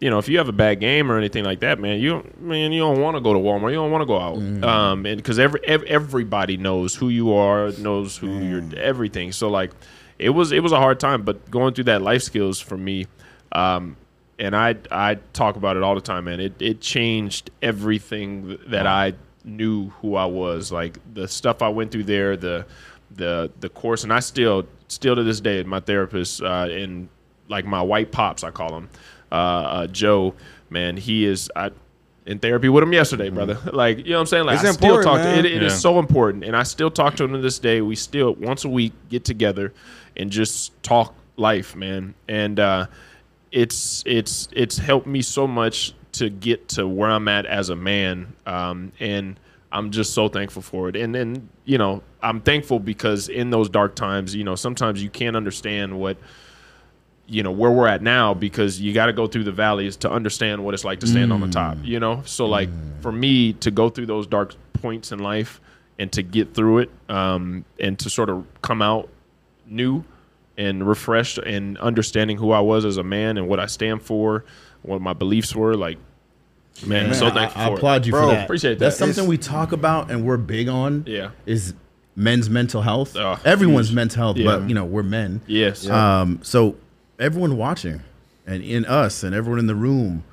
you 0.00 0.10
know, 0.10 0.18
if 0.18 0.28
you 0.28 0.38
have 0.38 0.48
a 0.48 0.52
bad 0.52 0.80
game 0.80 1.10
or 1.10 1.18
anything 1.18 1.44
like 1.44 1.60
that, 1.60 1.80
man, 1.80 1.98
you 1.98 2.10
don't, 2.10 2.40
man, 2.40 2.72
you 2.72 2.80
don't 2.80 3.00
want 3.00 3.16
to 3.16 3.20
go 3.20 3.32
to 3.32 3.38
Walmart. 3.38 3.70
You 3.70 3.76
don't 3.76 3.90
want 3.90 4.02
to 4.02 4.06
go 4.06 4.18
out, 4.18 4.36
um, 4.64 5.06
and 5.06 5.16
because 5.16 5.38
every, 5.38 5.60
ev 5.66 5.82
everybody 5.84 6.56
knows 6.56 6.94
who 6.94 7.08
you 7.08 7.32
are, 7.34 7.72
knows 7.72 8.16
who 8.16 8.38
you're, 8.38 8.62
everything. 8.76 9.32
So 9.32 9.48
like, 9.48 9.72
it 10.18 10.30
was 10.30 10.52
it 10.52 10.62
was 10.62 10.72
a 10.72 10.76
hard 10.76 11.00
time, 11.00 11.22
but 11.22 11.50
going 11.50 11.74
through 11.74 11.84
that 11.84 12.02
life 12.02 12.22
skills 12.22 12.60
for 12.60 12.76
me, 12.76 13.06
um, 13.52 13.96
and 14.38 14.54
I 14.56 14.76
I 14.90 15.16
talk 15.32 15.56
about 15.56 15.76
it 15.76 15.82
all 15.82 15.94
the 15.94 16.00
time, 16.00 16.24
man. 16.24 16.40
It 16.40 16.54
it 16.60 16.80
changed 16.80 17.50
everything 17.62 18.58
that 18.68 18.86
I 18.86 19.14
knew 19.44 19.88
who 20.00 20.14
I 20.16 20.26
was. 20.26 20.70
Like 20.72 20.98
the 21.14 21.26
stuff 21.28 21.62
I 21.62 21.68
went 21.68 21.90
through 21.92 22.04
there, 22.04 22.36
the 22.36 22.66
the 23.14 23.50
the 23.60 23.68
course, 23.68 24.04
and 24.04 24.12
I 24.12 24.20
still 24.20 24.66
still 24.88 25.16
to 25.16 25.22
this 25.22 25.40
day, 25.40 25.62
my 25.62 25.80
therapist 25.80 26.42
uh, 26.42 26.68
and 26.70 27.08
like 27.48 27.64
my 27.64 27.82
white 27.82 28.12
pops, 28.12 28.44
I 28.44 28.50
call 28.50 28.76
him 28.76 28.88
uh, 29.32 29.34
uh, 29.34 29.86
Joe. 29.88 30.34
Man, 30.70 30.96
he 30.96 31.24
is. 31.24 31.50
I, 31.56 31.70
in 32.26 32.38
therapy 32.38 32.68
with 32.68 32.82
him 32.82 32.92
yesterday, 32.92 33.30
brother. 33.30 33.58
Like, 33.72 33.98
you 34.04 34.10
know 34.10 34.16
what 34.16 34.20
I'm 34.20 34.26
saying? 34.26 34.44
Like, 34.44 34.58
Mm-hmm. 34.58 34.66
It's 34.66 34.76
I 34.76 34.78
still 34.78 34.96
important, 34.98 35.06
talk 35.06 35.18
to 35.22 35.24
man. 35.36 35.46
it. 35.46 35.46
It 35.46 35.62
is 35.62 35.72
Yeah. 35.72 35.78
so 35.78 35.98
important, 35.98 36.44
and 36.44 36.54
I 36.54 36.62
still 36.62 36.90
talk 36.90 37.16
to 37.16 37.24
him 37.24 37.32
to 37.32 37.38
this 37.38 37.58
day. 37.58 37.80
We 37.80 37.96
still 37.96 38.34
once 38.34 38.66
a 38.66 38.68
week 38.68 38.92
get 39.08 39.24
together 39.24 39.72
and 40.14 40.30
just 40.30 40.74
talk 40.82 41.14
life, 41.38 41.74
man. 41.74 42.12
And 42.28 42.60
uh, 42.60 42.88
it's 43.52 44.02
it's 44.06 44.48
it's 44.52 44.78
helped 44.78 45.06
me 45.06 45.22
so 45.22 45.46
much 45.46 45.94
to 46.12 46.30
get 46.30 46.68
to 46.68 46.86
where 46.86 47.10
I'm 47.10 47.28
at 47.28 47.46
as 47.46 47.68
a 47.68 47.76
man, 47.76 48.34
um, 48.46 48.92
and 48.98 49.38
I'm 49.70 49.90
just 49.90 50.14
so 50.14 50.28
thankful 50.28 50.62
for 50.62 50.88
it. 50.88 50.96
And 50.96 51.14
then 51.14 51.48
you 51.64 51.78
know, 51.78 52.02
I'm 52.22 52.40
thankful 52.40 52.78
because 52.78 53.28
in 53.28 53.50
those 53.50 53.68
dark 53.68 53.94
times, 53.94 54.34
you 54.34 54.44
know, 54.44 54.54
sometimes 54.54 55.02
you 55.02 55.10
can't 55.10 55.36
understand 55.36 55.98
what 55.98 56.16
you 57.26 57.42
know 57.42 57.50
where 57.50 57.70
we're 57.70 57.86
at 57.86 58.02
now 58.02 58.32
because 58.32 58.80
you 58.80 58.94
got 58.94 59.06
to 59.06 59.12
go 59.12 59.26
through 59.26 59.44
the 59.44 59.52
valleys 59.52 59.96
to 59.98 60.10
understand 60.10 60.64
what 60.64 60.72
it's 60.72 60.84
like 60.84 60.98
to 61.00 61.06
stand 61.06 61.30
on 61.32 61.40
the 61.40 61.48
top 61.48 61.76
you 61.82 62.00
know? 62.00 62.22
So 62.24 62.46
like 62.46 62.70
for 63.02 63.12
me 63.12 63.52
to 63.54 63.70
go 63.70 63.90
through 63.90 64.06
those 64.06 64.26
dark 64.26 64.54
points 64.72 65.12
in 65.12 65.18
life 65.18 65.60
and 65.98 66.10
to 66.12 66.22
get 66.22 66.54
through 66.54 66.78
it 66.78 66.90
um, 67.10 67.66
and 67.78 67.98
to 67.98 68.08
sort 68.08 68.30
of 68.30 68.46
come 68.62 68.80
out 68.80 69.10
new 69.66 70.04
and 70.58 70.86
refreshed 70.86 71.38
and 71.38 71.78
understanding 71.78 72.36
who 72.36 72.50
I 72.50 72.60
was 72.60 72.84
as 72.84 72.98
a 72.98 73.02
man 73.02 73.38
and 73.38 73.48
what 73.48 73.58
I 73.60 73.64
stand 73.66 74.02
for 74.02 74.44
what 74.82 75.00
my 75.00 75.12
beliefs 75.14 75.54
were 75.54 75.74
like 75.74 75.96
man, 76.86 77.04
I'm 77.04 77.06
Man, 77.10 77.14
so 77.18 77.30
thankful 77.30 77.60
I, 77.62 77.66
for 77.66 77.72
it. 77.72 77.76
applaud 77.76 78.06
you 78.06 78.12
Bro, 78.12 78.28
for 78.28 78.34
that. 78.34 78.44
appreciate 78.44 78.74
that. 78.74 78.78
That's 78.80 78.98
that. 78.98 79.06
something 79.14 79.26
we 79.28 79.38
talk 79.38 79.72
about 79.72 80.10
and 80.10 80.24
we're 80.24 80.36
big 80.36 80.68
on. 80.68 81.04
Yeah. 81.06 81.30
Is 81.46 81.72
men's 82.14 82.50
mental 82.50 82.82
health. 82.82 83.16
Oh, 83.16 83.38
Everyone's 83.44 83.88
huge. 83.88 83.94
mental 83.96 84.22
health, 84.22 84.36
Yeah. 84.36 84.58
but 84.58 84.68
you 84.68 84.74
know, 84.74 84.84
we're 84.84 85.02
men. 85.02 85.40
yes 85.46 85.88
Um, 85.88 86.40
so 86.42 86.76
everyone 87.18 87.56
watching 87.56 88.02
and 88.46 88.62
in 88.62 88.84
us 88.84 89.22
and 89.22 89.34
everyone 89.34 89.58
in 89.60 89.66
the 89.68 89.74
room, 89.74 90.24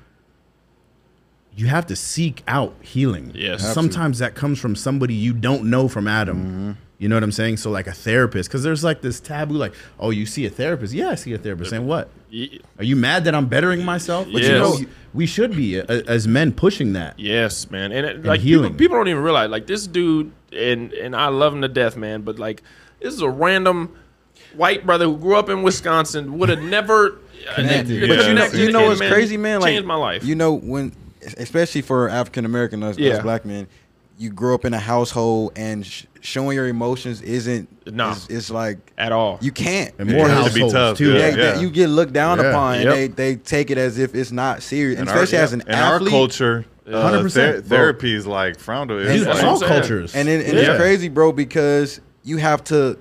you 1.54 1.66
have 1.66 1.86
to 1.86 1.96
seek 1.96 2.42
out 2.46 2.74
healing. 2.80 3.32
Yes. 3.34 3.60
Have 3.62 3.70
to. 3.70 3.74
Sometimes 3.74 4.18
that 4.18 4.34
comes 4.34 4.58
from 4.60 4.76
somebody 4.76 5.14
you 5.14 5.32
don't 5.32 5.64
know 5.64 5.88
from 5.88 6.06
Adam. 6.06 6.36
Mm-hmm. 6.38 6.70
You 6.98 7.08
know 7.08 7.16
what 7.16 7.22
I'm 7.22 7.32
saying? 7.32 7.58
So 7.58 7.70
like 7.70 7.86
a 7.86 7.92
therapist, 7.92 8.48
because 8.48 8.62
there's 8.62 8.82
like 8.82 9.02
this 9.02 9.20
taboo, 9.20 9.54
like, 9.54 9.74
oh, 10.00 10.10
you 10.10 10.24
see 10.24 10.46
a 10.46 10.50
therapist? 10.50 10.94
Yeah, 10.94 11.10
I 11.10 11.14
see 11.14 11.32
a 11.34 11.38
therapist. 11.38 11.70
Saying 11.70 11.86
what? 11.86 12.08
Are 12.78 12.84
you 12.84 12.96
mad 12.96 13.24
that 13.24 13.34
I'm 13.34 13.46
bettering 13.46 13.84
myself? 13.84 14.26
But 14.32 14.42
you 14.42 14.48
know, 14.52 14.78
we 15.12 15.26
should 15.26 15.54
be 15.54 15.80
uh, 15.80 15.84
as 16.06 16.26
men 16.26 16.52
pushing 16.52 16.94
that. 16.94 17.18
Yes, 17.18 17.70
man, 17.70 17.92
and, 17.92 18.06
it, 18.06 18.24
like 18.24 18.40
healing. 18.40 18.72
People, 18.72 18.78
people 18.78 18.96
don't 18.96 19.08
even 19.08 19.22
realize 19.22 19.50
like 19.50 19.66
this 19.66 19.86
dude, 19.86 20.32
and 20.52 20.92
and 20.92 21.14
I 21.14 21.28
love 21.28 21.54
him 21.54 21.62
to 21.62 21.68
death, 21.68 21.96
man. 21.96 22.22
But 22.22 22.38
like 22.38 22.62
this 23.00 23.12
is 23.12 23.20
a 23.20 23.30
random 23.30 23.96
white 24.54 24.86
brother 24.86 25.04
who 25.04 25.16
grew 25.16 25.36
up 25.36 25.48
in 25.48 25.62
Wisconsin 25.62 26.38
would 26.38 26.48
have 26.48 26.62
never 26.62 27.18
Connected. 27.54 28.02
uh, 28.02 28.06
But 28.06 28.16
But 28.16 28.28
you 28.28 28.34
know, 28.34 28.46
you 28.66 28.72
know 28.72 28.86
what's 28.86 29.00
man, 29.00 29.12
crazy, 29.12 29.36
man? 29.36 29.60
Like 29.60 29.70
changed 29.70 29.86
my 29.86 29.94
life. 29.94 30.24
You 30.24 30.34
know 30.34 30.54
when, 30.54 30.92
especially 31.36 31.82
for 31.82 32.08
African 32.08 32.44
American 32.44 32.82
us, 32.82 32.98
us 32.98 33.22
black 33.22 33.44
men, 33.44 33.68
you 34.18 34.30
grow 34.30 34.54
up 34.54 34.64
in 34.64 34.72
a 34.74 34.78
household 34.78 35.52
and 35.56 35.84
sh- 35.84 36.04
showing 36.20 36.56
your 36.56 36.68
emotions 36.68 37.20
isn't. 37.22 37.68
Nah. 37.92 38.12
It's, 38.12 38.28
it's 38.28 38.50
like 38.50 38.78
at 38.96 39.12
all. 39.12 39.38
you 39.42 39.52
can't. 39.52 39.94
And 39.98 40.10
more 40.10 40.26
It 40.26 40.30
has 40.30 40.48
to 40.48 40.54
be 40.54 40.60
households 40.60 40.72
tough, 40.72 40.98
too. 40.98 41.12
yeah. 41.12 41.30
They- 41.30 41.34
they- 41.54 41.60
you 41.60 41.70
get 41.70 41.88
looked 41.88 42.12
down 42.14 42.38
Yeah. 42.38 42.44
upon, 42.50 42.76
Yep. 42.80 42.84
and 42.86 42.92
they, 42.94 43.08
they 43.08 43.36
take 43.36 43.70
it 43.70 43.78
as 43.78 43.98
if 43.98 44.14
it's 44.14 44.32
not 44.32 44.62
serious, 44.62 44.98
and 44.98 45.08
And 45.08 45.16
our- 45.16 45.22
especially 45.22 45.42
as 45.44 45.52
an 45.52 45.60
in 45.62 45.68
athlete. 45.70 46.12
our 46.12 46.18
culture, 46.18 46.64
uh, 46.86 46.90
100%, 46.92 47.32
ther- 47.34 47.60
therapy 47.62 48.14
is 48.14 48.26
like 48.26 48.58
frowned 48.58 48.90
over. 48.90 49.02
Dude, 49.02 49.10
It's 49.16 49.26
like- 49.26 49.44
all 49.44 49.58
saying. 49.58 49.70
cultures. 49.70 50.14
And, 50.14 50.28
it, 50.28 50.46
and 50.46 50.54
Yeah. 50.58 50.70
it's 50.72 50.78
crazy, 50.80 51.08
bro, 51.08 51.32
because 51.32 52.00
you 52.24 52.38
have 52.38 52.64
to 52.64 52.96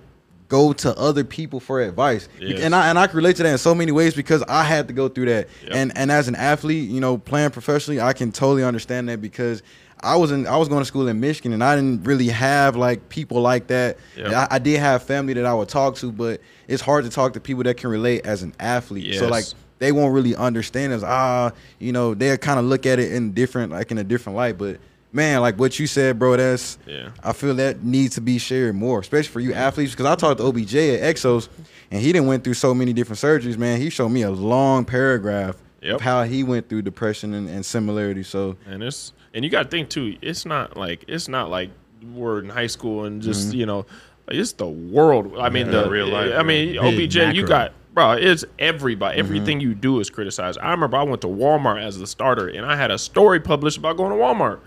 go 0.47 0.73
to 0.73 0.95
other 0.95 1.23
people 1.23 1.59
for 1.59 1.81
advice. 1.81 2.27
Yes. 2.39 2.59
And 2.61 2.75
I 2.75 2.89
and 2.89 2.99
I 2.99 3.07
can 3.07 3.17
relate 3.17 3.35
to 3.37 3.43
that 3.43 3.49
in 3.51 3.57
so 3.57 3.73
many 3.73 3.91
ways 3.91 4.13
because 4.13 4.43
I 4.47 4.63
had 4.63 4.87
to 4.89 4.93
go 4.93 5.07
through 5.07 5.25
that. 5.25 5.47
Yep. 5.63 5.71
And 5.73 5.97
and 5.97 6.11
as 6.11 6.27
an 6.27 6.35
athlete, 6.35 6.87
you 6.87 6.99
know, 7.01 7.17
playing 7.17 7.49
professionally, 7.49 7.99
I 7.99 8.13
can 8.13 8.31
totally 8.31 8.63
understand 8.63 9.09
that 9.09 9.21
because 9.21 9.63
I 10.05 10.15
was 10.15 10.31
in 10.31 10.45
I 10.47 10.57
was 10.57 10.69
going 10.69 10.81
to 10.81 10.85
school 10.85 11.07
in 11.07 11.19
Michigan 11.19 11.51
and 11.53 11.63
I 11.63 11.75
didn't 11.75 12.03
really 12.03 12.27
have 12.27 12.75
like 12.75 13.09
people 13.09 13.41
like 13.41 13.67
that. 13.67 13.97
Yep. 14.15 14.31
I, 14.31 14.47
I 14.51 14.59
did 14.59 14.79
have 14.79 15.03
family 15.03 15.33
that 15.33 15.45
I 15.45 15.53
would 15.53 15.67
talk 15.69 15.95
to, 15.97 16.11
but 16.11 16.41
it's 16.67 16.81
hard 16.81 17.03
to 17.05 17.09
talk 17.09 17.33
to 17.33 17.39
people 17.39 17.63
that 17.63 17.77
can 17.77 17.89
relate 17.89 18.25
as 18.25 18.43
an 18.43 18.53
athlete. 18.59 19.15
So 19.15 19.27
like 19.27 19.45
they 19.79 19.91
won't 19.91 20.13
really 20.13 20.35
understand 20.35 20.93
us. 20.93 21.03
Ah, 21.03 21.51
you 21.79 21.91
know, 21.91 22.13
they'll 22.13 22.37
kind 22.37 22.59
of 22.59 22.65
look 22.65 22.85
at 22.85 22.99
it 22.99 23.11
in 23.11 23.33
different, 23.33 23.71
like 23.71 23.91
in 23.91 23.97
a 23.97 24.03
different 24.03 24.37
light. 24.37 24.57
But 24.57 24.79
man, 25.11 25.41
like 25.41 25.57
what 25.59 25.77
you 25.79 25.87
said, 25.87 26.17
bro, 26.19 26.37
that's 26.37 26.77
Yeah. 26.85 27.09
I 27.23 27.33
feel 27.33 27.53
that 27.55 27.83
needs 27.83 28.15
to 28.15 28.21
be 28.21 28.37
shared 28.37 28.75
more, 28.75 28.99
especially 28.99 29.31
for 29.31 29.39
you 29.41 29.53
athletes. 29.53 29.91
Because 29.91 30.05
I 30.05 30.15
talked 30.15 30.39
to 30.39 30.45
OBJ 30.45 30.75
at 30.75 31.15
Exos, 31.15 31.49
and 31.91 32.01
he 32.01 32.13
didn't 32.13 32.27
went 32.27 32.43
through 32.43 32.53
so 32.53 32.73
many 32.73 32.93
different 32.93 33.19
surgeries. 33.19 33.57
Man, 33.57 33.79
he 33.81 33.89
showed 33.89 34.09
me 34.09 34.21
a 34.21 34.31
long 34.31 34.85
paragraph 34.85 35.57
Yep. 35.81 35.95
of 35.95 36.01
how 36.01 36.23
he 36.23 36.43
went 36.43 36.67
through 36.67 36.81
depression 36.81 37.35
and, 37.35 37.47
and 37.47 37.63
similarities. 37.63 38.27
So 38.27 38.57
and 38.65 38.81
it's 38.81 39.13
and 39.35 39.43
you 39.43 39.51
got 39.51 39.63
to 39.63 39.69
think 39.69 39.89
too. 39.89 40.17
It's 40.21 40.45
not 40.45 40.75
like 40.75 41.05
it's 41.07 41.27
not 41.27 41.51
like 41.51 41.69
we're 42.13 42.39
in 42.39 42.49
high 42.49 42.67
school 42.67 43.05
and 43.05 43.21
just 43.21 43.49
mm-hmm. 43.49 43.57
you 43.57 43.65
know, 43.67 43.85
it's 44.27 44.53
the 44.53 44.65
world. 44.65 45.37
I 45.37 45.49
mean, 45.49 45.67
Yeah, 45.67 45.83
the 45.83 45.89
real 45.89 46.07
life, 46.07 46.31
I 46.35 46.41
mean, 46.41 46.81
Big 46.81 47.11
OBJ, 47.11 47.35
you 47.35 47.45
got 47.45 47.73
bro. 47.93 48.13
It's 48.13 48.45
everybody. 48.57 49.19
Mm-hmm. 49.19 49.25
Everything 49.25 49.59
you 49.59 49.75
do 49.75 49.99
is 49.99 50.09
criticized. 50.09 50.57
I 50.59 50.71
remember 50.71 50.97
I 50.97 51.03
went 51.03 51.21
to 51.21 51.27
Walmart 51.27 51.83
as 51.83 51.99
the 51.99 52.07
starter, 52.07 52.47
and 52.47 52.65
I 52.65 52.75
had 52.75 52.89
a 52.91 52.97
story 52.97 53.39
published 53.39 53.77
about 53.77 53.97
going 53.97 54.11
to 54.11 54.17
Walmart. 54.17 54.59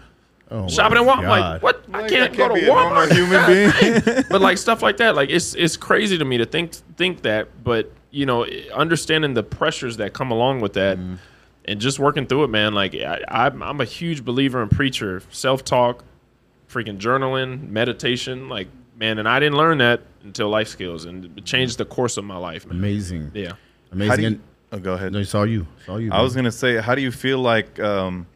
Oh, 0.50 0.66
Shopping 0.66 0.96
at 0.96 1.04
Walmart, 1.04 1.28
like 1.28 1.40
God. 1.40 1.62
what? 1.62 1.84
I 1.92 2.00
Like, 2.00 2.10
can't 2.10 2.36
go 2.36 2.48
to 2.48 2.54
a 2.54 2.68
Walmart. 2.68 3.12
human 3.12 3.46
being. 4.06 4.24
but 4.30 4.40
like 4.40 4.58
stuff 4.58 4.82
like 4.82 4.98
that, 4.98 5.14
like 5.14 5.30
it's 5.30 5.54
it's 5.54 5.76
crazy 5.76 6.18
to 6.18 6.24
me 6.24 6.38
to 6.38 6.46
think 6.46 6.74
think 6.96 7.22
that, 7.22 7.48
but 7.62 7.92
you 8.10 8.26
know, 8.26 8.46
understanding 8.74 9.34
the 9.34 9.42
pressures 9.42 9.98
that 9.98 10.14
come 10.14 10.30
along 10.30 10.60
with 10.60 10.72
that, 10.72 10.98
mm-hmm. 10.98 11.16
And 11.68 11.80
just 11.80 11.98
working 11.98 12.26
through 12.26 12.44
it, 12.44 12.48
man. 12.48 12.74
Like 12.74 12.94
I, 12.94 13.22
I'm 13.28 13.62
I'm 13.62 13.80
a 13.80 13.84
huge 13.84 14.24
believer 14.24 14.62
in 14.62 14.68
preacher, 14.68 15.22
self 15.30 15.64
talk, 15.64 16.04
freaking 16.68 16.98
journaling, 16.98 17.68
meditation, 17.70 18.48
like 18.48 18.68
man. 18.96 19.18
And 19.18 19.28
I 19.28 19.38
didn't 19.38 19.56
learn 19.58 19.78
that 19.78 20.00
until 20.24 20.48
life 20.48 20.68
skills, 20.68 21.04
and 21.04 21.38
it 21.38 21.44
changed 21.44 21.78
the 21.78 21.84
course 21.84 22.16
of 22.16 22.24
my 22.24 22.36
life, 22.36 22.66
man. 22.66 22.78
Amazing. 22.78 23.30
Yeah. 23.34 23.50
How 23.50 23.56
Amazing. 23.92 24.16
do 24.16 24.22
you, 24.22 24.26
And- 24.28 24.40
oh, 24.72 24.78
go 24.80 24.94
ahead. 24.94 25.12
no, 25.12 25.22
saw 25.22 25.44
you. 25.44 25.66
Saw 25.86 25.96
you. 25.98 26.10
I 26.12 26.22
was 26.22 26.34
gonna 26.34 26.50
say, 26.52 26.76
how 26.80 26.94
do 26.94 27.02
you 27.02 27.12
feel 27.12 27.38
like 27.38 27.78
um, 27.80 28.26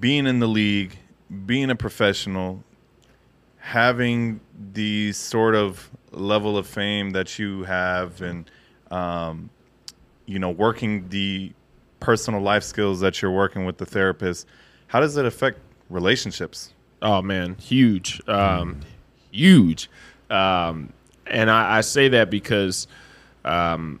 being 0.00 0.26
in 0.26 0.38
the 0.40 0.48
league, 0.48 0.96
being 1.44 1.70
a 1.70 1.76
professional, 1.76 2.62
having 3.58 4.40
the 4.72 5.12
sort 5.12 5.54
of 5.54 5.90
level 6.12 6.56
of 6.56 6.66
fame 6.66 7.10
that 7.10 7.38
you 7.38 7.64
have, 7.64 8.20
and 8.22 8.50
um, 8.90 9.50
you 10.26 10.38
know, 10.38 10.50
working 10.50 11.08
the 11.08 11.52
personal 12.00 12.40
life 12.40 12.62
skills 12.62 13.00
that 13.00 13.22
you're 13.22 13.30
working 13.30 13.64
with 13.64 13.78
the 13.78 13.86
therapist? 13.86 14.46
How 14.88 15.00
does 15.00 15.16
it 15.16 15.24
affect 15.24 15.58
relationships? 15.88 16.72
Oh 17.02 17.22
man, 17.22 17.56
huge, 17.56 18.20
um, 18.28 18.80
huge, 19.30 19.90
um, 20.30 20.92
and 21.26 21.50
I, 21.50 21.78
I 21.78 21.80
say 21.82 22.08
that 22.08 22.30
because 22.30 22.86
um, 23.44 24.00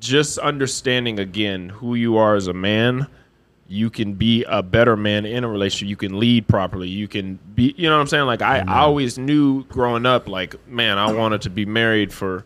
just 0.00 0.38
understanding 0.38 1.18
again 1.18 1.68
who 1.68 1.94
you 1.94 2.16
are 2.16 2.34
as 2.34 2.46
a 2.46 2.52
man, 2.52 3.06
you 3.68 3.88
can 3.88 4.14
be 4.14 4.44
a 4.44 4.62
better 4.62 4.96
man 4.96 5.24
in 5.24 5.44
a 5.44 5.48
relationship. 5.48 5.88
You 5.88 5.96
can 5.96 6.18
lead 6.18 6.48
properly. 6.48 6.88
You 6.88 7.06
can 7.06 7.38
be, 7.54 7.74
you 7.76 7.88
know 7.88 7.96
what 7.96 8.00
I'm 8.00 8.08
saying? 8.08 8.26
Like 8.26 8.42
I, 8.42 8.58
I 8.66 8.80
always 8.80 9.18
knew 9.18 9.64
growing 9.64 10.06
up, 10.06 10.28
like 10.28 10.66
man, 10.66 10.98
I 10.98 11.12
wanted 11.12 11.42
to 11.42 11.50
be 11.50 11.64
married 11.64 12.12
for 12.12 12.44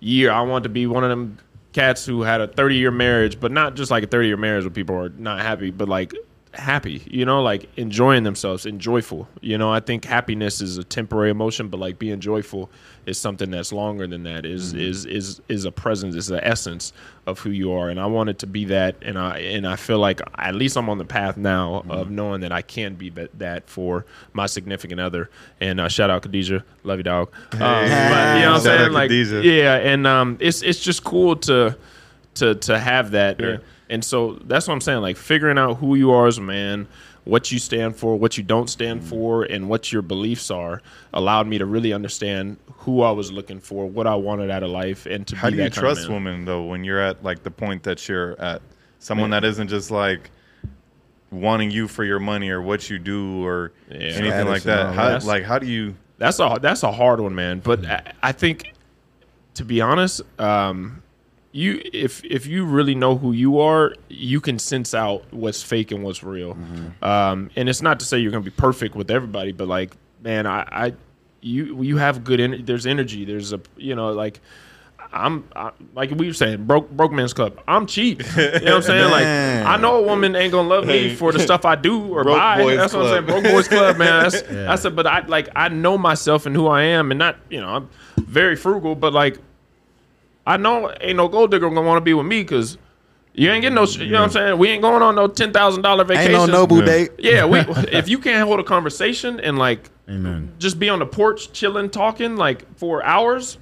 year. 0.00 0.30
I 0.30 0.42
wanted 0.42 0.64
to 0.64 0.68
be 0.68 0.86
one 0.86 1.02
of 1.02 1.10
them 1.10 1.38
cats 1.72 2.04
who 2.04 2.22
had 2.22 2.40
a 2.40 2.46
30 2.46 2.76
year 2.76 2.90
marriage, 2.90 3.40
but 3.40 3.52
not 3.52 3.76
just 3.76 3.90
like 3.90 4.04
a 4.04 4.06
30 4.06 4.28
year 4.28 4.36
marriage 4.36 4.64
where 4.64 4.70
people 4.70 4.96
are 4.96 5.10
not 5.10 5.40
happy, 5.40 5.70
but 5.70 5.88
like 5.88 6.14
happy, 6.54 7.00
you 7.08 7.24
know, 7.24 7.42
like 7.42 7.68
enjoying 7.76 8.24
themselves 8.24 8.66
and 8.66 8.80
joyful. 8.80 9.28
You 9.40 9.56
know, 9.56 9.70
I 9.72 9.80
think 9.80 10.04
happiness 10.04 10.60
is 10.60 10.78
a 10.78 10.84
temporary 10.84 11.30
emotion, 11.30 11.68
but 11.68 11.78
like 11.78 11.98
being 11.98 12.18
joyful 12.20 12.70
is 13.06 13.18
something 13.18 13.50
that's 13.50 13.72
longer 13.72 14.06
than 14.06 14.24
that. 14.24 14.44
Is 14.44 14.74
is 14.74 15.04
is 15.06 15.40
is 15.48 15.64
a 15.64 15.70
presence, 15.72 16.14
is 16.16 16.26
the 16.26 16.44
essence 16.46 16.92
of 17.26 17.38
who 17.38 17.50
you 17.50 17.72
are. 17.72 17.88
And 17.88 18.00
I 18.00 18.06
wanted 18.06 18.40
to 18.40 18.46
be 18.48 18.64
that, 18.66 18.96
and 19.02 19.16
I 19.18 19.38
and 19.38 19.66
I 19.66 19.76
feel 19.76 19.98
like 20.00 20.20
at 20.38 20.54
least 20.56 20.76
I'm 20.76 20.88
on 20.88 20.98
the 20.98 21.04
path 21.04 21.36
now 21.36 21.84
of 21.88 22.10
knowing 22.10 22.40
that 22.40 22.52
I 22.52 22.62
can 22.62 22.94
be 22.94 23.10
that- 23.10 23.38
that 23.38 23.68
for 23.70 24.04
my 24.32 24.46
significant 24.46 25.00
other. 25.00 25.30
And 25.60 25.78
uh, 25.80 25.88
shout 25.88 26.10
out 26.10 26.22
Khadijah, 26.22 26.64
love 26.82 26.98
you, 26.98 27.04
dog. 27.04 27.30
Um, 27.52 27.58
but, 27.60 27.84
you 27.84 27.90
know 27.90 28.52
what 28.52 28.56
I'm 28.56 28.60
saying? 28.60 28.92
Like, 28.92 29.10
yeah, 29.44 29.76
and 29.76 30.06
um, 30.06 30.36
it's 30.40 30.62
it's 30.62 30.80
just 30.80 31.04
cool 31.04 31.36
to 31.36 31.76
to 32.34 32.54
to 32.56 32.78
have 32.78 33.12
that. 33.12 33.38
And 33.90 34.02
so 34.04 34.34
that's 34.44 34.66
what 34.68 34.72
I'm 34.74 34.80
saying. 34.80 35.00
Like 35.02 35.16
figuring 35.18 35.58
out 35.58 35.74
who 35.78 35.94
you 35.96 36.12
are 36.12 36.26
as 36.26 36.38
a 36.38 36.42
man, 36.42 36.86
what 37.24 37.50
you 37.52 37.58
stand 37.58 37.96
for, 37.96 38.16
what 38.16 38.38
you 38.38 38.42
don't 38.44 38.70
stand 38.70 39.04
for, 39.04 39.42
and 39.42 39.68
what 39.68 39.92
your 39.92 40.00
beliefs 40.00 40.50
are, 40.50 40.80
allowed 41.12 41.46
me 41.48 41.58
to 41.58 41.66
really 41.66 41.92
understand 41.92 42.56
who 42.78 43.02
I 43.02 43.10
was 43.10 43.30
looking 43.30 43.60
for, 43.60 43.86
what 43.86 44.06
I 44.06 44.14
wanted 44.14 44.48
out 44.50 44.62
of 44.62 44.70
life, 44.70 45.04
and 45.06 45.26
to 45.26 45.36
How 45.36 45.48
be 45.50 45.56
do 45.56 45.62
you 45.64 45.64
kind 45.64 45.74
trust 45.74 46.08
man. 46.08 46.12
women 46.24 46.44
though 46.46 46.62
when 46.62 46.84
you're 46.84 47.00
at 47.00 47.22
like 47.22 47.42
the 47.42 47.50
point 47.50 47.82
that 47.82 48.08
you're 48.08 48.40
at? 48.40 48.62
Someone 49.00 49.30
that 49.30 49.44
isn't 49.44 49.68
just 49.68 49.90
like 49.90 50.30
wanting 51.30 51.70
you 51.70 51.88
for 51.88 52.04
your 52.04 52.18
money 52.20 52.50
or 52.50 52.60
what 52.62 52.88
you 52.90 52.98
do 52.98 53.44
or 53.44 53.72
Yeah. 53.88 53.96
anything 53.96 54.24
Status 54.30 54.46
like 54.46 54.62
that. 54.64 54.94
How 54.94 55.18
like 55.26 55.44
how 55.44 55.58
do 55.58 55.66
you? 55.66 55.94
That's 56.18 56.38
a 56.38 56.58
that's 56.60 56.82
a 56.82 56.92
hard 56.92 57.20
one, 57.20 57.34
man. 57.34 57.60
But 57.60 57.84
I, 57.86 58.12
I 58.22 58.32
think, 58.32 58.72
to 59.54 59.64
be 59.64 59.80
honest, 59.80 60.22
um, 60.38 61.02
you 61.52 61.80
if 61.92 62.24
if 62.24 62.46
you 62.46 62.64
really 62.64 62.94
know 62.94 63.16
who 63.16 63.32
you 63.32 63.58
are, 63.58 63.94
you 64.08 64.40
can 64.40 64.58
sense 64.58 64.94
out 64.94 65.24
what's 65.32 65.62
fake 65.62 65.90
and 65.90 66.04
what's 66.04 66.22
real. 66.22 66.56
Um, 67.02 67.50
and 67.56 67.68
it's 67.68 67.82
not 67.82 67.98
to 68.00 68.06
say 68.06 68.18
you're 68.18 68.30
gonna 68.30 68.44
be 68.44 68.50
perfect 68.50 68.94
with 68.94 69.10
everybody, 69.10 69.52
but 69.52 69.66
like, 69.66 69.96
man, 70.22 70.46
I, 70.46 70.60
I 70.70 70.94
you 71.40 71.82
you 71.82 71.96
have 71.96 72.22
good. 72.22 72.40
energy. 72.40 72.62
there's 72.62 72.86
energy. 72.86 73.24
There's 73.24 73.52
a 73.52 73.60
you 73.76 73.94
know 73.94 74.12
like. 74.12 74.40
I'm 75.12 75.48
I, 75.56 75.72
like 75.92 76.12
we 76.12 76.28
were 76.28 76.32
saying, 76.32 76.66
broke 76.66 76.88
broke 76.88 77.10
man's 77.10 77.32
club. 77.32 77.60
I'm 77.66 77.86
cheap. 77.86 78.22
You 78.36 78.42
know 78.42 78.52
what 78.52 78.72
I'm 78.74 78.82
saying? 78.82 79.10
Like 79.10 79.24
I 79.24 79.76
know 79.76 79.96
a 79.96 80.06
woman 80.06 80.36
ain't 80.36 80.52
gonna 80.52 80.68
love 80.68 80.86
me 80.86 81.16
for 81.16 81.32
the 81.32 81.40
stuff 81.40 81.64
I 81.64 81.74
do 81.74 82.14
or 82.14 82.22
Broke 82.22 82.36
buy. 82.36 82.62
boys 82.62 82.76
That's 82.76 82.94
what 82.94 83.06
I'm 83.06 83.08
saying. 83.08 83.26
Broke 83.26 83.42
boys 83.42 83.66
club, 83.66 83.96
man. 83.96 84.22
That's 84.22 84.42
that's 84.48 84.84
it. 84.84 84.94
But 84.94 85.08
I 85.08 85.26
like 85.26 85.48
I 85.56 85.68
know 85.68 85.98
myself 85.98 86.46
and 86.46 86.54
who 86.54 86.68
I 86.68 86.82
am, 86.82 87.10
and 87.10 87.18
not 87.18 87.38
you 87.48 87.60
know 87.60 87.66
I'm 87.68 87.88
very 88.18 88.54
frugal, 88.54 88.94
but 88.94 89.12
like 89.12 89.38
I 90.46 90.56
know 90.56 90.92
ain't 91.00 91.16
no 91.16 91.28
gold 91.28 91.50
digger 91.50 91.68
gonna 91.68 91.82
want 91.82 91.98
to 91.98 92.04
be 92.04 92.14
with 92.14 92.26
me 92.26 92.42
because 92.42 92.78
you 93.34 93.50
ain't 93.50 93.62
getting 93.62 93.74
no. 93.76 93.86
sh- 93.86 93.98
You 93.98 94.08
know 94.10 94.18
what 94.20 94.24
I'm 94.24 94.30
saying? 94.30 94.58
We 94.58 94.68
ain't 94.68 94.82
going 94.82 95.02
on 95.02 95.14
no 95.14 95.28
ten 95.28 95.52
thousand 95.52 95.82
dollar 95.82 96.04
vacation. 96.04 96.34
ain't 96.34 96.46
no 96.48 96.52
noble 96.52 96.78
Yeah. 96.80 96.84
date. 96.86 97.10
Yeah, 97.18 97.44
we 97.44 97.58
if 97.92 98.08
you 98.08 98.18
can't 98.18 98.46
hold 98.46 98.58
a 98.60 98.64
conversation 98.64 99.38
and 99.40 99.58
like 99.58 99.88
Amen. 100.08 100.52
just 100.58 100.78
be 100.78 100.88
on 100.88 100.98
the 100.98 101.06
porch 101.06 101.52
chilling, 101.52 101.90
talking 101.90 102.36
like 102.36 102.64
for 102.76 103.04
hours. 103.04 103.58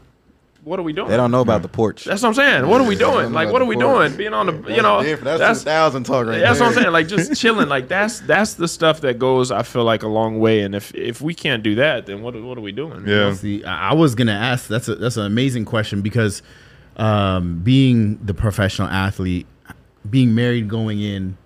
What 0.64 0.78
are 0.78 0.82
we 0.82 0.92
doing? 0.92 1.08
They 1.08 1.16
don't 1.16 1.30
know 1.30 1.40
about 1.40 1.62
the 1.62 1.68
porch. 1.68 2.04
That's 2.04 2.20
what 2.20 2.28
I'm 2.30 2.34
saying. 2.34 2.66
What 2.68 2.82
are 2.82 2.86
we 2.86 2.94
doing? 2.94 3.32
Like, 3.32 3.50
what 3.50 3.62
are 3.62 3.64
we 3.64 3.76
porch. 3.76 3.86
doing? 4.10 4.16
Being 4.18 4.34
on 4.34 4.46
the, 4.46 4.52
you 4.52 4.62
That's 4.62 4.82
know, 4.82 5.02
different. 5.02 5.24
That's, 5.24 5.38
that's 5.40 5.58
two 5.60 5.64
thousand 5.64 6.04
talk 6.04 6.26
right 6.26 6.40
that's 6.40 6.60
what 6.60 6.66
I'm 6.68 6.74
saying. 6.74 6.92
Like 6.92 7.08
just 7.08 7.36
chilling. 7.40 7.70
Like 7.70 7.88
that's 7.88 8.20
that's 8.20 8.54
the 8.54 8.68
stuff 8.68 9.00
that 9.00 9.18
goes. 9.18 9.50
I 9.50 9.62
feel 9.62 9.84
like 9.84 10.02
a 10.02 10.08
long 10.08 10.40
way. 10.40 10.60
And 10.60 10.74
if 10.74 10.94
if 10.94 11.22
we 11.22 11.32
can't 11.32 11.62
do 11.62 11.76
that, 11.76 12.04
then 12.06 12.20
what 12.20 12.34
what 12.42 12.58
are 12.58 12.60
we 12.60 12.72
doing? 12.72 13.06
Yeah. 13.06 13.32
See, 13.32 13.64
I 13.64 13.90
I 13.90 13.94
was 13.94 14.14
gonna 14.14 14.32
ask. 14.32 14.68
That's 14.68 14.88
a 14.88 14.96
that's 14.96 15.16
an 15.16 15.24
amazing 15.24 15.64
question 15.64 16.02
because 16.02 16.42
um, 16.98 17.60
being 17.62 18.18
the 18.24 18.34
professional 18.34 18.88
athlete, 18.88 19.46
being 20.08 20.34
married, 20.34 20.68
going 20.68 21.00
in, 21.00 21.36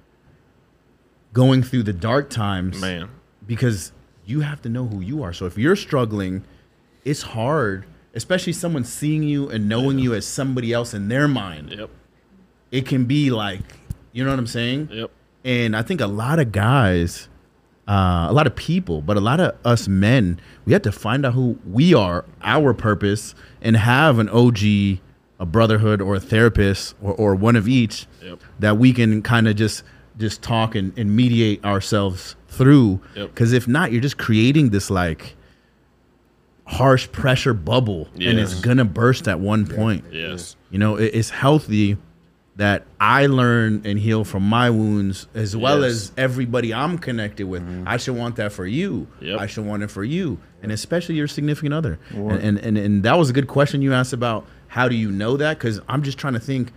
going 1.32 1.62
through 1.62 1.82
the 1.82 1.92
dark 1.92 2.30
times, 2.30 2.80
man. 2.80 3.08
because 3.46 3.92
you 4.24 4.40
have 4.40 4.62
to 4.62 4.68
know 4.68 4.86
who 4.86 5.00
you 5.00 5.22
are. 5.22 5.32
So 5.32 5.46
if 5.46 5.58
you're 5.58 5.76
struggling, 5.76 6.44
it's 7.04 7.22
hard, 7.22 7.86
especially 8.14 8.52
someone 8.52 8.84
seeing 8.84 9.22
you 9.22 9.48
and 9.50 9.68
knowing 9.68 9.98
you 9.98 10.14
as 10.14 10.26
somebody 10.26 10.72
else 10.72 10.94
in 10.94 11.08
their 11.08 11.28
mind. 11.28 11.70
Yep. 11.70 11.90
It 12.70 12.86
can 12.86 13.04
be 13.04 13.30
like, 13.30 13.60
you 14.12 14.24
know 14.24 14.30
what 14.30 14.38
I'm 14.38 14.46
saying? 14.46 14.88
Yep. 14.92 15.10
And 15.44 15.76
I 15.76 15.82
think 15.82 16.00
a 16.00 16.06
lot 16.06 16.38
of 16.38 16.52
guys, 16.52 17.28
uh, 17.88 18.26
a 18.28 18.32
lot 18.32 18.46
of 18.46 18.54
people, 18.54 19.02
but 19.02 19.16
a 19.16 19.20
lot 19.20 19.40
of 19.40 19.56
us 19.64 19.88
men, 19.88 20.40
we 20.64 20.72
have 20.72 20.82
to 20.82 20.92
find 20.92 21.26
out 21.26 21.34
who 21.34 21.58
we 21.68 21.92
are, 21.94 22.24
our 22.42 22.72
purpose, 22.72 23.34
and 23.60 23.76
have 23.76 24.18
an 24.20 24.28
OG, 24.28 25.00
a 25.42 25.46
brotherhood, 25.46 26.00
or 26.00 26.14
a 26.14 26.20
therapist, 26.20 26.94
or, 27.02 27.12
or 27.14 27.34
one 27.34 27.56
of 27.56 27.66
each 27.66 28.06
Yep. 28.22 28.38
that 28.60 28.78
we 28.78 28.92
can 28.92 29.22
kind 29.22 29.48
of 29.48 29.56
just 29.56 29.82
just 30.18 30.40
talk 30.42 30.74
and, 30.76 30.96
and 30.96 31.16
mediate 31.16 31.64
ourselves 31.64 32.36
through. 32.48 33.00
Yep. 33.16 33.28
Because 33.30 33.52
if 33.52 33.66
not, 33.66 33.90
you're 33.92 34.00
just 34.08 34.18
creating 34.18 34.70
this 34.70 34.88
like 34.90 35.34
harsh 36.66 37.10
pressure 37.12 37.54
bubble, 37.54 38.08
and 38.14 38.38
it's 38.38 38.60
gonna 38.60 38.84
burst 38.84 39.26
at 39.28 39.40
one 39.40 39.66
point. 39.66 40.04
Yes. 40.12 40.54
You 40.70 40.78
know, 40.78 40.96
it, 40.96 41.06
it's 41.14 41.30
healthy 41.30 41.96
that 42.56 42.84
I 43.00 43.26
learn 43.26 43.80
and 43.86 43.98
heal 43.98 44.24
from 44.24 44.42
my 44.46 44.68
wounds 44.68 45.26
as 45.34 45.56
well 45.56 45.80
Yes. 45.82 45.90
as 45.92 46.12
everybody 46.18 46.72
I'm 46.74 46.98
connected 46.98 47.46
with. 47.46 47.62
Mm-hmm. 47.62 47.88
I 47.88 47.96
should 47.96 48.14
want 48.14 48.36
that 48.36 48.52
for 48.52 48.66
you. 48.66 49.06
Yep. 49.22 49.40
I 49.40 49.46
should 49.46 49.64
want 49.64 49.82
it 49.82 49.90
for 49.90 50.04
you, 50.04 50.38
and 50.62 50.70
especially 50.70 51.14
your 51.16 51.28
significant 51.28 51.72
other. 51.74 51.98
And, 52.10 52.32
and 52.32 52.58
and 52.58 52.78
and 52.78 53.02
that 53.04 53.18
was 53.18 53.30
a 53.30 53.32
good 53.32 53.48
question 53.48 53.82
you 53.82 53.92
asked 53.94 54.12
about 54.12 54.46
how 54.72 54.88
do 54.88 54.96
you 54.96 55.10
know 55.10 55.36
that? 55.36 55.58
Because 55.58 55.80
I'm 55.88 56.02
just 56.02 56.18
trying 56.18 56.34
to 56.34 56.40
think. 56.40 56.72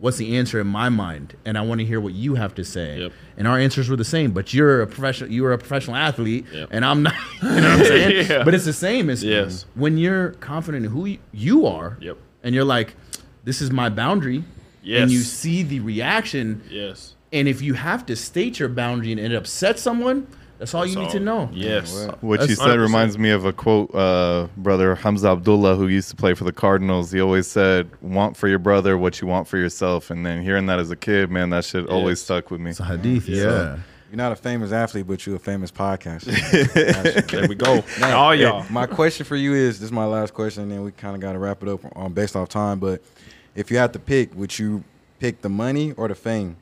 What's 0.00 0.16
the 0.16 0.36
answer 0.36 0.60
in 0.60 0.68
my 0.68 0.88
mind? 0.90 1.34
And 1.44 1.58
I 1.58 1.62
want 1.62 1.80
to 1.80 1.84
hear 1.84 2.00
what 2.00 2.12
you 2.14 2.36
have 2.36 2.54
to 2.54 2.64
say. 2.64 3.00
Yep. 3.00 3.12
And 3.36 3.48
our 3.48 3.58
answers 3.58 3.88
were 3.88 3.96
the 3.96 4.04
same, 4.04 4.30
but 4.30 4.54
you're 4.54 4.80
a 4.82 4.86
professional. 4.86 5.28
you're 5.32 5.52
a 5.52 5.58
professional 5.58 5.96
athlete, 5.96 6.46
Yep. 6.54 6.68
and 6.70 6.84
I'm 6.84 7.02
not. 7.02 7.14
You 7.42 7.48
know 7.48 7.54
what 7.54 7.64
I'm 7.64 7.84
saying? 7.84 8.26
Yeah. 8.30 8.44
But 8.44 8.54
it's 8.54 8.64
the 8.64 8.72
same. 8.72 9.10
It's 9.10 9.24
Yes. 9.24 9.66
when 9.74 9.98
you're 9.98 10.30
confident 10.34 10.84
in 10.86 10.92
who 10.92 11.16
you 11.32 11.66
are, 11.66 11.96
Yep. 12.00 12.16
and 12.44 12.54
you're 12.54 12.64
like, 12.64 12.94
"This 13.42 13.60
is 13.60 13.72
my 13.72 13.88
boundary," 13.88 14.44
Yes. 14.84 15.02
and 15.02 15.10
you 15.10 15.18
see 15.18 15.64
the 15.64 15.80
reaction, 15.80 16.60
Yes. 16.70 17.16
and 17.32 17.48
if 17.48 17.60
you 17.60 17.74
have 17.74 18.06
to 18.06 18.14
state 18.14 18.60
your 18.60 18.68
boundary 18.68 19.10
and 19.10 19.20
it 19.20 19.32
upsets 19.34 19.82
someone, 19.82 20.28
that's 20.58 20.74
all 20.74 20.84
you 20.84 20.98
need 20.98 21.10
to 21.10 21.20
know. 21.20 21.48
Yes. 21.52 22.08
What 22.20 22.48
you 22.48 22.56
said 22.56 22.78
100%. 22.78 22.80
reminds 22.80 23.16
me 23.18 23.30
of 23.30 23.44
a 23.44 23.52
quote, 23.52 23.94
uh, 23.94 24.48
brother 24.56 24.94
Hamza 24.96 25.28
Abdullah, 25.28 25.76
who 25.76 25.86
used 25.86 26.10
to 26.10 26.16
play 26.16 26.34
for 26.34 26.44
the 26.44 26.52
Cardinals. 26.52 27.12
He 27.12 27.20
always 27.20 27.46
said, 27.46 27.88
"Want 28.00 28.36
for 28.36 28.48
your 28.48 28.58
brother 28.58 28.98
what 28.98 29.20
you 29.20 29.28
want 29.28 29.46
for 29.46 29.56
yourself." 29.56 30.10
And 30.10 30.26
then 30.26 30.42
hearing 30.42 30.66
that 30.66 30.78
as 30.80 30.90
a 30.90 30.96
kid, 30.96 31.30
man, 31.30 31.50
that 31.50 31.64
shit 31.64 31.86
always 31.88 32.20
stuck 32.20 32.50
with 32.50 32.60
me. 32.60 32.70
It's 32.70 32.80
a 32.80 32.84
hadith, 32.84 33.28
yeah. 33.28 33.42
So, 33.42 33.78
You're 34.10 34.16
not 34.16 34.32
a 34.32 34.36
famous 34.36 34.72
athlete, 34.72 35.06
but 35.06 35.24
you're 35.26 35.36
a 35.36 35.38
famous 35.38 35.70
podcaster. 35.70 36.32
There 37.30 37.46
we 37.48 37.54
go. 37.54 37.84
All 38.02 38.34
y'all. 38.34 38.64
My 38.70 38.86
question 38.86 39.26
for 39.26 39.36
you 39.36 39.54
is: 39.54 39.78
This 39.78 39.86
is 39.86 39.92
my 39.92 40.06
last 40.06 40.34
question, 40.34 40.64
and 40.64 40.72
then 40.72 40.82
we 40.82 40.90
kind 40.92 41.14
of 41.14 41.20
got 41.20 41.34
to 41.34 41.38
wrap 41.38 41.62
it 41.62 41.68
up 41.68 41.80
on 41.94 42.12
based 42.14 42.34
off 42.34 42.48
time. 42.48 42.78
But 42.80 43.02
if 43.54 43.70
you 43.70 43.76
had 43.78 43.92
to 43.92 43.98
pick, 43.98 44.34
would 44.34 44.58
you 44.58 44.82
pick 45.20 45.42
the 45.42 45.48
money 45.48 45.92
or 45.92 46.08
the 46.08 46.14
fame? 46.14 46.56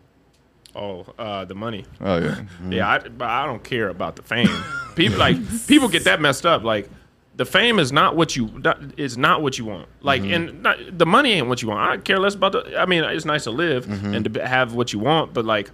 Oh, 0.76 1.06
uh, 1.18 1.46
the 1.46 1.54
money. 1.54 1.86
Oh 2.02 2.18
yeah, 2.18 2.22
Yeah, 2.22 2.96
mm-hmm. 2.98 3.06
I, 3.06 3.08
but 3.08 3.28
I 3.28 3.46
don't 3.46 3.64
care 3.64 3.88
about 3.88 4.16
the 4.16 4.22
fame. 4.22 4.48
People 4.94 5.18
like 5.18 5.36
people 5.66 5.88
get 5.88 6.04
that 6.04 6.20
messed 6.20 6.44
up. 6.44 6.62
Like 6.62 6.90
the 7.36 7.46
fame 7.46 7.78
is 7.78 7.92
not 7.92 8.14
what 8.14 8.36
you 8.36 8.62
is 8.98 9.16
not 9.16 9.42
what 9.42 9.58
you 9.58 9.64
want. 9.64 9.88
Like 10.02 10.22
mm-hmm. 10.22 10.32
and 10.32 10.62
not, 10.62 10.98
the 10.98 11.06
money 11.06 11.32
ain't 11.32 11.48
what 11.48 11.62
you 11.62 11.68
want. 11.68 11.80
I 11.80 11.96
care 11.96 12.18
less 12.18 12.34
about 12.34 12.52
the. 12.52 12.78
I 12.78 12.84
mean, 12.84 13.04
it's 13.04 13.24
nice 13.24 13.44
to 13.44 13.50
live 13.50 13.86
mm-hmm. 13.86 14.14
and 14.14 14.34
to 14.34 14.46
have 14.46 14.74
what 14.74 14.92
you 14.92 14.98
want, 14.98 15.32
but 15.32 15.46
like 15.46 15.70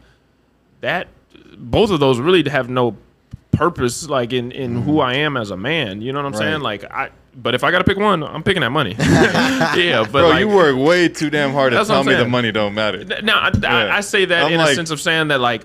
that, 0.83 1.09
both 1.57 1.91
of 1.91 1.99
those 1.99 2.21
really 2.21 2.49
have 2.49 2.69
no 2.69 2.97
purpose. 3.53 4.09
Like 4.09 4.33
in 4.33 4.51
in 4.53 4.83
who 4.83 5.01
I 5.01 5.15
am 5.15 5.37
as 5.37 5.51
a 5.51 5.57
man. 5.57 6.03
You 6.03 6.13
know 6.13 6.21
what 6.23 6.27
I'm 6.27 6.35
saying? 6.35 6.61
Like 6.61 6.85
I. 6.85 7.11
But 7.35 7.55
if 7.55 7.65
I 7.65 7.71
gotta 7.71 7.85
pick 7.85 7.97
one, 7.97 8.23
I'm 8.23 8.43
picking 8.43 8.61
that 8.61 8.71
money. 8.73 8.95
yeah, 8.99 10.03
but 10.03 10.13
bro, 10.13 10.29
like, 10.29 10.41
you 10.41 10.49
work 10.49 10.77
way 10.77 11.09
too 11.09 11.31
damn 11.31 11.53
hard 11.53 11.71
to 11.73 11.77
That's 11.77 11.89
tell 11.89 12.01
I'm 12.01 12.07
me 12.07 12.13
the 12.15 12.29
money 12.29 12.53
don't 12.53 12.75
matter. 12.75 13.03
Th- 13.05 13.23
Now, 13.23 13.39
I, 13.41 13.51
Yeah. 13.59 13.69
I, 13.75 13.97
I 13.97 14.01
say 14.01 14.27
that 14.27 14.45
I'm 14.45 14.53
in 14.53 14.59
like- 14.59 14.73
a 14.73 14.75
sense 14.75 14.91
of 14.91 15.01
saying 15.01 15.29
that, 15.29 15.41
like, 15.41 15.63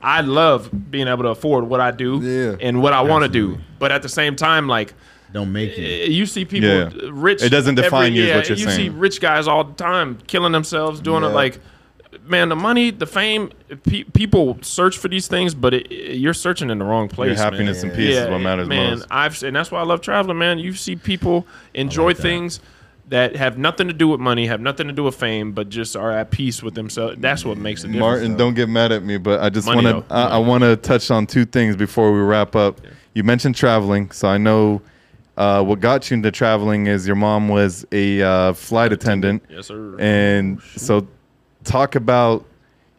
I 0.00 0.20
love 0.20 0.70
being 0.92 1.08
able 1.08 1.24
to 1.24 1.30
afford 1.30 1.64
what 1.68 1.80
I 1.80 1.90
do 1.90 2.20
Yeah. 2.22 2.56
and 2.64 2.80
what 2.80 2.92
I 2.92 3.00
want 3.02 3.24
to 3.24 3.28
do. 3.28 3.58
But 3.80 3.90
at 3.90 4.02
the 4.02 4.08
same 4.08 4.36
time, 4.36 4.68
like, 4.68 4.94
Don't 5.32 5.50
make 5.52 5.70
eh, 5.76 5.82
it. 6.06 6.10
you 6.12 6.24
see 6.24 6.44
people 6.44 6.68
Yeah. 6.68 6.90
rich. 7.10 7.42
It 7.42 7.48
doesn't 7.48 7.74
define 7.74 8.12
you 8.14 8.22
is 8.22 8.28
yeah, 8.28 8.36
what 8.36 8.48
you're 8.48 8.58
you 8.58 8.70
see 8.70 8.88
rich 8.88 9.20
guys 9.20 9.48
all 9.48 9.64
the 9.64 9.74
time 9.74 10.18
killing 10.28 10.52
themselves, 10.52 11.00
doing 11.00 11.24
Yeah. 11.24 11.30
it 11.30 11.34
like, 11.34 11.58
man, 12.24 12.48
the 12.48 12.56
money, 12.56 12.90
the 12.90 13.06
fame, 13.06 13.50
pe- 13.84 14.04
people 14.04 14.58
search 14.62 14.96
for 14.98 15.08
these 15.08 15.28
things, 15.28 15.54
but 15.54 15.74
it, 15.74 15.90
it- 15.92 16.16
you're 16.18 16.34
searching 16.34 16.70
in 16.70 16.78
the 16.78 16.84
wrong 16.84 17.08
place. 17.08 17.28
Your 17.28 17.36
happiness 17.36 17.82
man. 17.82 17.90
and 17.92 17.96
peace 17.98 18.16
is 18.16 18.28
what 18.28 18.38
matters 18.38 18.68
man, 18.68 18.90
most. 18.98 19.06
I've 19.10 19.42
and 19.42 19.54
that's 19.56 19.70
why 19.70 19.80
I 19.80 19.84
love 19.84 20.00
traveling, 20.00 20.38
man. 20.38 20.58
You 20.58 20.72
see 20.74 20.96
people 20.96 21.46
enjoy 21.74 22.12
that. 22.14 22.22
things 22.22 22.60
that 23.08 23.36
have 23.36 23.56
nothing 23.56 23.86
to 23.88 23.94
do 23.94 24.06
with 24.08 24.20
money, 24.20 24.46
have 24.46 24.60
nothing 24.60 24.86
to 24.86 24.92
do 24.92 25.04
with 25.04 25.14
fame, 25.14 25.52
but 25.52 25.70
just 25.70 25.96
are 25.96 26.12
at 26.12 26.30
peace 26.30 26.62
with 26.62 26.74
themselves. 26.74 27.16
That's 27.18 27.42
what 27.42 27.56
makes 27.56 27.82
a 27.82 27.86
difference. 27.86 28.00
Martin, 28.00 28.36
don't 28.36 28.52
get 28.54 28.68
mad 28.68 28.92
at 28.92 29.02
me, 29.02 29.16
but 29.16 29.40
I 29.40 29.48
just 29.48 29.66
want 29.66 29.86
to 29.86 30.04
I, 30.12 30.22
I 30.24 30.38
want 30.38 30.62
to 30.62 30.76
touch 30.76 31.10
on 31.10 31.26
two 31.26 31.44
things 31.46 31.74
before 31.74 32.12
we 32.12 32.20
wrap 32.20 32.54
up. 32.54 32.80
You 33.14 33.24
mentioned 33.24 33.56
traveling, 33.56 34.10
so 34.10 34.28
I 34.28 34.36
know 34.36 34.82
uh, 35.38 35.62
what 35.64 35.80
got 35.80 36.10
you 36.10 36.16
into 36.16 36.30
traveling 36.30 36.86
is 36.86 37.06
your 37.06 37.16
mom 37.16 37.48
was 37.48 37.86
a 37.92 38.20
uh, 38.22 38.52
flight 38.52 38.92
attendant, 38.92 39.42
Yes, 39.48 39.68
sir. 39.68 39.96
and 39.98 40.60
so 40.76 41.06
talk 41.68 41.94
about 41.94 42.44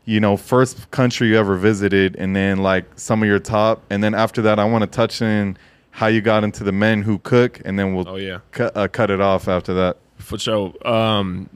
you 0.06 0.20
know 0.20 0.38
first 0.38 0.90
country 0.92 1.28
you 1.30 1.38
ever 1.38 1.56
visited, 1.56 2.16
and 2.16 2.36
then 2.36 2.58
like 2.60 2.86
some 2.96 3.22
of 3.24 3.28
your 3.28 3.40
top, 3.40 3.82
and 3.90 4.04
then 4.04 4.14
after 4.16 4.42
that, 4.44 4.60
I 4.60 4.66
want 4.66 4.84
to 4.84 4.88
touch 4.88 5.22
in 5.22 5.58
how 5.92 6.08
you 6.08 6.22
got 6.22 6.44
into 6.44 6.64
the 6.64 6.72
men 6.72 7.02
who 7.02 7.20
cook, 7.20 7.62
and 7.66 7.78
then 7.78 7.94
we'll 7.96 8.08
Oh 8.08 8.16
yeah. 8.16 8.40
cut 8.52 8.76
uh, 8.78 8.88
cut 8.88 9.12
it 9.12 9.22
off 9.22 9.48
after 9.48 9.74
that. 9.74 9.98
For 10.18 10.38
sure. 10.38 10.74
Um, 10.88 11.50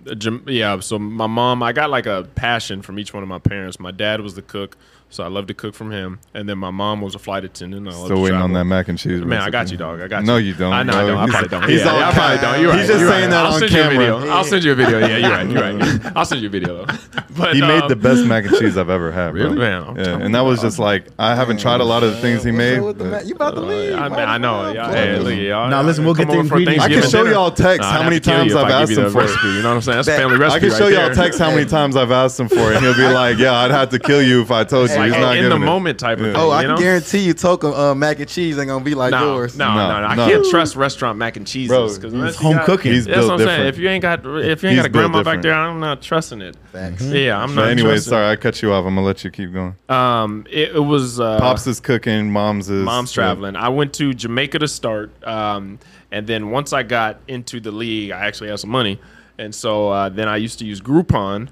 yeah. 0.48 0.80
So 0.80 0.98
my 0.98 1.28
mom, 1.28 1.62
I 1.62 1.74
got 1.74 1.90
like 1.90 2.06
a 2.06 2.28
passion 2.36 2.82
from 2.82 2.98
each 2.98 3.14
one 3.14 3.22
of 3.22 3.30
my 3.30 3.40
parents. 3.40 3.78
My 3.80 3.92
dad 3.92 4.22
was 4.22 4.36
the 4.36 4.42
cook, 4.42 4.78
so 5.14 5.24
I 5.24 5.28
love 5.28 5.48
to 5.48 5.54
cook 5.54 5.76
from 5.76 5.92
him. 5.92 6.20
And 6.34 6.50
then 6.50 6.58
my 6.58 6.72
mom 6.72 7.02
was 7.02 7.16
a 7.16 7.20
flight 7.20 7.44
attendant. 7.46 7.88
I 7.88 7.92
Still 7.92 8.08
to 8.10 8.18
waiting 8.20 8.40
on 8.40 8.54
that 8.54 8.66
mac 8.66 8.88
and 8.88 8.98
cheese. 8.98 9.24
Man, 9.24 9.42
I 9.42 9.50
got 9.50 9.72
you, 9.72 9.78
dog. 9.78 10.02
I 10.02 10.08
got 10.08 10.22
you. 10.22 10.26
No, 10.28 10.38
you 10.38 10.54
don't, 10.54 10.74
I 10.74 10.84
know, 10.84 10.94
I 10.94 11.04
bro. 11.06 11.08
don't. 11.08 11.18
I 11.18 11.26
He's- 11.26 11.32
probably 11.32 11.50
don't. 11.50 11.70
he's 11.70 11.80
yeah, 11.82 11.92
all 11.92 12.00
yeah, 12.00 12.10
I 12.10 12.14
probably 12.14 12.38
don't. 12.38 12.62
You're 12.62 12.70
right. 12.72 12.80
He's 12.80 12.88
just 12.88 13.00
You're 13.00 13.10
saying 13.10 13.22
right. 13.24 13.30
that 13.30 13.46
I'll 13.46 13.54
on 13.54 13.60
send 13.60 13.72
you 13.72 13.80
a 13.80 13.84
camera. 13.84 13.98
video. 14.20 14.30
I'll 14.34 14.44
send 14.44 14.64
you 14.64 14.72
a 14.72 14.76
video. 14.76 15.00
Yeah, 15.00 15.18
you're 15.18 15.30
right. 15.30 15.50
You're 15.50 15.88
right. 15.96 16.12
I'll 16.16 16.26
send 16.26 16.42
you 16.42 16.48
a 16.48 16.52
video 16.52 16.86
though. 16.86 16.94
But 17.36 17.56
He 17.56 17.62
made 17.62 17.82
um, 17.82 17.90
the 17.90 17.96
best 17.96 18.26
mac 18.26 18.46
and 18.46 18.56
cheese 18.58 18.78
I've 18.78 18.92
ever 18.92 19.12
had. 19.12 19.32
Bro. 19.32 19.42
Really? 19.46 19.58
Man, 19.58 19.96
Yeah, 19.96 20.20
and 20.20 20.36
that 20.36 20.42
was 20.42 20.62
just 20.62 20.78
like 20.78 21.08
I 21.18 21.34
haven't 21.34 21.60
tried 21.60 21.82
a 21.82 21.84
lot 21.84 22.04
of 22.04 22.12
the 22.12 22.22
things 22.22 22.44
he 22.44 22.52
made. 22.52 22.78
up 22.78 22.86
with 22.86 22.98
the 23.00 23.06
but- 23.06 23.12
ma- 23.24 23.28
you 23.28 23.34
about 23.34 23.56
to 23.56 23.62
leave? 23.62 23.96
I, 23.96 24.08
Might 24.08 24.20
I 24.20 24.36
as 24.36 24.42
know. 24.42 24.72
Yeah, 24.72 24.84
plug 24.84 24.96
hey, 24.96 25.10
it. 25.16 25.20
look, 25.24 25.36
y'all. 25.40 25.68
Now, 25.70 25.82
listen, 25.82 26.06
we'll 26.06 26.14
get 26.14 26.28
the 26.28 26.38
ingredients. 26.38 26.84
I 26.86 26.90
can 26.90 27.02
show 27.10 27.24
y'all 27.26 27.50
text 27.50 27.90
how 27.90 28.04
many 28.04 28.18
have 28.18 28.24
to 28.24 28.30
kill 28.30 28.38
times 28.40 28.56
I've 28.56 28.70
asked 28.70 28.92
him 28.92 29.12
for 29.12 29.22
it. 29.22 29.24
recipe. 29.24 29.48
You 29.48 29.62
know 29.64 29.70
what 29.70 29.76
I'm 29.78 29.82
saying? 29.82 29.96
That's 29.98 30.08
That- 30.10 30.20
family 30.20 30.38
recipe. 30.38 30.68
I 30.68 30.70
can 30.70 30.78
show 30.78 30.88
y'all 30.90 31.10
text 31.10 31.40
how 31.40 31.50
many 31.50 31.66
times 31.66 31.96
I've 31.96 32.12
asked 32.12 32.40
him 32.40 32.50
for 32.50 32.72
it. 32.72 32.80
He'll 32.82 32.94
be 32.96 33.02
like, 33.12 33.40
"Yeah, 33.40 33.54
I'd 33.54 33.72
have 33.72 33.90
to 33.90 34.00
kill 34.00 34.22
you 34.22 34.44
if 34.44 34.52
I 34.52 34.64
told 34.64 34.92
you." 34.92 34.96
Like 35.04 35.14
He's 35.14 35.22
not 35.22 35.38
in 35.38 35.50
the 35.50 35.56
it. 35.56 35.60
moment 35.60 36.00
type 36.00 36.20
of 36.20 36.26
Yeah. 36.26 36.34
thing. 36.34 36.42
Oh, 36.42 36.50
I 36.50 36.62
you 36.62 36.68
can 36.68 36.76
know? 36.76 36.82
guarantee 36.82 37.20
you, 37.20 37.34
Toka 37.34 37.68
uh, 37.68 37.96
mac 37.96 38.20
and 38.20 38.28
cheese 38.30 38.58
ain't 38.58 38.68
gonna 38.68 38.84
be 38.84 38.96
like 38.96 39.12
No, 39.12 39.36
yours. 39.36 39.58
no, 39.58 39.68
no, 39.74 39.76
No, 39.90 40.02
no, 40.02 40.08
I 40.08 40.16
can't 40.16 40.46
trust 40.50 40.76
restaurant 40.76 41.18
mac 41.18 41.38
and 41.38 41.46
cheeses 41.48 41.70
Bro, 41.70 41.84
because 41.88 42.04
he's 42.04 42.14
unless 42.14 42.36
you 42.36 42.48
home 42.48 42.56
got- 42.58 42.66
cooking. 42.66 42.92
He's 42.94 43.06
That's 43.06 43.26
what 43.26 43.34
I'm 43.42 43.48
saying. 43.48 43.68
If 43.68 43.78
you 43.78 43.90
ain't 43.90 44.02
got, 44.02 44.20
if 44.20 44.26
you 44.26 44.36
ain't 44.40 44.62
He's 44.62 44.76
got 44.78 44.86
a 44.86 44.90
grandma 44.90 45.18
built 45.18 45.26
back 45.26 45.42
there, 45.42 45.54
I'm 45.54 45.80
not 45.80 46.02
trusting 46.02 46.42
it. 46.42 46.56
Thanks. 46.72 47.04
Yeah, 47.04 47.38
I'm 47.42 47.54
not. 47.56 47.68
anyway, 47.70 47.98
sorry 47.98 48.32
I 48.32 48.36
cut 48.36 48.62
you 48.62 48.72
off. 48.74 48.86
I'm 48.86 48.96
gonna 48.96 49.06
let 49.06 49.24
you 49.24 49.32
keep 49.32 49.54
going. 49.54 49.76
it. 49.90 49.94
Um, 49.94 50.46
it, 50.50 50.76
it 50.76 50.80
was 50.84 51.20
uh, 51.20 51.40
Pops 51.40 51.68
is 51.68 51.80
cooking. 51.80 52.32
Mom's 52.32 52.70
is 52.70 52.84
mom's 52.84 53.12
traveling. 53.12 53.56
I 53.56 53.70
went 53.70 53.94
to 53.96 54.14
Jamaica 54.14 54.60
to 54.60 54.68
start, 54.68 55.12
um, 55.28 55.80
and 56.12 56.26
then 56.28 56.50
once 56.52 56.74
I 56.74 56.84
got 56.84 57.18
into 57.28 57.60
the 57.60 57.72
league, 57.72 58.12
I 58.12 58.26
actually 58.26 58.50
had 58.50 58.60
some 58.60 58.70
money, 58.72 59.00
and 59.38 59.54
so 59.54 59.90
uh, 59.90 60.10
then 60.10 60.28
I 60.28 60.38
used 60.38 60.60
to 60.60 60.66
use 60.66 60.82
Groupon 60.82 61.50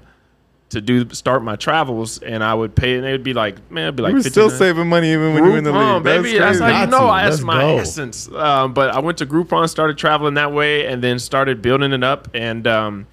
to 0.72 0.80
do 0.80 1.08
start 1.10 1.42
my 1.42 1.56
travels, 1.56 2.18
and 2.18 2.42
I 2.42 2.52
would 2.54 2.74
pay, 2.74 2.96
and 2.96 3.06
it 3.06 3.12
would 3.12 3.22
be 3.22 3.34
like, 3.34 3.70
man, 3.70 3.84
it'd 3.84 3.96
be 3.96 4.02
like 4.02 4.10
You 4.10 4.16
were 4.16 4.22
still 4.22 4.50
saving 4.50 4.88
money 4.88 5.12
even 5.12 5.34
when 5.34 5.44
you 5.44 5.50
were 5.52 5.58
in 5.58 5.64
the 5.64 5.70
Groupon, 5.70 5.94
league. 5.96 6.04
baby. 6.04 6.38
That's, 6.38 6.58
That's 6.58 6.72
how 6.72 6.80
you 6.84 6.86
know. 6.90 7.08
I, 7.08 7.24
that's 7.28 7.40
my 7.40 7.60
go. 7.60 7.78
essence. 7.78 8.28
Um, 8.32 8.74
but 8.74 8.90
I 8.90 9.00
went 9.00 9.18
to 9.18 9.26
Groupon, 9.26 9.68
started 9.68 9.96
traveling 9.98 10.34
that 10.34 10.52
way, 10.52 10.86
and 10.86 11.02
then 11.02 11.18
started 11.18 11.62
building 11.62 11.92
it 11.92 12.02
up, 12.02 12.28
and 12.34 12.66
um, 12.66 13.06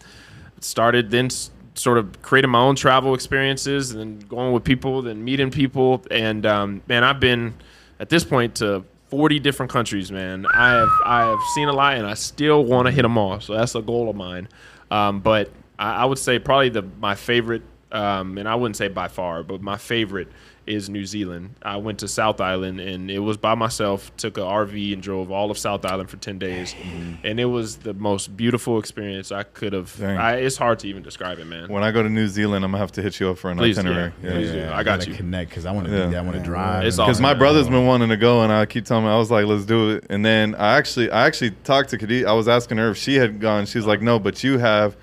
started 0.62 1.12
then 1.12 1.30
sort 1.76 1.98
of 1.98 2.22
creating 2.22 2.52
my 2.52 2.60
own 2.60 2.76
travel 2.76 3.14
experiences, 3.14 3.92
and 3.92 4.00
then 4.00 4.20
going 4.28 4.52
with 4.54 4.64
people, 4.64 5.02
then 5.02 5.24
meeting 5.24 5.52
people, 5.52 6.04
and 6.12 6.46
um, 6.46 6.82
man, 6.88 7.04
I've 7.04 7.20
been 7.20 7.54
at 8.00 8.10
this 8.10 8.24
point 8.24 8.56
to. 8.56 8.84
40 9.10 9.40
different 9.40 9.72
countries, 9.72 10.12
man. 10.12 10.46
I 10.54 10.70
have 10.70 10.90
I 11.04 11.22
have 11.22 11.40
seen 11.56 11.68
a 11.68 11.74
lot, 11.74 11.98
and 11.98 12.06
I 12.06 12.14
still 12.14 12.64
want 12.64 12.86
to 12.86 12.92
hit 12.92 13.02
them 13.02 13.18
all. 13.18 13.40
So 13.40 13.56
that's 13.56 13.74
a 13.74 13.82
goal 13.82 14.08
of 14.08 14.16
mine. 14.16 14.48
Um, 14.92 15.20
but 15.22 15.50
I, 15.80 16.04
I 16.04 16.06
would 16.06 16.20
say 16.20 16.38
probably 16.38 16.70
the 16.70 16.84
my 17.00 17.16
favorite, 17.16 17.64
um, 17.92 18.38
and 18.38 18.48
I 18.48 18.54
wouldn't 18.56 18.76
say 18.76 18.90
by 18.90 19.08
far, 19.08 19.42
but 19.44 19.62
my 19.62 19.78
favorite 19.78 20.28
is 20.68 20.88
New 20.88 21.04
Zealand. 21.04 21.56
I 21.64 21.78
went 21.78 21.98
to 22.00 22.08
South 22.08 22.40
Island 22.40 22.80
and 22.80 23.10
it 23.10 23.18
was 23.18 23.38
by 23.38 23.56
myself. 23.56 24.16
Took 24.18 24.38
a 24.38 24.42
RV 24.42 24.94
and 24.94 25.02
drove 25.02 25.32
all 25.32 25.50
of 25.50 25.58
South 25.58 25.84
Island 25.84 26.12
for 26.12 26.18
ten 26.18 26.38
days, 26.38 26.76
and 27.24 27.40
it 27.40 27.46
was 27.46 27.78
the 27.78 27.96
most 27.96 28.38
beautiful 28.38 28.78
experience 28.78 29.32
I 29.32 29.42
could 29.44 29.74
have. 29.74 30.00
I, 30.04 30.36
it's 30.36 30.58
hard 30.58 30.78
to 30.80 30.88
even 30.88 31.02
describe 31.02 31.40
it, 31.40 31.46
man. 31.46 31.70
When 31.70 31.82
I 31.82 31.90
go 31.92 32.04
to 32.04 32.10
New 32.10 32.28
Zealand, 32.28 32.64
I'm 32.64 32.70
gonna 32.72 32.82
have 32.82 32.92
to 32.94 33.02
hit 33.02 33.20
you 33.20 33.30
up 33.32 33.40
for 33.40 33.50
an 33.50 33.58
Please, 33.58 33.80
itinerary. 33.80 34.12
yeah. 34.22 34.30
Please 34.32 34.52
do. 34.52 34.64
I 34.66 34.84
got 34.84 35.00
gotta 35.00 35.10
you. 35.10 35.16
Connect 35.16 35.50
because 35.50 35.66
I 35.66 35.72
want 35.72 35.88
to 35.88 35.92
Yeah. 35.94 36.06
do 36.06 36.12
that. 36.12 36.18
I 36.18 36.22
want 36.22 36.38
to 36.38 36.44
drive. 36.44 36.86
It's 36.86 36.98
and- 36.98 37.02
all- 37.02 37.08
Because 37.08 37.22
my 37.22 37.34
brother's 37.34 37.68
been 37.70 37.88
wanting 37.88 38.10
to 38.10 38.18
go, 38.18 38.44
and 38.44 38.52
I 38.54 38.68
keep 38.68 38.86
telling 38.86 39.06
him 39.06 39.10
I 39.10 39.18
was 39.18 39.32
like, 39.32 39.46
"Let's 39.48 39.66
do 39.66 39.92
it." 39.92 40.06
And 40.12 40.24
then 40.24 40.54
I 40.54 40.78
actually, 40.78 41.10
I 41.10 41.26
actually 41.26 41.52
talked 41.64 41.90
to 41.92 41.98
Khadija. 41.98 42.26
I 42.28 42.34
was 42.34 42.48
asking 42.48 42.78
her 42.78 42.92
if 42.92 42.98
she 42.98 43.16
had 43.16 43.40
gone. 43.40 43.66
She 43.66 43.80
was 43.80 43.88
like, 43.88 44.02
"No, 44.04 44.20
but 44.20 44.44
you 44.44 44.60
have." 44.60 44.96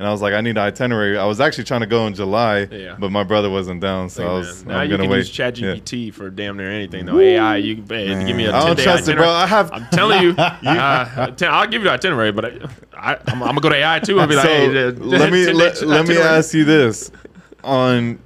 And 0.00 0.08
I 0.08 0.12
was 0.12 0.22
like, 0.22 0.32
"I 0.32 0.40
need 0.40 0.52
an 0.52 0.56
itinerary." 0.58 1.18
I 1.18 1.26
was 1.26 1.40
actually 1.40 1.64
trying 1.64 1.82
to 1.82 1.86
go 1.86 2.06
in 2.06 2.14
July, 2.14 2.66
Yeah. 2.72 2.96
but 2.98 3.12
my 3.12 3.22
brother 3.22 3.50
wasn't 3.50 3.82
down, 3.82 4.08
so 4.08 4.26
I 4.26 4.32
was. 4.32 4.64
now 4.64 4.78
I'm 4.78 4.84
you 4.90 4.96
gonna 4.96 5.02
can 5.02 5.10
wait. 5.10 5.18
use 5.18 5.38
Yeah. 5.38 5.50
ChatGPT 5.50 6.14
for 6.14 6.30
damn 6.30 6.56
near 6.56 6.70
anything 6.70 7.04
though. 7.04 7.18
AI, 7.20 7.58
you 7.58 7.76
can 7.76 7.84
hey, 7.86 8.24
give 8.26 8.34
me 8.34 8.46
a 8.46 8.48
I 8.56 8.60
10 8.60 8.66
don't 8.66 8.76
day 8.78 8.82
trust 8.84 9.02
it, 9.02 9.18
itinerary. 9.18 9.26
bro. 9.26 9.30
I 9.30 9.46
have. 9.46 9.70
I'm 9.72 9.86
telling 9.92 10.22
you, 10.22 10.30
uh, 10.38 11.30
I'll 11.42 11.66
give 11.66 11.82
you 11.82 11.88
the 11.88 11.92
itinerary, 11.92 12.32
but 12.32 12.46
I, 12.46 12.48
I, 12.94 13.16
I'm, 13.26 13.42
I'm 13.42 13.48
gonna 13.50 13.60
go 13.60 13.68
to 13.68 13.74
AI 13.76 13.98
too 13.98 14.18
and 14.20 14.28
be 14.30 14.36
like, 14.36 14.46
so 14.46 14.48
hey, 14.48 14.84
uh, 14.86 14.92
let 14.92 15.30
me 15.30 15.52
let, 15.52 15.82
let 15.82 16.08
me 16.08 16.16
ask 16.16 16.54
you 16.54 16.64
this: 16.64 17.10
on 17.62 18.18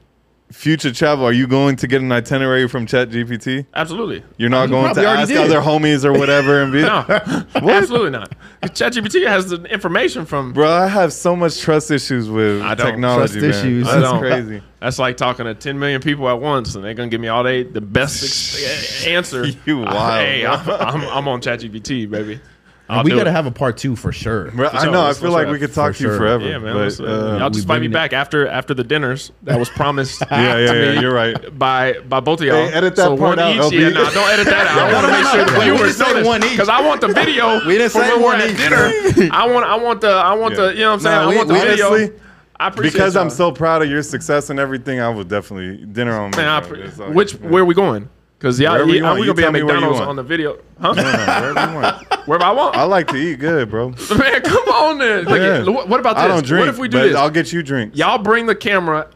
future 0.54 0.92
travel, 0.92 1.26
are 1.26 1.32
you 1.32 1.46
going 1.46 1.76
to 1.76 1.86
get 1.86 2.00
an 2.00 2.10
itinerary 2.12 2.68
from 2.68 2.86
ChatGPT? 2.86 3.66
Absolutely. 3.74 4.22
You're 4.38 4.48
not 4.50 4.70
going 4.70 4.84
to 4.88 4.94
probably 4.94 5.06
already 5.06 5.22
ask 5.22 5.28
did. 5.28 5.38
other 5.38 5.60
homies 5.60 6.04
or 6.04 6.12
whatever 6.12 6.62
and 6.62 6.72
be, 6.72 6.80
No, 6.82 7.04
absolutely 7.54 8.10
not. 8.10 8.32
ChatGPT 8.62 9.26
has 9.26 9.50
the 9.50 9.62
information 9.64 10.24
from. 10.24 10.52
bro. 10.52 10.70
I 10.70 10.86
have 10.86 11.12
so 11.12 11.34
much 11.36 11.60
trust 11.60 11.90
issues 11.90 12.30
with 12.30 12.62
I 12.62 12.74
don't. 12.74 12.86
technology, 12.86 13.40
Trust 13.40 13.40
man. 13.40 13.50
issues. 13.50 13.88
I 13.88 13.98
That's 13.98 14.10
don't. 14.10 14.20
crazy. 14.20 14.62
That's 14.80 14.98
like 14.98 15.16
talking 15.16 15.46
to 15.46 15.54
10 15.54 15.78
million 15.78 16.00
people 16.00 16.28
at 16.28 16.40
once, 16.40 16.74
and 16.74 16.84
they're 16.84 16.94
gonna 16.94 17.08
give 17.08 17.20
me 17.20 17.28
all 17.28 17.42
day 17.42 17.62
the 17.62 17.80
best 17.80 18.22
ex- 18.22 19.06
answer. 19.06 19.46
You 19.66 19.78
wild, 19.78 20.20
Hey, 20.20 20.42
bro. 20.42 20.52
I'm, 20.76 21.00
I'm, 21.02 21.08
I'm 21.08 21.28
on 21.28 21.40
ChatGPT, 21.40 22.08
baby. 22.10 22.40
I'll 22.86 23.02
we 23.02 23.12
gotta 23.12 23.32
have 23.32 23.46
a 23.46 23.50
part 23.50 23.78
two 23.78 23.96
for 23.96 24.12
sure. 24.12 24.50
Bro, 24.50 24.68
For 24.68 24.76
I 24.76 24.90
know. 24.90 25.06
I 25.06 25.14
feel 25.14 25.30
like 25.30 25.48
we 25.48 25.58
could 25.58 25.72
talk 25.72 25.92
For 25.92 25.98
to 25.98 26.04
you 26.04 26.10
sure. 26.10 26.18
forever. 26.18 26.44
Yeah, 26.46 26.58
man. 26.58 26.74
but, 26.74 27.00
uh, 27.00 27.04
uh, 27.04 27.38
y'all 27.38 27.48
just 27.48 27.66
we 27.66 27.74
invite 27.74 27.80
me 27.80 27.88
back 27.88 28.12
after 28.12 28.46
after 28.46 28.74
the 28.74 28.84
dinners 28.84 29.32
that 29.44 29.58
was 29.58 29.70
promised. 29.70 30.22
yeah, 30.30 30.58
yeah, 30.58 30.72
yeah. 30.72 31.00
You're 31.00 31.14
right. 31.14 31.58
By 31.58 31.94
by 32.00 32.20
both 32.20 32.40
of 32.42 32.46
y'all. 32.46 32.56
Hey, 32.66 32.74
edit 32.74 32.94
that 32.96 33.02
so 33.04 33.16
part 33.16 33.38
one 33.38 33.38
out, 33.38 33.72
each. 33.72 33.80
Yeah, 33.80 33.88
nah, 33.88 34.10
don't 34.10 34.30
edit 34.30 34.46
that 34.46 34.66
out. 34.68 34.78
I 34.78 34.92
want 34.92 35.06
to 35.06 35.12
make 35.12 35.26
sure 35.28 35.44
the 35.46 35.52
We 35.58 35.64
didn't 35.64 35.76
viewers 35.78 35.96
say 35.96 36.12
know 36.22 36.28
one 36.28 36.40
this 36.42 36.50
each. 36.50 36.56
because 36.58 36.68
I 36.68 36.86
want 36.86 37.00
the 37.00 37.08
video. 37.08 37.66
We 37.66 37.78
didn't 37.78 37.92
say 37.92 38.00
when 38.00 38.18
we're 38.20 38.24
one 38.24 38.40
at 38.42 38.50
each. 38.50 38.56
dinner. 38.58 39.30
I 39.32 39.46
want 39.50 39.64
I 39.66 39.76
want 39.76 40.00
the 40.02 40.08
I 40.10 40.34
want 40.34 40.54
the 40.56 40.72
you 40.74 40.80
know 40.80 40.88
what 40.90 40.94
I'm 40.94 41.00
saying. 41.00 41.18
I 41.18 41.36
want 41.36 41.48
the 41.48 41.54
video. 41.54 41.86
honestly, 41.94 42.20
I 42.60 42.68
appreciate 42.68 42.92
Because 42.92 43.16
I'm 43.16 43.30
so 43.30 43.50
proud 43.50 43.82
of 43.82 43.88
your 43.90 44.02
success 44.02 44.50
and 44.50 44.60
everything, 44.60 45.00
I 45.00 45.08
would 45.08 45.28
definitely 45.28 45.84
dinner 45.86 46.16
on 46.18 46.32
me. 46.32 46.36
Man, 46.36 46.48
I 46.48 46.60
pre- 46.60 46.82
It's 46.82 46.98
which 46.98 47.32
yeah. 47.34 47.48
where 47.48 47.62
are 47.62 47.66
we 47.66 47.74
going? 47.74 48.10
Because 48.38 48.60
y'all, 48.60 48.72
Wherever 48.72 48.90
you 48.90 48.96
yeah, 48.96 49.02
want. 49.04 49.20
we 49.20 49.26
gonna 49.26 49.36
be 49.36 49.44
at 49.44 49.52
me 49.52 49.62
where 49.62 49.74
you 49.76 49.80
McDonald's 49.80 50.08
on 50.08 50.16
the 50.16 50.22
video, 50.22 50.58
huh? 50.80 50.92
No, 50.92 51.02
wherever 51.02 51.48
you 51.72 51.74
want. 51.80 52.26
Wherever 52.26 52.44
I 52.44 52.50
want. 52.52 52.76
I 52.76 52.82
like 52.84 53.06
to 53.08 53.16
eat 53.16 53.38
good, 53.38 53.70
bro. 53.70 53.88
Man, 54.18 54.42
come 54.42 54.68
on 54.68 54.98
then. 54.98 55.24
Look 55.24 55.38
Yeah. 55.38 55.62
what 55.72 55.88
what 55.88 56.00
about 56.00 56.16
this? 56.16 56.24
I 56.24 56.28
don't 56.28 56.44
drink. 56.44 56.62
what 56.66 56.68
if 56.68 56.78
we 56.78 56.88
do 56.88 56.98
but 56.98 57.02
this? 57.08 57.16
I'll 57.16 57.30
get 57.30 57.52
you 57.52 57.62
drinks. 57.62 57.96
Y'all 57.96 58.18
bring 58.18 58.46
the 58.46 58.54
camera. 58.54 59.08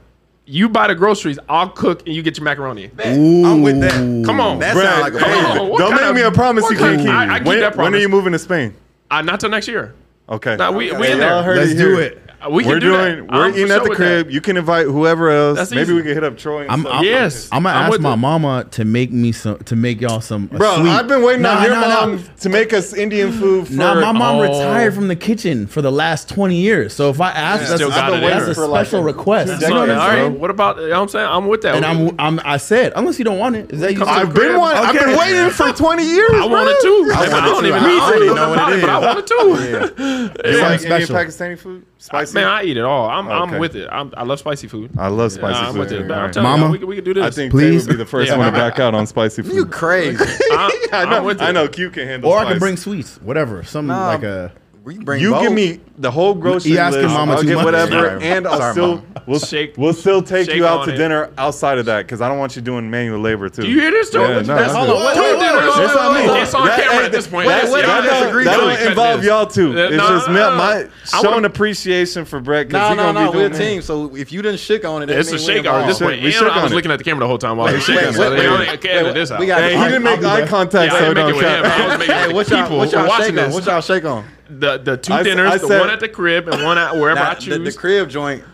You 0.47 0.69
buy 0.71 0.87
the 0.89 0.95
groceries. 0.95 1.39
I'll 1.49 1.69
cook, 1.69 2.07
and 2.07 2.15
you 2.17 2.23
get 2.23 2.39
your 2.39 2.45
macaroni. 2.45 2.91
I'm 3.05 3.61
with 3.63 3.81
that. 3.81 3.93
Come 4.25 4.41
on, 4.41 4.59
That 4.61 4.73
Brad, 4.75 4.87
sounds 4.89 5.03
like 5.03 5.13
a 5.15 5.19
Come 5.19 5.29
plan. 5.31 5.59
on, 5.61 5.69
what 5.69 5.79
Don't 5.79 5.91
make 5.93 6.01
of- 6.03 6.15
me 6.15 6.23
a 6.23 6.31
promise 6.33 6.71
you 6.71 6.77
can't 6.79 7.01
keep. 7.01 7.09
I- 7.11 7.35
I 7.35 7.39
keep 7.39 7.47
when, 7.49 7.61
that 7.61 7.77
when 7.77 7.95
are 7.95 7.99
you 7.99 8.09
moving 8.09 8.33
to 8.33 8.39
Spain? 8.39 8.75
Uh, 9.11 9.21
not 9.23 9.41
till 9.41 9.51
next 9.51 9.69
year. 9.69 9.95
Okay. 10.29 10.57
Nah, 10.57 10.71
we 10.71 10.91
we 10.93 11.07
Hey, 11.07 11.13
in 11.13 11.19
y'all 11.19 11.43
there. 11.43 11.57
Let's 11.57 11.75
do 11.75 11.97
here. 11.97 12.01
it. 12.01 12.28
Uh, 12.45 12.51
We 12.51 12.63
can 12.63 12.73
We're 12.73 12.81
do 12.81 12.91
doing. 12.93 13.27
that. 13.27 13.33
We're 13.35 13.45
I'm 13.47 13.51
eating 13.55 13.71
at 13.73 13.83
the 13.83 13.91
crib. 13.91 14.27
that. 14.27 14.33
You 14.33 14.41
can 14.41 14.57
invite 14.57 14.87
whoever 14.87 15.29
else. 15.31 15.59
That's 15.59 15.71
Maybe 15.73 15.83
easy. 15.83 15.93
we 15.95 16.03
can 16.03 16.15
hit 16.15 16.23
up 16.25 16.37
Troy. 16.39 16.63
And 16.63 16.71
I'm, 16.71 16.81
stuff. 16.83 16.95
I'm, 16.95 17.05
Yes. 17.05 17.49
I'm 17.51 17.63
gonna 17.65 17.75
I'm 17.77 17.83
ask 17.85 17.91
with 17.93 18.01
my 18.01 18.13
it. 18.13 18.17
mama 18.17 18.65
to 18.73 18.85
make 18.85 19.11
me 19.11 19.33
some 19.33 19.59
to 19.59 19.75
make 19.77 20.01
y'all 20.01 20.21
some. 20.21 20.47
Bro, 20.47 20.77
sweet- 20.83 20.89
I've 20.89 21.09
been 21.09 21.23
waiting 21.23 21.43
Nah, 21.43 21.57
on 21.59 21.63
your 21.65 21.75
nah, 21.75 21.81
nah. 21.89 22.07
mom 22.07 22.25
to 22.41 22.49
make 22.49 22.73
us 22.73 22.93
Indian 22.95 23.33
food 23.33 23.67
for. 23.67 23.73
Nah, 23.75 23.95
my 24.01 24.13
mom 24.13 24.37
Oh. 24.37 24.43
retired 24.43 24.95
from 24.95 25.09
the 25.09 25.17
kitchen 25.17 25.67
for 25.67 25.83
the 25.83 25.91
last 25.91 26.29
20 26.29 26.55
years. 26.57 26.93
So 26.95 27.11
if 27.11 27.21
I 27.21 27.31
ask, 27.31 27.61
that's, 27.63 27.75
Still 27.75 27.89
got 27.91 28.11
that's 28.11 28.23
it 28.23 28.25
in 28.25 28.31
a 28.33 28.41
her. 28.45 28.55
for 28.55 28.67
like 28.69 28.87
special 28.87 29.03
request. 29.03 29.61
two 29.61 29.67
You 29.67 29.75
know 29.75 29.81
what 29.81 29.87
decades, 29.87 30.01
I'm 30.01 30.01
all 30.09 30.11
saying? 30.17 30.33
right. 30.33 30.41
What 30.41 30.51
about? 30.51 30.77
You 30.77 30.83
know 30.83 30.91
what 30.91 30.99
I'm 31.03 31.09
saying? 31.09 31.27
I'm 31.29 31.47
with 31.49 31.63
that. 31.63 31.75
And 31.75 31.85
I'm, 31.85 32.15
I'm, 32.21 32.41
I 32.45 32.57
said, 32.59 32.93
unless 32.95 33.19
you 33.19 33.25
don't 33.25 33.39
want 33.39 33.57
it, 33.57 33.73
is 33.73 33.81
that 33.81 33.93
you? 33.93 33.99
Come 33.99 34.09
I've 34.09 34.29
been 34.33 34.35
crib. 34.53 34.57
one. 34.59 34.77
I've 34.77 34.95
been 34.95 35.19
waiting 35.19 35.51
for 35.51 35.73
20 35.73 36.05
years. 36.07 36.31
I 36.35 36.47
want 36.47 36.69
it 36.71 36.81
too. 36.83 37.11
I, 37.13 37.19
want 37.19 37.27
it 37.27 37.31
don't 37.31 37.61
too. 37.63 37.67
even 37.69 37.83
I 37.83 37.87
know. 37.87 37.99
I 37.99 38.01
already 38.01 38.19
don't 38.19 38.23
even 38.25 38.37
know 38.37 38.45
know 38.45 38.51
what 38.51 38.59
what 38.59 38.73
it 38.75 38.81
But 38.81 38.91
I 38.91 38.99
want 39.01 39.19
it 39.19 39.27
too. 39.27 40.49
You 40.49 40.59
like 40.63 40.81
special. 40.81 41.17
Indian 41.17 41.29
Pakistani 41.29 41.59
food? 41.59 41.85
Spicy? 42.01 42.35
Man, 42.35 42.45
I 42.47 42.63
eat 42.63 42.77
it 42.77 42.85
all. 42.85 43.09
I'm, 43.11 43.27
Okay. 43.27 43.35
I'm 43.55 43.59
with 43.59 43.75
it. 43.75 43.89
I'm, 43.91 44.13
I 44.17 44.23
love 44.23 44.39
spicy 44.39 44.69
food. 44.69 44.93
I 44.97 45.09
love 45.09 45.33
spicy 45.33 45.61
Nah, 45.61 45.67
I'm 45.67 45.73
food. 45.75 45.79
with 45.81 45.93
it. 45.93 46.07
But 46.09 46.17
All 46.19 46.25
I'm 46.27 46.31
telling 46.33 46.49
Mama? 46.51 46.67
you, 46.67 46.71
we, 46.73 46.79
can- 46.79 46.87
we 46.89 46.95
can 46.97 47.05
do 47.05 47.15
this. 47.15 47.25
I 47.25 47.31
think 47.31 47.53
Yeah. 47.53 47.61
Tay 47.61 47.77
would 47.77 47.89
be 47.89 47.95
the 47.97 48.07
first 48.07 48.31
Yeah. 48.31 48.37
one 48.39 48.47
to 48.53 48.59
back 48.59 48.79
out 48.79 48.95
on 48.95 49.07
spicy 49.07 49.43
food. 49.43 49.53
You 49.55 49.67
crazy. 49.67 50.17
I, 50.25 50.89
I 50.93 51.03
I'm 51.03 51.11
know. 51.11 51.23
with 51.25 51.43
it. 51.43 51.45
I 51.45 51.51
know. 51.51 51.67
Q 51.67 51.91
can 51.91 52.07
handle. 52.07 52.31
Spicy. 52.31 52.45
Or 52.45 52.47
I 52.47 52.51
can 52.53 52.59
bring 52.61 52.77
sweets, 52.77 53.21
whatever. 53.21 53.65
Some 53.65 53.89
Nah. 53.89 54.07
like 54.09 54.23
a. 54.23 54.53
We 54.85 54.97
bring 54.97 55.21
You 55.21 55.33
both. 55.33 55.43
give 55.43 55.53
me 55.53 55.81
the 55.99 56.11
whole 56.11 56.35
grocery 56.35 56.71
You 56.73 56.79
list. 56.83 57.03
mama 57.15 57.33
I'll 57.35 57.41
too 57.43 57.49
get 57.49 57.57
much? 57.57 57.65
whatever, 57.67 57.91
Sorry. 57.91 58.23
and 58.25 58.47
I'll 58.47 58.57
Sorry, 58.59 58.73
still 58.73 58.89
Mama. 58.89 59.03
we'll 59.27 59.39
Shake- 59.41 59.75
we'll 59.77 59.93
still 59.93 60.23
take 60.23 60.47
shake 60.47 60.57
you 60.57 60.67
out 60.67 60.87
to 60.87 60.95
it. 60.95 60.97
dinner 60.97 61.29
outside 61.37 61.77
of 61.79 61.87
that 61.87 62.07
because 62.07 62.23
I 62.23 62.29
don't 62.29 62.39
want 62.39 62.57
you 62.57 62.63
doing 62.63 62.91
manual 62.91 63.21
labor 63.21 63.51
too. 63.51 63.63
Do 63.63 63.69
you 63.69 63.81
hear 63.81 63.91
this, 63.91 64.09
Joe? 64.11 64.23
Yeah, 64.23 64.29
no, 64.29 64.35
That's 64.43 64.47
that's 64.47 64.73
hold 64.73 64.89
on. 64.91 64.97
Wait, 64.97 65.17
wait, 65.17 65.85
It's 65.85 65.97
on 65.97 66.15
me. 66.15 66.29
wait. 66.31 66.43
It's 66.43 66.55
on 66.55 66.67
That- 66.67 66.79
camera 66.79 66.93
hey, 66.95 66.99
at 67.01 67.05
eh, 67.05 67.09
this 67.09 67.27
point. 67.27 67.47
wait, 67.49 67.55
That's- 67.55 67.73
wait, 67.73 67.83
y'all 67.85 67.91
I 67.91 68.01
disagree. 68.01 68.45
y'all 68.45 68.53
That 68.53 68.53
ain't 68.55 68.61
don't 68.63 68.71
cutting 68.77 68.89
involve 68.89 69.21
this. 69.21 69.29
y'all 69.29 69.47
too. 69.47 69.77
It's 69.79 69.97
no, 69.97 70.09
just 70.09 70.29
me, 70.29 70.35
no, 70.35 70.51
no. 70.51 70.57
my 70.57 70.65
I 71.13 71.21
showing 71.21 71.35
wanna- 71.35 71.47
appreciation 71.49 72.25
for 72.25 72.41
Brett 72.41 72.69
because 72.69 72.81
No, 72.83 72.89
he 72.91 72.95
no, 72.97 73.03
gonna 73.13 73.25
no. 73.27 73.33
be 73.33 73.39
We're 73.39 73.47
a 73.47 73.49
doing 73.51 73.61
team. 73.61 73.83
So 73.83 74.11
if 74.17 74.33
you 74.33 74.41
didn't 74.41 74.61
shook 74.61 74.85
on 74.87 75.03
it, 75.03 75.07
that 75.07 75.19
It's 75.19 75.29
a 75.29 75.33
mean 75.35 75.41
we 75.47 75.47
shake 75.55 75.67
at 75.67 75.87
this 75.87 75.99
Shook- 75.99 76.07
point. 76.09 76.21
we 76.23 76.27
And 76.29 76.35
shook 76.35 76.49
I 76.53 76.57
on 76.57 76.63
was 76.63 76.73
it. 76.73 76.75
looking 76.77 76.91
at 76.93 76.99
the 76.99 77.05
camera 77.05 77.21
the 77.21 77.27
whole 77.29 77.39
time 77.39 77.57
while 77.59 77.69
I 77.69 77.73
was 77.73 77.83
shaking. 77.85 78.07
wait, 78.07 78.15
so 78.15 78.21
wait, 78.23 78.31
they 78.31 78.37
wait, 78.37 78.47
only 78.49 78.67
wait, 78.69 78.81
can't 78.81 78.95
edit 78.95 79.15
this 79.15 79.31
out. 79.31 79.41
we 79.41 79.47
got- 79.47 79.61
Hey, 79.61 79.77
he 79.77 79.85
didn't 79.85 80.03
make 80.05 80.25
eye 80.25 80.47
contact, 80.47 80.93
so 80.93 81.13
don't 81.13 81.29
it 81.31 81.37
with 81.37 81.45
him. 81.45 81.63
count. 81.63 81.67
I 81.67 81.87
was 81.89 81.99
making 81.99 82.15
it 82.15 82.19
Hey, 82.29 82.33
what 82.33 82.49
y'all, 82.49 82.63
people 82.63 82.79
what 82.79 82.91
who 82.91 82.97
are 82.97 83.01
y'all 83.01 83.09
watching 83.09 83.35
shake 83.37 83.45
on? 83.45 83.53
What 83.53 83.67
y'all 83.67 83.81
shake 83.83 84.05
on? 84.05 84.25
The 84.49 84.79
the 84.79 84.97
two 84.97 85.13
I 85.13 85.21
s- 85.21 85.25
dinners, 85.25 85.51
I 85.53 85.59
the 85.59 85.69
one 85.69 85.91
at 85.91 86.01
the 86.01 86.09
crib 86.09 86.49
and 86.49 86.63
one 86.63 86.79
at 86.79 86.95
wherever 86.95 87.21
Now, 87.21 87.31
I 87.31 87.35
the, 87.35 87.59
the 87.59 87.73
crib 87.73 88.09
joint. 88.09 88.45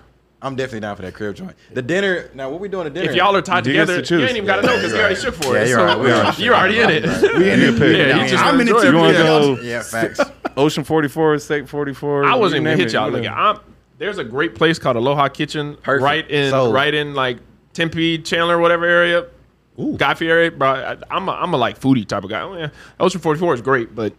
I'm 0.42 0.56
definitely 0.56 0.80
down 0.80 0.94
for 0.96 1.02
that 1.02 1.14
crib 1.14 1.34
joint. 1.36 1.54
The 1.72 1.80
dinner. 1.80 2.28
Now, 2.34 2.50
what 2.50 2.60
we 2.60 2.68
doing 2.68 2.86
at 2.86 2.92
dinner? 2.92 3.08
If 3.10 3.16
y'all 3.16 3.34
are 3.34 3.40
tied 3.40 3.64
You 3.66 3.72
together, 3.72 4.02
to 4.02 4.18
you 4.18 4.24
ain't 4.26 4.32
even 4.36 4.46
got 4.46 4.56
to 4.56 4.62
know 4.66 4.74
because 4.76 4.92
we 4.92 4.98
already 4.98 5.14
shook 5.14 5.34
for 5.36 5.54
Yeah, 5.54 5.62
it. 5.62 5.68
you're 5.68 5.78
so 5.78 5.84
right. 5.86 5.98
We 5.98 6.12
already 6.12 6.42
you're 6.42 6.54
already 6.54 6.80
in 6.80 6.90
it. 6.90 7.04
We 7.38 7.50
in 7.50 7.60
You 7.60 7.68
it. 7.74 7.78
pick. 7.78 7.96
Yeah, 7.96 8.22
you 8.22 8.28
just 8.28 8.44
I'm 8.44 8.60
in 8.60 8.68
it 8.68 8.72
too. 8.78 8.90
You 8.90 8.96
want 8.98 9.16
to 9.16 9.22
go 9.22 9.58
Yeah, 9.62 9.82
facts. 9.82 10.20
Ocean 10.56 10.84
44, 10.84 11.38
Steak 11.38 11.66
44? 11.68 12.24
I 12.26 12.34
wasn't 12.34 12.62
you 12.62 12.68
even 12.68 12.78
name 12.78 12.84
hit 12.86 12.92
y'all. 12.92 13.06
you 13.06 13.12
Look, 13.14 13.22
know. 13.24 13.30
I'm, 13.32 13.58
there's 13.98 14.18
a 14.18 14.24
great 14.24 14.54
place 14.54 14.78
called 14.78 14.96
Aloha 14.96 15.28
Kitchen, 15.28 15.76
Perfect. 15.82 16.02
right 16.02 16.30
in 16.30 16.50
Sold. 16.50 16.74
right 16.74 16.92
in 16.92 17.14
like 17.14 17.38
Tempe, 17.72 18.18
Chandler, 18.18 18.58
whatever 18.58 18.84
area, 18.84 19.26
Ooh. 19.80 19.96
Guy 19.96 20.14
area. 20.20 20.50
Bro, 20.50 20.68
I, 20.68 20.96
I'm 21.10 21.28
a, 21.28 21.32
I'm 21.32 21.54
a 21.54 21.56
like 21.56 21.80
foodie 21.80 22.06
type 22.06 22.22
of 22.24 22.30
guy. 22.30 22.42
Oh, 22.42 22.54
yeah. 22.56 22.68
Ocean 23.00 23.20
44 23.20 23.54
is 23.54 23.60
great, 23.62 23.94
but 23.94 24.12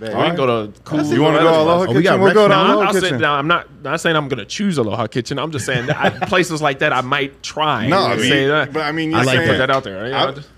we 0.00 0.08
can 0.08 0.36
go 0.36 0.46
to 0.66 0.80
cool. 0.82 1.02
You 1.04 1.22
want 1.22 1.36
to 1.36 1.42
go 1.42 1.48
other 1.48 1.58
Aloha 1.58 1.76
spots. 1.84 1.92
Oh, 1.92 1.96
we 1.96 2.02
got 2.02 2.20
We'll 2.20 2.34
go 2.34 2.48
to 2.48 2.54
Rex 2.54 2.58
now. 2.58 2.66
No, 2.66 2.74
Aloha 2.74 2.86
I'll 2.88 2.94
say, 2.94 3.00
Kitchen. 3.00 3.20
no, 3.20 3.30
I'm 3.32 3.46
not 3.48 3.82
not 3.82 4.00
saying 4.00 4.16
I'm 4.16 4.28
gonna 4.28 4.44
choose 4.44 4.78
Aloha 4.78 5.06
Kitchen. 5.06 5.38
I'm 5.38 5.50
just 5.52 5.66
saying 5.66 5.86
that 5.86 5.96
I, 5.96 6.10
places 6.26 6.60
like 6.62 6.78
that 6.80 6.92
I 6.92 7.00
might 7.02 7.42
try. 7.42 7.86
No, 7.88 7.98
I 7.98 8.12
and 8.12 8.20
mean, 8.20 8.48
that. 8.48 8.72
but 8.72 8.82
I 8.82 8.92
mean, 8.92 9.14
I 9.14 9.18
you're 9.18 9.26
like 9.26 9.46
put 9.48 9.58
that 9.58 9.70
out 9.70 9.84
there. 9.84 10.06
You 10.08 10.14
I- 10.14 10.28
I 10.28 10.32
just, 10.32 10.48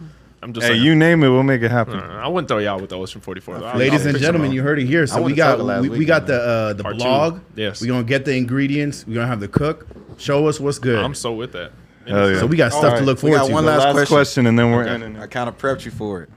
I'm 0.45 0.53
just 0.53 0.67
Hey, 0.67 0.73
saying. 0.73 0.85
you 0.85 0.95
name 0.97 1.23
it, 1.23 1.29
we'll 1.29 1.45
make 1.45 1.63
it 1.63 1.71
happen. 1.71 2.01
I 2.01 2.27
wouldn't 2.27 2.49
throw 2.49 2.59
y'all 2.59 2.81
with 2.81 2.91
the 2.91 2.99
Ocean 2.99 3.21
44. 3.21 3.59
though. 3.61 3.73
Ladies 3.75 4.05
and 4.07 4.19
gentlemen, 4.19 4.51
you 4.51 4.61
heard 4.63 4.81
it 4.81 4.87
here. 4.87 5.07
So 5.07 5.23
we 5.23 5.35
got 5.35 5.53
Toga 5.53 5.63
last 5.63 5.83
we, 5.83 5.89
we 5.91 6.05
got 6.05 6.23
man. 6.27 6.37
the 6.37 6.43
uh, 6.43 6.73
the 6.73 6.83
Part 6.83 6.95
two. 6.97 7.05
blog. 7.05 7.41
Yes. 7.55 7.81
We're 7.81 7.87
gonna 7.89 8.03
get 8.03 8.25
the 8.25 8.35
ingredients. 8.37 9.07
We're 9.07 9.15
gonna 9.15 9.29
have 9.29 9.39
the 9.41 9.47
cook. 9.49 9.87
Show 10.19 10.47
us 10.49 10.59
what's 10.59 10.79
good. 10.81 10.99
I'm 11.05 11.15
so 11.15 11.33
with 11.33 11.53
that. 11.53 11.71
Yeah. 12.07 12.41
So 12.41 12.47
we 12.47 12.57
got 12.57 12.73
All 12.73 12.79
stuff 12.81 12.93
right. 12.95 12.99
to 12.99 13.05
look 13.05 13.19
We 13.23 13.31
forward 13.31 13.39
got 13.39 13.47
to. 13.47 13.53
one 13.53 13.65
last 13.67 13.79
Last 13.85 13.93
question. 13.95 14.07
question, 14.17 14.47
and 14.47 14.59
then 14.59 14.73
we're 14.73 14.83
Okay. 14.83 14.91
ending 14.91 15.17
I 15.23 15.29
kind 15.29 15.49
of 15.49 15.57
prepped 15.59 15.85
you 15.85 15.93
for 15.93 16.23
it. 16.23 16.29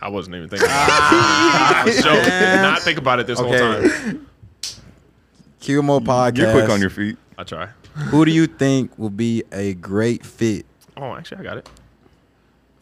I 0.00 0.08
wasn't 0.08 0.36
even 0.36 0.48
thinking. 0.48 0.66
About 0.66 0.88
it. 0.88 0.92
I 0.92 1.82
was 1.86 2.02
joking. 2.02 2.24
Did 2.24 2.62
not 2.62 2.82
think 2.82 2.98
about 2.98 3.20
it 3.20 3.26
this 3.26 3.38
whole 3.38 3.50
time. 3.52 4.26
QMO 5.60 6.00
podcast. 6.00 6.36
You're 6.38 6.52
quick 6.52 6.68
on 6.70 6.80
your 6.80 6.90
feet. 6.90 7.16
I 7.38 7.44
try. 7.44 7.68
Who 7.94 8.24
do 8.24 8.30
you 8.32 8.46
think 8.46 8.96
will 8.98 9.10
be 9.10 9.44
a 9.52 9.74
great 9.74 10.24
fit 10.26 10.66
Oh, 10.96 11.14
actually, 11.14 11.38
I 11.38 11.42
got 11.42 11.56
it 11.58 11.68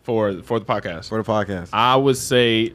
for 0.02 0.42
for 0.42 0.58
the 0.58 0.64
podcast. 0.66 1.08
for 1.08 1.22
the 1.22 1.28
podcast? 1.30 1.70
I 1.72 1.96
would 1.96 2.16
say 2.16 2.72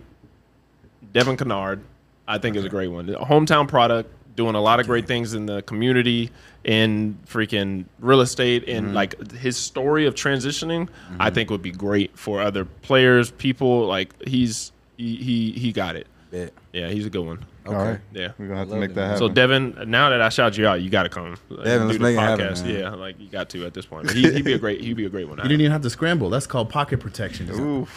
Devin 1.13 1.37
Kennard. 1.37 1.81
I 2.27 2.37
think 2.39 2.55
is 2.55 2.65
a 2.65 2.69
great 2.69 2.87
one. 2.89 3.07
A 3.09 3.19
hometown 3.25 3.67
product, 3.67 4.11
doing 4.37 4.55
a 4.55 4.61
lot 4.61 4.79
of 4.79 4.87
great 4.87 5.07
things 5.07 5.33
in 5.33 5.45
the 5.47 5.61
community, 5.63 6.31
in 6.63 7.17
freaking 7.25 7.85
real 7.99 8.21
estate, 8.21 8.63
and 8.69 8.87
mm-hmm. 8.87 8.95
like 8.95 9.31
his 9.33 9.57
story 9.57 10.05
of 10.05 10.15
transitioning. 10.15 10.87
I 11.19 11.25
mm-hmm. 11.25 11.35
think 11.35 11.49
would 11.49 11.61
be 11.61 11.71
great 11.71 12.17
for 12.17 12.39
other 12.39 12.63
players, 12.63 13.31
people. 13.31 13.85
Like 13.85 14.13
he's 14.25 14.71
he 14.95 15.17
he, 15.17 15.51
he 15.51 15.73
got 15.73 15.97
it. 15.97 16.07
Bet. 16.31 16.53
Yeah, 16.73 16.89
he's 16.89 17.05
a 17.05 17.09
good 17.09 17.25
one. 17.25 17.45
Okay. 17.65 17.75
All 17.75 17.83
right. 17.83 17.99
Yeah. 18.13 18.31
We're 18.37 18.47
going 18.47 18.49
to 18.49 18.55
have 18.57 18.69
to 18.69 18.75
make 18.75 18.91
it, 18.91 18.95
that 18.95 19.03
happen. 19.03 19.19
So 19.19 19.29
Devin, 19.29 19.85
now 19.87 20.09
that 20.09 20.21
I 20.21 20.29
shout 20.29 20.57
you 20.57 20.67
out, 20.67 20.81
you 20.81 20.89
got 20.89 21.03
to 21.03 21.09
come. 21.09 21.37
Like, 21.49 21.65
Devin, 21.65 21.87
let's 21.87 21.99
make 21.99 22.15
it 22.15 22.19
happen, 22.19 22.45
man. 22.45 22.69
Yeah, 22.69 22.89
like 22.91 23.19
you 23.19 23.29
got 23.29 23.49
to 23.49 23.65
at 23.65 23.73
this 23.73 23.85
point. 23.85 24.07
But 24.07 24.15
he, 24.15 24.31
he'd 24.31 24.45
be 24.45 24.53
a 24.53 24.57
great. 24.57 24.81
He'd 24.81 24.95
be 24.95 25.05
a 25.05 25.09
great 25.09 25.27
one. 25.27 25.37
You 25.47 25.49
didn't 25.49 25.61
even 25.61 25.71
have 25.71 25.81
to 25.81 25.89
scramble. 25.89 26.29
That's 26.29 26.47
called 26.47 26.69
pocket 26.69 26.99
protection. 26.99 27.49
Ooh. 27.51 27.87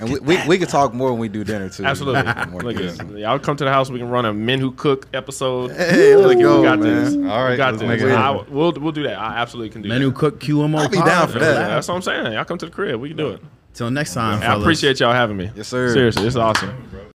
And 0.00 0.10
we, 0.12 0.18
we, 0.20 0.48
we 0.48 0.58
can 0.58 0.66
talk 0.68 0.92
more 0.92 1.10
when 1.12 1.20
we 1.20 1.28
do 1.28 1.44
dinner 1.44 1.68
too. 1.68 1.84
Absolutely. 1.84 2.22
Look 2.72 2.76
at. 2.76 3.10
Y'all 3.18 3.38
come 3.38 3.56
to 3.56 3.64
the 3.64 3.70
house. 3.70 3.90
We 3.90 3.98
can 3.98 4.08
run 4.08 4.24
a 4.24 4.32
men 4.32 4.58
who 4.58 4.72
cook 4.72 5.06
episode. 5.14 5.70
Hey, 5.72 6.16
let's 6.16 6.40
go, 6.40 6.60
we 6.60 6.66
got 6.66 6.78
man. 6.80 7.04
this. 7.04 7.14
All 7.14 7.20
right, 7.44 7.50
we 7.52 7.56
got 7.56 7.78
this. 7.78 8.02
I, 8.02 8.30
we'll 8.48 8.72
we'll 8.72 8.92
do 8.92 9.04
that. 9.04 9.18
I 9.18 9.36
absolutely 9.38 9.70
can 9.70 9.82
do 9.82 9.88
Menu 9.88 10.06
that. 10.08 10.14
Who 10.14 10.18
cook 10.18 10.40
QMO. 10.40 10.78
I'll 10.80 10.88
be 10.88 10.96
pod. 10.98 11.06
down 11.06 11.28
for 11.28 11.38
Yeah, 11.38 11.44
that. 11.52 11.68
that's 11.68 11.88
what 11.88 11.94
I'm 11.94 12.02
saying. 12.02 12.32
Y'all 12.32 12.44
come 12.44 12.58
to 12.58 12.66
the 12.66 12.72
crib. 12.72 13.00
We 13.00 13.08
can 13.08 13.16
do 13.16 13.28
it. 13.30 13.40
Till 13.72 13.90
next 13.90 14.14
time, 14.14 14.38
I 14.38 14.46
fellas. 14.46 14.62
appreciate 14.62 15.00
y'all 15.00 15.12
having 15.12 15.36
me. 15.36 15.50
Yes, 15.54 15.68
sir. 15.68 15.92
Seriously, 15.92 16.22
this 16.24 16.34
is 16.34 16.36
awesome. 16.38 17.12